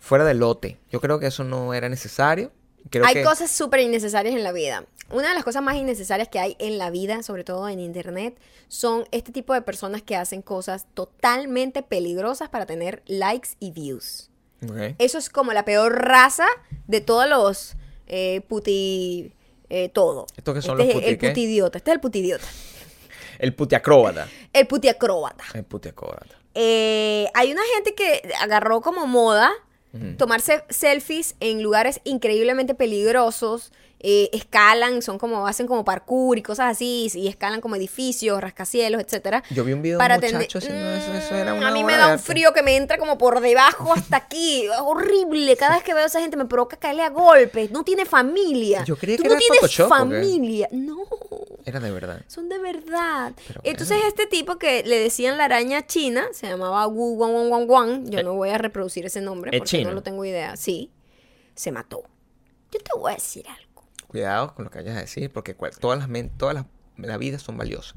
fuera 0.00 0.24
de 0.24 0.34
lote. 0.34 0.78
Yo 0.90 1.00
creo 1.00 1.20
que 1.20 1.26
eso 1.28 1.44
no 1.44 1.72
era 1.74 1.88
necesario. 1.88 2.50
Creo 2.90 3.04
hay 3.06 3.14
que- 3.14 3.22
cosas 3.22 3.50
súper 3.50 3.80
innecesarias 3.80 4.34
en 4.34 4.42
la 4.42 4.50
vida. 4.52 4.84
Una 5.10 5.28
de 5.28 5.34
las 5.34 5.44
cosas 5.44 5.62
más 5.62 5.76
innecesarias 5.76 6.28
que 6.28 6.38
hay 6.38 6.56
en 6.60 6.78
la 6.78 6.88
vida, 6.90 7.22
sobre 7.22 7.42
todo 7.44 7.68
en 7.68 7.80
internet, 7.80 8.38
son 8.68 9.04
este 9.10 9.32
tipo 9.32 9.52
de 9.54 9.60
personas 9.62 10.02
que 10.02 10.16
hacen 10.16 10.40
cosas 10.40 10.86
totalmente 10.94 11.82
peligrosas 11.82 12.48
para 12.48 12.64
tener 12.66 13.02
likes 13.06 13.50
y 13.60 13.72
views. 13.72 14.30
Eso 14.98 15.18
es 15.18 15.30
como 15.30 15.52
la 15.52 15.64
peor 15.64 15.94
raza 16.04 16.46
de 16.86 17.00
todos 17.00 17.28
los 17.28 17.76
eh, 18.06 18.42
puti... 18.48 19.32
eh, 19.68 19.88
todo. 19.88 20.26
¿Estos 20.36 20.54
qué 20.54 20.62
son 20.62 20.80
Este 20.80 20.84
los 20.84 20.88
es 20.88 20.94
puti 20.94 21.06
El 21.12 21.18
qué? 21.18 21.28
putidiota. 21.28 21.78
Este 21.78 21.90
es 21.90 21.94
el 21.94 22.00
putidiota. 22.00 22.44
El 23.38 23.54
putiacróbata. 23.54 24.28
El 24.52 24.66
putiacróbata. 24.66 25.44
El 25.54 25.64
putiacróbata. 25.64 26.36
Eh, 26.54 27.26
hay 27.34 27.52
una 27.52 27.62
gente 27.74 27.94
que 27.94 28.30
agarró 28.40 28.80
como 28.80 29.06
moda 29.06 29.50
tomarse 30.16 30.64
selfies 30.68 31.34
en 31.40 31.62
lugares 31.62 32.00
increíblemente 32.04 32.74
peligrosos. 32.74 33.72
Eh, 34.02 34.30
escalan, 34.32 35.02
son 35.02 35.18
como, 35.18 35.46
hacen 35.46 35.66
como 35.66 35.84
parkour 35.84 36.38
y 36.38 36.42
cosas 36.42 36.70
así, 36.72 37.08
y 37.14 37.28
escalan 37.28 37.60
como 37.60 37.76
edificios, 37.76 38.40
rascacielos, 38.40 39.00
etcétera. 39.02 39.42
Yo 39.50 39.62
vi 39.64 39.72
un 39.74 39.82
video 39.82 39.98
de 39.98 40.02
para 40.02 40.14
un 40.16 40.20
tener- 40.20 40.36
muchacho 40.36 40.58
haciendo 40.58 40.90
eso. 40.94 41.12
Eso 41.14 41.34
era 41.34 41.54
Mm, 41.54 41.58
una 41.58 41.68
A 41.68 41.70
mí 41.72 41.84
me 41.84 41.92
de 41.92 41.98
da 41.98 42.12
un 42.12 42.18
frío 42.18 42.52
que 42.54 42.62
me 42.62 42.76
entra 42.76 42.96
como 42.98 43.18
por 43.18 43.40
debajo 43.40 43.92
hasta 43.92 44.16
aquí. 44.16 44.62
Es 44.64 44.70
horrible. 44.80 45.56
Cada 45.56 45.74
vez 45.74 45.84
que 45.84 45.92
veo 45.94 46.02
a 46.04 46.06
esa 46.06 46.20
gente 46.20 46.36
me 46.36 46.46
provoca 46.46 46.76
caerle 46.78 47.02
a 47.02 47.10
golpes. 47.10 47.70
No 47.70 47.84
tiene 47.84 48.06
familia. 48.06 48.84
Yo 48.84 48.96
creía 48.96 49.16
Tú 49.18 49.22
que 49.24 49.28
no 49.28 49.34
era 49.34 49.38
tienes 49.40 49.60
Photoshop, 49.60 49.88
familia. 49.88 50.68
No. 50.72 50.96
Era 51.66 51.78
de 51.78 51.90
verdad. 51.90 52.22
Son 52.26 52.48
de 52.48 52.58
verdad. 52.58 53.32
Pero 53.46 53.60
Entonces 53.64 53.96
bueno. 53.98 54.08
este 54.08 54.26
tipo 54.26 54.56
que 54.58 54.82
le 54.84 54.98
decían 54.98 55.36
la 55.36 55.44
araña 55.44 55.86
china, 55.86 56.26
se 56.32 56.46
llamaba 56.48 56.86
Wu 56.86 57.14
Wang 57.16 57.34
Wang 57.34 57.50
Wang 57.50 57.70
Wang, 57.70 58.10
yo 58.10 58.22
no 58.22 58.34
voy 58.34 58.48
a 58.48 58.56
reproducir 58.58 59.04
ese 59.04 59.20
nombre 59.20 59.50
¿Es 59.54 59.60
porque 59.60 59.68
chino? 59.78 59.90
no 59.90 59.94
lo 59.96 60.02
tengo 60.02 60.24
idea. 60.24 60.56
Sí, 60.56 60.90
se 61.54 61.70
mató. 61.70 62.02
Yo 62.72 62.78
te 62.80 62.90
voy 62.98 63.12
a 63.12 63.14
decir 63.16 63.44
algo. 63.48 63.69
Cuidado 64.10 64.54
con 64.54 64.64
lo 64.64 64.70
que 64.70 64.78
vayas 64.78 64.96
a 64.96 65.00
decir, 65.00 65.30
porque 65.30 65.54
cual- 65.54 65.76
todas 65.78 65.98
las, 65.98 66.08
todas 66.36 66.54
las, 66.54 66.64
las 66.98 67.18
vidas 67.18 67.42
son 67.42 67.56
valiosas. 67.56 67.94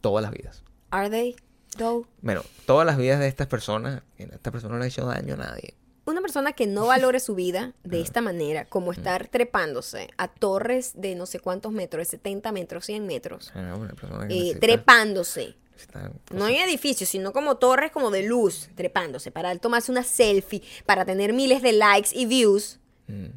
Todas 0.00 0.22
las 0.22 0.32
vidas. 0.32 0.62
Are 0.90 1.10
they? 1.10 1.34
Though? 1.76 2.06
Bueno, 2.22 2.42
todas 2.66 2.86
las 2.86 2.96
vidas 2.96 3.18
de 3.18 3.26
estas 3.26 3.48
personas, 3.48 4.02
esta 4.16 4.52
persona 4.52 4.74
no 4.74 4.78
le 4.78 4.84
ha 4.84 4.88
hecho 4.88 5.04
daño 5.06 5.34
a 5.34 5.38
nadie. 5.38 5.74
Una 6.06 6.20
persona 6.20 6.52
que 6.52 6.66
no 6.66 6.86
valore 6.86 7.18
su 7.18 7.34
vida 7.34 7.72
de 7.82 8.00
esta 8.02 8.20
manera, 8.20 8.66
como 8.66 8.92
estar 8.92 9.26
trepándose 9.28 10.08
a 10.18 10.28
torres 10.28 10.92
de 10.94 11.14
no 11.14 11.24
sé 11.26 11.40
cuántos 11.40 11.72
metros, 11.72 12.00
de 12.00 12.04
70 12.04 12.52
metros, 12.52 12.84
100 12.84 13.06
metros, 13.06 13.46
sea, 13.54 13.74
una 13.74 13.94
persona 13.94 14.28
que 14.28 14.34
eh, 14.34 14.38
necesita- 14.54 14.60
trepándose. 14.60 15.56
necesita 15.72 16.12
No 16.30 16.46
en 16.46 16.56
edificios, 16.56 17.08
sino 17.08 17.32
como 17.32 17.56
torres 17.56 17.90
como 17.90 18.10
de 18.10 18.22
luz, 18.22 18.68
trepándose, 18.74 19.30
para 19.32 19.56
tomarse 19.56 19.90
una 19.90 20.02
selfie, 20.04 20.62
para 20.84 21.04
tener 21.06 21.32
miles 21.32 21.62
de 21.62 21.72
likes 21.72 22.10
y 22.12 22.26
views. 22.26 22.78
Mm. 23.08 23.28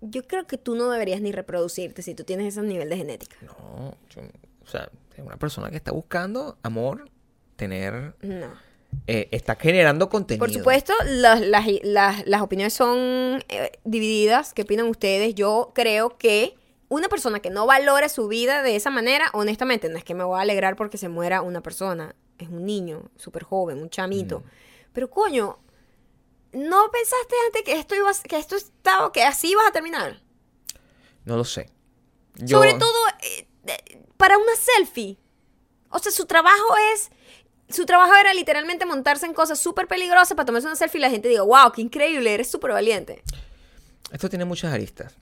Yo 0.00 0.26
creo 0.26 0.46
que 0.46 0.56
tú 0.58 0.74
no 0.74 0.90
deberías 0.90 1.20
ni 1.20 1.32
reproducirte 1.32 2.02
si 2.02 2.14
tú 2.14 2.24
tienes 2.24 2.46
ese 2.56 2.62
nivel 2.66 2.88
de 2.88 2.96
genética. 2.96 3.36
No, 3.42 3.94
yo- 4.10 4.22
o 4.62 4.66
sea, 4.66 4.88
una 5.18 5.36
persona 5.36 5.70
que 5.70 5.76
está 5.76 5.92
buscando 5.92 6.56
amor, 6.62 7.10
tener, 7.56 8.14
No. 8.22 8.46
eh, 9.06 9.28
está 9.30 9.56
generando 9.56 10.08
contenido. 10.08 10.44
Por 10.46 10.52
supuesto, 10.54 10.94
las, 11.04 11.40
las, 11.42 11.66
las- 11.82 12.26
las 12.26 12.40
opiniones 12.40 12.72
son 12.72 13.44
eh, 13.48 13.72
divididas. 13.84 14.54
¿Qué 14.54 14.62
opinan 14.62 14.86
ustedes? 14.86 15.34
Yo 15.34 15.72
creo 15.74 16.16
que 16.16 16.56
una 16.88 17.08
persona 17.08 17.40
que 17.40 17.50
no 17.50 17.66
valore 17.66 18.08
su 18.08 18.26
vida 18.28 18.62
de 18.62 18.76
esa 18.76 18.90
manera, 18.90 19.26
honestamente, 19.34 19.88
no 19.90 19.98
es 19.98 20.04
que 20.04 20.14
me 20.14 20.24
voy 20.24 20.38
a 20.38 20.42
alegrar 20.42 20.76
porque 20.76 20.96
se 20.98 21.08
muera 21.08 21.42
una 21.42 21.60
persona. 21.62 22.14
Es 22.38 22.48
un 22.48 22.64
niño, 22.64 23.02
súper 23.16 23.42
joven, 23.42 23.78
un 23.82 23.90
chamito. 23.90 24.42
Pero 24.94 25.10
coño, 25.10 25.58
¿no 26.52 26.90
pensaste 26.90 27.34
antes 27.46 27.62
que 27.62 27.72
esto 27.78 27.94
iba 27.94 28.10
a- 28.10 28.28
que 28.28 28.38
esto 28.38 28.56
estaba, 28.56 29.12
que 29.12 29.22
así 29.22 29.50
ibas 29.50 29.66
a 29.68 29.72
terminar? 29.72 30.20
No 31.24 31.36
lo 31.36 31.44
sé. 31.44 31.70
Yo- 32.36 32.58
Sobre 32.58 32.74
todo 32.74 32.98
eh, 33.22 33.46
para 34.16 34.36
una 34.38 34.54
selfie. 34.56 35.18
O 35.90 35.98
sea, 35.98 36.12
su 36.12 36.26
trabajo 36.26 36.74
es 36.94 37.10
su 37.68 37.86
trabajo 37.86 38.12
era 38.16 38.34
literalmente 38.34 38.84
montarse 38.84 39.26
en 39.26 39.32
cosas 39.34 39.58
súper 39.60 39.86
peligrosas 39.86 40.34
para 40.34 40.44
tomarse 40.44 40.66
una 40.66 40.74
selfie 40.74 40.98
y 40.98 41.02
la 41.02 41.10
gente 41.10 41.28
diga, 41.28 41.42
wow, 41.42 41.70
qué 41.72 41.82
increíble, 41.82 42.34
eres 42.34 42.50
súper 42.50 42.72
valiente. 42.72 43.22
Esto 44.10 44.28
tiene 44.28 44.44
muchas 44.44 44.72
aristas. 44.72 45.14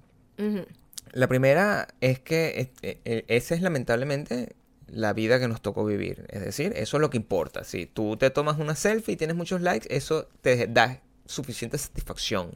La 1.13 1.27
primera 1.27 1.89
es 2.01 2.21
que 2.21 2.73
eh, 2.83 3.01
eh, 3.05 3.25
esa 3.29 3.55
es 3.55 3.61
lamentablemente 3.61 4.55
la 4.87 5.13
vida 5.13 5.39
que 5.39 5.47
nos 5.49 5.61
tocó 5.61 5.85
vivir. 5.85 6.25
Es 6.31 6.41
decir, 6.43 6.73
eso 6.77 6.97
es 6.97 7.01
lo 7.03 7.11
que 7.11 7.19
importa. 7.19 7.65
Si 7.65 7.85
tú 7.85 8.17
te 8.17 8.31
tomas 8.31 8.59
una 8.59 8.75
selfie 8.75 9.13
y 9.13 9.17
tienes 9.17 9.37
muchos 9.37 9.61
likes, 9.61 9.87
eso 9.95 10.29
te 10.41 10.67
da 10.69 11.03
suficiente 11.29 11.79
satisfacción 11.79 12.51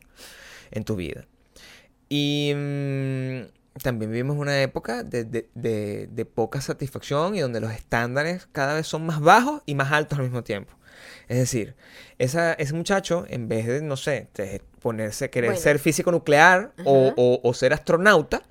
en 0.70 0.84
tu 0.84 0.96
vida. 0.96 1.24
Y 2.08 2.52
mm, 2.54 3.80
también 3.82 4.10
vivimos 4.10 4.36
una 4.36 4.60
época 4.62 5.02
de, 5.02 5.24
de- 5.24 5.48
de- 5.54 6.08
de 6.10 6.24
poca 6.26 6.60
satisfacción 6.60 7.34
y 7.36 7.40
donde 7.40 7.60
los 7.60 7.72
estándares 7.72 8.48
cada 8.52 8.74
vez 8.74 8.86
son 8.86 9.06
más 9.06 9.20
bajos 9.20 9.62
y 9.66 9.74
más 9.74 9.92
altos 9.92 10.18
al 10.18 10.24
mismo 10.24 10.42
tiempo. 10.42 10.74
Es 11.28 11.38
decir, 11.38 11.74
esa, 12.18 12.52
ese 12.54 12.74
muchacho, 12.74 13.24
en 13.28 13.48
vez 13.48 13.66
de, 13.66 13.80
no 13.82 13.96
sé, 13.96 14.28
ponerse, 14.80 15.30
querer 15.30 15.50
Bueno. 15.50 15.62
ser 15.62 15.78
físico 15.78 16.10
nuclear 16.12 16.72
o- 16.84 17.40
o 17.42 17.54
ser 17.54 17.72
astronauta, 17.72 18.42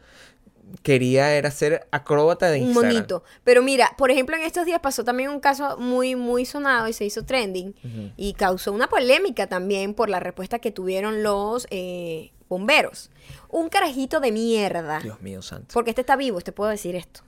quería 0.84 1.34
era 1.36 1.52
ser 1.52 1.88
acróbata 1.92 2.50
de 2.50 2.62
Un 2.62 2.68
Instagram. 2.70 2.94
monito. 2.94 3.24
Pero 3.44 3.62
mira, 3.62 3.94
por 3.98 4.12
ejemplo, 4.12 4.36
en 4.36 4.44
estos 4.44 4.66
días 4.66 4.80
pasó 4.80 5.04
también 5.04 5.30
un 5.30 5.40
caso 5.40 5.78
muy, 5.78 6.16
muy 6.16 6.46
sonado 6.46 6.88
y 6.88 6.94
se 6.94 7.06
hizo 7.06 7.26
trending 7.26 7.74
y 8.18 8.34
causó 8.34 8.72
una 8.72 8.88
polémica 8.88 9.48
también 9.48 9.94
por 9.94 10.10
la 10.10 10.20
respuesta 10.20 10.60
que 10.60 10.72
tuvieron 10.72 11.24
los 11.24 11.68
eh, 11.72 12.32
bomberos. 12.50 13.10
Un 13.50 13.70
carajito 13.70 14.20
de 14.20 14.32
mierda. 14.32 15.00
Dios 15.02 15.22
mío 15.22 15.42
santo. 15.42 15.68
Porque 15.74 15.92
este 15.92 16.02
está 16.02 16.16
vivo, 16.16 16.42
te 16.42 16.52
puedo 16.52 16.70
decir 16.70 16.96
esto. 16.96 17.22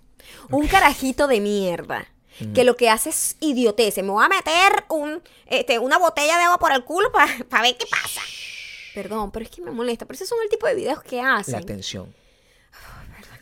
Un 0.49 0.67
carajito 0.67 1.27
de 1.27 1.39
mierda. 1.41 2.07
Que 2.55 2.63
lo 2.63 2.75
que 2.75 2.89
hace 2.89 3.09
es 3.09 3.37
idiotez. 3.41 3.95
Me 3.97 4.03
voy 4.09 4.23
a 4.25 4.27
meter 4.27 4.85
un, 4.89 5.21
este, 5.45 5.77
una 5.77 5.99
botella 5.99 6.35
de 6.37 6.43
agua 6.43 6.57
por 6.57 6.71
el 6.71 6.83
culo 6.83 7.11
para 7.11 7.27
ver 7.61 7.77
qué 7.77 7.85
pasa. 7.85 8.21
Perdón, 8.95 9.31
pero 9.31 9.45
es 9.45 9.51
que 9.51 9.61
me 9.61 9.69
molesta. 9.71 10.05
Pero 10.05 10.15
esos 10.15 10.29
son 10.29 10.39
el 10.43 10.49
tipo 10.49 10.65
de 10.65 10.73
videos 10.75 11.03
que 11.03 11.17
La 11.17 11.35
hacen. 11.35 11.63
tensión. 11.65 12.05
verdad 12.05 12.22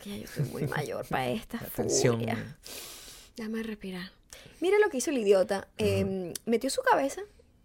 que 0.02 0.10
ya 0.10 0.16
yo 0.16 0.24
estoy 0.24 0.44
muy 0.46 0.66
mayor 0.66 1.06
para 1.06 1.28
esta 1.28 1.58
furia. 1.60 2.56
Déjame 3.36 3.62
respirar. 3.62 4.10
Mira 4.60 4.78
lo 4.78 4.90
que 4.90 4.98
hizo 4.98 5.10
el 5.10 5.18
idiota. 5.18 5.68
Eh, 5.78 6.32
metió 6.44 6.68
su 6.70 6.82
cabeza 6.82 7.22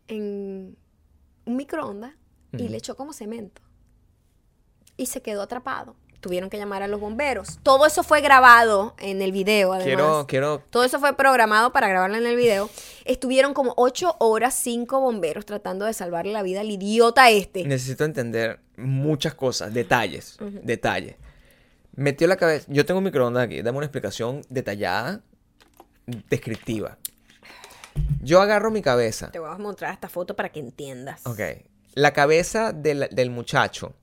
en 0.07 0.77
un 1.45 1.55
microondas 1.55 2.13
y 2.53 2.69
le 2.69 2.77
echó 2.77 2.95
como 2.95 3.13
cemento. 3.13 3.61
Y 4.95 5.07
se 5.07 5.21
quedó 5.21 5.43
atrapado. 5.43 5.95
Tuvieron 6.21 6.49
que 6.49 6.57
llamar 6.57 6.81
a 6.81 6.87
los 6.87 6.99
bomberos. 6.99 7.59
Todo 7.61 7.85
eso 7.85 8.01
fue 8.01 8.21
grabado 8.21 8.95
en 8.97 9.21
el 9.21 9.31
video, 9.31 9.73
además. 9.73 9.85
Quiero, 9.85 10.25
quiero 10.27 10.59
Todo 10.71 10.83
eso 10.83 10.99
fue 10.99 11.15
programado 11.15 11.71
para 11.71 11.87
grabarlo 11.87 12.17
en 12.17 12.25
el 12.25 12.35
video. 12.35 12.69
Estuvieron 13.05 13.53
como 13.53 13.73
ocho 13.77 14.15
horas, 14.19 14.55
cinco 14.55 14.99
bomberos 14.99 15.45
tratando 15.45 15.85
de 15.85 15.93
salvarle 15.93 16.33
la 16.33 16.41
vida 16.41 16.61
al 16.61 16.71
idiota 16.71 17.29
este. 17.29 17.63
Necesito 17.65 18.03
entender 18.03 18.59
muchas 18.75 19.35
cosas, 19.35 19.73
detalles, 19.73 20.37
detalles. 20.63 21.15
Metió 21.97 22.27
la 22.27 22.37
cabeza. 22.37 22.67
Yo 22.69 22.85
tengo 22.85 22.99
un 22.99 23.03
microondas 23.03 23.43
aquí. 23.43 23.63
Dame 23.63 23.79
una 23.79 23.87
explicación 23.87 24.43
detallada, 24.49 25.21
descriptiva. 26.05 26.99
Yo 28.21 28.39
agarro 28.39 28.69
mi 28.69 28.83
cabeza. 28.83 29.31
Te 29.31 29.39
voy 29.39 29.49
a 29.49 29.57
mostrar 29.57 29.93
esta 29.93 30.07
foto 30.07 30.35
para 30.35 30.49
que 30.49 30.59
entiendas. 30.59 31.25
Ok. 31.25 31.39
La 31.95 32.13
cabeza 32.13 32.71
del, 32.71 33.09
del 33.11 33.31
muchacho 33.31 33.95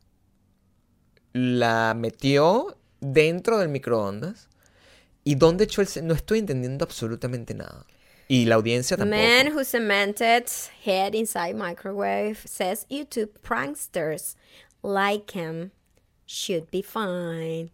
la 1.32 1.94
metió 1.96 2.76
dentro 3.00 3.58
del 3.58 3.68
microondas. 3.68 4.48
¿Y 5.22 5.36
dónde 5.36 5.64
echó 5.64 5.80
el... 5.80 5.88
No 6.02 6.14
estoy 6.14 6.40
entendiendo 6.40 6.84
absolutamente 6.84 7.54
nada. 7.54 7.86
Y 8.26 8.46
la 8.46 8.56
audiencia 8.56 8.96
tampoco. 8.96 9.22
Man 9.22 9.52
who 9.52 9.64
cemented 9.64 10.46
head 10.84 11.14
inside 11.14 11.54
microwave 11.54 12.38
says 12.44 12.86
YouTube 12.90 13.38
pranksters 13.40 14.34
like 14.82 15.38
him 15.38 15.70
should 16.26 16.68
be 16.72 16.82
fine. 16.82 17.70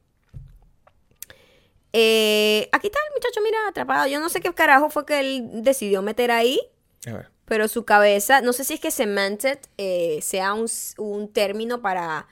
Eh, 1.92 2.68
aquí 2.72 2.86
está 2.86 2.98
el 3.08 3.14
muchacho, 3.14 3.40
mira, 3.42 3.58
atrapado. 3.68 4.06
Yo 4.06 4.20
no 4.20 4.28
sé 4.28 4.40
qué 4.40 4.52
carajo 4.52 4.90
fue 4.90 5.04
que 5.04 5.20
él 5.20 5.48
decidió 5.62 6.02
meter 6.02 6.30
ahí, 6.30 6.60
A 7.06 7.12
ver. 7.12 7.28
pero 7.46 7.68
su 7.68 7.84
cabeza, 7.84 8.40
no 8.40 8.52
sé 8.52 8.64
si 8.64 8.74
es 8.74 8.80
que 8.80 8.90
cemented 8.90 9.58
eh, 9.76 10.20
sea 10.22 10.54
un, 10.54 11.28
término 11.32 11.82
para 11.82 12.28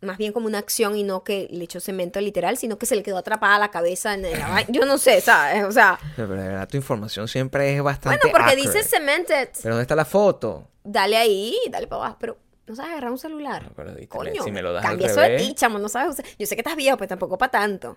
más 0.00 0.18
bien 0.18 0.34
como 0.34 0.46
una 0.46 0.58
acción 0.58 0.96
y 0.96 1.02
no 1.02 1.24
que 1.24 1.48
le 1.50 1.64
echó 1.64 1.80
cemento 1.80 2.20
literal, 2.20 2.58
sino 2.58 2.76
que 2.76 2.84
se 2.84 2.94
le 2.94 3.02
quedó 3.02 3.16
atrapada 3.16 3.58
la 3.58 3.70
cabeza 3.70 4.12
en 4.12 4.26
el... 4.26 4.38
Yo 4.68 4.84
no 4.84 4.98
sé, 4.98 5.22
¿sabes? 5.22 5.64
O 5.64 5.72
sea, 5.72 5.98
Pero 6.14 6.28
de 6.28 6.48
verdad, 6.48 6.68
tu 6.68 6.76
información 6.76 7.26
siempre 7.26 7.74
es 7.74 7.82
bastante 7.82 8.18
bueno, 8.18 8.32
porque 8.32 8.52
accurate. 8.52 8.78
dice 8.78 8.88
cemented. 8.88 9.48
Pero 9.62 9.74
¿dónde 9.74 9.82
está 9.82 9.96
la 9.96 10.04
foto? 10.04 10.68
Dale 10.84 11.16
ahí, 11.16 11.56
dale 11.70 11.86
para 11.86 12.02
abajo, 12.02 12.18
pero 12.20 12.38
no 12.66 12.76
sabes 12.76 12.92
agarrar 12.92 13.10
un 13.10 13.18
celular. 13.18 13.62
No, 13.62 13.70
pero 13.74 13.94
Coño, 14.08 14.42
si 14.42 14.52
me 14.52 14.60
lo 14.60 14.74
das 14.74 14.84
al 14.84 15.02
eso 15.02 15.20
de 15.20 15.38
ti, 15.38 15.54
chamo, 15.54 15.78
no 15.78 15.88
sabes 15.88 16.10
usar. 16.10 16.26
Yo 16.38 16.46
sé 16.46 16.54
que 16.54 16.60
estás 16.60 16.76
viejo, 16.76 16.98
pero 16.98 17.08
tampoco 17.08 17.38
para 17.38 17.50
tanto. 17.50 17.96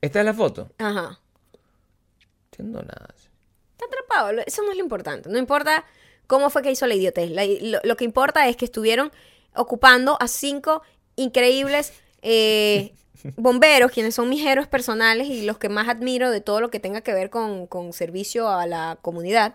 ¿Esta 0.00 0.20
es 0.20 0.24
la 0.24 0.34
foto? 0.34 0.70
Ajá. 0.78 1.18
No 1.52 1.58
entiendo 2.52 2.82
nada. 2.82 3.14
Está 3.72 3.86
atrapado, 3.86 4.40
eso 4.46 4.62
no 4.62 4.70
es 4.70 4.76
lo 4.76 4.82
importante. 4.82 5.28
No 5.28 5.38
importa 5.38 5.84
cómo 6.26 6.50
fue 6.50 6.62
que 6.62 6.70
hizo 6.70 6.86
la 6.86 6.94
idiotez. 6.94 7.30
La- 7.30 7.44
lo, 7.46 7.80
lo 7.82 7.96
que 7.96 8.04
importa 8.04 8.48
es 8.48 8.56
que 8.56 8.64
estuvieron 8.64 9.10
ocupando 9.54 10.16
a 10.20 10.28
cinco 10.28 10.82
increíbles 11.16 11.92
eh, 12.22 12.92
bomberos, 13.36 13.90
quienes 13.92 14.14
son 14.14 14.28
mis 14.28 14.44
héroes 14.46 14.68
personales 14.68 15.28
y 15.28 15.44
los 15.44 15.58
que 15.58 15.68
más 15.68 15.88
admiro 15.88 16.30
de 16.30 16.40
todo 16.40 16.60
lo 16.60 16.70
que 16.70 16.80
tenga 16.80 17.00
que 17.02 17.12
ver 17.12 17.30
con, 17.30 17.66
con 17.66 17.92
servicio 17.92 18.48
a 18.48 18.66
la 18.66 18.98
comunidad. 19.02 19.54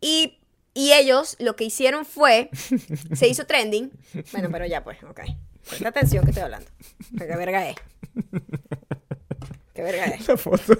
Y, 0.00 0.38
y 0.74 0.92
ellos 0.92 1.36
lo 1.38 1.54
que 1.56 1.64
hicieron 1.64 2.04
fue, 2.04 2.50
se 3.14 3.28
hizo 3.28 3.44
trending. 3.46 3.90
Bueno, 4.32 4.48
pero 4.50 4.64
ya 4.66 4.82
pues, 4.84 5.02
ok. 5.04 5.20
Presta 5.68 5.88
atención 5.90 6.24
que 6.24 6.30
estoy 6.30 6.42
hablando. 6.44 6.68
¿Qué 7.16 7.24
verga 7.24 7.68
es? 7.68 7.76
¿Qué 9.84 9.92
verga 9.92 10.04
es? 10.06 10.28
La 10.28 10.36
foto. 10.36 10.74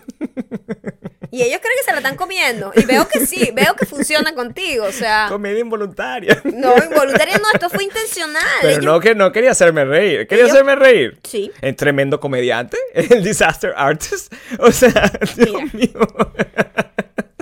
Y 1.30 1.40
ellos 1.42 1.61
creen 1.62 1.76
que 1.78 1.84
se 1.84 1.92
la 1.92 1.96
están 1.98 2.16
comiendo. 2.16 2.72
Y 2.76 2.84
veo 2.84 3.09
que 3.09 3.24
sí, 3.26 3.50
veo 3.55 3.74
que 3.74 3.86
funciona 3.86 4.34
contigo. 4.34 4.84
O 4.84 4.92
sea, 4.92 5.26
Comedia 5.30 5.61
involuntaria. 5.61 6.40
no, 6.44 6.74
involuntario 6.76 7.38
no, 7.38 7.44
esto 7.55 7.70
fue 7.70 7.84
intencional. 7.84 8.42
Pero 8.61 8.72
Ellos- 8.74 8.84
no 8.84 9.00
que 9.00 9.14
no 9.14 9.32
quería 9.32 9.53
hacerme 9.53 9.84
reír. 9.86 10.26
Quería 10.26 10.44
ellos- 10.44 10.53
hacerme 10.55 10.76
reír. 10.76 11.18
Sí. 11.24 11.50
El 11.62 11.74
tremendo 11.74 12.20
comediante. 12.20 12.76
El 12.94 13.24
disaster 13.24 13.72
artist. 13.76 14.32
O 14.59 14.70
sea, 14.70 15.11
Dios 15.36 15.50
Mira. 15.72 15.72
mío. 15.72 16.09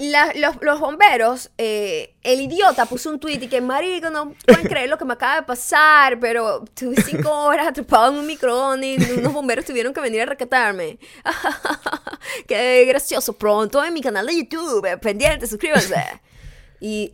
La- 0.00 0.32
los, 0.34 0.56
los 0.62 0.80
bomberos, 0.80 1.50
eh, 1.58 2.14
el 2.22 2.40
idiota 2.40 2.86
puso 2.86 3.10
un 3.10 3.20
tweet 3.20 3.38
y 3.42 3.48
que, 3.48 3.60
marico, 3.60 4.08
no 4.08 4.34
pueden 4.46 4.66
creer 4.66 4.88
lo 4.88 4.96
que 4.96 5.04
me 5.04 5.12
acaba 5.12 5.36
de 5.36 5.42
pasar, 5.42 6.18
pero 6.18 6.64
tuve 6.74 6.96
cinco 7.02 7.30
horas 7.44 7.66
atrapado 7.68 8.10
en 8.12 8.18
un 8.20 8.26
microondas 8.26 8.86
y 8.86 9.12
unos 9.18 9.32
bomberos 9.34 9.64
tuvieron 9.66 9.92
que 9.92 10.00
venir 10.00 10.22
a 10.22 10.26
rescatarme. 10.26 10.98
Qué 12.48 12.84
gracioso. 12.86 13.34
Pronto 13.34 13.84
en 13.84 13.92
mi 13.94 14.00
canal 14.00 14.26
de 14.26 14.36
YouTube, 14.38 14.84
eh, 14.86 14.96
pendiente, 14.98 15.46
suscríbanse. 15.46 15.94
Y 16.82 17.12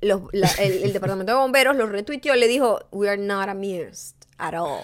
los- 0.00 0.22
la- 0.32 0.50
el, 0.58 0.82
el 0.82 0.92
departamento 0.92 1.30
de 1.32 1.38
bomberos 1.38 1.76
los 1.76 1.88
retuiteó 1.88 2.34
y 2.34 2.40
le 2.40 2.48
dijo, 2.48 2.80
we 2.90 3.08
are 3.08 3.16
not 3.16 3.48
amused 3.48 4.16
at 4.38 4.54
all. 4.54 4.82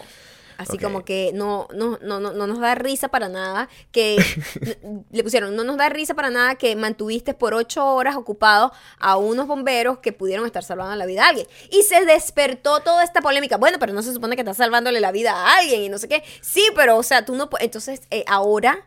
Así 0.61 0.79
como 0.79 1.05
que 1.05 1.31
no, 1.35 1.69
no, 1.75 1.99
no, 2.03 2.21
no, 2.21 2.33
no 2.33 2.47
nos 2.47 2.61
da 2.61 2.75
risa 2.75 3.09
para 3.09 3.29
nada 3.29 3.69
que 3.93 4.17
le 5.11 5.23
pusieron, 5.25 5.57
no 5.57 5.65
nos 5.65 5.79
da 5.79 5.89
risa 5.89 6.15
para 6.15 6.29
nada 6.29 6.57
que 6.57 6.77
mantuviste 6.77 7.33
por 7.33 7.55
ocho 7.55 7.87
horas 7.87 8.17
ocupado 8.17 8.73
a 8.99 9.17
unos 9.17 9.47
bomberos 9.47 9.99
que 9.99 10.13
pudieron 10.13 10.45
estar 10.45 10.63
salvando 10.63 10.95
la 10.97 11.07
vida 11.07 11.25
a 11.25 11.29
alguien. 11.29 11.47
Y 11.71 11.83
se 11.83 12.05
despertó 12.05 12.81
toda 12.81 13.05
esta 13.05 13.23
polémica. 13.23 13.57
Bueno, 13.57 13.79
pero 13.79 13.93
no 13.93 14.03
se 14.03 14.13
supone 14.13 14.37
que 14.37 14.43
estás 14.43 14.59
salvándole 14.59 15.01
la 15.01 15.13
vida 15.13 15.33
a 15.33 15.59
alguien 15.59 15.83
y 15.83 15.89
no 15.89 15.99
sé 15.99 16.09
qué. 16.09 16.23
Sí, 16.43 16.65
pero 16.77 16.99
o 16.99 17.03
sea, 17.03 17.25
tú 17.25 17.35
no 17.35 17.49
puedes. 17.49 17.65
Entonces, 17.65 18.03
eh, 18.11 18.25
ahora 18.27 18.87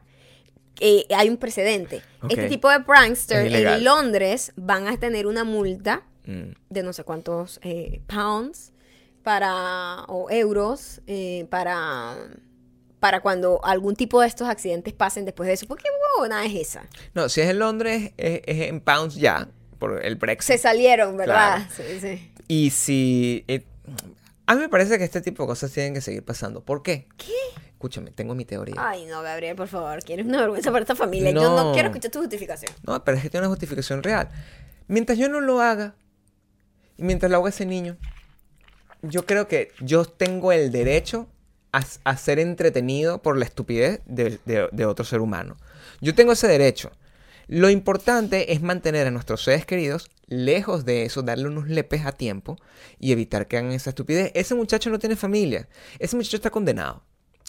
eh, 0.80 1.06
hay 1.16 1.30
un 1.30 1.38
precedente. 1.38 2.04
Este 2.30 2.50
tipo 2.50 2.70
de 2.70 2.82
prankster 2.82 3.48
en 3.48 3.84
Londres 3.84 4.52
van 4.56 4.88
a 4.88 4.98
tener 4.98 5.28
una 5.28 5.44
multa 5.44 6.04
Mm. 6.26 6.54
de 6.70 6.84
no 6.84 6.94
sé 6.94 7.04
cuántos 7.04 7.60
eh, 7.64 8.02
pounds 8.08 8.72
para 9.24 10.04
o 10.08 10.30
euros 10.30 11.02
eh, 11.08 11.48
para 11.50 12.16
para 13.00 13.20
cuando 13.22 13.60
algún 13.66 13.96
tipo 13.98 14.22
de 14.22 14.28
estos 14.28 14.48
accidentes 14.48 14.94
pasen 14.94 15.26
después 15.26 15.48
de 15.48 15.54
eso. 15.54 15.68
¿Por 15.68 15.78
qué 15.78 15.90
huevona 16.16 16.46
es 16.46 16.56
esa? 16.56 16.88
No, 17.14 17.28
si 17.28 17.42
es 17.42 17.50
en 17.50 17.60
Londres, 17.60 18.12
es, 18.18 18.42
es 18.46 18.70
en 18.70 18.80
pounds 18.80 19.16
ya. 19.16 19.50
Por 19.78 20.06
el 20.06 20.16
Brexit. 20.16 20.56
Se 20.56 20.58
salieron, 20.58 21.18
¿verdad? 21.18 21.68
Claro. 21.68 21.90
Sí, 21.92 22.00
sí. 22.00 22.32
Y 22.48 22.70
si... 22.70 23.44
eh, 23.50 23.66
a 24.46 24.56
mí 24.56 24.62
me 24.62 24.70
parece 24.70 24.98
que 24.98 25.04
este 25.04 25.20
tipo 25.20 25.44
de 25.44 25.48
cosas 25.48 25.70
tienen 25.74 25.94
que 25.94 26.00
seguir 26.00 26.24
pasando. 26.24 26.64
¿Por 26.64 26.82
qué? 26.84 27.10
¿Qué? 27.18 27.34
Escúchame, 27.74 28.12
tengo 28.12 28.34
mi 28.36 28.46
teoría. 28.46 28.76
Ay, 28.78 29.06
no, 29.08 29.22
Gabriel, 29.22 29.58
por 29.58 29.68
favor. 29.68 30.02
Quieres 30.02 30.26
una 30.26 30.40
vergüenza 30.40 30.72
para 30.72 30.84
esta 30.84 30.96
familia. 30.96 31.32
Yo 31.32 31.42
no 31.42 31.64
No. 31.66 31.74
quiero 31.74 31.90
escuchar 31.90 32.12
tu 32.12 32.20
justificación. 32.20 32.72
No, 32.88 33.04
pero 33.04 33.18
es 33.18 33.24
que 33.24 33.30
tiene 33.30 33.46
una 33.46 33.50
justificación 33.54 34.02
real. 34.02 34.30
Mientras 34.88 35.18
yo 35.18 35.28
no 35.28 35.42
lo 35.42 35.60
haga, 35.60 35.96
y 36.96 37.04
mientras 37.04 37.30
lo 37.30 37.40
haga 37.40 37.50
ese 37.50 37.66
niño, 37.66 37.98
yo 39.04 39.26
creo 39.26 39.48
que 39.48 39.72
yo 39.80 40.06
tengo 40.06 40.52
el 40.52 40.72
derecho 40.72 41.28
a, 41.72 42.18
ser 42.18 42.40
entretenido 42.40 43.22
por 43.22 43.38
la 43.38 43.46
estupidez 43.46 44.02
de, 44.06 44.40
de- 44.46 44.70
de 44.72 44.86
otro 44.86 45.06
ser 45.06 45.22
humano. 45.22 45.58
Yo 46.02 46.14
tengo 46.16 46.32
ese 46.34 46.48
derecho. 46.48 46.92
Lo 47.48 47.70
importante 47.70 48.54
es 48.54 48.62
mantener 48.62 49.08
a 49.08 49.12
nuestros 49.12 49.44
seres 49.44 49.66
queridos 49.66 50.10
lejos 50.28 50.86
de 50.86 51.04
eso, 51.04 51.22
darle 51.24 51.48
unos 51.48 51.68
lepes 51.68 52.06
a 52.06 52.12
tiempo 52.12 52.58
y 53.00 53.12
evitar 53.12 53.48
que 53.48 53.58
hagan 53.58 53.72
esa 53.72 53.90
estupidez. 53.90 54.32
Ese 54.34 54.56
muchacho 54.56 54.90
no 54.90 55.00
tiene 55.00 55.16
familia. 55.16 55.68
Ese 56.00 56.16
muchacho 56.16 56.38
está 56.38 56.50
condenado. 56.52 57.04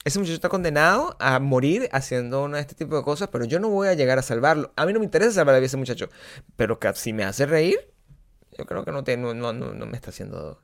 Ese 0.05 0.19
muchacho 0.19 0.35
está 0.35 0.49
condenado 0.49 1.17
a 1.21 1.39
morir 1.39 1.89
haciendo 1.93 2.45
una, 2.45 2.59
este 2.61 2.75
tipo 2.75 2.97
de 2.97 3.03
cosas, 3.03 3.29
pero 3.29 3.45
yo 3.45 3.61
no 3.61 3.69
voy 3.69 3.89
a 3.89 3.95
llegar 3.95 4.19
a 4.19 4.23
salvarlo. 4.23 4.73
A 4.77 4.85
mí 4.85 4.93
no 4.93 4.99
me 4.99 5.05
interesa 5.07 5.33
salvar 5.33 5.55
a 5.55 5.59
ese 5.59 5.77
muchacho. 5.77 6.09
Pero 6.57 6.79
que 6.79 6.93
si 6.95 7.13
me 7.13 7.25
hace 7.25 7.47
reír, 7.47 7.79
yo 8.59 8.67
creo 8.67 8.85
que 8.85 8.93
no, 8.93 9.05
te, 9.05 9.17
no, 9.17 9.33
no, 9.35 9.53
no 9.53 9.87
me 9.87 9.97
está 9.97 10.11
haciendo... 10.11 10.61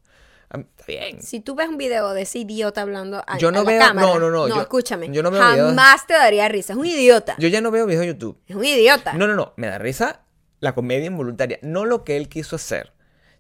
Está 0.53 0.85
bien. 0.87 1.23
Si 1.23 1.41
tú 1.41 1.55
ves 1.55 1.69
un 1.69 1.77
video 1.79 2.13
de 2.13 2.23
ese 2.23 2.41
idiota 2.41 2.83
hablando 2.83 3.23
a, 3.27 3.39
Yo 3.39 3.53
no 3.53 3.61
a 3.61 3.65
la 3.65 3.71
veo- 3.71 3.79
cámara, 3.81 4.07
no, 4.09 4.19
no, 4.19 4.31
no, 4.31 4.49
yo- 4.49 4.61
escúchame. 4.61 5.09
yo 5.13 5.23
no 5.23 5.31
veo 5.31 5.41
videos. 5.53 5.69
Jamás 5.69 6.07
te 6.07 6.15
daría 6.15 6.49
risa. 6.49 6.73
Es 6.73 6.79
un 6.79 6.87
idiota. 6.87 7.37
Yo 7.39 7.49
ya 7.49 7.61
no 7.61 7.71
veo 7.71 7.87
videos 7.87 8.01
de 8.03 8.09
YouTube. 8.09 8.37
Es 8.49 8.57
un 8.57 8.65
idiota. 8.65 9.13
No, 9.13 9.27
no, 9.29 9.35
no. 9.37 9.53
Me 9.57 9.69
da 9.69 9.79
risa 9.79 10.23
la 10.59 10.75
comedia 10.75 11.07
involuntaria, 11.07 11.59
no 11.63 11.85
lo 11.85 12.03
que 12.05 12.17
él 12.17 12.29
quiso 12.29 12.57
hacer. 12.57 12.93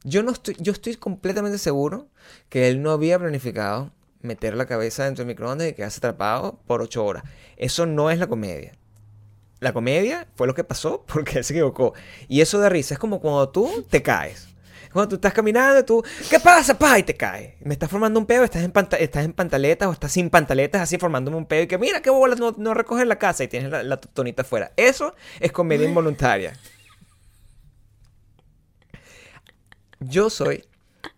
Yo 0.04 0.22
no 0.22 0.30
estoy, 0.32 0.56
yo 0.60 0.72
estoy 0.72 0.94
completamente 0.94 1.58
seguro 1.58 2.08
que 2.48 2.68
él 2.68 2.80
no 2.80 2.92
había 2.92 3.18
planificado 3.18 3.90
meter 4.22 4.54
la 4.54 4.66
cabeza 4.66 5.04
dentro 5.04 5.24
del 5.24 5.28
microondas 5.34 5.68
y 5.68 5.72
quedarse 5.74 5.98
atrapado 5.98 6.60
por 6.66 6.80
ocho 6.80 7.04
horas. 7.04 7.24
Eso 7.56 7.86
no 7.86 8.10
es 8.10 8.18
la 8.18 8.26
comedia. 8.28 8.72
La 9.58 9.72
comedia 9.74 10.26
fue 10.36 10.46
lo 10.46 10.54
que 10.54 10.64
pasó 10.64 11.04
porque 11.12 11.38
él 11.38 11.44
se 11.44 11.52
equivocó. 11.54 11.92
Y 12.28 12.40
eso 12.40 12.58
da 12.60 12.68
risa. 12.68 12.94
Es 12.94 13.00
como 13.00 13.20
cuando 13.20 13.48
tú 13.50 13.84
te 13.90 14.00
caes. 14.02 14.46
Cuando 14.92 15.10
tú 15.10 15.14
estás 15.16 15.32
caminando, 15.32 15.80
y 15.80 15.84
tú, 15.84 16.04
¿qué 16.28 16.40
pasa, 16.40 16.78
pa? 16.78 16.98
Y 16.98 17.02
te 17.02 17.16
caes. 17.16 17.54
Me 17.60 17.74
estás 17.74 17.88
formando 17.90 18.18
un 18.18 18.26
pedo, 18.26 18.44
estás 18.44 18.62
en, 18.62 18.72
estás 18.98 19.24
en 19.24 19.32
pantaletas 19.32 19.88
o 19.88 19.92
estás 19.92 20.12
sin 20.12 20.30
pantaletas, 20.30 20.82
así 20.82 20.98
formándome 20.98 21.36
un 21.36 21.46
pedo. 21.46 21.62
Y 21.62 21.66
que 21.66 21.78
mira, 21.78 22.02
qué 22.02 22.10
bolas, 22.10 22.38
no, 22.38 22.54
no 22.56 22.74
recoges 22.74 23.06
la 23.06 23.16
casa 23.18 23.44
y 23.44 23.48
tienes 23.48 23.70
la, 23.70 23.82
la 23.82 23.98
tonita 23.98 24.42
afuera. 24.42 24.72
Eso 24.76 25.14
es 25.38 25.52
comedia 25.52 25.86
involuntaria. 25.88 26.52
Yo 30.00 30.30
soy, 30.30 30.64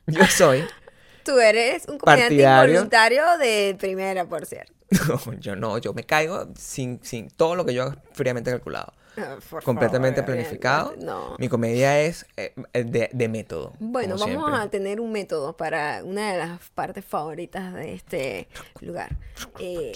yo 0.06 0.26
soy, 0.26 0.64
Tú 1.24 1.38
eres 1.38 1.86
un 1.88 1.98
comediante 1.98 2.34
Partidario. 2.34 2.72
involuntario 2.72 3.22
de 3.38 3.76
primera, 3.78 4.24
por 4.24 4.44
cierto. 4.46 4.72
no, 5.08 5.32
yo 5.38 5.56
no, 5.56 5.78
yo 5.78 5.94
me 5.94 6.04
caigo 6.04 6.48
sin, 6.58 7.00
sin 7.02 7.30
todo 7.30 7.54
lo 7.54 7.64
que 7.64 7.74
yo 7.74 7.84
hago 7.84 7.94
fríamente 8.12 8.50
calculado. 8.50 8.92
Ah, 9.16 9.36
por 9.50 9.62
completamente 9.62 10.20
favor, 10.22 10.34
planificado. 10.34 10.94
No. 10.98 11.36
Mi 11.38 11.48
comedia 11.48 12.00
es 12.00 12.26
eh, 12.36 12.52
de, 12.72 13.10
de 13.12 13.28
método. 13.28 13.74
Bueno, 13.78 14.16
vamos 14.16 14.28
siempre. 14.28 14.54
a 14.60 14.68
tener 14.68 15.00
un 15.00 15.12
método 15.12 15.56
para 15.56 16.02
una 16.04 16.32
de 16.32 16.38
las 16.38 16.70
partes 16.70 17.04
favoritas 17.04 17.74
de 17.74 17.94
este 17.94 18.48
lugar. 18.80 19.16
Eh, 19.58 19.92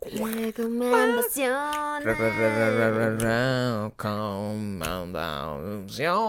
recomendaciones. 0.00 2.04
Recomendaciones. 2.04 3.94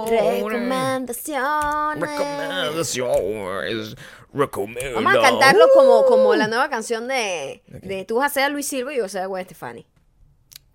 Recomendaciones. 0.09 1.93
Recomendaciones. 1.93 3.95
Vamos 4.33 5.15
a 5.15 5.21
cantarlo 5.21 5.65
como, 5.73 6.05
como 6.05 6.35
la 6.35 6.47
nueva 6.47 6.69
canción 6.69 7.07
de, 7.07 7.63
¿De 7.67 8.05
tú 8.05 8.17
vas 8.17 8.31
a 8.31 8.33
ser 8.33 8.43
a 8.43 8.49
Luis 8.49 8.67
Silva 8.67 8.93
y 8.93 8.97
yo 8.97 9.01
voy 9.03 9.07
a 9.07 9.09
ser 9.09 9.21
a 9.23 9.25
Gwen 9.25 9.45
Stefani. 9.45 9.85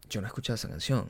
Yo 0.08 0.20
no 0.20 0.26
he 0.26 0.28
escuchado 0.28 0.54
esa 0.54 0.68
canción. 0.68 1.08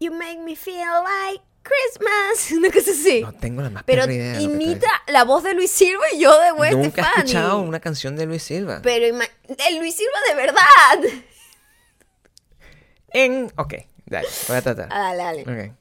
You 0.00 0.12
make 0.12 0.38
me 0.38 0.54
feel 0.54 0.78
like 1.04 1.42
Christmas. 1.62 2.52
Una 2.56 2.70
cosa 2.70 2.92
así. 2.92 3.20
No 3.22 3.32
tengo 3.32 3.62
la 3.62 3.70
más 3.70 3.82
Pero 3.84 4.02
perra 4.02 4.12
idea 4.14 4.32
de 4.34 4.40
lo 4.42 4.48
que 4.50 4.54
tú 4.56 4.62
imita 4.62 4.88
la 5.08 5.24
voz 5.24 5.42
de 5.42 5.54
Luis 5.54 5.70
Silva 5.70 6.04
y 6.14 6.20
yo 6.20 6.38
de 6.40 6.52
Gwen. 6.52 6.72
Nunca 6.74 6.86
he 6.86 6.90
Stefani. 7.04 7.16
escuchado 7.18 7.58
una 7.60 7.80
canción 7.80 8.16
de 8.16 8.26
Luis 8.26 8.42
Silva. 8.42 8.80
Pero 8.82 9.06
ima- 9.06 9.28
el 9.68 9.78
Luis 9.78 9.96
Silva 9.96 10.18
de 10.28 10.34
verdad. 10.34 11.22
En. 13.10 13.50
Ok, 13.56 13.72
dale, 14.04 14.28
voy 14.48 14.56
a 14.58 14.62
tratar. 14.62 14.88
Ah, 14.92 15.14
dale, 15.14 15.42
dale. 15.44 15.70
Ok. 15.70 15.74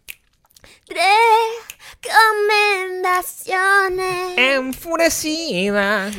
Recomendaciones. 2.97 4.37
Enfurecida. 4.37 6.09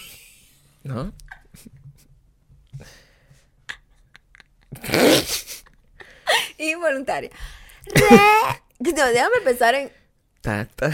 ¿No? 0.84 1.12
Involuntaria. 6.58 7.30
Re- 7.86 8.92
No, 8.92 9.06
déjame 9.06 9.40
pensar 9.44 9.74
en 9.74 9.90
Ta- 10.40 10.68
ta- 10.76 10.90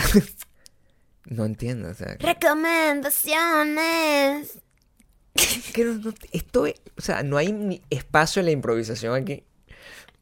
No 1.26 1.44
entiendo, 1.44 1.90
o 1.90 1.94
sea. 1.94 2.16
recomendaciones. 2.18 4.58
que 5.72 5.84
no- 5.84 5.94
no- 5.94 6.14
estoy, 6.32 6.74
o 6.96 7.00
sea, 7.02 7.22
no 7.22 7.36
hay 7.36 7.52
ni 7.52 7.82
espacio 7.90 8.40
en 8.40 8.46
la 8.46 8.52
improvisación 8.52 9.14
aquí. 9.14 9.44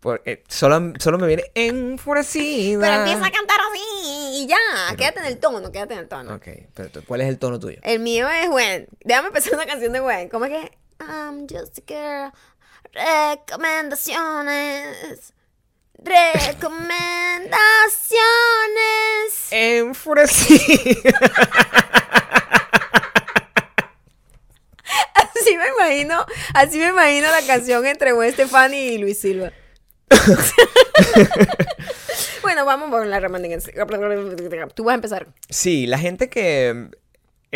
Porque 0.01 0.45
solo, 0.49 0.93
solo 1.01 1.19
me 1.19 1.27
viene 1.27 1.45
enfurecida. 1.55 2.81
Pero 2.81 2.95
empieza 3.01 3.27
a 3.27 3.31
cantar 3.33 3.59
así 3.73 4.43
y 4.43 4.47
ya. 4.47 4.95
Quédate 4.97 5.21
en 5.21 5.27
el 5.27 5.39
tono, 5.39 5.73
quédate 5.73 5.95
en 5.95 6.01
el 6.01 6.09
tono. 6.09 6.35
Ok, 6.35 6.49
pero 6.75 6.91
¿cuál 7.07 7.23
es 7.23 7.29
el 7.29 7.39
tono 7.39 7.59
tuyo? 7.59 7.79
El 7.83 8.01
mío 8.01 8.29
es 8.29 8.49
Gwen. 8.49 8.89
Déjame 9.05 9.29
empezar 9.29 9.55
una 9.55 9.67
canción 9.67 9.93
de 9.93 10.01
Gwen. 10.01 10.29
¿Cómo 10.29 10.45
es 10.45 10.51
que? 10.53 10.71
I'm 11.01 11.47
just 11.49 11.79
a 11.79 11.83
girl. 11.87 12.33
Recomendaciones. 12.93 15.33
Recomendaciones. 15.99 17.51
Enfurecida. 19.51 21.11
Así 25.15 25.57
me 25.57 25.69
imagino, 25.69 26.27
así 26.55 26.79
me 26.79 26.89
imagino 26.89 27.29
la 27.29 27.47
canción 27.47 27.87
entre 27.87 28.11
Gwen 28.13 28.33
Stefani 28.33 28.77
y 28.77 28.99
Luis 28.99 29.21
Silva. 29.21 29.53
bueno, 32.43 32.65
vamos 32.65 32.91
con 32.91 33.09
la 33.09 33.21
recomendación. 33.21 33.87
Tú 34.75 34.83
vas 34.85 34.93
a 34.93 34.97
empezar. 34.97 35.29
Sí, 35.49 35.87
la 35.87 35.99
gente 35.99 36.29
que 36.29 36.89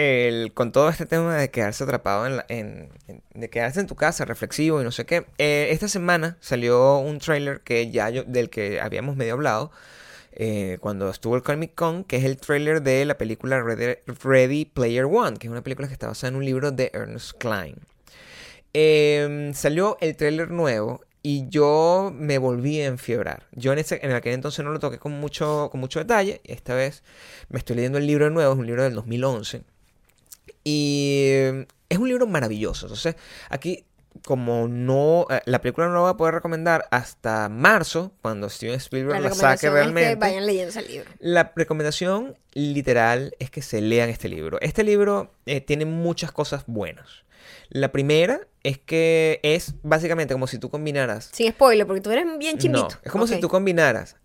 el, 0.00 0.52
con 0.54 0.72
todo 0.72 0.88
este 0.88 1.06
tema 1.06 1.36
de 1.36 1.50
quedarse 1.50 1.84
atrapado 1.84 2.26
en, 2.26 2.36
la- 2.38 2.46
en- 2.48 2.88
de 3.34 3.50
quedarse 3.50 3.80
en 3.80 3.86
tu 3.86 3.96
casa 3.96 4.24
reflexivo 4.24 4.80
y 4.80 4.84
no 4.84 4.90
sé 4.92 5.04
qué, 5.06 5.26
eh, 5.38 5.68
esta 5.70 5.88
semana 5.88 6.36
salió 6.40 6.98
un 6.98 7.18
trailer 7.18 7.60
que 7.60 7.90
ya 7.90 8.10
del 8.10 8.50
que 8.50 8.80
habíamos 8.80 9.16
medio 9.16 9.34
hablado 9.34 9.70
eh, 10.32 10.78
cuando 10.80 11.10
estuvo 11.10 11.36
el 11.36 11.42
Comic 11.42 11.74
Con, 11.74 12.04
que 12.04 12.16
es 12.16 12.24
el 12.24 12.36
trailer 12.38 12.82
de 12.82 13.04
la 13.04 13.18
película 13.18 13.60
Ready, 13.62 14.64
Player 14.66 15.04
One, 15.06 15.36
que 15.38 15.48
es 15.48 15.50
una 15.50 15.62
película 15.62 15.88
que 15.88 15.94
está 15.94 16.06
basada 16.08 16.30
en 16.30 16.36
un 16.36 16.44
libro 16.44 16.70
de 16.72 16.90
Ernest 16.94 17.32
Klein. 17.38 17.76
Em, 18.72 19.52
salió 19.54 19.96
el 20.00 20.16
trailer 20.16 20.50
nuevo 20.50 21.00
y 21.22 21.48
yo 21.48 22.12
me 22.14 22.38
volví 22.38 22.80
a 22.80 22.86
enfiebrar. 22.86 23.46
Yo 23.52 23.72
en, 23.72 23.78
ese, 23.80 23.98
en 24.02 24.12
aquel 24.12 24.32
entonces 24.34 24.64
no 24.64 24.70
lo 24.70 24.78
toqué 24.78 24.98
con 24.98 25.12
mucho, 25.12 25.68
con 25.70 25.80
mucho 25.80 25.98
detalle. 25.98 26.40
Esta 26.44 26.74
vez 26.74 27.02
me 27.48 27.58
estoy 27.58 27.76
leyendo 27.76 27.98
el 27.98 28.06
libro 28.06 28.30
nuevo, 28.30 28.52
es 28.52 28.58
un 28.58 28.66
libro 28.66 28.84
del 28.84 28.94
2011. 28.94 29.62
Y 30.64 31.32
es 31.88 31.98
un 31.98 32.08
libro 32.08 32.26
maravilloso. 32.26 32.86
Entonces, 32.86 33.16
aquí, 33.48 33.86
como 34.24 34.68
no. 34.68 35.26
eh, 35.30 35.40
la 35.46 35.60
película 35.60 35.86
no 35.86 35.94
la 35.94 36.00
voy 36.00 36.10
a 36.10 36.16
poder 36.16 36.34
recomendar 36.34 36.86
hasta 36.90 37.48
marzo, 37.48 38.12
cuando 38.22 38.48
Steven 38.48 38.76
Spielberg 38.76 39.20
la, 39.20 39.30
saque 39.30 39.68
recomendación 39.68 39.70
es 39.70 39.74
realmente. 39.74 40.10
que 40.10 40.16
vayan 40.16 40.46
leyendo 40.46 40.70
ese 40.70 40.82
libro. 40.82 41.10
La 41.18 41.52
recomendación 41.56 42.36
literal 42.52 43.34
es 43.38 43.50
que 43.50 43.62
se 43.62 43.80
lean 43.80 44.10
este 44.10 44.28
libro. 44.28 44.58
Este 44.60 44.84
libro 44.84 45.32
eh, 45.46 45.60
tiene 45.60 45.84
muchas 45.84 46.32
cosas 46.32 46.64
buenas. 46.66 47.24
La 47.68 47.92
primera 47.92 48.40
es 48.62 48.78
que 48.78 49.40
es 49.42 49.74
básicamente 49.82 50.34
como 50.34 50.46
si 50.46 50.58
tú 50.58 50.70
combinaras. 50.70 51.30
Sin 51.32 51.50
spoiler, 51.50 51.86
porque 51.86 52.00
tú 52.00 52.10
eres 52.10 52.26
bien 52.38 52.58
chimbito. 52.58 52.88
No, 52.88 53.00
es 53.02 53.10
como 53.12 53.26
si 53.26 53.40
tú 53.40 53.48
combinaras 53.48 54.16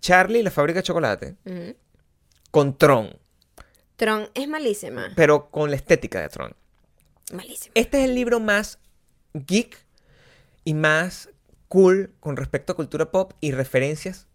Charlie 0.00 0.40
y 0.40 0.42
la 0.42 0.50
fábrica 0.50 0.80
de 0.80 0.82
chocolate 0.82 1.36
con 2.50 2.76
Tron, 2.76 3.16
Tron 3.98 4.30
es 4.34 4.48
malísima. 4.48 5.08
pero 5.16 5.50
con 5.50 5.70
la 5.70 5.76
estética 5.76 6.20
de 6.20 6.28
Tron. 6.28 6.54
Malísima. 7.32 7.72
Este 7.74 7.98
es 7.98 8.04
el 8.04 8.14
libro 8.14 8.40
más 8.40 8.78
geek 9.34 9.76
y 10.64 10.72
más 10.72 11.28
cool 11.66 12.14
con 12.20 12.36
respecto 12.36 12.72
a 12.72 12.76
cultura 12.76 13.10
pop 13.10 13.32
y 13.40 13.50
referencias 13.50 14.28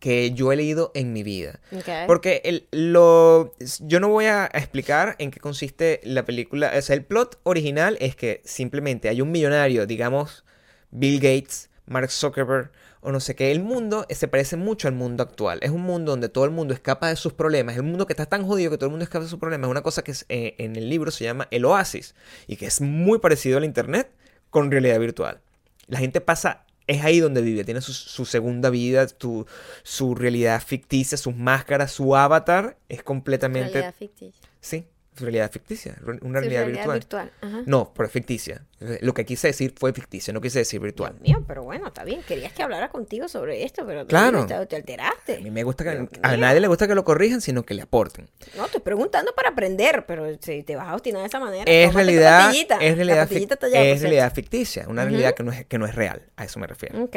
que 0.00 0.32
yo 0.32 0.50
he 0.50 0.56
leído 0.56 0.92
en 0.94 1.12
mi 1.12 1.22
vida. 1.22 1.60
Porque 2.06 2.40
el, 2.44 2.68
lo, 2.70 3.54
yo 3.80 4.00
no 4.00 4.08
voy 4.08 4.26
a 4.26 4.46
explicar 4.46 5.14
en 5.18 5.30
qué 5.30 5.40
consiste 5.40 6.00
la 6.02 6.24
película. 6.24 6.72
O 6.76 6.82
sea, 6.82 6.96
el 6.96 7.04
plot 7.04 7.38
original 7.44 7.98
es 8.00 8.16
que 8.16 8.40
simplemente 8.44 9.08
hay 9.10 9.20
un 9.20 9.30
millonario, 9.30 9.86
digamos, 9.86 10.44
Bill 10.90 11.20
Gates, 11.20 11.70
Mark 11.86 12.10
Zuckerberg 12.10 12.72
o 13.00 13.12
no 13.12 13.20
sé 13.20 13.34
qué. 13.34 13.52
El 13.52 13.62
mundo 13.62 14.06
se 14.10 14.28
parece 14.28 14.56
mucho 14.56 14.88
al 14.88 14.94
mundo 14.94 15.22
actual. 15.22 15.58
Es 15.62 15.70
un 15.70 15.82
mundo 15.82 16.12
donde 16.12 16.28
todo 16.28 16.44
el 16.44 16.50
mundo 16.50 16.74
escapa 16.74 17.08
de 17.08 17.16
sus 17.16 17.32
problemas. 17.32 17.74
Es 17.74 17.80
un 17.80 17.88
mundo 17.88 18.06
que 18.06 18.12
está 18.12 18.26
tan 18.26 18.46
jodido 18.46 18.70
que 18.70 18.78
todo 18.78 18.86
el 18.86 18.92
mundo 18.92 19.04
escapa 19.04 19.24
de 19.24 19.30
sus 19.30 19.38
problemas. 19.38 19.68
Es 19.68 19.70
una 19.70 19.82
cosa 19.82 20.02
que 20.02 20.12
es, 20.12 20.26
eh, 20.28 20.54
en 20.58 20.76
el 20.76 20.88
libro 20.88 21.10
se 21.10 21.24
llama 21.24 21.48
el 21.50 21.64
oasis 21.64 22.14
y 22.46 22.56
que 22.56 22.66
es 22.66 22.80
muy 22.80 23.18
parecido 23.18 23.58
al 23.58 23.64
Internet 23.64 24.10
con 24.50 24.70
realidad 24.70 24.98
virtual. 24.98 25.40
La 25.86 25.98
gente 25.98 26.20
pasa, 26.20 26.64
es 26.86 27.04
ahí 27.04 27.20
donde 27.20 27.42
vive, 27.42 27.64
tiene 27.64 27.80
su, 27.80 27.92
su 27.92 28.24
segunda 28.24 28.70
vida, 28.70 29.06
tu- 29.06 29.46
su 29.82 30.14
realidad 30.14 30.62
ficticia, 30.64 31.16
sus 31.18 31.34
máscaras, 31.36 31.92
su 31.92 32.16
avatar 32.16 32.76
es 32.88 33.02
completamente... 33.02 33.70
Realidad 33.70 33.94
ficticia. 33.96 34.48
Sí, 34.60 34.86
realidad 35.16 35.50
ficticia, 35.50 35.96
una 36.22 36.40
Sí, 36.42 36.48
realidad, 36.48 36.92
virtual. 36.92 37.32
No, 37.66 37.92
pero 37.94 38.06
es 38.06 38.12
ficticia. 38.12 38.64
Lo 39.00 39.14
que 39.14 39.24
quise 39.24 39.48
decir 39.48 39.72
fue 39.76 39.92
ficticia, 39.92 40.32
no 40.34 40.40
quise 40.40 40.58
decir 40.58 40.80
virtual. 40.80 41.12
Dios 41.22 41.38
mío, 41.38 41.44
pero 41.48 41.62
bueno, 41.64 41.86
está 41.88 42.04
bien. 42.04 42.22
Querías 42.22 42.52
que 42.52 42.62
hablara 42.62 42.90
contigo 42.90 43.26
sobre 43.28 43.64
esto, 43.64 43.86
pero 43.86 44.06
Claro. 44.06 44.44
te, 44.46 44.66
te 44.66 44.76
alteraste. 44.76 45.36
A 45.36 45.40
mí 45.40 45.50
me 45.50 45.62
gusta 45.62 45.84
que 45.84 45.90
Dios 45.92 46.08
a 46.22 46.28
mío. 46.30 46.38
nadie 46.38 46.60
le 46.60 46.68
gusta 46.68 46.86
que 46.86 46.94
lo 46.94 47.04
corrijan, 47.04 47.40
sino 47.40 47.64
que 47.64 47.74
le 47.74 47.82
aporten. 47.82 48.28
No, 48.56 48.66
estoy 48.66 48.80
preguntando 48.82 49.32
para 49.34 49.48
aprender, 49.50 50.04
pero 50.06 50.26
si 50.40 50.62
te 50.62 50.76
vas 50.76 50.88
a 50.88 50.94
obstinar 50.94 51.22
de 51.22 51.28
esa 51.28 51.40
manera. 51.40 51.64
Es 51.72 51.94
realidad, 51.94 52.50
es 52.54 52.96
realidad, 52.96 53.30
está 53.32 53.66
allá, 53.66 53.80
es 53.82 53.86
cierto. 53.86 54.02
realidad 54.02 54.32
ficticia, 54.34 54.86
una 54.88 55.04
realidad 55.04 55.34
que 55.34 55.42
no, 55.42 55.52
es, 55.52 55.64
que 55.64 55.78
no 55.78 55.86
es 55.86 55.94
real, 55.94 56.22
a 56.36 56.44
eso 56.44 56.58
me 56.60 56.66
refiero. 56.66 57.02
Ok. 57.02 57.16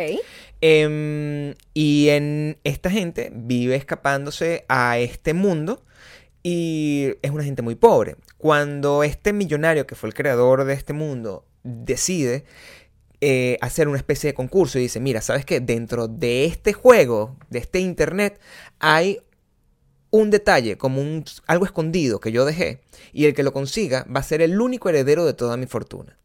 Em, 0.62 1.56
y 1.74 2.10
en 2.10 2.58
esta 2.64 2.90
gente 2.90 3.32
vive 3.34 3.76
escapándose 3.76 4.66
a 4.70 4.98
este 5.00 5.34
mundo 5.34 5.84
y 6.44 7.14
es 7.22 7.32
una 7.32 7.44
gente 7.44 7.62
muy 7.62 7.76
pobre. 7.76 8.16
Cuando 8.38 9.04
este 9.04 9.34
millonario 9.34 9.86
que 9.86 9.96
fue 9.96 10.10
el 10.10 10.16
creador 10.16 10.64
de 10.64 10.74
este 10.74 10.94
mundo 10.94 11.46
decide 11.64 12.46
eh, 13.22 13.58
hacer 13.60 13.90
una 13.90 13.98
especie 13.98 14.30
de 14.30 14.34
concurso 14.34 14.80
y 14.80 14.84
dice, 14.84 15.00
mira, 15.00 15.22
¿sabes 15.22 15.46
qué? 15.46 15.60
Dentro 15.60 16.08
de 16.08 16.46
este 16.46 16.72
juego, 16.72 17.36
de 17.50 17.60
este 17.60 17.80
internet, 17.80 18.40
hay 18.80 19.20
un 20.12 20.30
detalle, 20.30 20.78
como 20.78 21.02
un, 21.02 21.26
algo 21.46 21.66
escondido 21.66 22.20
que 22.20 22.32
yo 22.32 22.46
dejé, 22.46 22.82
y 23.12 23.26
el 23.26 23.34
que 23.34 23.44
lo 23.44 23.52
consiga 23.52 24.06
va 24.14 24.22
a 24.22 24.24
ser 24.24 24.42
el 24.42 24.60
único 24.60 24.88
heredero 24.90 25.26
de 25.26 25.34
toda 25.34 25.58
mi 25.58 25.66
fortuna. 25.66 26.18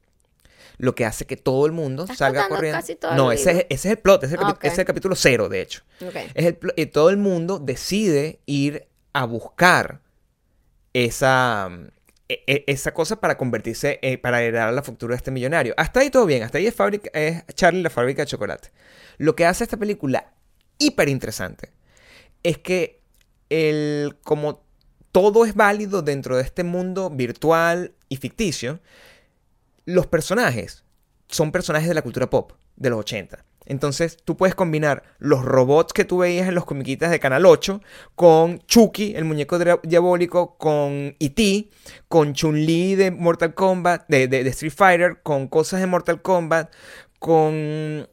Lo 0.77 0.95
que 0.95 1.05
hace 1.05 1.25
que 1.25 1.37
todo 1.37 1.67
el 1.67 1.73
mundo 1.73 2.05
Estás 2.05 2.19
salga 2.19 2.49
corriendo. 2.49 2.81
casi 2.81 2.95
todo 2.97 3.13
el 3.13 3.17
no, 3.17 3.33
ese 3.33 3.51
es, 3.51 3.57
ese 3.69 3.89
es 3.89 3.93
el 3.93 3.99
plot, 3.99 4.25
ese 4.25 4.35
es 4.37 4.41
el, 4.41 4.47
ese 4.49 4.69
es 4.69 4.79
el 4.79 4.85
capítulo 4.85 5.15
cero, 5.15 5.49
de 5.49 5.61
hecho. 5.63 5.83
Ok. 6.01 6.15
Es 6.35 6.57
el, 6.77 6.91
todo 6.91 7.11
el 7.11 7.17
mundo 7.17 7.59
decide 7.59 8.41
ir 8.47 8.87
a 9.13 9.25
buscar 9.25 10.01
esa, 10.95 11.69
e- 12.29 12.43
e- 12.47 12.65
esa 12.67 12.95
cosa 12.95 13.21
para 13.21 13.37
convertirse, 13.37 13.99
eh, 14.03 14.17
para 14.17 14.43
heredar 14.43 14.73
la 14.73 14.83
fortuna 14.83 15.11
de 15.13 15.17
este 15.17 15.31
millonario. 15.31 15.75
Hasta 15.77 16.01
ahí 16.01 16.11
todo 16.11 16.25
bien, 16.25 16.43
hasta 16.43 16.59
ahí 16.59 16.67
es, 16.67 16.75
fábrica, 16.75 17.11
es 17.13 17.45
Charlie 17.55 17.83
la 17.83 17.91
fábrica 17.91 18.23
de 18.23 18.27
chocolate. 18.27 18.71
Lo 19.19 19.37
que 19.37 19.45
hace 19.45 19.65
esta 19.65 19.77
película 19.77 20.33
hiper 20.79 21.09
interesante 21.09 21.73
es 22.43 22.59
que 22.59 23.03
el, 23.51 24.17
como 24.23 24.65
todo 25.13 25.45
es 25.45 25.55
válido 25.55 26.03
dentro 26.03 26.37
de 26.37 26.43
este 26.43 26.65
mundo 26.65 27.11
virtual 27.11 27.93
y 28.09 28.17
ficticio, 28.17 28.81
los 29.85 30.07
personajes 30.07 30.85
son 31.29 31.53
personajes 31.53 31.89
de 31.89 31.95
la 31.95 32.03
cultura 32.03 32.31
pop 32.31 32.53
de 32.77 32.91
los 32.91 33.01
80. 33.01 33.45
Entonces 33.67 34.19
tú 34.25 34.37
puedes 34.37 34.55
combinar 34.55 35.03
los 35.19 35.45
robots 35.45 35.93
que 35.93 36.05
tú 36.05 36.19
veías 36.19 36.49
en 36.49 36.55
los 36.55 36.65
comiquitas 36.65 37.11
de 37.11 37.19
Canal 37.21 37.47
8 37.47 37.81
con 38.15 38.59
Chucky, 38.67 39.15
el 39.17 39.25
muñeco 39.25 39.59
diabólico, 39.83 40.57
con 40.59 41.17
E.T., 41.19 41.71
con 42.09 42.35
Chun-Li 42.35 42.95
de 42.95 43.11
Mortal 43.11 43.55
Kombat, 43.55 44.05
de, 44.09 44.29
de- 44.29 44.45
de 44.45 44.51
Street 44.51 44.73
Fighter, 44.75 45.21
con 45.23 45.49
cosas 45.49 45.81
de 45.81 45.87
Mortal 45.87 46.21
Kombat, 46.23 46.73
con 47.19 48.07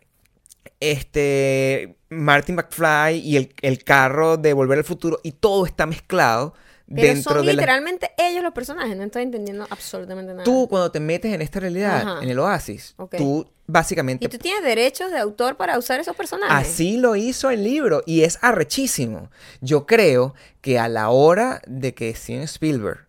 este 0.80 1.96
Martin 2.10 2.56
McFly 2.56 3.20
y 3.20 3.38
el, 3.38 3.54
el 3.62 3.84
carro 3.84 4.38
de 4.38 4.54
Volver 4.54 4.80
al 4.80 4.84
Futuro 4.84 5.20
y 5.24 5.34
todo 5.34 5.66
está 5.66 5.86
mezclado 5.86 6.54
Pero 6.88 7.08
dentro 7.08 7.34
son 7.36 7.46
de 7.46 7.54
la... 7.54 7.62
literalmente 7.62 8.12
ellos 8.18 8.44
los 8.44 8.52
personajes, 8.54 8.98
no 8.98 9.04
estoy 9.04 9.24
entendiendo 9.24 9.66
absolutamente 9.70 10.32
nada. 10.34 10.44
Tú 10.44 10.68
cuando 10.68 10.92
te 10.92 11.00
metes 11.00 11.34
en 11.34 11.42
esta 11.42 11.60
realidad, 11.60 12.02
Ajá. 12.02 12.24
en 12.24 12.30
el 12.30 12.40
oasis, 12.40 12.96
tú 13.18 13.48
básicamente 13.72 14.26
¿Y 14.26 14.28
tú 14.28 14.38
tienes 14.38 14.64
derechos 14.64 15.12
de 15.12 15.18
autor 15.18 15.58
para 15.58 15.78
usar 15.78 16.00
esos 16.00 16.16
personajes? 16.16 16.56
Así 16.56 16.98
lo 16.98 17.16
hizo 17.16 17.50
el 17.50 17.64
libro 17.64 18.04
y 18.06 18.22
es 18.24 18.38
arrechísimo. 18.42 19.32
Yo 19.62 19.86
creo 19.86 20.36
que 20.62 20.78
a 20.78 20.88
la 20.88 21.10
hora 21.10 21.62
de 21.66 21.94
que 21.94 22.14
Steven 22.14 22.44
Spielberg 22.44 23.08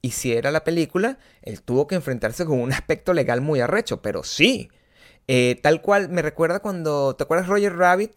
hiciera 0.00 0.50
la 0.50 0.64
película, 0.64 1.18
él 1.42 1.62
tuvo 1.62 1.86
que 1.86 1.94
enfrentarse 1.94 2.44
con 2.44 2.60
un 2.60 2.72
aspecto 2.72 3.12
legal 3.12 3.40
muy 3.40 3.60
arrecho, 3.60 4.02
pero 4.02 4.24
sí. 4.24 4.70
Eh, 5.26 5.58
tal 5.62 5.80
cual 5.80 6.10
me 6.10 6.22
recuerda 6.22 6.60
cuando, 6.60 7.16
¿te 7.16 7.24
acuerdas 7.24 7.48
Roger 7.48 7.76
Rabbit? 7.76 8.12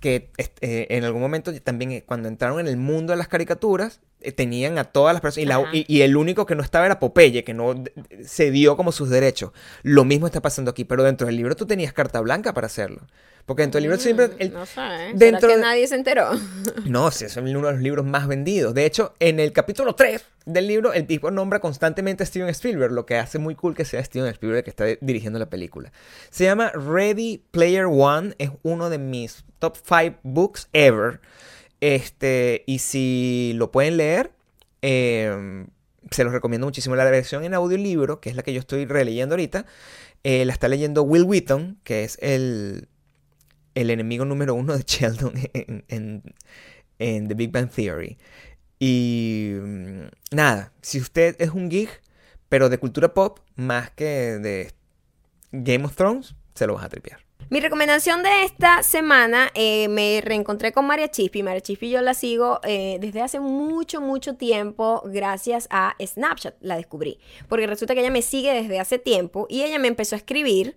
Que 0.00 0.30
eh, 0.60 0.86
en 0.90 1.04
algún 1.04 1.20
momento 1.20 1.52
también 1.60 1.90
eh, 1.90 2.04
cuando 2.06 2.28
entraron 2.28 2.60
en 2.60 2.68
el 2.68 2.76
mundo 2.76 3.12
de 3.12 3.16
las 3.16 3.28
caricaturas, 3.28 4.00
tenían 4.36 4.78
a 4.78 4.84
todas 4.84 5.12
las 5.14 5.20
personas 5.20 5.44
y, 5.44 5.46
la- 5.48 5.68
y- 5.72 5.84
y 5.88 6.02
el 6.02 6.16
único 6.16 6.44
que 6.46 6.54
no 6.54 6.62
estaba 6.62 6.86
era 6.86 6.98
Popeye, 7.00 7.44
que 7.44 7.54
no 7.54 7.74
dio 8.50 8.76
como 8.76 8.92
sus 8.92 9.10
derechos. 9.10 9.52
Lo 9.82 10.04
mismo 10.04 10.26
está 10.26 10.40
pasando 10.40 10.70
aquí, 10.70 10.84
pero 10.84 11.02
dentro 11.04 11.26
del 11.26 11.36
libro 11.36 11.56
tú 11.56 11.66
tenías 11.66 11.92
carta 11.92 12.20
blanca 12.20 12.52
para 12.54 12.66
hacerlo. 12.66 13.02
Porque 13.46 13.62
dentro 13.62 13.78
del 13.78 13.84
libro 13.84 13.96
siempre... 13.98 14.28
el- 14.38 14.50
Mm, 14.50 14.52
no 14.52 14.66
sé. 14.66 14.74
¿Será 14.74 15.12
dentro 15.14 15.48
que 15.48 15.56
nadie 15.56 15.86
se 15.86 15.94
enteró? 15.94 16.28
no, 16.84 17.10
sí, 17.10 17.24
es 17.24 17.36
uno 17.38 17.46
de 17.68 17.72
los 17.72 17.80
libros 17.80 18.04
más 18.04 18.26
vendidos. 18.26 18.74
De 18.74 18.84
hecho, 18.84 19.14
en 19.20 19.40
el 19.40 19.52
capítulo 19.52 19.94
3 19.94 20.22
del 20.44 20.66
libro, 20.66 20.92
el 20.92 21.06
tipo 21.06 21.30
nombra 21.30 21.58
constantemente 21.60 22.24
a 22.24 22.26
Steven 22.26 22.48
Spielberg, 22.50 22.92
lo 22.92 23.06
que 23.06 23.16
hace 23.16 23.38
muy 23.38 23.54
cool 23.54 23.74
que 23.74 23.86
sea 23.86 24.04
Steven 24.04 24.28
Spielberg 24.28 24.64
que 24.64 24.70
está 24.70 24.84
dirigiendo 25.00 25.38
la 25.38 25.48
película. 25.48 25.92
Se 26.28 26.44
llama 26.44 26.70
Ready 26.72 27.42
Player 27.50 27.86
One, 27.86 28.34
es 28.38 28.50
uno 28.64 28.90
de 28.90 28.98
mis 28.98 29.44
top 29.60 29.76
5 29.82 30.18
books 30.24 30.68
ever. 30.74 31.20
Este, 31.80 32.64
y 32.66 32.78
si 32.80 33.52
lo 33.56 33.70
pueden 33.70 33.96
leer, 33.96 34.32
eh, 34.82 35.66
se 36.10 36.24
los 36.24 36.32
recomiendo 36.32 36.66
muchísimo. 36.66 36.96
La 36.96 37.04
versión 37.04 37.44
en 37.44 37.54
audiolibro, 37.54 38.20
que 38.20 38.30
es 38.30 38.36
la 38.36 38.42
que 38.42 38.52
yo 38.52 38.60
estoy 38.60 38.84
releyendo 38.86 39.34
ahorita, 39.34 39.66
eh, 40.24 40.44
la 40.44 40.52
está 40.52 40.68
leyendo 40.68 41.02
Will 41.02 41.24
Wheaton, 41.24 41.78
que 41.84 42.04
es 42.04 42.18
el, 42.20 42.88
el 43.74 43.90
enemigo 43.90 44.24
número 44.24 44.54
uno 44.54 44.76
de 44.76 44.82
Sheldon 44.86 45.34
en, 45.54 45.84
en- 45.88 46.22
en 46.98 47.28
The 47.28 47.34
Big 47.34 47.52
Bang 47.52 47.70
Theory. 47.70 48.18
Y 48.80 49.52
mm, 49.60 50.02
nada, 50.32 50.72
si 50.82 51.00
usted 51.00 51.36
es 51.40 51.50
un 51.50 51.68
geek, 51.68 52.02
pero 52.48 52.68
de 52.68 52.78
cultura 52.78 53.14
pop, 53.14 53.40
más 53.56 53.90
que 53.90 54.04
de 54.38 54.72
Game 55.52 55.84
of 55.84 55.94
Thrones, 55.96 56.34
se 56.54 56.66
lo 56.66 56.74
vas 56.74 56.84
a 56.84 56.88
tripear. 56.88 57.20
Mi 57.50 57.60
recomendación 57.60 58.22
de 58.22 58.44
esta 58.44 58.82
semana, 58.82 59.50
eh, 59.54 59.88
me 59.88 60.20
reencontré 60.22 60.70
con 60.72 60.86
María 60.86 61.10
Chispi. 61.10 61.42
María 61.42 61.62
Chispi 61.62 61.88
yo 61.88 62.02
la 62.02 62.12
sigo 62.12 62.60
eh, 62.62 62.98
desde 63.00 63.22
hace 63.22 63.40
mucho, 63.40 64.02
mucho 64.02 64.34
tiempo 64.34 65.02
gracias 65.06 65.66
a 65.70 65.96
Snapchat, 65.98 66.56
la 66.60 66.76
descubrí. 66.76 67.18
Porque 67.48 67.66
resulta 67.66 67.94
que 67.94 68.00
ella 68.00 68.10
me 68.10 68.20
sigue 68.20 68.52
desde 68.52 68.78
hace 68.78 68.98
tiempo 68.98 69.46
y 69.48 69.62
ella 69.62 69.78
me 69.78 69.88
empezó 69.88 70.14
a 70.14 70.18
escribir. 70.18 70.76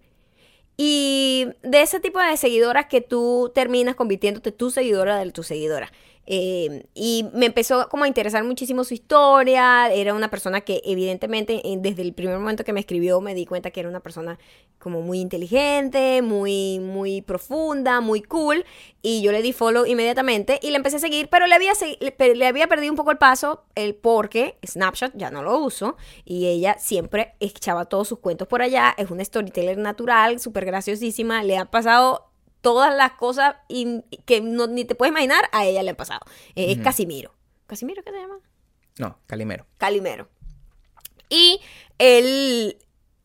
Y 0.77 1.47
de 1.61 1.81
ese 1.81 1.99
tipo 1.99 2.19
de 2.19 2.37
seguidoras 2.37 2.85
que 2.85 3.01
tú 3.01 3.51
terminas 3.53 3.95
convirtiéndote 3.95 4.53
tu 4.53 4.71
seguidora 4.71 5.17
de 5.17 5.29
tu 5.31 5.43
seguidora. 5.43 5.91
Eh, 6.27 6.85
y 6.93 7.25
me 7.33 7.47
empezó 7.47 7.89
como 7.89 8.03
a 8.03 8.07
interesar 8.07 8.43
muchísimo 8.43 8.83
su 8.83 8.93
historia. 8.93 9.91
Era 9.91 10.13
una 10.13 10.29
persona 10.29 10.61
que 10.61 10.81
evidentemente 10.85 11.61
eh, 11.67 11.77
desde 11.79 12.03
el 12.03 12.13
primer 12.13 12.37
momento 12.37 12.63
que 12.63 12.73
me 12.73 12.79
escribió 12.79 13.21
me 13.21 13.33
di 13.33 13.45
cuenta 13.45 13.71
que 13.71 13.79
era 13.79 13.89
una 13.89 13.99
persona 13.99 14.39
como 14.79 15.01
muy 15.01 15.19
inteligente, 15.19 16.21
muy, 16.21 16.79
muy 16.79 17.21
profunda, 17.21 18.01
muy 18.01 18.21
cool. 18.21 18.65
Y 19.01 19.21
yo 19.21 19.31
le 19.31 19.41
di 19.41 19.53
follow 19.53 19.85
inmediatamente 19.85 20.59
y 20.61 20.69
le 20.69 20.77
empecé 20.77 20.97
a 20.97 20.99
seguir, 20.99 21.27
pero 21.29 21.47
le 21.47 21.55
había, 21.55 21.73
le, 21.99 22.35
le 22.35 22.47
había 22.47 22.67
perdido 22.67 22.91
un 22.91 22.97
poco 22.97 23.11
el 23.11 23.17
paso 23.17 23.63
el 23.75 23.95
porque 23.95 24.57
Snapchat 24.65 25.13
ya 25.15 25.31
no 25.31 25.43
lo 25.43 25.57
uso 25.59 25.97
y 26.25 26.47
ella 26.47 26.77
siempre 26.79 27.35
echaba 27.39 27.85
todos 27.85 28.07
sus 28.07 28.19
cuentos 28.19 28.47
por 28.47 28.61
allá. 28.61 28.93
Es 28.97 29.11
una 29.11 29.23
storyteller 29.25 29.77
natural, 29.77 30.39
súper 30.39 30.65
graciosísima. 30.65 31.43
Le 31.43 31.57
ha 31.57 31.65
pasado 31.65 32.30
todas 32.61 32.95
las 32.95 33.13
cosas 33.13 33.55
in- 33.67 34.05
que 34.25 34.39
no, 34.41 34.67
ni 34.67 34.85
te 34.85 34.95
puedes 34.95 35.11
imaginar, 35.11 35.49
a 35.51 35.65
ella 35.65 35.83
le 35.83 35.89
han 35.91 35.95
pasado. 35.95 36.21
Eh, 36.55 36.71
Es 36.71 36.77
Casimiro. 36.79 37.33
¿Casimiro 37.67 38.03
qué 38.03 38.11
se 38.11 38.17
llama? 38.19 38.39
No, 38.99 39.17
Calimero. 39.25 39.65
Calimero. 39.77 40.27
Y 41.29 41.59
él, 41.97 42.77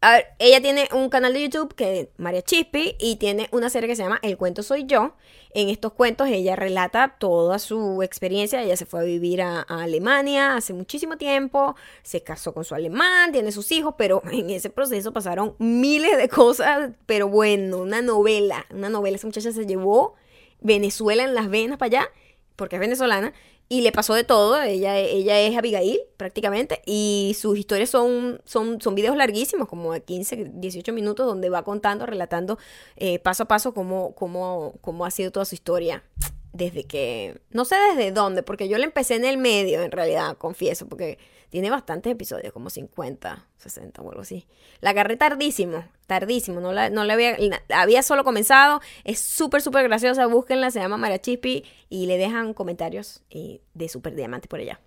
a 0.06 0.12
ver, 0.12 0.26
ella 0.38 0.60
tiene 0.60 0.88
un 0.92 1.08
canal 1.08 1.32
de 1.32 1.42
YouTube 1.42 1.74
que 1.74 2.00
es 2.00 2.08
María 2.16 2.40
Chispi 2.40 2.94
y 3.00 3.16
tiene 3.16 3.48
una 3.50 3.70
serie 3.70 3.88
que 3.88 3.96
se 3.96 4.04
llama 4.04 4.20
El 4.22 4.36
cuento 4.36 4.62
soy 4.62 4.86
yo. 4.86 5.16
En 5.52 5.68
estos 5.68 5.94
cuentos 5.94 6.28
ella 6.28 6.54
relata 6.54 7.16
toda 7.18 7.58
su 7.58 8.04
experiencia. 8.04 8.62
Ella 8.62 8.76
se 8.76 8.86
fue 8.86 9.00
a 9.00 9.02
vivir 9.02 9.42
a, 9.42 9.66
a 9.66 9.82
Alemania 9.82 10.54
hace 10.54 10.74
muchísimo 10.74 11.16
tiempo, 11.16 11.74
se 12.04 12.22
casó 12.22 12.54
con 12.54 12.64
su 12.64 12.76
alemán, 12.76 13.32
tiene 13.32 13.50
sus 13.50 13.72
hijos, 13.72 13.96
pero 13.98 14.22
en 14.30 14.48
ese 14.50 14.70
proceso 14.70 15.12
pasaron 15.12 15.56
miles 15.58 16.16
de 16.18 16.28
cosas. 16.28 16.92
Pero 17.06 17.26
bueno, 17.28 17.78
una 17.78 18.00
novela, 18.00 18.64
una 18.70 18.88
novela. 18.88 19.16
Esa 19.16 19.26
muchacha 19.26 19.50
se 19.50 19.66
llevó 19.66 20.14
Venezuela 20.60 21.24
en 21.24 21.34
las 21.34 21.50
venas 21.50 21.78
para 21.78 21.86
allá, 21.98 22.10
porque 22.54 22.76
es 22.76 22.80
venezolana, 22.80 23.32
y 23.68 23.80
le 23.80 23.93
pasó 23.93 24.14
de 24.14 24.24
todo. 24.24 24.60
Ella, 24.62 24.98
ella 24.98 25.40
es 25.40 25.56
Abigail, 25.56 26.01
prácticamente, 26.16 26.82
y 26.86 27.36
sus 27.38 27.59
historias 27.59 27.90
son, 27.90 28.40
son, 28.44 28.80
son 28.80 28.94
videos 28.94 29.16
larguísimos, 29.16 29.68
como 29.68 29.93
de 29.93 30.02
15, 30.02 30.52
18 30.55 30.93
minutos, 30.93 31.26
donde 31.26 31.51
va 31.51 31.64
contando, 31.64 32.06
relatando 32.06 32.59
eh, 32.97 33.18
paso 33.18 33.44
a 33.44 33.48
paso 33.48 33.74
cómo, 33.74 34.14
cómo, 34.14 34.74
cómo 34.80 35.05
ha 35.05 35.10
sido 35.10 35.30
toda 35.30 35.44
su 35.44 35.55
historia. 35.55 36.05
Desde 36.52 36.84
que. 36.84 37.38
No 37.51 37.66
sé 37.66 37.76
desde 37.94 38.12
dónde, 38.12 38.43
porque 38.43 38.66
yo 38.66 38.78
la 38.78 38.86
empecé 38.86 39.16
en 39.16 39.26
el 39.26 39.36
medio, 39.36 39.82
en 39.82 39.90
realidad, 39.90 40.38
confieso, 40.38 40.88
porque 40.88 41.18
tiene 41.56 41.70
bastantes 41.70 42.12
episodios, 42.12 42.52
como 42.52 42.68
50, 42.68 43.46
60 43.56 44.02
o 44.02 44.10
algo 44.10 44.20
así. 44.20 44.46
La 44.82 44.90
agarré 44.90 45.16
tardísimo, 45.16 45.86
tardísimo. 46.06 46.60
No 46.60 46.70
la, 46.70 46.90
no 46.90 47.02
la 47.04 47.14
había, 47.14 47.34
había 47.70 48.02
solo 48.02 48.24
comenzado. 48.24 48.82
Es 49.04 49.20
súper, 49.20 49.62
súper 49.62 49.84
graciosa. 49.84 50.26
Búsquenla, 50.26 50.70
se 50.70 50.80
llama 50.80 50.98
María 50.98 51.18
Chispi 51.18 51.64
y 51.88 52.04
le 52.04 52.18
dejan 52.18 52.52
comentarios 52.52 53.22
eh, 53.30 53.62
de 53.72 53.88
Super 53.88 54.14
Diamante 54.14 54.48
por 54.48 54.60
allá. 54.60 54.82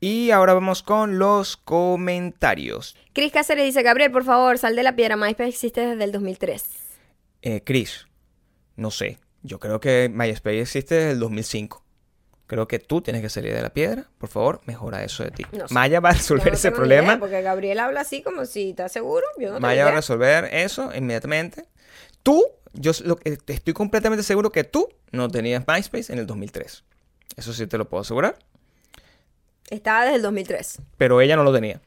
Y 0.00 0.32
ahora 0.32 0.52
vamos 0.52 0.82
con 0.82 1.18
los 1.18 1.56
comentarios. 1.56 2.94
Chris 3.14 3.32
Cáceres 3.32 3.64
dice, 3.64 3.82
Gabriel, 3.82 4.12
por 4.12 4.24
favor, 4.24 4.58
sal 4.58 4.76
de 4.76 4.82
la 4.82 4.94
piedra. 4.94 5.16
MySpace 5.16 5.48
existe 5.48 5.80
desde 5.80 6.04
el 6.04 6.12
2003. 6.12 6.62
Eh, 7.40 7.62
Chris, 7.64 8.06
no 8.76 8.90
sé. 8.90 9.18
Yo 9.42 9.58
creo 9.58 9.80
que 9.80 10.10
MySpace 10.12 10.60
existe 10.60 10.94
desde 10.96 11.12
el 11.12 11.20
2005. 11.20 11.83
Creo 12.46 12.68
que 12.68 12.78
tú 12.78 13.00
tienes 13.00 13.22
que 13.22 13.30
salir 13.30 13.54
de 13.54 13.62
la 13.62 13.70
piedra. 13.70 14.06
Por 14.18 14.28
favor, 14.28 14.60
mejora 14.66 15.02
eso 15.02 15.24
de 15.24 15.30
ti. 15.30 15.46
No 15.52 15.66
sé. 15.66 15.72
Maya 15.74 16.00
va 16.00 16.10
a 16.10 16.12
resolver 16.12 16.48
no 16.48 16.54
ese 16.54 16.70
problema. 16.72 17.08
idea, 17.08 17.18
porque 17.18 17.40
Gabriel 17.42 17.78
habla 17.78 18.00
así 18.02 18.22
como 18.22 18.44
si 18.44 18.70
está 18.70 18.88
seguro. 18.90 19.24
Yo 19.38 19.48
no 19.48 19.54
tengo 19.54 19.60
Maya 19.60 19.84
va 19.84 19.90
a 19.92 19.94
resolver 19.94 20.44
eso 20.52 20.90
inmediatamente. 20.94 21.64
Tú, 22.22 22.44
yo 22.74 22.92
lo 23.04 23.16
que- 23.16 23.38
estoy 23.46 23.72
completamente 23.72 24.22
seguro 24.22 24.50
que 24.50 24.64
tú 24.64 24.88
no 25.10 25.28
tenías 25.30 25.64
MySpace 25.66 26.12
en 26.12 26.18
el 26.18 26.26
2003. 26.26 26.84
Eso 27.36 27.52
sí 27.54 27.66
te 27.66 27.78
lo 27.78 27.88
puedo 27.88 28.02
asegurar. 28.02 28.38
Estaba 29.70 30.02
desde 30.04 30.16
el 30.16 30.22
2003. 30.22 30.78
Pero 30.98 31.20
ella 31.20 31.36
no 31.36 31.44
lo 31.44 31.52
tenía. 31.52 31.80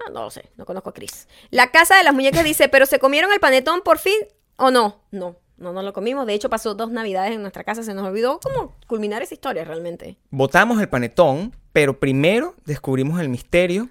Ah, 0.00 0.10
no 0.10 0.22
lo 0.22 0.30
sé, 0.30 0.48
no 0.56 0.64
conozco 0.64 0.90
a 0.90 0.94
Chris. 0.94 1.28
La 1.50 1.70
casa 1.70 1.96
de 1.96 2.04
las 2.04 2.14
muñecas 2.14 2.44
dice, 2.44 2.68
¿pero 2.68 2.86
se 2.86 2.98
comieron 2.98 3.32
el 3.32 3.40
panetón 3.40 3.82
por 3.82 3.98
fin 3.98 4.16
o 4.56 4.70
no? 4.70 5.02
No, 5.10 5.36
no, 5.58 5.72
no 5.72 5.82
lo 5.82 5.92
comimos. 5.92 6.26
De 6.26 6.34
hecho, 6.34 6.48
pasó 6.48 6.74
dos 6.74 6.90
navidades 6.90 7.32
en 7.32 7.42
nuestra 7.42 7.64
casa. 7.64 7.82
Se 7.82 7.94
nos 7.94 8.06
olvidó 8.06 8.40
cómo 8.40 8.76
culminar 8.86 9.22
esa 9.22 9.34
historia 9.34 9.64
realmente. 9.64 10.16
Botamos 10.30 10.80
el 10.80 10.88
panetón, 10.88 11.54
pero 11.72 11.98
primero 11.98 12.54
descubrimos 12.64 13.20
el 13.20 13.28
misterio. 13.28 13.88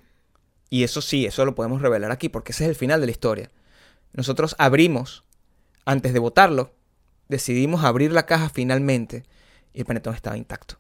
Y 0.70 0.84
eso 0.84 1.02
sí, 1.02 1.26
eso 1.26 1.46
lo 1.46 1.56
podemos 1.56 1.82
revelar 1.82 2.12
aquí, 2.12 2.30
porque 2.30 2.52
ese 2.52 2.66
es 2.66 2.70
el 2.70 2.76
final 2.76 3.00
de 3.00 3.08
la 3.08 3.12
historia. 3.12 3.52
Nosotros 4.14 4.56
abrimos, 4.58 5.24
antes 5.86 6.14
de 6.14 6.20
botarlo, 6.20 6.74
decidimos 7.28 7.84
abrir 7.84 8.12
la 8.12 8.26
caja 8.26 8.50
finalmente. 8.50 9.24
Y 9.74 9.80
el 9.82 9.86
panetón 9.86 10.16
estaba 10.16 10.38
intacto. 10.38 10.78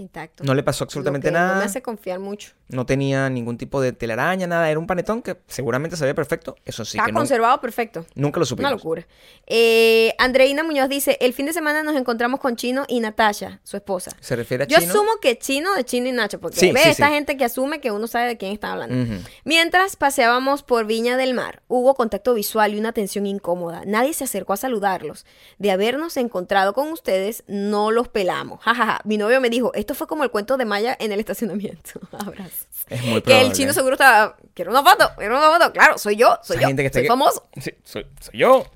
Intacto. 0.00 0.44
No 0.44 0.54
le 0.54 0.62
pasó 0.62 0.84
absolutamente 0.84 1.30
nada. 1.30 1.54
No 1.54 1.58
me 1.60 1.64
hace 1.64 1.82
confiar 1.82 2.18
mucho. 2.18 2.52
No 2.68 2.84
tenía 2.86 3.28
ningún 3.30 3.56
tipo 3.56 3.80
de 3.80 3.92
telaraña, 3.92 4.46
nada. 4.46 4.70
Era 4.70 4.78
un 4.78 4.86
panetón 4.86 5.22
que 5.22 5.38
seguramente 5.46 5.96
sabía 5.96 6.14
perfecto. 6.14 6.56
Eso 6.64 6.84
sí, 6.84 6.98
Está 6.98 7.06
que 7.06 7.12
conservado 7.12 7.60
perfecto. 7.60 8.04
nunca 8.14 8.38
lo 8.38 8.42
Una 8.42 8.46
supimos. 8.46 8.72
locura. 8.72 9.06
Eh, 9.46 10.14
Andreina 10.18 10.62
Muñoz 10.62 10.88
dice, 10.88 11.16
el 11.20 11.32
fin 11.32 11.46
de 11.46 11.52
semana 11.52 11.82
nos 11.82 11.96
encontramos 11.96 12.40
con 12.40 12.56
Chino 12.56 12.84
y 12.88 13.00
Natasha, 13.00 13.60
su 13.64 13.76
esposa. 13.76 14.12
Se 14.20 14.36
refiere 14.36 14.64
a 14.64 14.66
Yo 14.66 14.78
chino. 14.78 14.90
asumo 14.92 15.10
que 15.22 15.38
Chino 15.38 15.74
de 15.74 15.84
Chino 15.84 16.08
y 16.08 16.12
Nacho, 16.12 16.40
porque 16.40 16.58
Sí, 16.60 16.72
ve 16.72 16.80
sí, 16.82 16.88
esta 16.90 17.06
sí. 17.08 17.12
gente 17.14 17.36
que 17.36 17.44
asume 17.44 17.80
que 17.80 17.90
uno 17.90 18.06
sabe 18.06 18.26
de 18.26 18.36
quién 18.36 18.52
está 18.52 18.72
hablando. 18.72 19.14
Mientras 19.44 19.96
paseábamos 19.96 20.62
por 20.62 20.84
Viña 20.86 21.16
del 21.16 21.32
Mar, 21.34 21.62
hubo 21.68 21.94
contacto 21.94 22.34
visual 22.34 22.74
y 22.74 22.78
una 22.78 22.92
tensión 22.92 23.26
incómoda. 23.26 23.82
Nadie 23.86 24.12
se 24.12 24.24
acercó 24.24 24.52
a 24.52 24.56
saludarlos. 24.58 25.24
De 25.58 25.70
habernos 25.70 26.16
encontrado 26.16 26.74
con 26.74 26.88
ustedes, 26.92 27.44
no 27.46 27.90
los 27.90 28.08
pelamos. 28.08 28.60
Jajaja. 28.62 29.00
Mi 29.04 29.16
novio 29.16 29.40
me 29.40 29.48
dijo, 29.50 29.72
esto 29.88 29.94
fue 29.94 30.06
como 30.06 30.22
el 30.22 30.30
cuento 30.30 30.58
de 30.58 30.66
Maya 30.66 30.94
en 31.00 31.12
el 31.12 31.20
estacionamiento. 31.20 31.98
Abrazos. 32.12 32.66
Es 32.90 33.02
muy 33.02 33.14
Que 33.16 33.20
probable. 33.22 33.46
el 33.48 33.52
chino 33.54 33.72
seguro 33.72 33.94
estaba, 33.94 34.36
quiero 34.52 34.70
una 34.70 34.82
foto, 34.82 35.10
quiero 35.16 35.38
una 35.38 35.50
foto. 35.58 35.72
Claro, 35.72 35.96
soy 35.96 36.16
yo, 36.16 36.38
soy 36.42 36.56
Esa 36.56 36.62
yo, 36.62 36.66
gente 36.68 36.82
que 36.82 36.90
soy 36.92 37.06
famoso. 37.06 37.48
Sí, 37.58 37.72
soy, 37.84 38.06
soy 38.20 38.38
yo. 38.38 38.66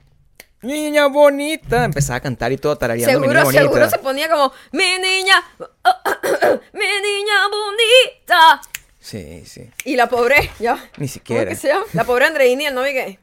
Niña 0.63 1.09
bonita. 1.09 1.85
Empezaba 1.85 2.17
a 2.17 2.21
cantar 2.21 2.51
y 2.53 2.57
todo 2.57 2.77
tarareando. 2.79 3.21
mi 3.21 3.27
Seguro, 3.27 3.41
niña 3.41 3.45
bonita. 3.45 3.63
seguro 3.63 3.91
se 3.91 3.99
ponía 3.99 4.31
como, 4.31 4.53
mi 4.73 4.85
niña, 4.99 5.43
mi 6.73 6.81
niña 6.81 7.49
bonita. 7.51 8.61
Sí, 9.01 9.45
sí. 9.45 9.69
Y 9.85 9.97
la 9.97 10.09
pobre, 10.09 10.51
ya. 10.61 10.77
Ni 10.77 10.81
¿Cómo 10.97 11.09
siquiera. 11.09 11.51
que 11.51 11.57
se 11.57 11.69
llama? 11.69 11.85
La 11.93 12.05
pobre 12.05 12.25
Andreini, 12.27 12.67
el 12.67 12.75
novio 12.75 12.93
que. 12.93 13.19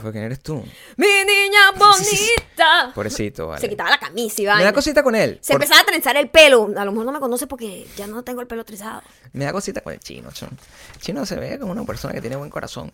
Pero 0.00 0.12
quién 0.12 0.24
eres 0.24 0.40
tú. 0.40 0.64
Mi 0.96 1.06
niña 1.06 1.70
bonita. 1.76 2.92
Pobrecito, 2.94 3.48
vale. 3.48 3.60
Se 3.60 3.68
quitaba 3.68 3.90
la 3.90 3.98
camisa 3.98 4.42
y 4.42 4.46
Me 4.46 4.64
da 4.64 4.72
cosita 4.72 5.02
con 5.02 5.14
él. 5.14 5.38
Se 5.40 5.52
por- 5.52 5.62
empezaba 5.62 5.80
a 5.82 5.84
trenzar 5.86 6.16
el 6.16 6.28
pelo. 6.28 6.70
A 6.76 6.84
lo 6.84 6.92
mejor 6.92 7.06
no 7.06 7.12
me 7.12 7.20
conoce 7.20 7.46
porque 7.46 7.86
ya 7.96 8.06
no 8.06 8.22
tengo 8.22 8.40
el 8.40 8.46
pelo 8.46 8.64
trenzado. 8.64 9.02
Me 9.32 9.44
da 9.44 9.52
cosita 9.52 9.80
con 9.80 9.92
el 9.92 10.00
chino. 10.00 10.30
chon. 10.32 10.50
El 10.94 11.00
chino 11.00 11.26
se 11.26 11.36
ve 11.36 11.58
como 11.58 11.72
una 11.72 11.84
persona 11.84 12.14
que 12.14 12.20
tiene 12.20 12.36
buen 12.36 12.50
corazón. 12.50 12.92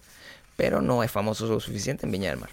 Pero 0.56 0.80
no 0.82 1.02
es 1.02 1.10
famoso 1.10 1.46
lo 1.46 1.60
suficiente 1.60 2.04
en 2.06 2.12
Viña 2.12 2.30
del 2.30 2.40
Mar. 2.40 2.50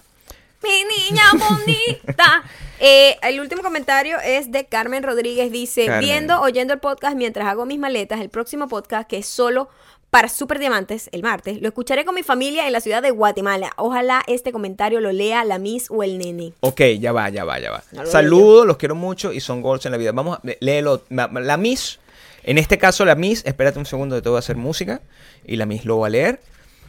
Mi 0.63 0.83
niña 1.09 1.23
bonita. 1.33 2.43
Eh, 2.79 3.17
el 3.21 3.39
último 3.39 3.61
comentario 3.61 4.17
es 4.23 4.51
de 4.51 4.65
Carmen 4.65 5.03
Rodríguez. 5.03 5.51
Dice, 5.51 5.85
Carmen. 5.85 6.01
viendo, 6.01 6.41
oyendo 6.41 6.73
el 6.73 6.79
podcast 6.79 7.15
mientras 7.15 7.47
hago 7.47 7.65
mis 7.65 7.77
maletas, 7.79 8.19
el 8.21 8.29
próximo 8.29 8.67
podcast 8.67 9.07
que 9.07 9.17
es 9.19 9.25
solo 9.27 9.69
para 10.15 10.29
Super 10.29 10.59
Diamantes, 10.59 11.09
el 11.11 11.23
martes, 11.23 11.61
lo 11.61 11.67
escucharé 11.67 12.05
con 12.05 12.15
mi 12.15 12.23
familia 12.23 12.67
en 12.67 12.71
la 12.71 12.79
ciudad 12.79 13.01
de 13.01 13.11
Guatemala. 13.11 13.71
Ojalá 13.75 14.23
este 14.27 14.53
comentario 14.53 15.01
lo 15.01 15.11
lea 15.11 15.43
la 15.43 15.59
Miss 15.59 15.87
o 15.89 16.03
el 16.03 16.17
nene. 16.17 16.53
Ok, 16.61 16.79
ya 17.01 17.11
va, 17.11 17.27
ya 17.27 17.43
va, 17.43 17.59
ya 17.59 17.69
va. 17.69 17.83
No 17.91 18.03
lo 18.03 18.09
Saludos, 18.09 18.65
los 18.65 18.77
quiero 18.77 18.95
mucho 18.95 19.33
y 19.33 19.41
son 19.41 19.61
goals 19.61 19.85
en 19.85 19.91
la 19.91 19.97
vida. 19.97 20.13
Vamos, 20.13 20.37
a- 20.37 20.41
léelo. 20.61 21.03
La 21.09 21.57
Miss, 21.57 21.99
en 22.43 22.57
este 22.57 22.77
caso 22.77 23.03
la 23.03 23.15
Miss, 23.15 23.43
espérate 23.45 23.77
un 23.77 23.85
segundo, 23.85 24.21
te 24.21 24.29
voy 24.29 24.37
a 24.37 24.39
hacer 24.39 24.55
música 24.55 25.01
y 25.45 25.57
la 25.57 25.65
Miss 25.65 25.83
lo 25.83 25.99
va 25.99 26.07
a 26.07 26.09
leer. 26.09 26.39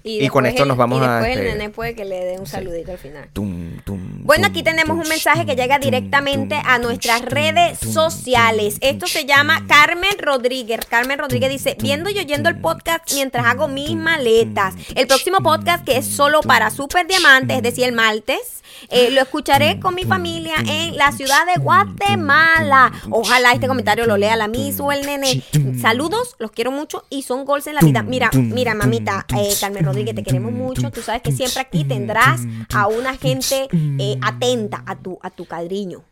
Y, 0.04 0.28
con 0.28 0.44
después 0.44 0.52
esto 0.52 0.62
el- 0.62 0.68
nos 0.68 0.76
vamos 0.76 1.00
y 1.02 1.04
a 1.04 1.18
después 1.18 1.36
el 1.36 1.44
nene 1.46 1.70
puede 1.70 1.96
que 1.96 2.04
le 2.04 2.24
dé 2.24 2.38
un 2.38 2.46
saludito 2.46 2.92
al 2.92 2.98
final. 2.98 3.28
Tum, 3.32 3.80
tum, 3.84 4.05
Bueno, 4.26 4.48
aquí 4.48 4.64
tenemos 4.64 4.96
un 4.96 5.08
mensaje 5.08 5.46
que 5.46 5.54
llega 5.54 5.78
directamente 5.78 6.60
a 6.64 6.80
nuestras 6.80 7.22
redes 7.22 7.78
sociales. 7.78 8.76
Esto 8.80 9.06
se 9.06 9.24
llama 9.24 9.64
Carmen 9.68 10.18
Rodríguez. 10.18 10.80
Carmen 10.84 11.20
Rodríguez 11.20 11.48
dice, 11.48 11.76
viendo 11.80 12.10
y 12.10 12.18
oyendo 12.18 12.48
el 12.48 12.60
podcast 12.60 13.14
mientras 13.14 13.46
hago 13.46 13.68
mis 13.68 13.94
maletas. 13.94 14.74
El 14.96 15.06
próximo 15.06 15.38
podcast 15.44 15.84
que 15.84 15.98
es 15.98 16.06
solo 16.08 16.40
para 16.40 16.70
super 16.70 17.06
diamantes, 17.06 17.58
es 17.58 17.62
decir, 17.62 17.84
el 17.84 17.92
martes, 17.92 18.56
eh, 18.88 19.10
lo 19.10 19.20
escucharé 19.20 19.80
con 19.80 19.94
mi 19.94 20.04
familia 20.04 20.54
en 20.66 20.96
la 20.96 21.12
ciudad 21.12 21.46
de 21.46 21.60
Guatemala. 21.60 22.92
Ojalá 23.10 23.52
este 23.52 23.68
comentario 23.68 24.06
lo 24.06 24.16
lea 24.16 24.36
la 24.36 24.48
Miss 24.48 24.80
o 24.80 24.92
el 24.92 25.04
nene. 25.06 25.42
Saludos, 25.80 26.36
los 26.38 26.50
quiero 26.50 26.70
mucho 26.70 27.04
y 27.10 27.22
son 27.22 27.44
goals 27.44 27.66
en 27.66 27.74
la 27.76 27.80
vida. 27.80 28.02
Mira, 28.02 28.30
mira, 28.32 28.74
mamita, 28.74 29.26
eh, 29.36 29.54
Carmen 29.60 29.84
Rodríguez, 29.84 30.14
te 30.14 30.22
queremos 30.22 30.52
mucho. 30.52 30.90
Tú 30.90 31.02
sabes 31.02 31.22
que 31.22 31.32
siempre 31.32 31.60
aquí 31.60 31.84
tendrás 31.84 32.42
a 32.74 32.86
una 32.86 33.16
gente 33.16 33.68
eh, 33.72 34.15
atenta 34.22 34.82
a 34.86 34.96
tu, 34.96 35.18
a 35.22 35.30
tu 35.30 35.44
cariño. 35.46 36.04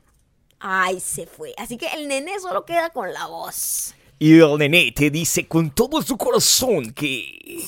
Ay, 0.59 1.01
se 1.01 1.27
fue. 1.27 1.55
Así 1.59 1.77
que 1.77 1.87
el 1.89 2.09
nene 2.09 2.39
solo 2.41 2.65
queda 2.65 2.91
con 2.91 3.13
la 3.13 3.27
voz. 3.27 3.95
Y 4.19 4.39
el 4.39 4.57
nene 4.59 4.93
te 4.93 5.11
dice 5.11 5.47
con 5.47 5.71
todo 5.71 6.01
su 6.03 6.17
corazón 6.17 6.93
que... 6.93 7.63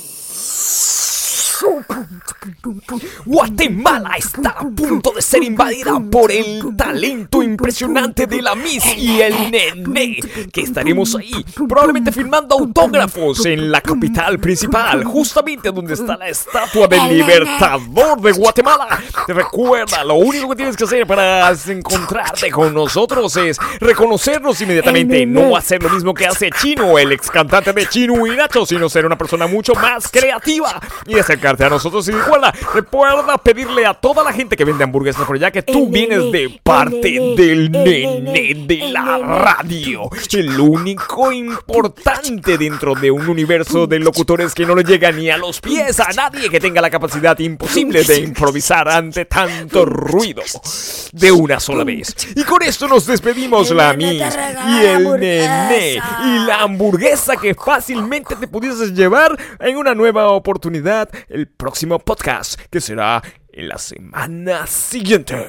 Guatemala 3.24 4.16
está 4.16 4.50
a 4.50 4.64
punto 4.64 5.12
de 5.12 5.22
ser 5.22 5.42
invadida 5.42 5.98
por 6.10 6.30
el 6.30 6.76
talento 6.76 7.42
impresionante 7.42 8.26
de 8.26 8.42
la 8.42 8.54
Miss 8.54 8.84
y 8.96 9.20
el 9.20 9.50
nene, 9.50 10.18
que 10.52 10.60
estaremos 10.60 11.14
ahí 11.16 11.44
probablemente 11.54 12.12
firmando 12.12 12.58
autógrafos 12.58 13.46
en 13.46 13.70
la 13.70 13.80
capital 13.80 14.38
principal, 14.38 15.04
justamente 15.04 15.70
donde 15.70 15.94
está 15.94 16.16
la 16.16 16.28
estatua 16.28 16.86
del 16.88 17.08
libertador 17.08 18.20
de 18.20 18.32
Guatemala. 18.32 19.00
Te 19.26 19.32
recuerda, 19.32 20.04
lo 20.04 20.14
único 20.14 20.50
que 20.50 20.56
tienes 20.56 20.76
que 20.76 20.84
hacer 20.84 21.06
para 21.06 21.50
encontrarte 21.68 22.50
con 22.50 22.74
nosotros 22.74 23.36
es 23.36 23.58
reconocernos 23.80 24.60
inmediatamente, 24.60 25.24
no 25.24 25.56
hacer 25.56 25.82
lo 25.82 25.90
mismo 25.90 26.12
que 26.12 26.26
hace 26.26 26.50
Chino, 26.50 26.98
el 26.98 27.12
ex 27.12 27.30
cantante 27.30 27.72
de 27.72 27.86
Chino 27.88 28.26
y 28.26 28.36
Nacho, 28.36 28.66
sino 28.66 28.88
ser 28.88 29.06
una 29.06 29.16
persona 29.16 29.46
mucho 29.46 29.74
más 29.74 30.08
creativa 30.08 30.80
y 31.06 31.18
acercarte 31.18 31.45
a 31.46 31.68
nosotros. 31.68 32.06
Y 32.08 32.12
recuerda, 32.12 32.52
recuerda 32.74 33.38
pedirle 33.38 33.86
a 33.86 33.94
toda 33.94 34.22
la 34.24 34.32
gente 34.32 34.56
que 34.56 34.64
vende 34.64 34.84
hamburguesas 34.84 35.24
por 35.24 35.36
allá 35.36 35.50
que 35.50 35.62
tú 35.62 35.88
vienes 35.88 36.30
de 36.32 36.60
parte 36.62 37.10
del 37.36 37.56
el 37.56 37.70
nene 37.70 38.66
de 38.66 38.90
la 38.90 39.18
radio. 39.18 40.10
El 40.32 40.60
único 40.60 41.32
importante 41.32 42.58
dentro 42.58 42.94
de 42.94 43.10
un 43.10 43.28
universo 43.28 43.86
de 43.86 43.98
locutores 43.98 44.54
que 44.54 44.66
no 44.66 44.74
le 44.74 44.82
llega 44.82 45.10
ni 45.12 45.30
a 45.30 45.36
los 45.36 45.60
pies 45.60 45.98
a 46.00 46.12
nadie 46.12 46.50
que 46.50 46.60
tenga 46.60 46.80
la 46.80 46.90
capacidad 46.90 47.38
imposible 47.38 48.04
de 48.04 48.20
improvisar 48.20 48.88
ante 48.88 49.24
tanto 49.24 49.84
ruido 49.84 50.42
de 51.12 51.32
una 51.32 51.60
sola 51.60 51.84
vez. 51.84 52.14
Y 52.34 52.44
con 52.44 52.62
esto 52.62 52.88
nos 52.88 53.06
despedimos, 53.06 53.70
la 53.70 53.94
Miss 53.94 54.22
y 54.68 54.84
el 54.84 55.04
nene 55.18 55.94
y 55.94 56.38
la 56.46 56.62
hamburguesa 56.62 57.36
que 57.36 57.54
fácilmente 57.54 58.36
te 58.36 58.48
pudieses 58.48 58.92
llevar 58.92 59.36
en 59.60 59.76
una 59.76 59.94
nueva 59.94 60.28
oportunidad 60.28 61.08
el 61.36 61.48
próximo 61.48 61.98
podcast 61.98 62.58
que 62.70 62.80
será 62.80 63.22
en 63.52 63.68
la 63.68 63.76
semana 63.76 64.66
siguiente. 64.66 65.46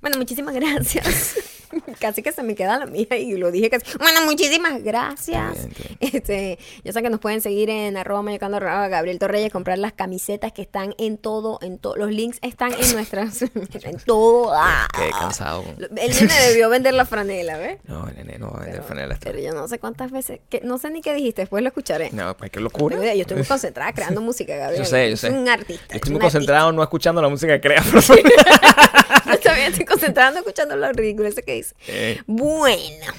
Bueno, 0.00 0.16
muchísimas 0.16 0.54
gracias. 0.54 1.36
casi 2.00 2.22
que 2.22 2.32
se 2.32 2.42
me 2.42 2.54
queda 2.54 2.78
la 2.78 2.86
mía 2.86 3.16
y 3.16 3.36
lo 3.36 3.50
dije 3.50 3.70
casi. 3.70 3.96
Bueno, 3.98 4.24
muchísimas 4.24 4.82
gracias. 4.82 5.66
Bien, 5.66 5.74
bien. 5.98 6.14
Este, 6.14 6.58
ya 6.84 6.92
saben 6.92 7.04
que 7.04 7.10
nos 7.10 7.20
pueden 7.20 7.40
seguir 7.40 7.70
en 7.70 7.96
arroba 7.96 8.22
mayocando 8.22 8.56
arroba 8.56 8.88
Gabriel 8.88 9.18
Torreyes, 9.18 9.52
comprar 9.52 9.78
las 9.78 9.92
camisetas 9.92 10.52
que 10.52 10.62
están 10.62 10.94
en 10.98 11.18
todo, 11.18 11.58
en 11.62 11.78
todo. 11.78 11.96
Los 11.96 12.10
links 12.10 12.38
están 12.42 12.72
en 12.72 12.92
nuestras, 12.92 13.42
en 13.82 13.98
todo. 14.04 14.52
Ah. 14.54 14.88
Qué 14.94 15.10
cansado. 15.10 15.64
El 15.78 16.14
nene 16.14 16.34
debió 16.48 16.68
vender 16.68 16.94
la 16.94 17.04
franela, 17.04 17.56
¿ves? 17.56 17.78
No, 17.84 18.06
nene, 18.06 18.38
no 18.38 18.50
va 18.50 18.58
a 18.58 18.60
vender 18.60 18.72
Pero, 18.76 18.84
franela. 18.84 19.18
pero 19.22 19.38
yo 19.38 19.52
no 19.52 19.68
sé 19.68 19.78
cuántas 19.78 20.10
veces, 20.10 20.40
que, 20.48 20.60
no 20.62 20.78
sé 20.78 20.90
ni 20.90 21.00
qué 21.00 21.14
dijiste, 21.14 21.42
después 21.42 21.62
lo 21.62 21.68
escucharé. 21.68 22.10
No, 22.12 22.36
pues 22.36 22.50
qué 22.50 22.60
locura. 22.60 22.96
yo 23.14 23.20
estoy 23.20 23.36
muy 23.36 23.46
concentrada 23.48 23.92
creando 23.92 24.20
música, 24.20 24.56
Gabriel. 24.56 24.82
Yo 24.82 24.88
sé, 24.88 25.10
yo 25.10 25.16
sé. 25.16 25.30
un 25.30 25.48
artista. 25.48 25.86
Yo 25.90 25.96
estoy 25.96 26.12
muy 26.12 26.20
concentrado 26.20 26.72
no 26.72 26.82
escuchando 26.82 27.22
la 27.22 27.28
música 27.28 27.52
que 27.54 27.60
crea. 27.60 27.82
Yo 29.26 29.38
también 29.40 29.70
estoy 29.70 29.84
concentrada 29.84 30.38
escuchando 30.38 30.76
los 30.76 30.92
ridículos 30.92 31.32
ese 31.32 31.42
que 31.42 31.59
Eh. 31.86 32.20
Bueno, 32.26 33.12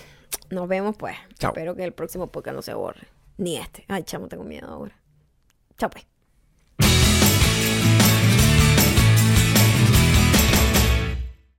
Nos 0.49 0.68
vemos 0.68 0.95
pues. 0.97 1.15
Chao. 1.39 1.51
Espero 1.51 1.76
que 1.76 1.84
el 1.84 1.93
próximo 1.93 2.27
podcast 2.27 2.55
no 2.55 2.61
se 2.61 2.73
borre. 2.73 3.07
Ni 3.38 3.57
este. 3.57 3.85
Ay, 3.88 4.03
chamo, 4.03 4.27
tengo 4.27 4.43
miedo 4.43 4.68
ahora. 4.68 4.95
Chao 5.77 5.89
pues. 5.89 6.11